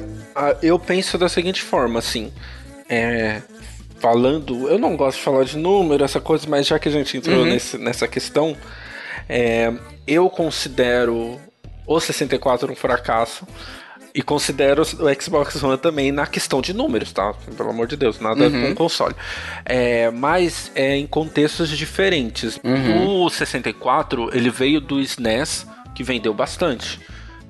eu 0.62 0.78
penso 0.80 1.18
da 1.18 1.30
seguinte 1.30 1.62
forma, 1.62 2.00
assim. 2.00 2.32
É, 2.90 3.42
falando. 4.00 4.70
Eu 4.70 4.78
não 4.78 4.96
gosto 4.96 5.18
de 5.18 5.24
falar 5.24 5.44
de 5.44 5.58
número, 5.58 6.04
essa 6.04 6.22
coisa, 6.22 6.48
mas 6.48 6.68
já 6.68 6.78
que 6.78 6.88
a 6.88 6.92
gente 6.92 7.18
entrou 7.18 7.40
uhum. 7.40 7.46
nesse, 7.46 7.78
nessa 7.78 8.08
questão, 8.08 8.56
é, 9.28 9.74
eu 10.06 10.30
considero 10.30 11.40
o 11.88 12.00
64 12.00 12.72
um 12.72 12.76
fracasso. 12.76 13.48
E 14.16 14.22
considero 14.22 14.82
o 14.82 15.22
Xbox 15.22 15.62
One 15.62 15.78
também 15.78 16.10
na 16.10 16.26
questão 16.26 16.62
de 16.62 16.74
números, 16.74 17.12
tá? 17.12 17.34
Pelo 17.58 17.72
amor 17.72 17.86
de 17.86 17.98
Deus, 17.98 18.18
nada 18.18 18.48
uhum. 18.48 18.70
com 18.70 18.76
console. 18.76 19.14
É, 19.66 20.10
mas 20.10 20.72
é 20.74 20.96
em 20.96 21.06
contextos 21.06 21.70
diferentes. 21.70 22.58
Uhum. 22.64 23.26
O 23.26 23.30
64, 23.30 24.30
ele 24.34 24.50
veio 24.50 24.80
do 24.80 25.02
SNES, 25.02 25.68
que 25.94 26.02
vendeu 26.02 26.34
bastante. 26.34 26.98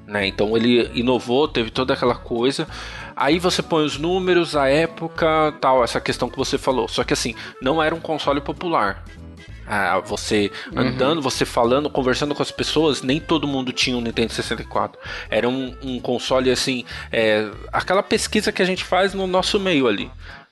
Né? 0.08 0.26
Então 0.26 0.58
ele 0.58 0.90
inovou, 0.96 1.48
teve 1.48 1.70
toda 1.70 1.94
aquela 1.94 2.16
coisa. 2.16 2.68
Aí 3.16 3.38
você 3.38 3.62
põe 3.62 3.86
os 3.86 4.00
números, 4.00 4.56
a 4.56 4.68
época, 4.68 5.54
tal, 5.62 5.84
essa 5.84 6.02
questão 6.02 6.28
que 6.28 6.38
você 6.38 6.58
falou. 6.58 6.88
Só 6.88 7.04
que 7.04 7.14
assim, 7.14 7.36
não 7.62 7.82
era 7.82 7.94
um 7.94 8.00
console 8.00 8.42
popular. 8.42 9.06
Ah, 9.68 10.00
você 10.00 10.52
andando, 10.76 11.18
uhum. 11.18 11.22
você 11.22 11.46
falando, 11.46 11.90
conversando 11.90 12.36
com 12.36 12.42
as 12.42 12.52
pessoas, 12.52 13.02
nem 13.02 13.20
todo 13.20 13.48
mundo 13.48 13.72
tinha 13.72 13.98
um 13.98 14.02
Nintendo 14.02 14.34
64. 14.34 15.00
Era 15.30 15.50
um, 15.50 15.76
um 15.82 16.00
console 16.00 16.52
assim, 16.52 16.86
é, 17.12 17.50
aquela 17.72 18.04
pesquisa 18.04 18.52
que 18.52 18.62
a 18.62 18.66
gente 18.66 18.84
faz 18.84 19.14
no 19.14 19.26
nosso 19.26 19.60
meio 19.60 19.88
ali. 19.88 20.12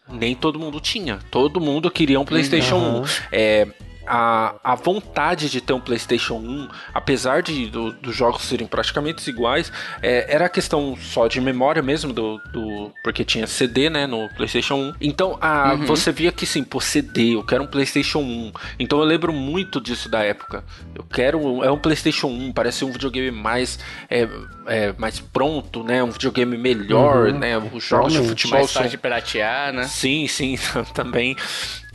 Nem 0.10 0.36
todo 0.36 0.60
mundo 0.60 0.80
tinha. 0.80 1.20
Todo 1.32 1.62
mundo 1.62 1.90
queria 1.90 2.20
um 2.20 2.26
PlayStation 2.26 2.76
uhum. 2.76 3.02
1. 3.02 3.06
É, 3.32 3.68
a, 4.06 4.56
a 4.64 4.76
vontade 4.76 5.50
de 5.50 5.62
ter 5.62 5.74
um 5.74 5.80
PlayStation 5.80 6.36
1, 6.36 6.68
apesar 6.94 7.42
de 7.42 7.68
do, 7.68 7.92
dos 7.94 8.16
jogos 8.16 8.44
serem 8.44 8.68
praticamente 8.68 9.28
iguais, 9.30 9.72
é, 10.02 10.34
era 10.34 10.46
a 10.46 10.50
questão 10.50 10.96
só 11.00 11.28
de 11.28 11.40
memória 11.40 11.82
mesmo, 11.82 12.12
do, 12.14 12.38
do, 12.52 12.92
porque 13.04 13.24
tinha 13.24 13.48
CD 13.48 13.90
né, 13.90 14.06
no 14.06 14.30
PlayStation 14.30 14.76
1. 14.76 14.94
Então 15.02 15.38
a, 15.42 15.74
uhum. 15.74 15.86
você 15.86 16.12
via 16.12 16.32
que 16.32 16.46
sim, 16.46 16.64
pô, 16.64 16.80
CD, 16.80 17.36
eu 17.36 17.44
quero 17.44 17.64
um 17.64 17.68
PlayStation 17.68 18.20
1. 18.20 18.52
Então 18.80 19.00
eu 19.00 19.06
lembro 19.06 19.32
muito 19.32 19.80
disso 19.80 20.10
da 20.10 20.24
época. 20.24 20.64
Eu 20.96 21.04
quero. 21.04 21.64
É 21.64 21.72
um 21.72 21.78
PlayStation 21.78 22.28
1, 22.28 22.52
parece 22.54 22.86
um 22.86 22.92
videogame 22.92 23.32
mais, 23.32 23.80
é, 24.10 24.28
é, 24.68 24.94
mais 24.98 25.20
pronto, 25.20 25.84
né? 25.84 26.04
Um 26.04 26.12
videogame 26.12 26.58
melhor, 26.58 27.28
uhum. 27.28 27.40
né? 27.40 27.58
Os 27.58 27.84
jogos 27.84 28.14
de 28.14 28.20
futebol. 28.20 28.60
Mais 28.60 28.72
fácil 28.72 28.90
de 28.90 28.98
piratear, 28.98 29.74
né? 29.74 29.84
Sim, 29.84 30.28
sim, 30.28 30.58
também. 30.94 31.36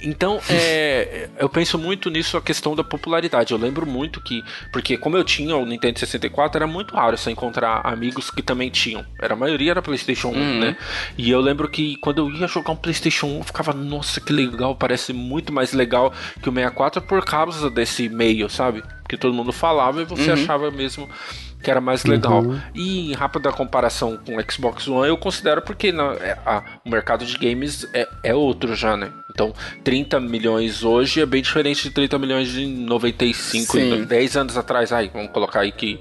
Então, 0.01 0.41
é, 0.51 1.29
eu 1.39 1.49
penso 1.49 1.79
muito 1.79 2.11
nisso, 2.11 2.37
a 2.37 2.43
questão 2.43 2.75
da 2.75 2.85
popularidade. 2.85 3.53
Eu 3.53 3.59
lembro 3.59 3.87
muito 3.87 4.21
que, 4.21 4.43
porque 4.73 4.97
como 4.97 5.17
eu 5.17 5.25
tinha 5.25 5.57
o 5.57 5.67
Nintendo 5.67 5.99
64, 5.99 6.59
era 6.59 6.67
muito 6.67 6.95
raro 6.95 7.17
você 7.17 7.31
encontrar 7.31 7.81
amigos 7.85 8.31
que 8.31 8.43
também 8.43 8.71
tinham. 8.71 9.05
Era, 9.21 9.35
a 9.35 9.37
maioria 9.37 9.73
era 9.73 9.83
PlayStation 9.83 10.29
1, 10.29 10.33
uhum. 10.33 10.61
né? 10.61 10.77
E 11.17 11.31
eu 11.31 11.41
lembro 11.41 11.69
que 11.69 11.97
quando 11.97 12.19
eu 12.19 12.31
ia 12.31 12.47
jogar 12.47 12.73
um 12.73 12.77
PlayStation 12.77 13.27
1, 13.27 13.39
eu 13.39 13.45
ficava, 13.45 13.73
nossa, 13.73 14.21
que 14.21 14.33
legal, 14.33 14.75
parece 14.75 15.13
muito 15.13 15.53
mais 15.53 15.73
legal 15.73 16.13
que 16.43 16.49
o 16.49 16.53
64 16.53 17.03
por 17.03 17.25
causa 17.25 17.71
desse 17.71 18.09
meio, 18.09 18.49
sabe? 18.49 18.83
Que 19.09 19.17
todo 19.17 19.35
mundo 19.35 19.53
falava 19.53 20.03
e 20.03 20.05
você 20.05 20.31
uhum. 20.31 20.35
achava 20.35 20.71
mesmo 20.71 21.09
que 21.63 21.71
era 21.71 21.81
mais 21.81 22.05
legal. 22.05 22.43
Uhum. 22.43 22.61
E 22.75 23.11
em 23.11 23.15
rápida 23.15 23.53
comparação 23.53 24.17
com 24.17 24.37
o 24.37 24.51
Xbox 24.51 24.87
One, 24.87 25.09
eu 25.09 25.17
considero 25.17 25.63
porque 25.63 25.91
na, 25.91 26.13
é, 26.15 26.39
a, 26.47 26.63
o 26.85 26.91
mercado 26.91 27.25
de 27.25 27.37
games 27.37 27.87
é, 27.93 28.09
é 28.23 28.35
outro 28.35 28.75
já, 28.75 28.97
né? 28.97 29.11
Então, 29.39 29.55
30 29.85 30.19
milhões 30.19 30.83
hoje 30.83 31.21
é 31.21 31.27
bem 31.27 31.41
diferente 31.41 31.85
de 31.85 31.91
30 31.91 32.19
milhões 32.19 32.49
de 32.49 32.67
95, 32.67 33.73
Sim. 33.73 34.05
10 34.05 34.37
anos 34.37 34.57
atrás. 34.57 34.93
Aí, 34.93 35.09
vamos 35.15 35.31
colocar 35.31 35.61
aí 35.61 35.71
que 35.71 36.01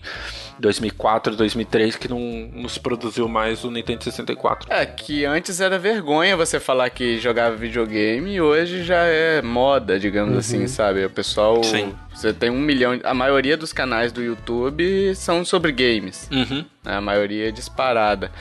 2004, 0.60 1.36
2003 1.36 1.96
que 1.98 2.08
não, 2.08 2.20
não 2.52 2.68
se 2.68 2.80
produziu 2.80 3.28
mais 3.28 3.64
o 3.64 3.70
Nintendo 3.70 4.04
64. 4.04 4.74
É, 4.74 4.88
que 4.88 5.24
antes 5.24 5.62
era 5.62 5.78
vergonha 5.78 6.36
você 6.36 6.60
falar 6.60 6.90
que 6.90 7.20
jogava 7.20 7.56
videogame 7.56 8.34
e 8.34 8.42
hoje 8.42 8.84
já 8.84 9.04
é 9.04 9.40
moda, 9.44 10.00
digamos 10.00 10.34
uhum. 10.34 10.40
assim, 10.40 10.68
sabe? 10.68 11.06
O 11.06 11.10
pessoal. 11.12 11.64
Sim. 11.64 11.94
Você 12.16 12.34
tem 12.34 12.50
um 12.50 12.60
milhão. 12.60 13.00
A 13.04 13.14
maioria 13.14 13.56
dos 13.56 13.72
canais 13.72 14.12
do 14.12 14.24
YouTube 14.24 15.14
são 15.14 15.46
sobre 15.46 15.72
games. 15.72 16.28
Uhum. 16.32 16.66
Né? 16.84 16.96
A 16.96 17.02
maioria 17.02 17.50
é 17.50 17.52
disparada. 17.52 18.32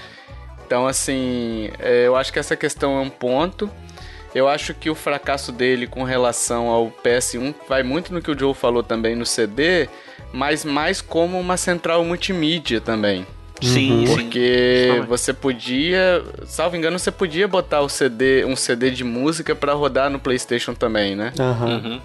Então, 0.67 0.87
assim, 0.87 1.71
é, 1.79 2.07
eu 2.07 2.17
acho 2.17 2.33
que 2.33 2.39
essa 2.39 2.57
questão 2.57 2.99
é 2.99 3.01
um 3.03 3.11
ponto. 3.11 3.71
Eu 4.35 4.49
acho 4.49 4.75
que 4.75 4.91
o 4.91 4.95
fracasso 4.95 5.51
dele 5.51 5.87
com 5.87 6.03
relação 6.03 6.69
ao 6.69 6.91
PS1 6.91 7.55
vai 7.69 7.83
muito 7.83 8.13
no 8.13 8.21
que 8.21 8.31
o 8.31 8.39
Joe 8.39 8.55
falou 8.55 8.83
também 8.83 9.15
no 9.15 9.25
CD 9.25 9.89
mas 10.33 10.65
mais 10.65 11.01
como 11.01 11.41
uma 11.41 11.57
central 11.57 12.05
multimídia 12.05 12.81
também. 12.81 13.27
Sim, 13.63 14.05
porque 14.07 14.91
sim. 14.93 15.07
você 15.07 15.33
podia, 15.33 16.23
salvo 16.45 16.77
engano, 16.77 16.99
você 16.99 17.11
podia 17.11 17.49
botar 17.49 17.81
o 17.81 17.89
CD, 17.89 18.45
um 18.45 18.55
CD 18.55 18.91
de 18.91 19.03
música 19.03 19.55
para 19.55 19.73
rodar 19.73 20.11
no 20.11 20.21
PlayStation 20.21 20.75
também, 20.75 21.17
né? 21.17 21.33
Uhum. 21.39 22.01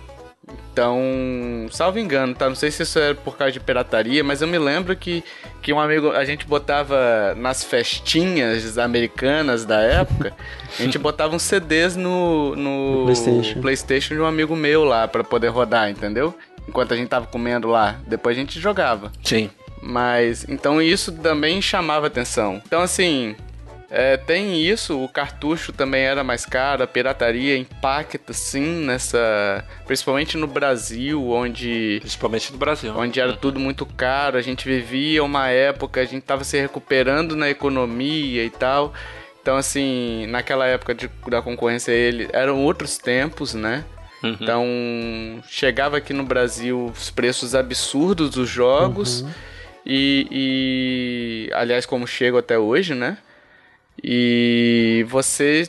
Então, 0.72 1.68
salvo 1.70 2.00
engano, 2.00 2.34
tá? 2.34 2.48
Não 2.48 2.56
sei 2.56 2.72
se 2.72 2.84
isso 2.84 2.98
é 2.98 3.14
por 3.14 3.36
causa 3.38 3.52
de 3.52 3.60
pirataria, 3.60 4.24
mas 4.24 4.42
eu 4.42 4.48
me 4.48 4.58
lembro 4.58 4.96
que, 4.96 5.24
que 5.62 5.74
um 5.74 5.80
amigo, 5.80 6.12
a 6.12 6.24
gente 6.24 6.46
botava 6.46 7.36
nas 7.36 7.64
festinhas 7.64 8.78
americanas 8.78 9.66
da 9.66 9.82
época, 9.82 10.34
a 10.80 10.82
gente 10.82 10.98
botava 10.98 11.36
uns 11.36 11.44
CDs 11.44 11.98
no, 11.98 12.56
no 12.56 13.04
PlayStation. 13.04 13.62
PlayStation 13.62 14.14
de 14.16 14.22
um 14.22 14.26
amigo 14.26 14.56
meu 14.56 14.86
lá 14.86 15.08
para 15.08 15.24
poder 15.24 15.50
rodar, 15.50 15.90
entendeu? 15.90 16.34
enquanto 16.68 16.94
a 16.94 16.98
gente 16.98 17.10
tava 17.10 17.28
comendo 17.28 17.68
lá. 17.68 18.00
Depois 18.08 18.38
a 18.38 18.40
gente 18.40 18.60
jogava. 18.60 19.12
Sim. 19.24 19.50
Mas, 19.82 20.46
então 20.48 20.82
isso 20.82 21.12
também 21.12 21.62
chamava 21.62 22.08
atenção. 22.08 22.62
Então, 22.66 22.82
assim, 22.82 23.36
é, 23.94 24.16
tem 24.16 24.66
isso, 24.66 25.04
o 25.04 25.10
cartucho 25.10 25.74
também 25.74 26.04
era 26.04 26.24
mais 26.24 26.46
caro, 26.46 26.82
a 26.82 26.88
pirataria 26.88 27.58
impacta 27.58 28.32
sim 28.32 28.86
nessa. 28.86 29.66
Principalmente 29.86 30.38
no 30.38 30.48
Brasil, 30.48 31.30
onde. 31.30 31.98
Principalmente 32.00 32.54
no 32.54 32.58
Brasil. 32.58 32.94
Onde 32.96 33.20
era 33.20 33.34
tudo 33.34 33.60
muito 33.60 33.86
caro, 33.86 34.38
a 34.38 34.42
gente 34.42 34.66
vivia 34.66 35.22
uma 35.22 35.50
época, 35.50 36.00
a 36.00 36.06
gente 36.06 36.24
tava 36.24 36.46
se 36.46 36.58
recuperando 36.58 37.36
na 37.36 37.50
economia 37.50 38.46
e 38.46 38.50
tal. 38.50 38.94
Então, 39.42 39.58
assim, 39.58 40.26
naquela 40.28 40.66
época 40.68 40.96
de, 40.96 41.10
da 41.28 41.42
concorrência, 41.42 41.92
ele, 41.92 42.30
eram 42.32 42.64
outros 42.64 42.98
tempos, 42.98 43.54
né? 43.54 43.84
Uhum. 44.24 44.38
Então, 44.40 44.66
chegava 45.50 45.98
aqui 45.98 46.14
no 46.14 46.24
Brasil 46.24 46.94
os 46.96 47.10
preços 47.10 47.54
absurdos 47.54 48.30
dos 48.30 48.48
jogos. 48.48 49.22
Uhum. 49.22 49.32
E, 49.86 50.28
e, 50.32 51.54
aliás, 51.54 51.86
como 51.86 52.08
chego 52.08 52.38
até 52.38 52.58
hoje, 52.58 52.96
né? 52.96 53.18
E 54.04 55.06
você 55.10 55.68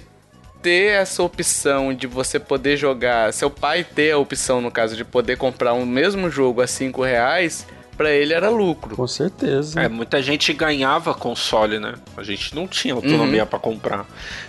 ter 0.62 0.92
essa 0.92 1.22
opção 1.22 1.92
de 1.92 2.06
você 2.06 2.38
poder 2.38 2.76
jogar, 2.76 3.32
seu 3.32 3.50
pai 3.50 3.84
ter 3.84 4.12
a 4.12 4.18
opção, 4.18 4.60
no 4.60 4.70
caso, 4.70 4.96
de 4.96 5.04
poder 5.04 5.36
comprar 5.36 5.72
o 5.72 5.78
um 5.80 5.86
mesmo 5.86 6.30
jogo 6.30 6.62
a 6.62 6.66
5 6.66 7.02
reais, 7.02 7.66
para 7.96 8.10
ele 8.10 8.32
era 8.32 8.48
lucro. 8.48 8.96
Com 8.96 9.06
certeza. 9.06 9.80
É, 9.80 9.88
muita 9.88 10.22
gente 10.22 10.52
ganhava 10.52 11.12
console, 11.12 11.78
né? 11.78 11.94
A 12.16 12.22
gente 12.22 12.54
não 12.54 12.66
tinha 12.66 12.94
autonomia 12.94 13.42
uhum. 13.42 13.48
para 13.48 13.58
comprar. 13.58 14.06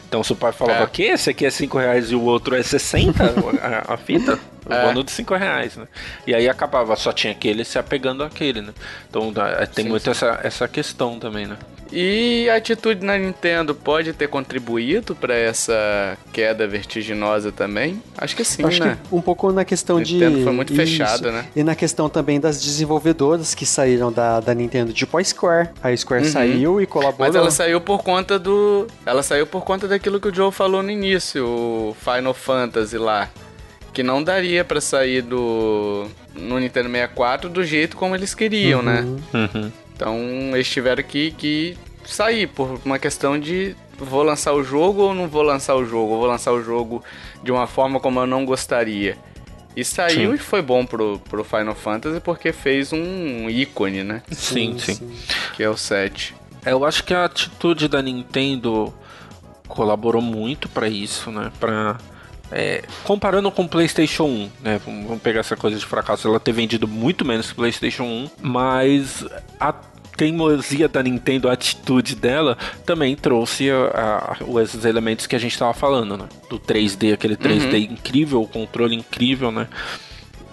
Então 0.08 0.24
se 0.24 0.32
o 0.32 0.36
pai 0.36 0.52
falava 0.52 0.84
é. 0.84 0.88
que 0.88 1.04
esse 1.04 1.30
aqui 1.30 1.46
é 1.46 1.50
5 1.50 1.78
reais 1.78 2.12
e 2.12 2.16
o 2.16 2.22
outro 2.22 2.56
é 2.56 2.64
60, 2.64 3.24
a, 3.62 3.94
a 3.94 3.98
fita, 3.98 4.40
o 4.66 4.74
é. 4.74 4.86
bônus 4.86 5.06
de 5.06 5.12
5 5.12 5.36
reais, 5.36 5.76
né? 5.76 5.88
E 6.26 6.34
aí 6.34 6.48
acabava, 6.48 6.96
só 6.96 7.12
tinha 7.12 7.32
aquele 7.32 7.64
se 7.66 7.78
apegando 7.78 8.24
àquele, 8.24 8.62
né? 8.62 8.74
Então 9.10 9.34
tem 9.74 9.86
sim, 9.86 9.90
muito 9.90 10.04
sim. 10.04 10.12
Essa, 10.12 10.40
essa 10.44 10.68
questão 10.68 11.20
também, 11.20 11.46
né? 11.46 11.58
E 11.96 12.50
a 12.50 12.56
atitude 12.56 13.06
na 13.06 13.16
Nintendo 13.20 13.76
pode 13.76 14.14
ter 14.14 14.28
contribuído 14.28 15.16
para 15.16 15.36
essa 15.36 16.18
queda 16.32 16.68
vertiginosa 16.68 17.52
também? 17.52 18.02
Acho 18.18 18.36
que 18.36 18.44
sim, 18.44 18.66
Acho 18.66 18.84
né? 18.84 18.98
Que 19.08 19.16
um 19.16 19.22
pouco 19.22 19.52
na 19.52 19.64
questão 19.64 20.00
Nintendo 20.00 20.20
de. 20.20 20.26
Nintendo 20.26 20.44
foi 20.44 20.54
muito 20.54 20.76
fechada, 20.76 21.32
né? 21.32 21.46
E 21.56 21.64
na 21.64 21.76
questão 21.76 22.10
também 22.10 22.40
das 22.40 22.60
desenvolvedoras 22.60 23.54
que 23.54 23.64
saíram 23.64 24.12
da, 24.12 24.40
da 24.40 24.56
Nintendo, 24.56 24.92
tipo 24.92 25.16
a 25.20 25.24
Square. 25.24 25.70
A 25.84 25.96
Square 25.96 26.24
uhum. 26.24 26.32
saiu 26.32 26.82
e 26.82 26.88
colaborou. 26.88 27.28
Mas 27.28 27.36
ela 27.36 27.52
saiu 27.52 27.80
por 27.80 28.02
conta 28.02 28.40
do. 28.40 28.88
Ela 29.06 29.22
saiu 29.22 29.46
por 29.46 29.64
conta 29.64 29.88
daquilo 29.88 30.20
que 30.20 30.30
o 30.30 30.34
Joe 30.34 30.52
falou 30.52 30.82
no 30.82 30.90
início, 30.90 31.46
o 31.46 31.96
Final 32.00 32.34
Fantasy 32.34 32.98
lá. 32.98 33.30
Que 33.94 34.02
não 34.04 34.24
daria 34.24 34.64
para 34.64 34.82
sair 34.82 35.22
do. 35.22 36.08
no 36.36 36.60
Nintendo 36.60 36.90
64 36.90 37.50
do 37.50 37.64
jeito 37.64 37.96
como 37.96 38.16
eles 38.16 38.34
queriam, 38.34 38.80
uhum. 38.80 38.86
né? 38.86 39.02
Uhum. 39.34 39.72
Então 39.96 40.18
eles 40.54 40.70
tiveram 40.70 41.04
que, 41.04 41.32
que 41.32 41.78
sair 42.04 42.48
por 42.48 42.82
uma 42.84 42.98
questão 42.98 43.40
de 43.40 43.76
vou 43.98 44.24
lançar 44.24 44.54
o 44.54 44.64
jogo 44.64 45.04
ou 45.04 45.14
não 45.14 45.28
vou 45.28 45.44
lançar 45.44 45.76
o 45.76 45.86
jogo? 45.86 46.18
vou 46.18 46.26
lançar 46.26 46.52
o 46.52 46.64
jogo 46.64 47.04
de 47.44 47.52
uma 47.52 47.68
forma 47.68 48.00
como 48.00 48.20
eu 48.20 48.28
não 48.28 48.46
gostaria. 48.46 49.18
E 49.76 49.84
saiu 49.84 50.32
sim. 50.32 50.36
e 50.36 50.38
foi 50.38 50.62
bom 50.62 50.86
pro, 50.86 51.20
pro 51.20 51.44
Final 51.44 51.74
Fantasy 51.74 52.20
porque 52.20 52.52
fez 52.52 52.94
um 52.94 53.50
ícone, 53.50 54.04
né? 54.04 54.22
Sim, 54.32 54.78
sim. 54.78 54.96
sim. 54.96 55.12
Que 55.56 55.64
é 55.64 55.70
o 55.70 55.76
7. 55.76 56.36
É, 56.66 56.72
eu 56.72 56.86
acho 56.86 57.04
que 57.04 57.14
a 57.14 57.26
atitude 57.26 57.88
da 57.88 58.02
Nintendo 58.02 58.94
colaborou 59.68 60.22
muito 60.22 60.70
para 60.70 60.88
isso, 60.88 61.32
né? 61.32 61.52
Pra, 61.60 61.98
é, 62.52 62.84
comparando 63.04 63.52
com 63.52 63.64
o 63.64 63.70
PlayStation 63.70 64.26
1, 64.26 64.52
né? 64.62 64.82
Vamos 64.86 65.22
pegar 65.22 65.40
essa 65.40 65.56
coisa 65.56 65.78
de 65.78 65.86
fracasso, 65.86 66.28
ela 66.28 66.40
ter 66.40 66.52
vendido 66.52 66.88
muito 66.88 67.26
menos 67.26 67.48
que 67.48 67.54
o 67.54 67.56
PlayStation 67.56 68.04
1, 68.04 68.30
mas 68.42 69.26
a 69.60 69.74
teimosia 70.16 70.88
da 70.88 71.02
Nintendo, 71.02 71.50
a 71.50 71.54
atitude 71.54 72.16
dela, 72.16 72.58
também 72.86 73.16
trouxe 73.16 73.70
a, 73.72 74.38
a, 74.40 74.62
esses 74.62 74.86
elementos 74.86 75.26
que 75.26 75.36
a 75.36 75.40
gente 75.40 75.54
estava 75.54 75.74
falando, 75.74 76.18
né? 76.18 76.26
Do 76.50 76.60
3D, 76.60 77.14
aquele 77.14 77.36
3D 77.36 77.74
uhum. 77.74 77.94
incrível, 77.94 78.42
o 78.42 78.48
controle 78.48 78.96
incrível, 78.96 79.52
né? 79.52 79.68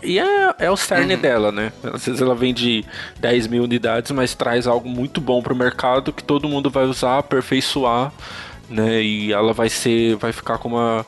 E 0.02 0.18
é, 0.18 0.54
é 0.58 0.70
o 0.70 0.76
cerne 0.76 1.14
uhum. 1.14 1.20
dela, 1.20 1.52
né? 1.52 1.72
Às 1.82 2.06
vezes 2.06 2.22
ela 2.22 2.34
vende 2.34 2.84
10 3.18 3.46
mil 3.48 3.64
unidades, 3.64 4.10
mas 4.12 4.34
traz 4.34 4.66
algo 4.66 4.88
muito 4.88 5.20
bom 5.20 5.42
para 5.42 5.52
o 5.52 5.56
mercado 5.56 6.12
que 6.12 6.24
todo 6.24 6.48
mundo 6.48 6.70
vai 6.70 6.84
usar, 6.84 7.18
aperfeiçoar, 7.18 8.12
né? 8.68 9.02
E 9.02 9.32
ela 9.32 9.52
vai 9.52 9.68
ser, 9.68 10.16
vai 10.16 10.32
ficar 10.32 10.56
como 10.56 10.78
a, 10.78 11.04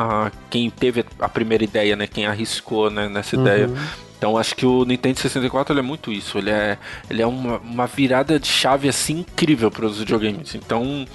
a 0.00 0.32
quem 0.48 0.70
teve 0.70 1.04
a 1.18 1.28
primeira 1.28 1.62
ideia, 1.62 1.94
né? 1.94 2.06
Quem 2.06 2.24
arriscou 2.24 2.90
né? 2.90 3.08
nessa 3.08 3.36
uhum. 3.36 3.42
ideia. 3.42 3.70
Então 4.16 4.36
acho 4.36 4.54
que 4.54 4.64
o 4.64 4.84
Nintendo 4.84 5.18
64 5.18 5.78
é 5.78 5.82
muito 5.82 6.10
isso. 6.10 6.38
Ele 6.38 6.50
é, 6.50 6.78
ele 7.10 7.20
é 7.20 7.26
uma, 7.26 7.58
uma 7.58 7.86
virada 7.86 8.38
de 8.38 8.48
chave 8.48 8.88
assim 8.88 9.20
incrível 9.20 9.70
para 9.70 9.84
os 9.84 9.98
videogames. 9.98 10.54
Então 10.54 11.06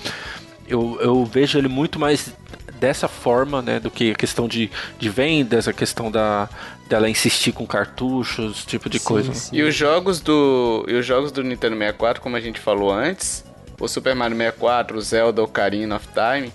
eu, 0.68 0.98
eu 1.02 1.26
vejo 1.26 1.58
ele 1.58 1.68
muito 1.68 2.00
mais 2.00 2.34
dessa 2.80 3.08
forma, 3.08 3.62
né, 3.62 3.80
do 3.80 3.90
que 3.90 4.12
a 4.12 4.16
questão 4.16 4.48
de, 4.48 4.70
de 5.00 5.10
vendas, 5.10 5.68
a 5.68 5.74
questão 5.74 6.12
da 6.12 6.50
dela 6.88 7.10
insistir 7.10 7.52
com 7.52 7.66
cartuchos, 7.66 8.64
tipo 8.64 8.88
de 8.90 9.00
sim, 9.00 9.06
coisa. 9.06 9.34
Sim. 9.34 9.56
E 9.56 9.64
os 9.64 9.74
jogos 9.74 10.20
do 10.20 10.86
e 10.88 10.94
os 10.94 11.06
jogos 11.06 11.32
do 11.32 11.44
Nintendo 11.44 11.76
64, 11.76 12.22
como 12.22 12.36
a 12.36 12.42
gente 12.42 12.60
falou 12.60 12.92
antes, 12.92 13.44
o 13.80 13.88
Super 13.88 14.14
Mario 14.14 14.38
64, 14.38 14.98
o 14.98 15.02
Zelda 15.02 15.42
Ocarina 15.42 15.96
of 15.96 16.08
Time, 16.08 16.52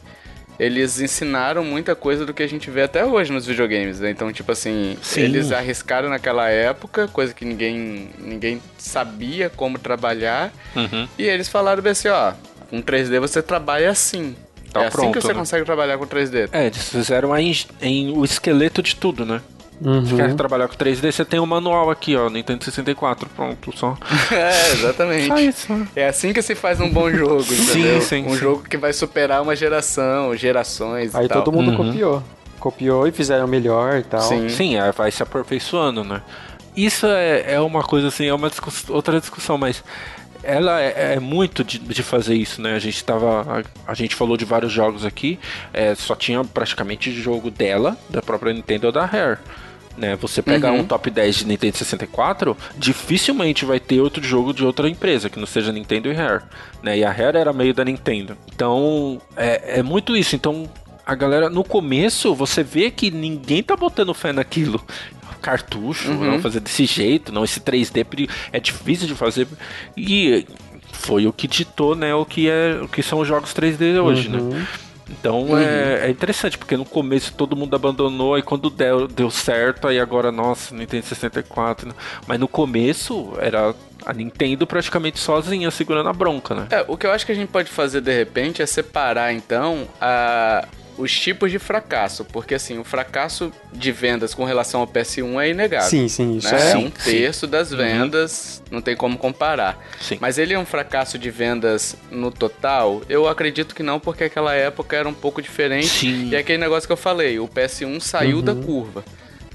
eles 0.61 1.01
ensinaram 1.01 1.65
muita 1.65 1.97
coisa 1.97 2.27
do 2.27 2.35
que 2.35 2.43
a 2.43 2.47
gente 2.47 2.71
vê 2.71 2.83
até 2.83 3.03
hoje 3.03 3.33
nos 3.33 3.47
videogames, 3.47 3.99
né? 3.99 4.11
Então, 4.11 4.31
tipo 4.31 4.53
assim, 4.53 4.95
Sim. 5.01 5.23
eles 5.23 5.53
arriscaram 5.53 6.11
naquela 6.11 6.51
época, 6.51 7.09
coisa 7.09 7.33
que 7.33 7.47
ninguém, 7.47 8.11
ninguém 8.19 8.61
sabia 8.77 9.49
como 9.49 9.79
trabalhar. 9.79 10.53
Uhum. 10.77 11.09
E 11.19 11.23
eles 11.23 11.49
falaram 11.49 11.83
bem 11.83 11.93
assim, 11.93 12.09
ó, 12.09 12.35
com 12.69 12.83
3D 12.83 13.19
você 13.19 13.41
trabalha 13.41 13.89
assim. 13.89 14.37
Tá 14.71 14.83
é 14.83 14.91
pronto, 14.91 15.05
assim 15.05 15.13
que 15.13 15.21
você 15.23 15.33
né? 15.33 15.39
consegue 15.39 15.65
trabalhar 15.65 15.97
com 15.97 16.07
3D. 16.07 16.51
É, 16.53 16.67
eles 16.67 16.91
fizeram 16.91 17.35
em, 17.39 17.57
em, 17.81 18.13
o 18.15 18.23
esqueleto 18.23 18.83
de 18.83 18.95
tudo, 18.95 19.25
né? 19.25 19.41
Uhum. 19.81 20.05
Se 20.05 20.15
quer 20.15 20.35
trabalhar 20.35 20.69
com 20.69 20.75
3D, 20.77 21.11
você 21.11 21.25
tem 21.25 21.41
o 21.41 21.45
um 21.45 21.47
manual 21.47 21.91
aqui, 21.91 22.15
ó, 22.15 22.29
Nintendo 22.29 22.63
64, 22.63 23.29
pronto, 23.31 23.77
só. 23.77 23.97
é, 24.31 24.73
exatamente. 24.73 25.27
Só 25.27 25.39
isso. 25.39 25.89
É 25.97 26.07
assim 26.07 26.33
que 26.33 26.43
se 26.43 26.55
faz 26.55 26.81
um 26.81 26.91
bom 26.91 27.11
jogo, 27.11 27.43
entendeu? 27.43 28.01
Sim, 28.01 28.23
sim, 28.23 28.27
um 28.27 28.31
sim. 28.31 28.37
jogo 28.37 28.63
que 28.63 28.77
vai 28.77 28.93
superar 28.93 29.41
uma 29.41 29.57
geração, 29.57 30.37
gerações 30.37 31.15
Aí 31.15 31.25
e 31.25 31.29
todo 31.29 31.51
mundo 31.51 31.71
uhum. 31.71 31.77
copiou. 31.77 32.23
Copiou 32.59 33.07
e 33.09 33.13
fizeram 33.13 33.47
melhor 33.47 33.97
e 33.97 34.03
tal. 34.03 34.21
Sim, 34.21 34.51
sim 34.51 34.77
é, 34.77 34.93
vai 34.93 35.11
se 35.11 35.23
aperfeiçoando, 35.23 36.05
né? 36.05 36.21
Isso 36.77 37.07
é, 37.07 37.55
é 37.55 37.61
uma 37.61 37.83
coisa 37.83 38.09
assim, 38.09 38.27
é 38.27 38.35
uma 38.35 38.51
discuss 38.51 38.89
outra 38.91 39.19
discussão, 39.19 39.57
mas 39.57 39.83
ela 40.43 40.81
é, 40.81 41.15
é, 41.15 41.21
muito 41.21 41.65
de, 41.65 41.79
de, 41.79 42.03
fazer 42.03 42.35
isso, 42.35 42.61
né? 42.61 42.75
A 42.75 42.79
gente 42.79 43.03
tava. 43.03 43.65
A, 43.87 43.91
a, 43.91 43.95
gente 43.95 44.15
falou 44.15 44.37
de 44.37 44.45
vários 44.45 44.73
jogos 44.73 45.05
aqui, 45.05 45.39
é, 45.73 45.95
só 45.95 46.15
tinha 46.15 46.43
praticamente 46.45 47.11
jogo 47.13 47.51
dela, 47.51 47.97
da 48.09 48.23
própria 48.23 48.53
Nintendo 48.53 48.87
ou 48.87 48.93
da 48.93 49.05
Rare 49.05 49.39
né? 50.01 50.17
Você 50.17 50.41
pegar 50.41 50.73
uhum. 50.73 50.81
um 50.81 50.85
top 50.85 51.11
10 51.11 51.37
de 51.37 51.47
Nintendo 51.47 51.77
64, 51.77 52.57
dificilmente 52.77 53.65
vai 53.65 53.79
ter 53.79 54.01
outro 54.01 54.23
jogo 54.25 54.55
de 54.55 54.65
outra 54.65 54.89
empresa 54.89 55.29
que 55.29 55.39
não 55.39 55.47
seja 55.47 55.71
Nintendo 55.71 56.09
e 56.09 56.15
Rare, 56.15 56.43
né? 56.83 56.99
E 56.99 57.05
a 57.05 57.13
Rare 57.13 57.37
era 57.37 57.53
meio 57.53 57.75
da 57.75 57.85
Nintendo. 57.85 58.37
Então, 58.53 59.21
é, 59.37 59.81
é 59.81 59.83
muito 59.83 60.17
isso. 60.17 60.35
Então, 60.35 60.69
a 61.05 61.15
galera, 61.15 61.51
no 61.51 61.63
começo, 61.63 62.35
você 62.35 62.63
vê 62.63 62.91
que 62.91 63.11
ninguém 63.11 63.63
tá 63.63 63.77
botando 63.77 64.15
fé 64.15 64.33
naquilo 64.33 64.83
cartucho, 65.43 66.11
uhum. 66.11 66.33
não 66.33 66.41
fazer 66.41 66.61
desse 66.61 66.85
jeito, 66.85 67.33
não 67.33 67.45
esse 67.45 67.61
3D 67.61 68.29
é 68.53 68.61
difícil 68.61 69.07
de 69.07 69.15
fazer 69.15 69.49
e 69.97 70.47
foi 70.93 71.27
o 71.27 71.33
que 71.33 71.49
ditou, 71.49 71.97
né, 71.97 72.15
o 72.15 72.27
que 72.27 72.49
é, 72.49 72.79
o 72.83 72.87
que 72.87 73.03
são 73.03 73.21
os 73.21 73.27
jogos 73.27 73.55
3D 73.55 74.03
hoje, 74.03 74.29
né? 74.29 74.39
uhum. 74.39 74.51
né? 74.51 74.67
Então 75.11 75.43
uhum. 75.43 75.59
é, 75.59 76.07
é, 76.07 76.11
interessante, 76.11 76.57
porque 76.57 76.77
no 76.77 76.85
começo 76.85 77.35
todo 77.35 77.57
mundo 77.57 77.75
abandonou, 77.75 78.39
e 78.39 78.43
quando 78.43 78.71
deu, 78.71 79.09
deu 79.09 79.31
certo, 79.31 79.89
aí 79.89 79.99
agora, 79.99 80.31
nossa, 80.31 80.75
Nintendo 80.75 81.05
64. 81.05 81.89
Né? 81.89 81.95
Mas 82.27 82.39
no 82.39 82.47
começo 82.47 83.33
era 83.39 83.75
a 84.07 84.13
Nintendo 84.13 84.67
praticamente 84.67 85.19
sozinha 85.19 85.71
segurando 85.71 86.09
a 86.09 86.13
bronca, 86.13 86.55
né? 86.55 86.67
É, 86.71 86.85
o 86.87 86.97
que 86.97 87.07
eu 87.07 87.13
acho 87.13 87.27
que 87.27 87.33
a 87.33 87.35
gente 87.35 87.49
pode 87.49 87.71
fazer 87.71 88.01
de 88.01 88.13
repente 88.17 88.63
é 88.63 88.67
separar 88.67 89.33
então 89.33 89.87
a, 90.01 90.67
os 91.01 91.19
tipos 91.19 91.51
de 91.51 91.59
fracasso, 91.59 92.25
porque 92.25 92.55
assim, 92.55 92.79
o 92.79 92.85
fracasso 92.85 93.53
de 93.73 93.91
vendas 93.91 94.35
com 94.35 94.45
relação 94.45 94.81
ao 94.81 94.87
PS1 94.87 95.41
é 95.41 95.49
inegável. 95.51 95.89
Sim, 95.89 96.09
sim, 96.09 96.37
isso 96.37 96.53
né? 96.53 96.73
é. 96.73 96.77
um 96.77 96.91
terço 96.91 97.47
sim. 97.47 97.51
das 97.51 97.73
uhum. 97.73 97.79
vendas, 97.79 98.63
uhum. 98.67 98.75
não 98.75 98.83
tem 98.83 98.95
como 98.95 99.17
comparar. 99.17 99.79
Sim. 100.01 100.19
Mas 100.21 100.39
ele 100.39 100.53
é 100.53 100.59
um 100.59 100.67
fracasso 100.67 101.19
de 101.19 101.31
vendas 101.31 101.97
no 102.11 102.31
total? 102.31 103.03
Eu 103.09 103.27
acredito 103.27 103.75
que 103.75 103.83
não, 103.83 103.99
porque 103.99 104.25
aquela 104.25 104.55
época 104.55 104.97
era 104.97 105.09
um 105.09 105.15
pouco 105.15 105.41
diferente. 105.41 105.89
Sim. 105.89 106.29
E 106.29 106.35
é 106.35 106.39
aquele 106.39 106.59
negócio 106.59 106.87
que 106.87 106.93
eu 106.93 106.97
falei, 106.97 107.39
o 107.39 107.49
PS1 107.49 108.01
saiu 108.01 108.37
uhum. 108.37 108.43
da 108.43 108.55
curva. 108.55 109.05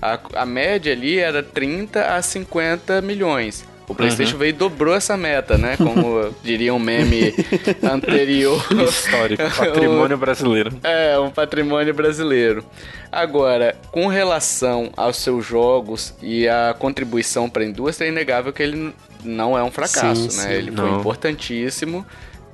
A, 0.01 0.19
a 0.33 0.45
média 0.45 0.91
ali 0.91 1.19
era 1.19 1.41
30 1.43 2.15
a 2.15 2.21
50 2.21 3.01
milhões. 3.01 3.63
O 3.87 3.93
PlayStation 3.93 4.33
uhum. 4.33 4.39
veio 4.39 4.49
e 4.49 4.53
dobrou 4.53 4.95
essa 4.95 5.15
meta, 5.15 5.57
né? 5.57 5.77
Como 5.77 6.33
diria 6.43 6.73
um 6.73 6.79
meme 6.79 7.33
anterior. 7.83 8.65
Histórico, 8.87 9.43
patrimônio 9.55 10.17
brasileiro. 10.17 10.71
É, 10.83 11.17
um 11.19 11.29
patrimônio 11.29 11.93
brasileiro. 11.93 12.65
Agora, 13.11 13.75
com 13.91 14.07
relação 14.07 14.91
aos 14.97 15.17
seus 15.17 15.45
jogos 15.45 16.13
e 16.21 16.47
a 16.47 16.75
contribuição 16.77 17.49
para 17.49 17.63
a 17.63 17.65
indústria, 17.65 18.07
é 18.07 18.09
inegável 18.09 18.51
que 18.51 18.63
ele 18.63 18.93
não 19.23 19.57
é 19.57 19.63
um 19.63 19.71
fracasso, 19.71 20.29
sim, 20.29 20.37
né? 20.37 20.43
Sim, 20.43 20.53
ele 20.53 20.71
não. 20.71 20.87
foi 20.87 20.99
importantíssimo 20.99 22.05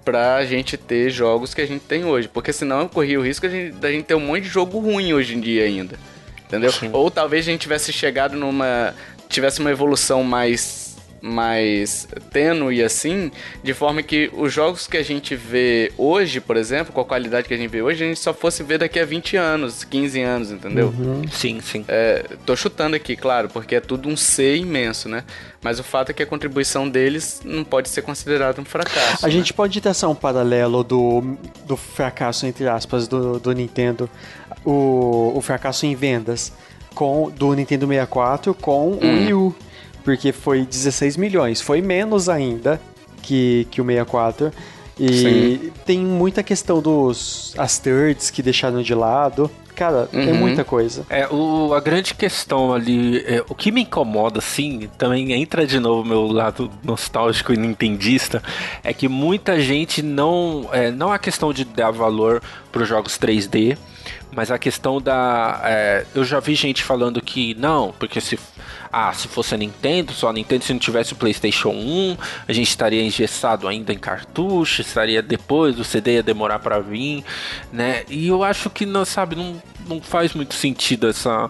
para 0.03 0.35
a 0.35 0.45
gente 0.45 0.77
ter 0.77 1.09
jogos 1.09 1.53
que 1.53 1.61
a 1.61 1.65
gente 1.65 1.83
tem 1.85 2.03
hoje. 2.03 2.27
Porque 2.27 2.51
senão 2.51 2.81
eu 2.81 2.89
corria 2.89 3.19
o 3.19 3.23
risco 3.23 3.47
da 3.47 3.53
gente, 3.53 3.91
gente 3.91 4.03
ter 4.03 4.15
um 4.15 4.19
monte 4.19 4.43
de 4.43 4.49
jogo 4.49 4.79
ruim 4.79 5.13
hoje 5.13 5.35
em 5.35 5.39
dia 5.39 5.63
ainda. 5.63 5.97
Entendeu? 6.45 6.71
Sim. 6.71 6.89
Ou 6.91 7.09
talvez 7.09 7.47
a 7.47 7.51
gente 7.51 7.61
tivesse 7.61 7.93
chegado 7.93 8.35
numa. 8.35 8.93
tivesse 9.29 9.61
uma 9.61 9.71
evolução 9.71 10.23
mais 10.23 10.90
mais 11.21 12.07
tênue 12.31 12.83
assim, 12.83 13.31
de 13.63 13.73
forma 13.73 14.01
que 14.01 14.29
os 14.33 14.51
jogos 14.51 14.87
que 14.87 14.97
a 14.97 15.03
gente 15.03 15.35
vê 15.35 15.91
hoje, 15.97 16.41
por 16.41 16.57
exemplo, 16.57 16.91
com 16.91 17.01
a 17.01 17.05
qualidade 17.05 17.47
que 17.47 17.53
a 17.53 17.57
gente 17.57 17.69
vê 17.69 17.81
hoje, 17.81 18.03
a 18.03 18.07
gente 18.07 18.19
só 18.19 18.33
fosse 18.33 18.63
ver 18.63 18.79
daqui 18.79 18.99
a 18.99 19.05
20 19.05 19.37
anos, 19.37 19.83
15 19.83 20.21
anos, 20.21 20.51
entendeu? 20.51 20.87
Uhum. 20.87 21.21
Sim, 21.31 21.59
sim. 21.61 21.85
É, 21.87 22.25
tô 22.45 22.55
chutando 22.55 22.95
aqui, 22.95 23.15
claro, 23.15 23.49
porque 23.49 23.75
é 23.75 23.79
tudo 23.79 24.09
um 24.09 24.17
C 24.17 24.57
imenso, 24.57 25.07
né? 25.07 25.23
Mas 25.61 25.79
o 25.79 25.83
fato 25.83 26.09
é 26.09 26.13
que 26.13 26.23
a 26.23 26.25
contribuição 26.25 26.89
deles 26.89 27.41
não 27.45 27.63
pode 27.63 27.89
ser 27.89 28.01
considerada 28.01 28.59
um 28.59 28.65
fracasso. 28.65 29.23
A 29.23 29.27
né? 29.27 29.33
gente 29.33 29.53
pode 29.53 29.79
traçar 29.79 30.09
um 30.09 30.15
paralelo 30.15 30.83
do, 30.83 31.37
do 31.65 31.77
fracasso, 31.77 32.47
entre 32.47 32.67
aspas, 32.67 33.07
do, 33.07 33.39
do 33.39 33.51
Nintendo, 33.51 34.09
o, 34.65 35.33
o 35.35 35.41
fracasso 35.41 35.85
em 35.85 35.93
vendas 35.95 36.51
com 36.93 37.31
do 37.31 37.53
Nintendo 37.53 37.87
64 37.87 38.53
com 38.53 38.89
uhum. 38.89 38.97
o 38.97 39.01
Wii 39.01 39.33
U 39.33 39.55
porque 40.03 40.31
foi 40.31 40.65
16 40.65 41.17
milhões. 41.17 41.61
Foi 41.61 41.81
menos 41.81 42.29
ainda 42.29 42.79
que, 43.21 43.67
que 43.71 43.81
o 43.81 43.85
64. 43.85 44.51
E 44.99 45.13
Sim. 45.13 45.71
tem 45.85 45.99
muita 45.99 46.43
questão 46.43 46.81
dos 46.81 47.53
as 47.57 47.79
thirds 47.79 48.29
que 48.29 48.43
deixaram 48.43 48.81
de 48.81 48.93
lado. 48.93 49.49
Cara, 49.75 50.09
uhum. 50.13 50.25
tem 50.25 50.33
muita 50.33 50.63
coisa. 50.63 51.05
É, 51.09 51.27
o, 51.27 51.73
a 51.73 51.79
grande 51.79 52.13
questão 52.13 52.73
ali, 52.73 53.23
é, 53.25 53.43
o 53.49 53.55
que 53.55 53.71
me 53.71 53.81
incomoda, 53.81 54.39
assim, 54.39 54.89
também 54.97 55.31
entra 55.31 55.65
de 55.65 55.79
novo 55.79 56.07
meu 56.07 56.27
lado 56.27 56.69
nostálgico 56.83 57.53
e 57.53 57.57
nintendista, 57.57 58.43
é 58.83 58.93
que 58.93 59.07
muita 59.07 59.59
gente 59.59 60.03
não. 60.03 60.69
É, 60.71 60.91
não 60.91 61.11
é 61.11 61.15
a 61.15 61.19
questão 61.19 61.51
de 61.51 61.65
dar 61.65 61.89
valor 61.89 62.43
para 62.71 62.83
os 62.83 62.87
jogos 62.87 63.17
3D, 63.17 63.77
mas 64.31 64.51
a 64.51 64.57
questão 64.57 65.01
da. 65.01 65.61
É, 65.63 66.05
eu 66.15 66.23
já 66.23 66.39
vi 66.39 66.55
gente 66.55 66.83
falando 66.83 67.21
que 67.21 67.53
não, 67.55 67.93
porque 67.97 68.21
se 68.21 68.37
ah, 68.91 69.13
se 69.13 69.27
fosse 69.27 69.55
a 69.55 69.57
Nintendo, 69.57 70.11
só 70.11 70.29
a 70.29 70.33
Nintendo, 70.33 70.65
se 70.65 70.73
não 70.73 70.79
tivesse 70.79 71.13
o 71.13 71.15
PlayStation 71.15 71.69
1, 71.69 72.17
a 72.47 72.51
gente 72.51 72.67
estaria 72.67 73.01
engessado 73.01 73.67
ainda 73.67 73.93
em 73.93 73.97
cartucho, 73.97 74.81
estaria 74.81 75.21
depois, 75.21 75.79
o 75.79 75.83
CD 75.83 76.15
ia 76.15 76.23
demorar 76.23 76.59
para 76.59 76.79
vir, 76.79 77.23
né? 77.71 78.03
E 78.09 78.27
eu 78.27 78.43
acho 78.43 78.69
que, 78.69 78.85
não, 78.85 79.05
sabe, 79.05 79.35
não, 79.35 79.61
não 79.87 80.01
faz 80.01 80.33
muito 80.33 80.53
sentido 80.53 81.07
essa 81.07 81.49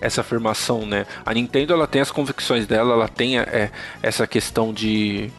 essa 0.00 0.20
afirmação, 0.20 0.84
né? 0.84 1.06
A 1.24 1.32
Nintendo 1.32 1.72
ela 1.72 1.86
tem 1.86 2.02
as 2.02 2.10
convicções 2.10 2.66
dela, 2.66 2.92
ela 2.92 3.08
tem 3.08 3.38
é, 3.38 3.70
essa 4.02 4.26
questão 4.26 4.70
de 4.70 5.30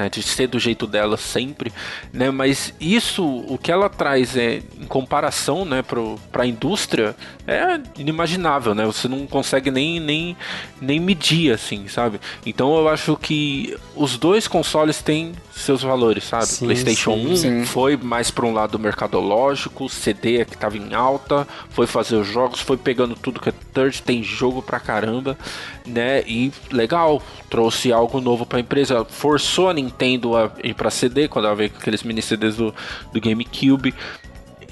né, 0.00 0.08
de 0.08 0.22
ser 0.22 0.46
do 0.46 0.58
jeito 0.58 0.86
dela 0.86 1.18
sempre, 1.18 1.70
né, 2.10 2.30
mas 2.30 2.72
isso, 2.80 3.22
o 3.22 3.58
que 3.58 3.70
ela 3.70 3.90
traz 3.90 4.34
é, 4.34 4.62
em 4.80 4.86
comparação, 4.86 5.66
né, 5.66 5.82
para 5.82 6.42
a 6.42 6.46
indústria, 6.46 7.14
é 7.46 7.78
inimaginável, 7.98 8.74
né, 8.74 8.86
você 8.86 9.06
não 9.06 9.26
consegue 9.26 9.70
nem, 9.70 10.00
nem, 10.00 10.36
nem 10.80 10.98
medir, 10.98 11.52
assim, 11.52 11.86
sabe? 11.86 12.18
Então 12.46 12.74
eu 12.76 12.88
acho 12.88 13.14
que 13.16 13.76
os 13.94 14.16
dois 14.16 14.48
consoles 14.48 15.02
têm 15.02 15.34
seus 15.54 15.82
valores, 15.82 16.24
sabe? 16.24 16.46
Sim, 16.46 16.64
PlayStation 16.64 17.14
sim, 17.14 17.32
1 17.32 17.36
sim. 17.36 17.64
foi 17.66 17.96
mais 17.96 18.30
para 18.30 18.46
um 18.46 18.54
lado 18.54 18.78
mercadológico, 18.78 19.88
CD 19.88 20.38
é 20.38 20.44
que 20.46 20.54
estava 20.54 20.78
em 20.78 20.94
alta, 20.94 21.46
foi 21.68 21.86
fazer 21.86 22.16
os 22.16 22.26
jogos, 22.26 22.60
foi 22.60 22.78
pegando 22.78 23.14
tudo 23.14 23.40
que 23.40 23.50
é 23.50 23.54
third, 23.74 24.00
tem 24.02 24.22
jogo 24.22 24.62
pra 24.62 24.80
caramba, 24.80 25.36
né? 25.86 26.22
E 26.26 26.50
legal, 26.70 27.22
trouxe 27.50 27.92
algo 27.92 28.20
novo 28.20 28.46
para 28.46 28.58
a 28.58 28.60
empresa, 28.60 29.04
forçou 29.04 29.68
a 29.68 29.74
Nintendo 29.74 29.89
a 30.36 30.50
ir 30.62 30.74
para 30.74 30.90
CD 30.90 31.28
quando 31.28 31.46
ela 31.46 31.54
veio 31.54 31.70
com 31.70 31.78
aqueles 31.78 32.02
mini 32.02 32.22
CDs 32.22 32.56
do, 32.56 32.74
do 33.12 33.20
GameCube. 33.20 33.94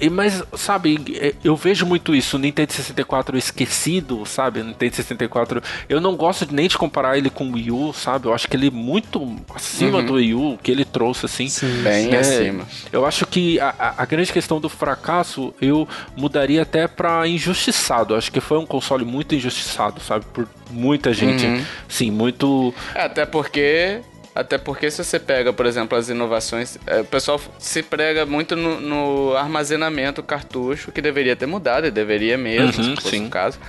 E, 0.01 0.09
mas, 0.09 0.41
sabe, 0.55 0.97
é, 1.19 1.33
eu 1.43 1.55
vejo 1.55 1.85
muito 1.85 2.15
isso, 2.15 2.37
o 2.37 2.39
Nintendo 2.39 2.71
64 2.71 3.37
esquecido, 3.37 4.25
sabe? 4.25 4.61
O 4.61 4.63
Nintendo 4.63 4.95
64. 4.95 5.61
Eu 5.89 5.99
não 5.99 6.15
gosto 6.15 6.47
nem 6.51 6.67
de 6.67 6.77
comparar 6.77 7.17
ele 7.17 7.29
com 7.29 7.45
o 7.45 7.53
Wii 7.53 7.71
U, 7.71 7.93
sabe? 7.93 8.27
Eu 8.27 8.33
acho 8.33 8.47
que 8.47 8.55
ele 8.55 8.67
é 8.67 8.71
muito 8.71 9.35
acima 9.53 9.97
uhum. 9.97 10.05
do 10.05 10.13
Wii 10.13 10.33
U, 10.33 10.59
que 10.63 10.71
ele 10.71 10.85
trouxe, 10.85 11.25
assim. 11.25 11.49
Sim, 11.49 11.83
bem 11.83 12.13
é, 12.13 12.19
acima. 12.19 12.65
Eu 12.93 13.05
acho 13.05 13.25
que 13.25 13.59
a, 13.59 13.75
a, 13.77 14.03
a, 14.03 14.05
grande 14.05 14.31
questão 14.31 14.61
do 14.61 14.69
fracasso 14.69 15.53
eu 15.61 15.87
mudaria 16.15 16.61
até 16.61 16.87
pra 16.87 17.27
injustiçado. 17.27 18.13
Eu 18.13 18.17
acho 18.17 18.31
que 18.31 18.39
foi 18.39 18.57
um 18.57 18.65
console 18.65 19.03
muito 19.03 19.35
injustiçado, 19.35 19.99
sabe? 19.99 20.25
Por 20.33 20.47
muita 20.71 21.11
gente. 21.11 21.45
Uhum. 21.45 21.65
Sim, 21.89 22.11
muito. 22.11 22.73
É, 22.95 23.03
até 23.03 23.25
porque 23.25 24.01
até 24.33 24.57
porque 24.57 24.89
se 24.89 25.03
você 25.03 25.19
pega, 25.19 25.51
por 25.51 25.65
exemplo, 25.65 25.97
as 25.97 26.09
inovações, 26.09 26.77
é, 26.85 27.01
o 27.01 27.05
pessoal 27.05 27.39
se 27.57 27.81
prega 27.81 28.25
muito 28.25 28.55
no, 28.55 28.79
no 28.79 29.35
armazenamento 29.35 30.21
cartucho, 30.23 30.91
que 30.91 31.01
deveria 31.01 31.35
ter 31.35 31.45
mudado, 31.45 31.87
e 31.87 31.91
deveria 31.91 32.37
mesmo, 32.37 32.83
uhum, 32.83 32.95
se 32.95 33.01
fosse 33.01 33.17
sim. 33.17 33.27
o 33.27 33.29
caso. 33.29 33.59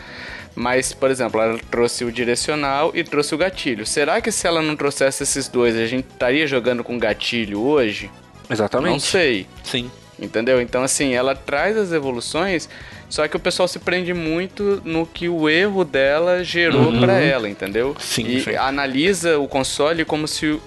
Mas, 0.54 0.92
por 0.92 1.10
exemplo, 1.10 1.40
ela 1.40 1.58
trouxe 1.70 2.04
o 2.04 2.12
direcional 2.12 2.90
e 2.94 3.02
trouxe 3.02 3.34
o 3.34 3.38
gatilho. 3.38 3.86
Será 3.86 4.20
que 4.20 4.30
se 4.30 4.46
ela 4.46 4.60
não 4.60 4.76
trouxesse 4.76 5.22
esses 5.22 5.48
dois, 5.48 5.76
a 5.76 5.86
gente 5.86 6.06
estaria 6.10 6.46
jogando 6.46 6.84
com 6.84 6.98
gatilho 6.98 7.60
hoje? 7.60 8.10
Exatamente. 8.48 8.92
Não 8.92 9.00
sei. 9.00 9.46
Sim. 9.62 9.90
Entendeu? 10.18 10.60
Então, 10.60 10.82
assim, 10.82 11.14
ela 11.14 11.34
traz 11.34 11.76
as 11.76 11.92
evoluções, 11.92 12.68
só 13.10 13.26
que 13.26 13.36
o 13.36 13.40
pessoal 13.40 13.66
se 13.66 13.80
prende 13.80 14.14
muito 14.14 14.80
no 14.84 15.04
que 15.04 15.28
o 15.28 15.48
erro 15.48 15.84
dela 15.84 16.44
gerou 16.44 16.92
uhum. 16.92 17.00
para 17.00 17.14
ela, 17.14 17.48
entendeu? 17.48 17.96
Sim, 17.98 18.24
e 18.26 18.40
sim. 18.40 18.54
analisa 18.54 19.38
o 19.38 19.48
console 19.48 20.04
como 20.04 20.28
se 20.28 20.58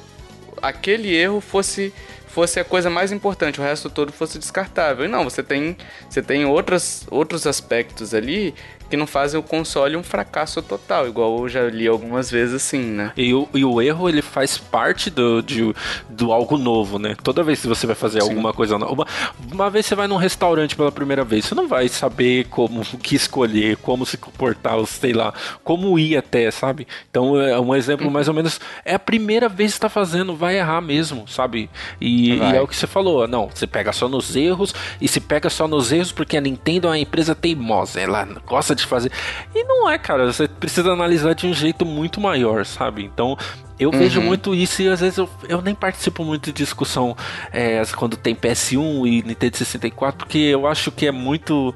aquele 0.62 1.16
erro 1.16 1.40
fosse 1.40 1.94
fosse 2.28 2.60
a 2.60 2.66
coisa 2.66 2.90
mais 2.90 3.12
importante, 3.12 3.62
o 3.62 3.64
resto 3.64 3.92
todo 3.92 4.12
fosse 4.12 4.40
descartável. 4.40 5.06
E 5.06 5.08
não, 5.08 5.24
você 5.24 5.44
tem, 5.44 5.78
você 6.10 6.20
tem 6.20 6.46
outras, 6.46 7.06
outros 7.12 7.46
aspectos 7.46 8.12
ali 8.12 8.56
que 8.94 8.98
não 8.98 9.08
fazem 9.08 9.40
o 9.40 9.42
console 9.42 9.98
um 9.98 10.04
fracasso 10.04 10.62
total, 10.62 11.08
igual 11.08 11.40
eu 11.40 11.50
já 11.50 11.64
li 11.64 11.88
algumas 11.88 12.30
vezes 12.30 12.54
assim, 12.54 12.78
né? 12.78 13.12
E 13.18 13.34
o, 13.34 13.50
e 13.52 13.66
o 13.66 13.82
erro, 13.82 14.08
ele 14.08 14.22
faz 14.22 14.56
parte 14.56 15.10
do, 15.10 15.42
de, 15.42 15.74
do 16.08 16.32
algo 16.32 16.60
novo, 16.60 17.00
né? 17.00 17.16
Toda 17.24 17.42
vez 17.42 17.60
que 17.60 17.68
você 17.68 17.88
vai 17.88 17.96
fazer 17.96 18.22
Sim. 18.22 18.30
alguma 18.30 18.54
coisa 18.54 18.78
nova, 18.78 18.94
uma, 18.94 19.08
uma 19.52 19.70
vez 19.72 19.88
você 19.88 19.96
vai 19.96 20.08
num 20.08 20.16
restaurante 20.16 20.76
pela 20.76 20.92
primeira 20.92 21.24
vez, 21.24 21.46
você 21.46 21.56
não 21.56 21.68
vai 21.68 21.90
saber 21.90 22.46
como, 22.50 22.82
o 22.82 22.98
que 23.00 23.16
escolher, 23.16 23.78
como 23.78 24.06
se 24.06 24.16
comportar, 24.16 24.78
sei 24.86 25.12
lá, 25.12 25.34
como 25.64 25.98
ir 25.98 26.16
até, 26.16 26.52
sabe? 26.52 26.88
Então, 27.10 27.42
é 27.42 27.60
um 27.60 27.74
exemplo 27.74 28.12
mais 28.12 28.28
ou 28.28 28.34
menos, 28.36 28.62
é 28.86 28.94
a 28.94 29.00
primeira 29.00 29.50
vez 29.50 29.72
que 29.72 29.78
você 29.78 29.82
tá 29.82 29.90
fazendo, 29.90 30.36
vai 30.36 30.60
errar 30.60 30.82
mesmo, 30.82 31.28
sabe? 31.28 31.68
E, 32.00 32.36
e 32.36 32.56
é 32.56 32.62
o 32.62 32.68
que 32.68 32.76
você 32.76 32.86
falou, 32.86 33.28
não, 33.28 33.50
você 33.52 33.66
pega 33.66 33.92
só 33.92 34.08
nos 34.08 34.36
erros, 34.36 34.72
e 35.02 35.08
se 35.08 35.20
pega 35.20 35.50
só 35.50 35.68
nos 35.68 35.92
erros 35.92 36.12
porque 36.12 36.38
a 36.38 36.42
Nintendo 36.42 36.86
é 36.86 36.92
uma 36.92 37.00
empresa 37.00 37.34
teimosa, 37.34 38.00
ela 38.00 38.24
gosta 38.46 38.76
de 38.76 38.83
de 38.84 38.90
fazer. 38.90 39.12
E 39.54 39.64
não 39.64 39.90
é, 39.90 39.98
cara, 39.98 40.32
você 40.32 40.48
precisa 40.48 40.92
analisar 40.92 41.34
de 41.34 41.48
um 41.48 41.54
jeito 41.54 41.86
muito 41.86 42.22
maior, 42.22 42.66
sabe? 42.66 43.04
Então, 43.04 43.38
eu 43.80 43.90
uhum. 43.90 43.98
vejo 43.98 44.22
muito 44.22 44.54
isso 44.54 44.82
e 44.82 44.88
às 44.88 45.00
vezes 45.00 45.18
eu, 45.18 45.30
eu 45.48 45.62
nem 45.62 45.76
participo 45.76 46.24
muito 46.24 46.46
de 46.46 46.54
discussão 46.54 47.16
é, 47.52 47.82
quando 47.96 48.16
tem 48.16 48.36
PS1 48.36 49.08
e 49.08 49.24
Nintendo 49.24 49.58
64, 49.58 50.18
porque 50.18 50.38
eu 50.38 50.68
acho 50.68 50.92
que 50.92 51.08
é 51.08 51.12
muito. 51.12 51.74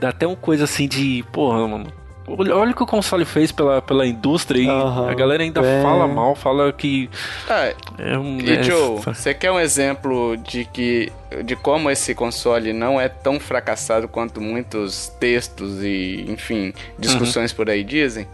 Dá 0.00 0.10
até 0.10 0.26
uma 0.26 0.36
coisa 0.36 0.64
assim 0.64 0.86
de. 0.86 1.24
Porra, 1.32 1.66
mano 1.66 2.01
Olha 2.26 2.70
o 2.70 2.74
que 2.74 2.82
o 2.82 2.86
console 2.86 3.24
fez 3.24 3.50
pela, 3.50 3.82
pela 3.82 4.06
indústria 4.06 4.60
e 4.60 4.68
uhum, 4.68 5.08
a 5.08 5.14
galera 5.14 5.42
ainda 5.42 5.60
é. 5.60 5.82
fala 5.82 6.06
mal, 6.06 6.34
fala 6.36 6.72
que. 6.72 7.10
É, 7.48 7.74
é 7.98 8.18
um, 8.18 8.40
e 8.40 8.52
é... 8.52 8.62
Joe, 8.62 9.00
você 9.00 9.34
quer 9.34 9.50
um 9.50 9.58
exemplo 9.58 10.36
de 10.36 10.64
que. 10.64 11.12
de 11.44 11.56
como 11.56 11.90
esse 11.90 12.14
console 12.14 12.72
não 12.72 13.00
é 13.00 13.08
tão 13.08 13.40
fracassado 13.40 14.06
quanto 14.06 14.40
muitos 14.40 15.08
textos 15.18 15.82
e, 15.82 16.24
enfim, 16.28 16.72
discussões 16.98 17.50
uhum. 17.50 17.56
por 17.56 17.70
aí 17.70 17.82
dizem? 17.82 18.26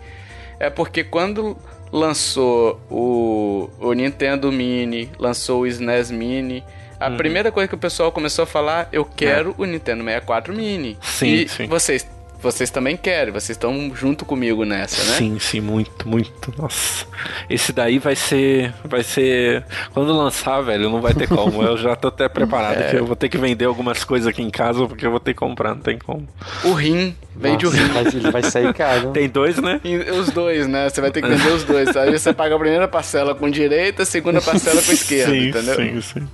É 0.61 0.69
porque 0.69 1.03
quando 1.03 1.57
lançou 1.91 2.81
o, 2.91 3.71
o 3.81 3.93
Nintendo 3.95 4.53
Mini, 4.53 5.11
lançou 5.19 5.63
o 5.63 5.67
SNES 5.67 6.11
Mini. 6.11 6.63
A 7.01 7.09
uhum. 7.09 7.17
primeira 7.17 7.51
coisa 7.53 7.69
que 7.69 7.75
o 7.75 7.79
pessoal 7.79 8.11
começou 8.11 8.43
a 8.43 8.47
falar, 8.47 8.89
eu 8.93 9.05
quero 9.05 9.51
é. 9.51 9.63
o 9.63 9.65
Nintendo 9.65 10.03
64 10.03 10.53
Mini. 10.53 10.99
Sim, 11.01 11.27
e 11.27 11.49
sim. 11.49 11.67
vocês 11.67 12.07
vocês 12.41 12.71
também 12.71 12.97
querem, 12.97 13.33
vocês 13.33 13.57
estão 13.57 13.93
junto 13.95 14.25
comigo 14.25 14.65
nessa, 14.65 15.03
né? 15.11 15.19
Sim, 15.19 15.39
sim, 15.39 15.61
muito, 15.61 16.09
muito. 16.09 16.55
Nossa. 16.57 17.05
Esse 17.51 17.73
daí 17.73 17.99
vai 17.99 18.15
ser. 18.15 18.73
Vai 18.85 19.03
ser. 19.03 19.65
Quando 19.93 20.13
lançar, 20.13 20.61
velho, 20.61 20.89
não 20.89 21.01
vai 21.01 21.15
ter 21.15 21.29
como. 21.29 21.63
Eu 21.63 21.77
já 21.77 21.97
tô 21.97 22.09
até 22.09 22.29
preparado 22.29 22.81
é. 22.81 22.91
que 22.91 22.97
eu 22.97 23.05
vou 23.05 23.17
ter 23.17 23.29
que 23.29 23.37
vender 23.37 23.65
algumas 23.65 24.05
coisas 24.05 24.29
aqui 24.29 24.43
em 24.43 24.51
casa 24.51 24.87
porque 24.87 25.05
eu 25.05 25.11
vou 25.11 25.19
ter 25.19 25.35
que 25.35 25.41
comprar, 25.41 25.75
não 25.75 25.83
tem 25.83 25.99
como. 25.99 26.29
O 26.65 26.73
rim, 26.73 27.15
vende 27.35 27.65
Nossa, 27.65 27.77
o 27.77 27.81
rim. 27.81 27.93
Mas 27.93 28.15
ele 28.15 28.31
vai 28.31 28.43
sair 28.43 28.73
caro. 28.73 29.11
Tem 29.11 29.29
dois, 29.29 29.59
né? 29.59 29.81
Os 30.21 30.31
dois, 30.31 30.69
né? 30.69 30.89
Você 30.89 31.01
vai 31.01 31.11
ter 31.11 31.23
que 31.23 31.29
vender 31.29 31.53
os 31.53 31.65
dois. 31.65 31.97
Aí 31.97 32.13
você 32.13 32.33
paga 32.33 32.55
a 32.55 32.59
primeira 32.59 32.87
parcela 32.87 33.35
com 33.35 33.51
direita, 33.51 34.05
a 34.05 34.07
segunda 34.07 34.41
parcela 34.41 34.81
com 34.81 34.93
esquerda, 34.93 35.33
sim, 35.33 35.49
entendeu? 35.49 35.75
Sim, 35.75 36.01
sim. 36.01 36.29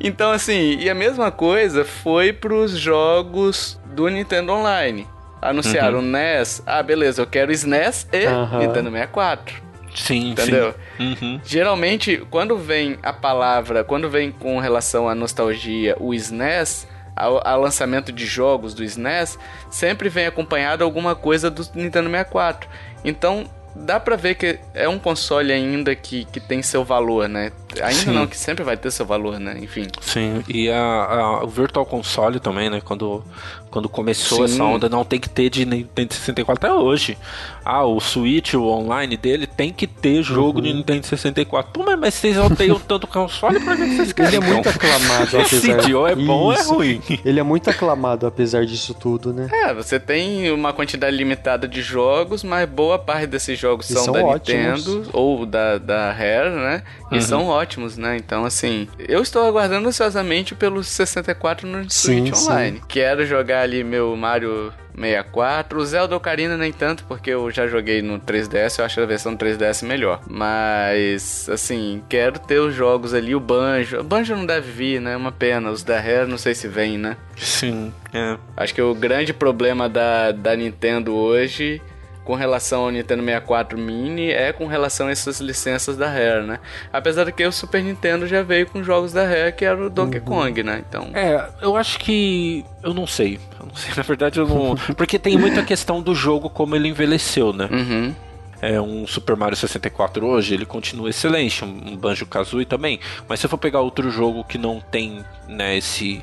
Então, 0.00 0.30
assim, 0.30 0.76
e 0.78 0.88
a 0.88 0.94
mesma 0.94 1.30
coisa 1.30 1.84
foi 1.84 2.32
pros 2.32 2.72
jogos 2.72 3.80
do 3.94 4.08
Nintendo 4.08 4.52
Online. 4.52 5.06
Anunciaram 5.40 5.98
uhum. 5.98 6.04
NES. 6.04 6.62
Ah, 6.66 6.82
beleza, 6.82 7.22
eu 7.22 7.26
quero 7.26 7.52
SNES 7.52 8.08
e 8.12 8.26
uhum. 8.26 8.58
Nintendo 8.58 8.90
64. 8.90 9.68
Sim, 9.94 10.30
entendeu? 10.30 10.74
Sim. 10.96 11.16
Uhum. 11.20 11.40
Geralmente, 11.44 12.24
quando 12.30 12.56
vem 12.56 12.98
a 13.02 13.12
palavra, 13.12 13.82
quando 13.82 14.08
vem 14.08 14.30
com 14.30 14.58
relação 14.58 15.08
à 15.08 15.14
nostalgia, 15.14 15.96
o 15.98 16.14
SNES, 16.14 16.86
ao, 17.16 17.46
ao, 17.46 17.60
lançamento 17.60 18.12
de 18.12 18.26
jogos 18.26 18.74
do 18.74 18.84
SNES, 18.84 19.38
sempre 19.70 20.08
vem 20.08 20.26
acompanhado 20.26 20.84
alguma 20.84 21.14
coisa 21.14 21.50
do 21.50 21.66
Nintendo 21.74 22.08
64. 22.08 22.68
Então, 23.04 23.48
dá 23.78 24.00
pra 24.00 24.16
ver 24.16 24.34
que 24.34 24.58
é 24.74 24.88
um 24.88 24.98
console 24.98 25.52
ainda 25.52 25.94
que, 25.94 26.24
que 26.26 26.40
tem 26.40 26.62
seu 26.62 26.84
valor, 26.84 27.28
né? 27.28 27.52
Ainda 27.82 28.00
Sim. 28.00 28.12
não, 28.12 28.26
que 28.26 28.36
sempre 28.36 28.64
vai 28.64 28.76
ter 28.76 28.90
seu 28.90 29.06
valor, 29.06 29.38
né? 29.38 29.56
Enfim. 29.60 29.86
Sim, 30.00 30.42
e 30.48 30.68
a, 30.70 30.78
a, 30.78 31.44
o 31.44 31.48
Virtual 31.48 31.86
Console 31.86 32.40
também, 32.40 32.68
né? 32.68 32.80
Quando, 32.84 33.24
quando 33.70 33.88
começou 33.88 34.38
Sim. 34.46 34.54
essa 34.54 34.64
onda, 34.64 34.88
não 34.88 35.04
tem 35.04 35.18
que 35.18 35.28
ter 35.28 35.50
de 35.50 35.64
Nintendo 35.64 36.14
64 36.14 36.66
até 36.66 36.74
hoje. 36.74 37.16
Ah, 37.64 37.84
o 37.84 38.00
Switch, 38.00 38.54
o 38.54 38.64
online 38.64 39.16
dele, 39.16 39.46
tem 39.46 39.72
que 39.72 39.86
ter 39.86 40.22
jogo 40.22 40.58
uhum. 40.58 40.64
de 40.64 40.72
Nintendo 40.72 41.06
64. 41.06 41.70
Pô, 41.72 41.84
mas, 41.96 42.14
vocês 42.14 42.36
odeiam 42.38 42.78
tanto 42.80 43.06
console, 43.06 43.60
pra 43.60 43.76
que 43.76 43.96
vocês 43.96 44.12
querem? 44.12 44.36
Ele 44.36 44.44
é 44.44 44.48
muito 44.48 44.68
então? 44.68 44.72
aclamado, 44.72 45.36
Esse 45.40 45.70
apesar... 45.72 46.10
é 46.10 46.14
bom 46.14 46.44
ou 46.44 46.52
é 46.52 46.62
ruim? 46.62 47.02
Ele 47.24 47.40
é 47.40 47.42
muito 47.42 47.68
aclamado, 47.70 48.26
apesar 48.26 48.64
disso 48.64 48.94
tudo, 48.94 49.32
né? 49.32 49.48
É, 49.52 49.74
você 49.74 50.00
tem 50.00 50.50
uma 50.50 50.72
quantidade 50.72 51.16
limitada 51.16 51.68
de 51.68 51.82
jogos, 51.82 52.42
mas 52.42 52.68
boa 52.68 52.98
parte 52.98 53.26
desses 53.26 53.58
jogos 53.58 53.86
são, 53.86 54.04
são 54.04 54.14
da 54.14 54.24
ótimos. 54.24 54.86
Nintendo 54.86 55.10
ou 55.12 55.44
da, 55.44 55.78
da 55.78 56.12
Rare, 56.12 56.50
né? 56.50 56.82
E 57.10 57.16
Uhum. 57.16 57.20
são 57.20 57.46
ótimos, 57.46 57.96
né? 57.96 58.16
Então, 58.16 58.44
assim, 58.44 58.88
eu 58.98 59.22
estou 59.22 59.42
aguardando 59.42 59.88
ansiosamente 59.88 60.54
pelo 60.54 60.82
64 60.82 61.66
no 61.66 61.90
Sim, 61.90 62.18
Switch 62.18 62.34
sim. 62.34 62.50
Online. 62.50 62.82
Quero 62.88 63.26
jogar 63.26 63.57
ali 63.62 63.84
meu 63.84 64.14
Mario 64.16 64.72
64. 64.94 65.78
O 65.78 65.84
Zelda 65.84 66.16
Ocarina 66.16 66.56
nem 66.56 66.72
tanto, 66.72 67.04
porque 67.04 67.30
eu 67.30 67.50
já 67.50 67.66
joguei 67.66 68.02
no 68.02 68.18
3DS, 68.18 68.78
eu 68.78 68.84
acho 68.84 69.00
a 69.00 69.06
versão 69.06 69.36
3DS 69.36 69.86
melhor. 69.86 70.20
Mas, 70.28 71.48
assim, 71.48 72.02
quero 72.08 72.38
ter 72.38 72.58
os 72.58 72.74
jogos 72.74 73.14
ali, 73.14 73.34
o 73.34 73.40
Banjo. 73.40 74.00
O 74.00 74.04
Banjo 74.04 74.34
não 74.36 74.44
deve 74.44 74.70
vir, 74.70 75.00
né? 75.00 75.12
É 75.12 75.16
uma 75.16 75.32
pena. 75.32 75.70
Os 75.70 75.82
da 75.82 76.00
Rare 76.00 76.28
não 76.28 76.38
sei 76.38 76.54
se 76.54 76.68
vem, 76.68 76.98
né? 76.98 77.16
Sim, 77.36 77.92
é. 78.12 78.36
Acho 78.56 78.74
que 78.74 78.82
o 78.82 78.94
grande 78.94 79.32
problema 79.32 79.88
da, 79.88 80.32
da 80.32 80.56
Nintendo 80.56 81.14
hoje, 81.14 81.80
com 82.28 82.34
relação 82.34 82.82
ao 82.82 82.90
Nintendo 82.90 83.24
64 83.24 83.78
Mini, 83.78 84.28
é 84.28 84.52
com 84.52 84.66
relação 84.66 85.06
a 85.06 85.10
essas 85.10 85.40
licenças 85.40 85.96
da 85.96 86.10
Rare, 86.10 86.46
né? 86.46 86.60
Apesar 86.92 87.24
de 87.24 87.32
que 87.32 87.42
o 87.42 87.50
Super 87.50 87.82
Nintendo 87.82 88.26
já 88.26 88.42
veio 88.42 88.66
com 88.66 88.84
jogos 88.84 89.14
da 89.14 89.26
Rare, 89.26 89.52
que 89.52 89.64
era 89.64 89.86
o 89.86 89.88
Donkey 89.88 90.20
Kong, 90.20 90.62
né? 90.62 90.84
Então. 90.86 91.08
É, 91.14 91.48
eu 91.62 91.74
acho 91.74 91.98
que. 91.98 92.66
Eu 92.82 92.92
não 92.92 93.06
sei. 93.06 93.40
Eu 93.58 93.64
não 93.64 93.74
sei, 93.74 93.92
na 93.96 94.02
verdade 94.02 94.38
eu 94.38 94.46
não. 94.46 94.76
Porque 94.94 95.18
tem 95.18 95.38
muita 95.38 95.62
questão 95.62 96.02
do 96.02 96.14
jogo 96.14 96.50
como 96.50 96.76
ele 96.76 96.88
envelheceu, 96.88 97.50
né? 97.54 97.66
Uhum. 97.72 98.14
É 98.60 98.78
um 98.78 99.06
Super 99.06 99.34
Mario 99.34 99.56
64 99.56 100.26
hoje, 100.26 100.52
ele 100.52 100.66
continua 100.66 101.08
excelente, 101.08 101.64
um 101.64 101.96
Banjo 101.96 102.26
Kazooie 102.26 102.66
também. 102.66 103.00
Mas 103.26 103.40
se 103.40 103.46
eu 103.46 103.50
for 103.50 103.56
pegar 103.56 103.80
outro 103.80 104.10
jogo 104.10 104.44
que 104.44 104.58
não 104.58 104.80
tem, 104.80 105.24
né, 105.48 105.78
esse 105.78 106.22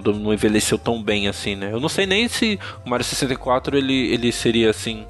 todo 0.00 0.18
não 0.18 0.32
envelheceu 0.32 0.76
tão 0.78 1.00
bem 1.02 1.28
assim, 1.28 1.54
né? 1.54 1.70
Eu 1.72 1.78
não 1.80 1.88
sei 1.88 2.06
nem 2.06 2.26
se 2.28 2.58
o 2.84 2.88
Mario 2.90 3.04
64 3.04 3.76
ele, 3.76 4.12
ele 4.12 4.32
seria 4.32 4.70
assim 4.70 5.06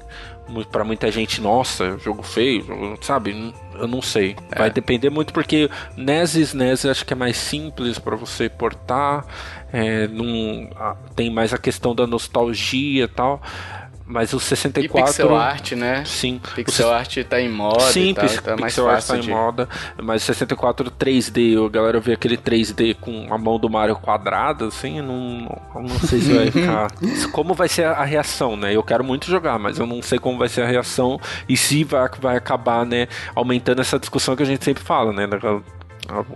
pra 0.71 0.83
muita 0.83 1.09
gente, 1.11 1.41
nossa, 1.41 1.97
jogo 1.97 2.21
feio, 2.21 2.63
jogo- 2.63 2.99
sabe? 3.01 3.51
Eu 3.73 3.87
não 3.87 3.99
sei. 3.99 4.35
Vai 4.55 4.69
depender 4.69 5.09
muito 5.09 5.33
porque 5.33 5.71
NES 5.97 6.35
e 6.35 6.41
SNES 6.41 6.85
acho 6.85 7.03
que 7.03 7.13
é 7.13 7.15
mais 7.15 7.35
simples 7.35 7.97
pra 7.97 8.15
você 8.15 8.47
portar, 8.47 9.25
é, 9.73 10.07
não, 10.07 10.69
tem 11.15 11.31
mais 11.31 11.51
a 11.51 11.57
questão 11.57 11.95
da 11.95 12.05
nostalgia 12.05 13.05
e 13.05 13.07
tal. 13.07 13.41
Mas 14.07 14.33
o 14.33 14.37
E 14.37 14.39
64 14.39 15.05
pixel 15.05 15.35
art, 15.35 15.71
né? 15.71 16.03
Sim, 16.05 16.39
Pixel 16.53 16.89
o 16.89 16.91
art 16.91 17.17
tá 17.27 17.41
em 17.41 17.49
moda 17.49 17.79
Sim, 17.91 18.09
e 18.09 18.13
tal, 18.13 18.25
pix- 18.25 18.37
então 18.37 18.53
é 18.53 18.61
mais 18.61 18.73
pixel 18.73 18.89
art 18.89 19.05
tá 19.05 19.17
de... 19.17 19.31
em 19.31 19.33
moda, 19.33 19.69
mas 20.01 20.21
64 20.21 20.91
3D, 20.91 21.65
a 21.65 21.69
galera 21.69 21.99
vê 21.99 22.13
aquele 22.13 22.37
3D 22.37 22.95
com 23.01 23.33
a 23.33 23.37
mão 23.37 23.57
do 23.57 23.67
Mario 23.67 23.95
quadrada, 23.95 24.67
assim, 24.67 25.01
não, 25.01 25.59
eu 25.73 25.81
não 25.81 25.99
sei 25.99 26.21
se 26.21 26.33
vai 26.33 26.51
ficar. 26.51 26.91
Como 27.31 27.55
vai 27.55 27.67
ser 27.67 27.85
a 27.85 28.03
reação, 28.03 28.55
né? 28.55 28.75
Eu 28.75 28.83
quero 28.83 29.03
muito 29.03 29.25
jogar, 29.25 29.57
mas 29.57 29.79
eu 29.79 29.87
não 29.87 30.01
sei 30.03 30.19
como 30.19 30.37
vai 30.37 30.49
ser 30.49 30.61
a 30.61 30.67
reação 30.67 31.19
e 31.49 31.57
se 31.57 31.83
vai, 31.83 32.07
vai 32.19 32.37
acabar, 32.37 32.85
né, 32.85 33.07
aumentando 33.33 33.81
essa 33.81 33.97
discussão 33.97 34.35
que 34.35 34.43
a 34.43 34.45
gente 34.45 34.63
sempre 34.63 34.83
fala, 34.83 35.11
né? 35.11 35.27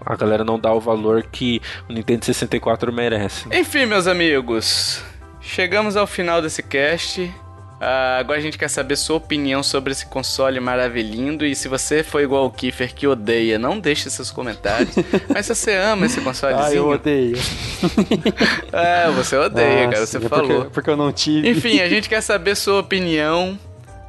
a 0.05 0.15
galera 0.15 0.43
não 0.43 0.57
dá 0.59 0.73
o 0.73 0.79
valor 0.79 1.23
que 1.23 1.61
o 1.87 1.93
Nintendo 1.93 2.25
64 2.25 2.91
merece. 2.91 3.47
Enfim, 3.53 3.85
meus 3.85 4.07
amigos, 4.07 5.03
chegamos 5.39 5.95
ao 5.95 6.07
final 6.07 6.41
desse 6.41 6.63
cast. 6.63 7.31
Ah, 7.81 8.18
agora 8.19 8.39
a 8.39 8.41
gente 8.41 8.57
quer 8.57 8.68
saber 8.69 8.97
sua 8.97 9.15
opinião 9.15 9.64
sobre 9.64 9.93
esse 9.93 10.06
console 10.06 10.60
maravilhindo. 10.60 11.45
E 11.45 11.56
se 11.56 11.68
você 11.68 12.03
for 12.03 12.22
igual 12.22 12.45
o 12.45 12.51
Kiefer 12.51 12.93
que 12.93 13.07
odeia, 13.07 13.57
não 13.57 13.80
deixe 13.80 14.10
seus 14.10 14.30
comentários. 14.31 14.93
Mas 15.34 15.45
se 15.45 15.56
você 15.56 15.73
ama 15.76 16.06
esse 16.06 16.19
consolezinho. 16.19 16.65
Ah, 16.65 16.76
eu 16.76 16.89
odeio. 16.89 17.38
É, 18.73 19.10
você 19.11 19.38
odeia, 19.38 19.88
cara, 19.88 20.06
você 20.06 20.18
é 20.18 20.22
falou. 20.22 20.65
Porque, 20.65 20.89
eu 20.89 20.97
não 20.97 21.11
tive. 21.11 21.49
Enfim, 21.49 21.80
a 21.80 21.88
gente 21.88 22.07
quer 22.10 22.22
saber 22.22 22.56
sua 22.56 22.80
opinião. 22.80 23.57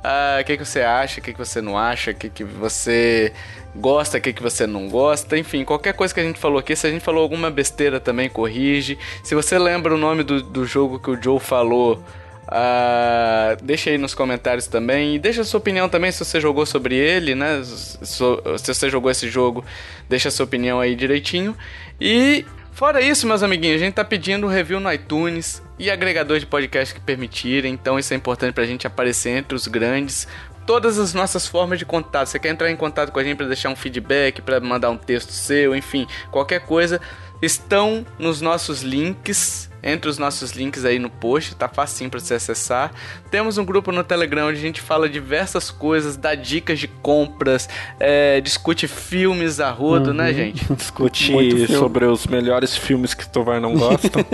Ah, 0.02 0.38
O 0.40 0.44
que, 0.44 0.56
que 0.56 0.64
você 0.64 0.80
acha, 0.80 1.20
o 1.20 1.22
que, 1.22 1.32
que 1.32 1.38
você 1.38 1.60
não 1.60 1.78
acha, 1.78 2.10
o 2.10 2.14
que, 2.14 2.28
que 2.28 2.42
você 2.42 3.32
gosta, 3.76 4.18
o 4.18 4.20
que, 4.20 4.32
que 4.32 4.42
você 4.42 4.66
não 4.66 4.88
gosta. 4.88 5.38
Enfim, 5.38 5.64
qualquer 5.64 5.94
coisa 5.94 6.12
que 6.12 6.20
a 6.20 6.22
gente 6.22 6.38
falou 6.38 6.58
aqui, 6.58 6.74
se 6.74 6.86
a 6.86 6.90
gente 6.90 7.02
falou 7.02 7.22
alguma 7.22 7.50
besteira 7.50 8.00
também, 8.00 8.28
corrige. 8.28 8.98
Se 9.22 9.34
você 9.34 9.58
lembra 9.58 9.94
o 9.94 9.98
nome 9.98 10.22
do, 10.24 10.42
do 10.42 10.66
jogo 10.66 10.98
que 10.98 11.10
o 11.10 11.22
Joe 11.22 11.38
falou, 11.38 12.02
ah, 12.50 13.56
deixa 13.62 13.90
aí 13.90 13.98
nos 13.98 14.12
comentários 14.12 14.66
também. 14.66 15.14
E 15.14 15.18
deixa 15.18 15.44
sua 15.44 15.58
opinião 15.58 15.88
também 15.88 16.10
se 16.10 16.24
você 16.24 16.40
jogou 16.40 16.66
sobre 16.66 16.96
ele, 16.96 17.34
né? 17.34 17.62
Se 17.62 18.20
você 18.66 18.90
jogou 18.90 19.10
esse 19.10 19.28
jogo, 19.28 19.64
deixa 20.08 20.30
sua 20.30 20.44
opinião 20.44 20.80
aí 20.80 20.96
direitinho. 20.96 21.56
E 22.00 22.44
fora 22.72 23.00
isso, 23.00 23.26
meus 23.26 23.44
amiguinhos, 23.44 23.80
a 23.80 23.84
gente 23.84 23.94
tá 23.94 24.04
pedindo 24.04 24.48
review 24.48 24.80
no 24.80 24.92
iTunes 24.92 25.62
e 25.78 25.90
agregador 25.90 26.40
de 26.40 26.46
podcast 26.46 26.92
que 26.92 27.00
permitirem. 27.00 27.72
Então 27.72 27.98
isso 27.98 28.12
é 28.12 28.16
importante 28.16 28.52
pra 28.52 28.64
gente 28.64 28.84
aparecer 28.84 29.30
entre 29.30 29.54
os 29.54 29.68
grandes. 29.68 30.26
Todas 30.66 30.98
as 30.98 31.14
nossas 31.14 31.46
formas 31.46 31.78
de 31.78 31.84
contato. 31.84 32.26
Você 32.26 32.38
quer 32.38 32.48
entrar 32.48 32.68
em 32.68 32.76
contato 32.76 33.12
com 33.12 33.20
a 33.20 33.24
gente 33.24 33.36
para 33.36 33.46
deixar 33.46 33.70
um 33.70 33.76
feedback, 33.76 34.42
para 34.42 34.58
mandar 34.58 34.90
um 34.90 34.96
texto 34.96 35.30
seu, 35.30 35.74
enfim, 35.74 36.06
qualquer 36.32 36.60
coisa, 36.60 37.00
estão 37.40 38.04
nos 38.18 38.40
nossos 38.40 38.82
links, 38.82 39.69
entre 39.82 40.10
os 40.10 40.18
nossos 40.18 40.52
links 40.52 40.84
aí 40.84 40.98
no 40.98 41.10
post, 41.10 41.54
tá 41.54 41.68
facinho 41.68 42.10
para 42.10 42.20
você 42.20 42.34
acessar. 42.34 42.92
Temos 43.30 43.58
um 43.58 43.64
grupo 43.64 43.92
no 43.92 44.02
Telegram 44.04 44.48
onde 44.48 44.58
a 44.58 44.62
gente 44.62 44.80
fala 44.80 45.08
diversas 45.08 45.70
coisas, 45.70 46.16
dá 46.16 46.34
dicas 46.34 46.78
de 46.78 46.88
compras, 46.88 47.68
é, 47.98 48.40
discute 48.40 48.86
filmes 48.88 49.60
a 49.60 49.70
rodo, 49.70 50.12
né, 50.12 50.32
gente? 50.32 50.64
Discutir 50.74 51.32
Muito 51.32 51.56
filme. 51.56 51.76
sobre 51.76 52.04
os 52.04 52.26
melhores 52.26 52.76
filmes 52.76 53.14
que 53.14 53.28
Tovar 53.28 53.60
não 53.60 53.74
gosta. 53.74 54.24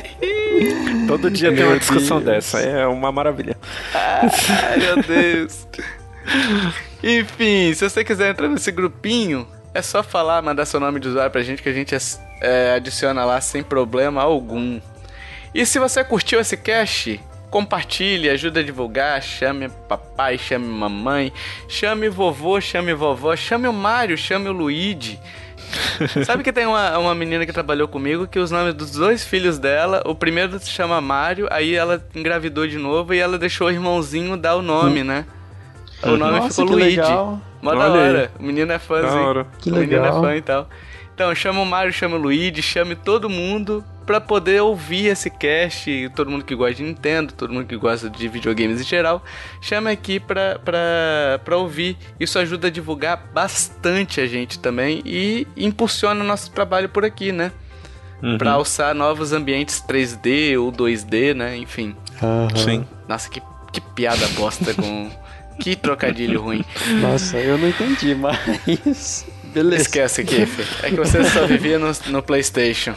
Todo 1.06 1.30
dia 1.30 1.52
tem 1.52 1.64
uma 1.64 1.70
Meu 1.70 1.78
discussão 1.78 2.20
Deus. 2.20 2.30
dessa, 2.30 2.60
é 2.60 2.86
uma 2.86 3.10
maravilha. 3.10 3.56
Ai, 3.94 4.78
meu 4.78 5.02
Deus. 5.02 5.66
Enfim, 7.02 7.72
se 7.74 7.88
você 7.88 8.04
quiser 8.04 8.30
entrar 8.30 8.48
nesse 8.48 8.70
grupinho, 8.70 9.46
é 9.72 9.82
só 9.82 10.02
falar, 10.02 10.42
mandar 10.42 10.66
seu 10.66 10.80
nome 10.80 11.00
de 11.00 11.08
usuário 11.08 11.30
pra 11.30 11.42
gente 11.42 11.62
que 11.62 11.68
a 11.68 11.72
gente 11.72 11.94
é, 12.40 12.74
adiciona 12.74 13.24
lá 13.24 13.40
sem 13.40 13.62
problema 13.62 14.22
algum. 14.22 14.80
E 15.54 15.64
se 15.66 15.78
você 15.78 16.02
curtiu 16.04 16.40
esse 16.40 16.56
cast, 16.56 17.20
compartilhe, 17.50 18.30
ajuda 18.30 18.60
a 18.60 18.62
divulgar, 18.62 19.20
chame 19.22 19.68
papai, 19.88 20.38
chame 20.38 20.66
mamãe, 20.66 21.32
chame 21.68 22.08
vovô, 22.08 22.60
chame 22.60 22.94
vovó, 22.94 23.34
chame 23.36 23.66
o 23.66 23.72
Mário, 23.72 24.16
chame 24.16 24.48
o 24.48 24.52
Luigi. 24.52 25.18
Sabe 26.24 26.42
que 26.42 26.52
tem 26.52 26.66
uma, 26.66 26.98
uma 26.98 27.14
menina 27.14 27.46
que 27.46 27.52
trabalhou 27.52 27.86
comigo 27.86 28.26
que 28.26 28.38
os 28.38 28.50
nomes 28.50 28.74
dos 28.74 28.92
dois 28.92 29.24
filhos 29.24 29.58
dela, 29.58 30.02
o 30.04 30.14
primeiro 30.14 30.58
se 30.58 30.68
chama 30.68 31.00
Mário, 31.00 31.46
aí 31.50 31.74
ela 31.74 32.04
engravidou 32.14 32.66
de 32.66 32.78
novo 32.78 33.14
e 33.14 33.18
ela 33.18 33.38
deixou 33.38 33.68
o 33.68 33.70
irmãozinho 33.70 34.36
dar 34.36 34.56
o 34.56 34.62
nome, 34.62 35.04
né? 35.04 35.26
O 36.02 36.16
nome 36.16 36.38
Nossa, 36.38 36.62
ficou 36.62 36.66
que 36.66 36.72
Luigi. 36.72 36.96
legal. 36.96 37.40
Mó 37.60 37.74
da 37.74 37.90
hora. 37.90 38.32
O 38.38 38.42
menino 38.42 38.72
é 38.72 38.78
fãzinho. 38.78 39.46
Que 39.58 39.70
o 39.70 39.74
menino 39.74 40.02
legal. 40.02 40.18
é 40.18 40.20
fã 40.20 40.36
e 40.36 40.42
tal. 40.42 40.68
Então, 41.14 41.34
chama 41.34 41.60
o 41.60 41.66
Mário, 41.66 41.92
chama 41.92 42.16
o 42.16 42.18
Luigi, 42.18 42.62
chame 42.62 42.94
todo 42.94 43.28
mundo 43.28 43.84
pra 44.06 44.20
poder 44.20 44.62
ouvir 44.62 45.06
esse 45.06 45.28
cast. 45.28 46.10
Todo 46.16 46.30
mundo 46.30 46.44
que 46.44 46.54
gosta 46.54 46.76
de 46.76 46.82
Nintendo, 46.82 47.34
todo 47.34 47.52
mundo 47.52 47.66
que 47.66 47.76
gosta 47.76 48.08
de 48.08 48.26
videogames 48.26 48.80
em 48.80 48.84
geral, 48.84 49.22
chama 49.60 49.90
aqui 49.90 50.18
pra, 50.18 50.58
pra, 50.58 51.40
pra 51.44 51.56
ouvir. 51.58 51.98
Isso 52.18 52.38
ajuda 52.38 52.68
a 52.68 52.70
divulgar 52.70 53.28
bastante 53.34 54.18
a 54.20 54.26
gente 54.26 54.58
também 54.58 55.02
e 55.04 55.46
impulsiona 55.56 56.24
o 56.24 56.26
nosso 56.26 56.50
trabalho 56.50 56.88
por 56.88 57.04
aqui, 57.04 57.32
né? 57.32 57.52
Uhum. 58.22 58.38
Pra 58.38 58.52
alçar 58.52 58.94
novos 58.94 59.32
ambientes 59.34 59.84
3D 59.86 60.58
ou 60.58 60.72
2D, 60.72 61.34
né? 61.34 61.56
Enfim. 61.58 61.94
Aham. 62.22 62.48
Sim. 62.56 62.86
Nossa, 63.06 63.28
que, 63.28 63.42
que 63.72 63.80
piada 63.80 64.26
bosta 64.28 64.72
com. 64.72 65.10
Que 65.60 65.76
trocadilho 65.76 66.40
ruim. 66.40 66.64
Nossa, 67.00 67.36
eu 67.38 67.58
não 67.58 67.68
entendi, 67.68 68.14
mas. 68.14 69.26
Beleza. 69.52 69.82
Esquece 69.82 70.20
aqui, 70.20 70.46
Fê. 70.46 70.86
É 70.86 70.90
que 70.90 70.96
você 70.96 71.24
só 71.24 71.44
vivia 71.46 71.78
no, 71.78 71.90
no 72.06 72.22
PlayStation. 72.22 72.94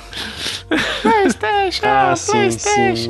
PlayStation! 1.02 1.86
Ah, 1.86 2.16
sim, 2.16 2.52
sim. 2.52 3.08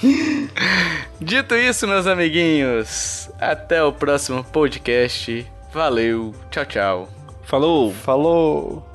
Dito 1.20 1.54
isso, 1.56 1.86
meus 1.86 2.06
amiguinhos, 2.06 3.28
até 3.40 3.82
o 3.82 3.92
próximo 3.92 4.44
podcast. 4.44 5.46
Valeu, 5.72 6.34
tchau, 6.50 6.64
tchau. 6.64 7.08
Falou! 7.44 7.92
Falou. 7.92 8.89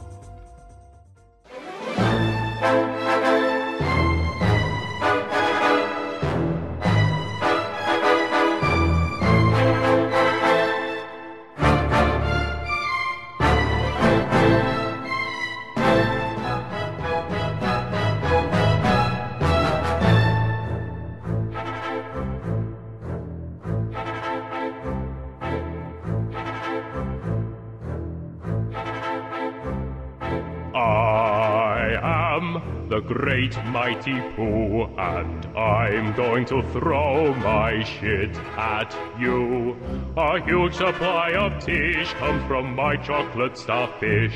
Great 33.45 33.65
mighty 33.65 34.19
poo, 34.35 34.83
and 34.97 35.45
I'm 35.57 36.15
going 36.15 36.45
to 36.45 36.63
throw 36.71 37.33
my 37.35 37.83
shit 37.83 38.35
at 38.57 38.95
you. 39.19 39.77
A 40.17 40.43
huge 40.43 40.73
supply 40.73 41.31
of 41.33 41.63
tish 41.63 42.11
comes 42.13 42.43
from 42.47 42.75
my 42.75 42.95
chocolate 42.95 43.57
starfish. 43.57 44.35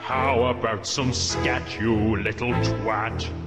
How 0.00 0.44
about 0.44 0.86
some 0.86 1.12
scat, 1.12 1.80
you 1.80 2.16
little 2.16 2.52
twat? 2.52 3.43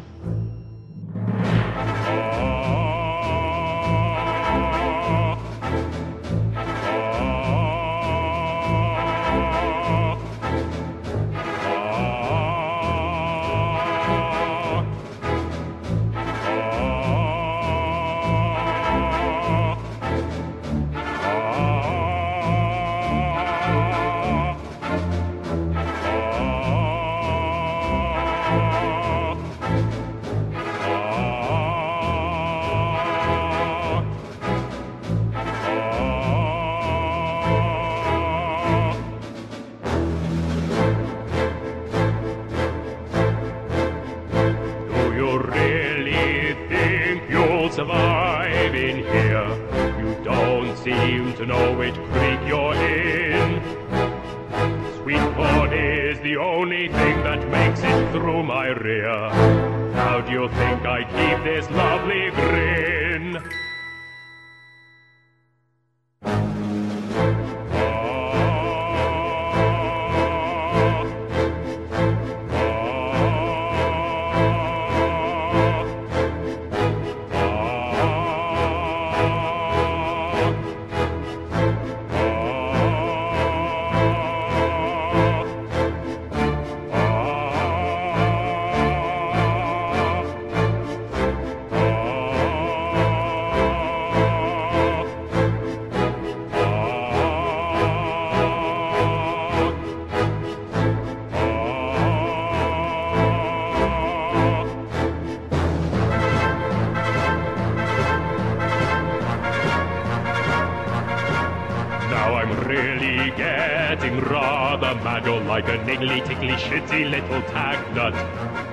A 115.68 115.78
niggly, 115.86 116.26
tickly, 116.26 116.50
shitty 116.50 117.10
little 117.10 117.42
tag 117.54 117.78
nut. 117.96 118.14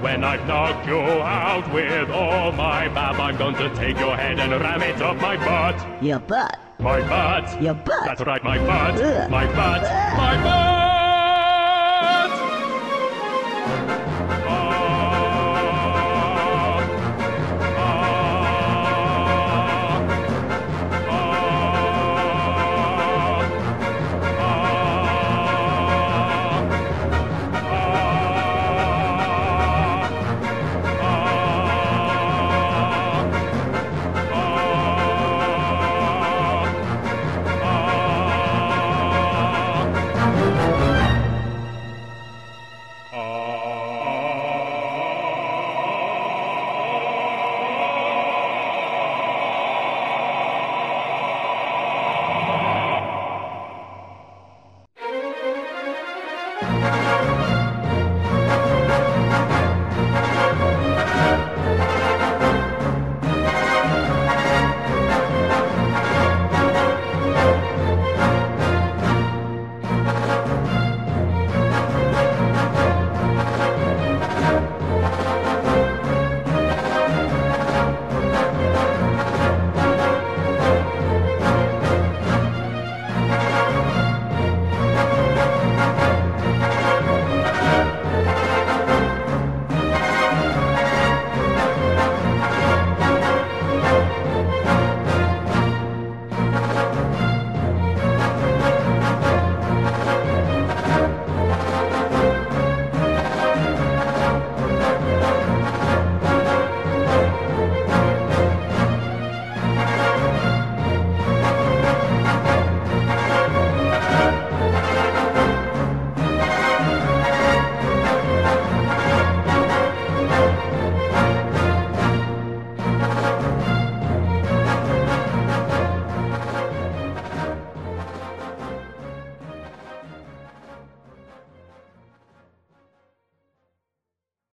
When 0.02 0.24
I've 0.24 0.46
knocked 0.46 0.86
you 0.86 0.98
out 0.98 1.72
with 1.72 2.10
all 2.10 2.52
my 2.52 2.88
bab, 2.88 3.20
I'm 3.20 3.36
going 3.36 3.56
to 3.56 3.74
take 3.74 3.98
your 3.98 4.16
head 4.16 4.38
and 4.38 4.52
ram 4.52 4.82
it 4.82 5.00
up 5.02 5.16
my 5.16 5.36
butt. 5.36 6.02
Your 6.02 6.20
butt. 6.20 6.58
My 6.78 7.00
butt. 7.00 7.62
Your 7.62 7.74
butt. 7.74 8.04
That's 8.04 8.20
right, 8.22 8.42
my 8.42 8.58
butt. 8.58 9.00
Ugh. 9.00 9.30
My 9.30 9.46
butt. 9.46 9.82
My 10.16 10.42
butt. 10.42 10.73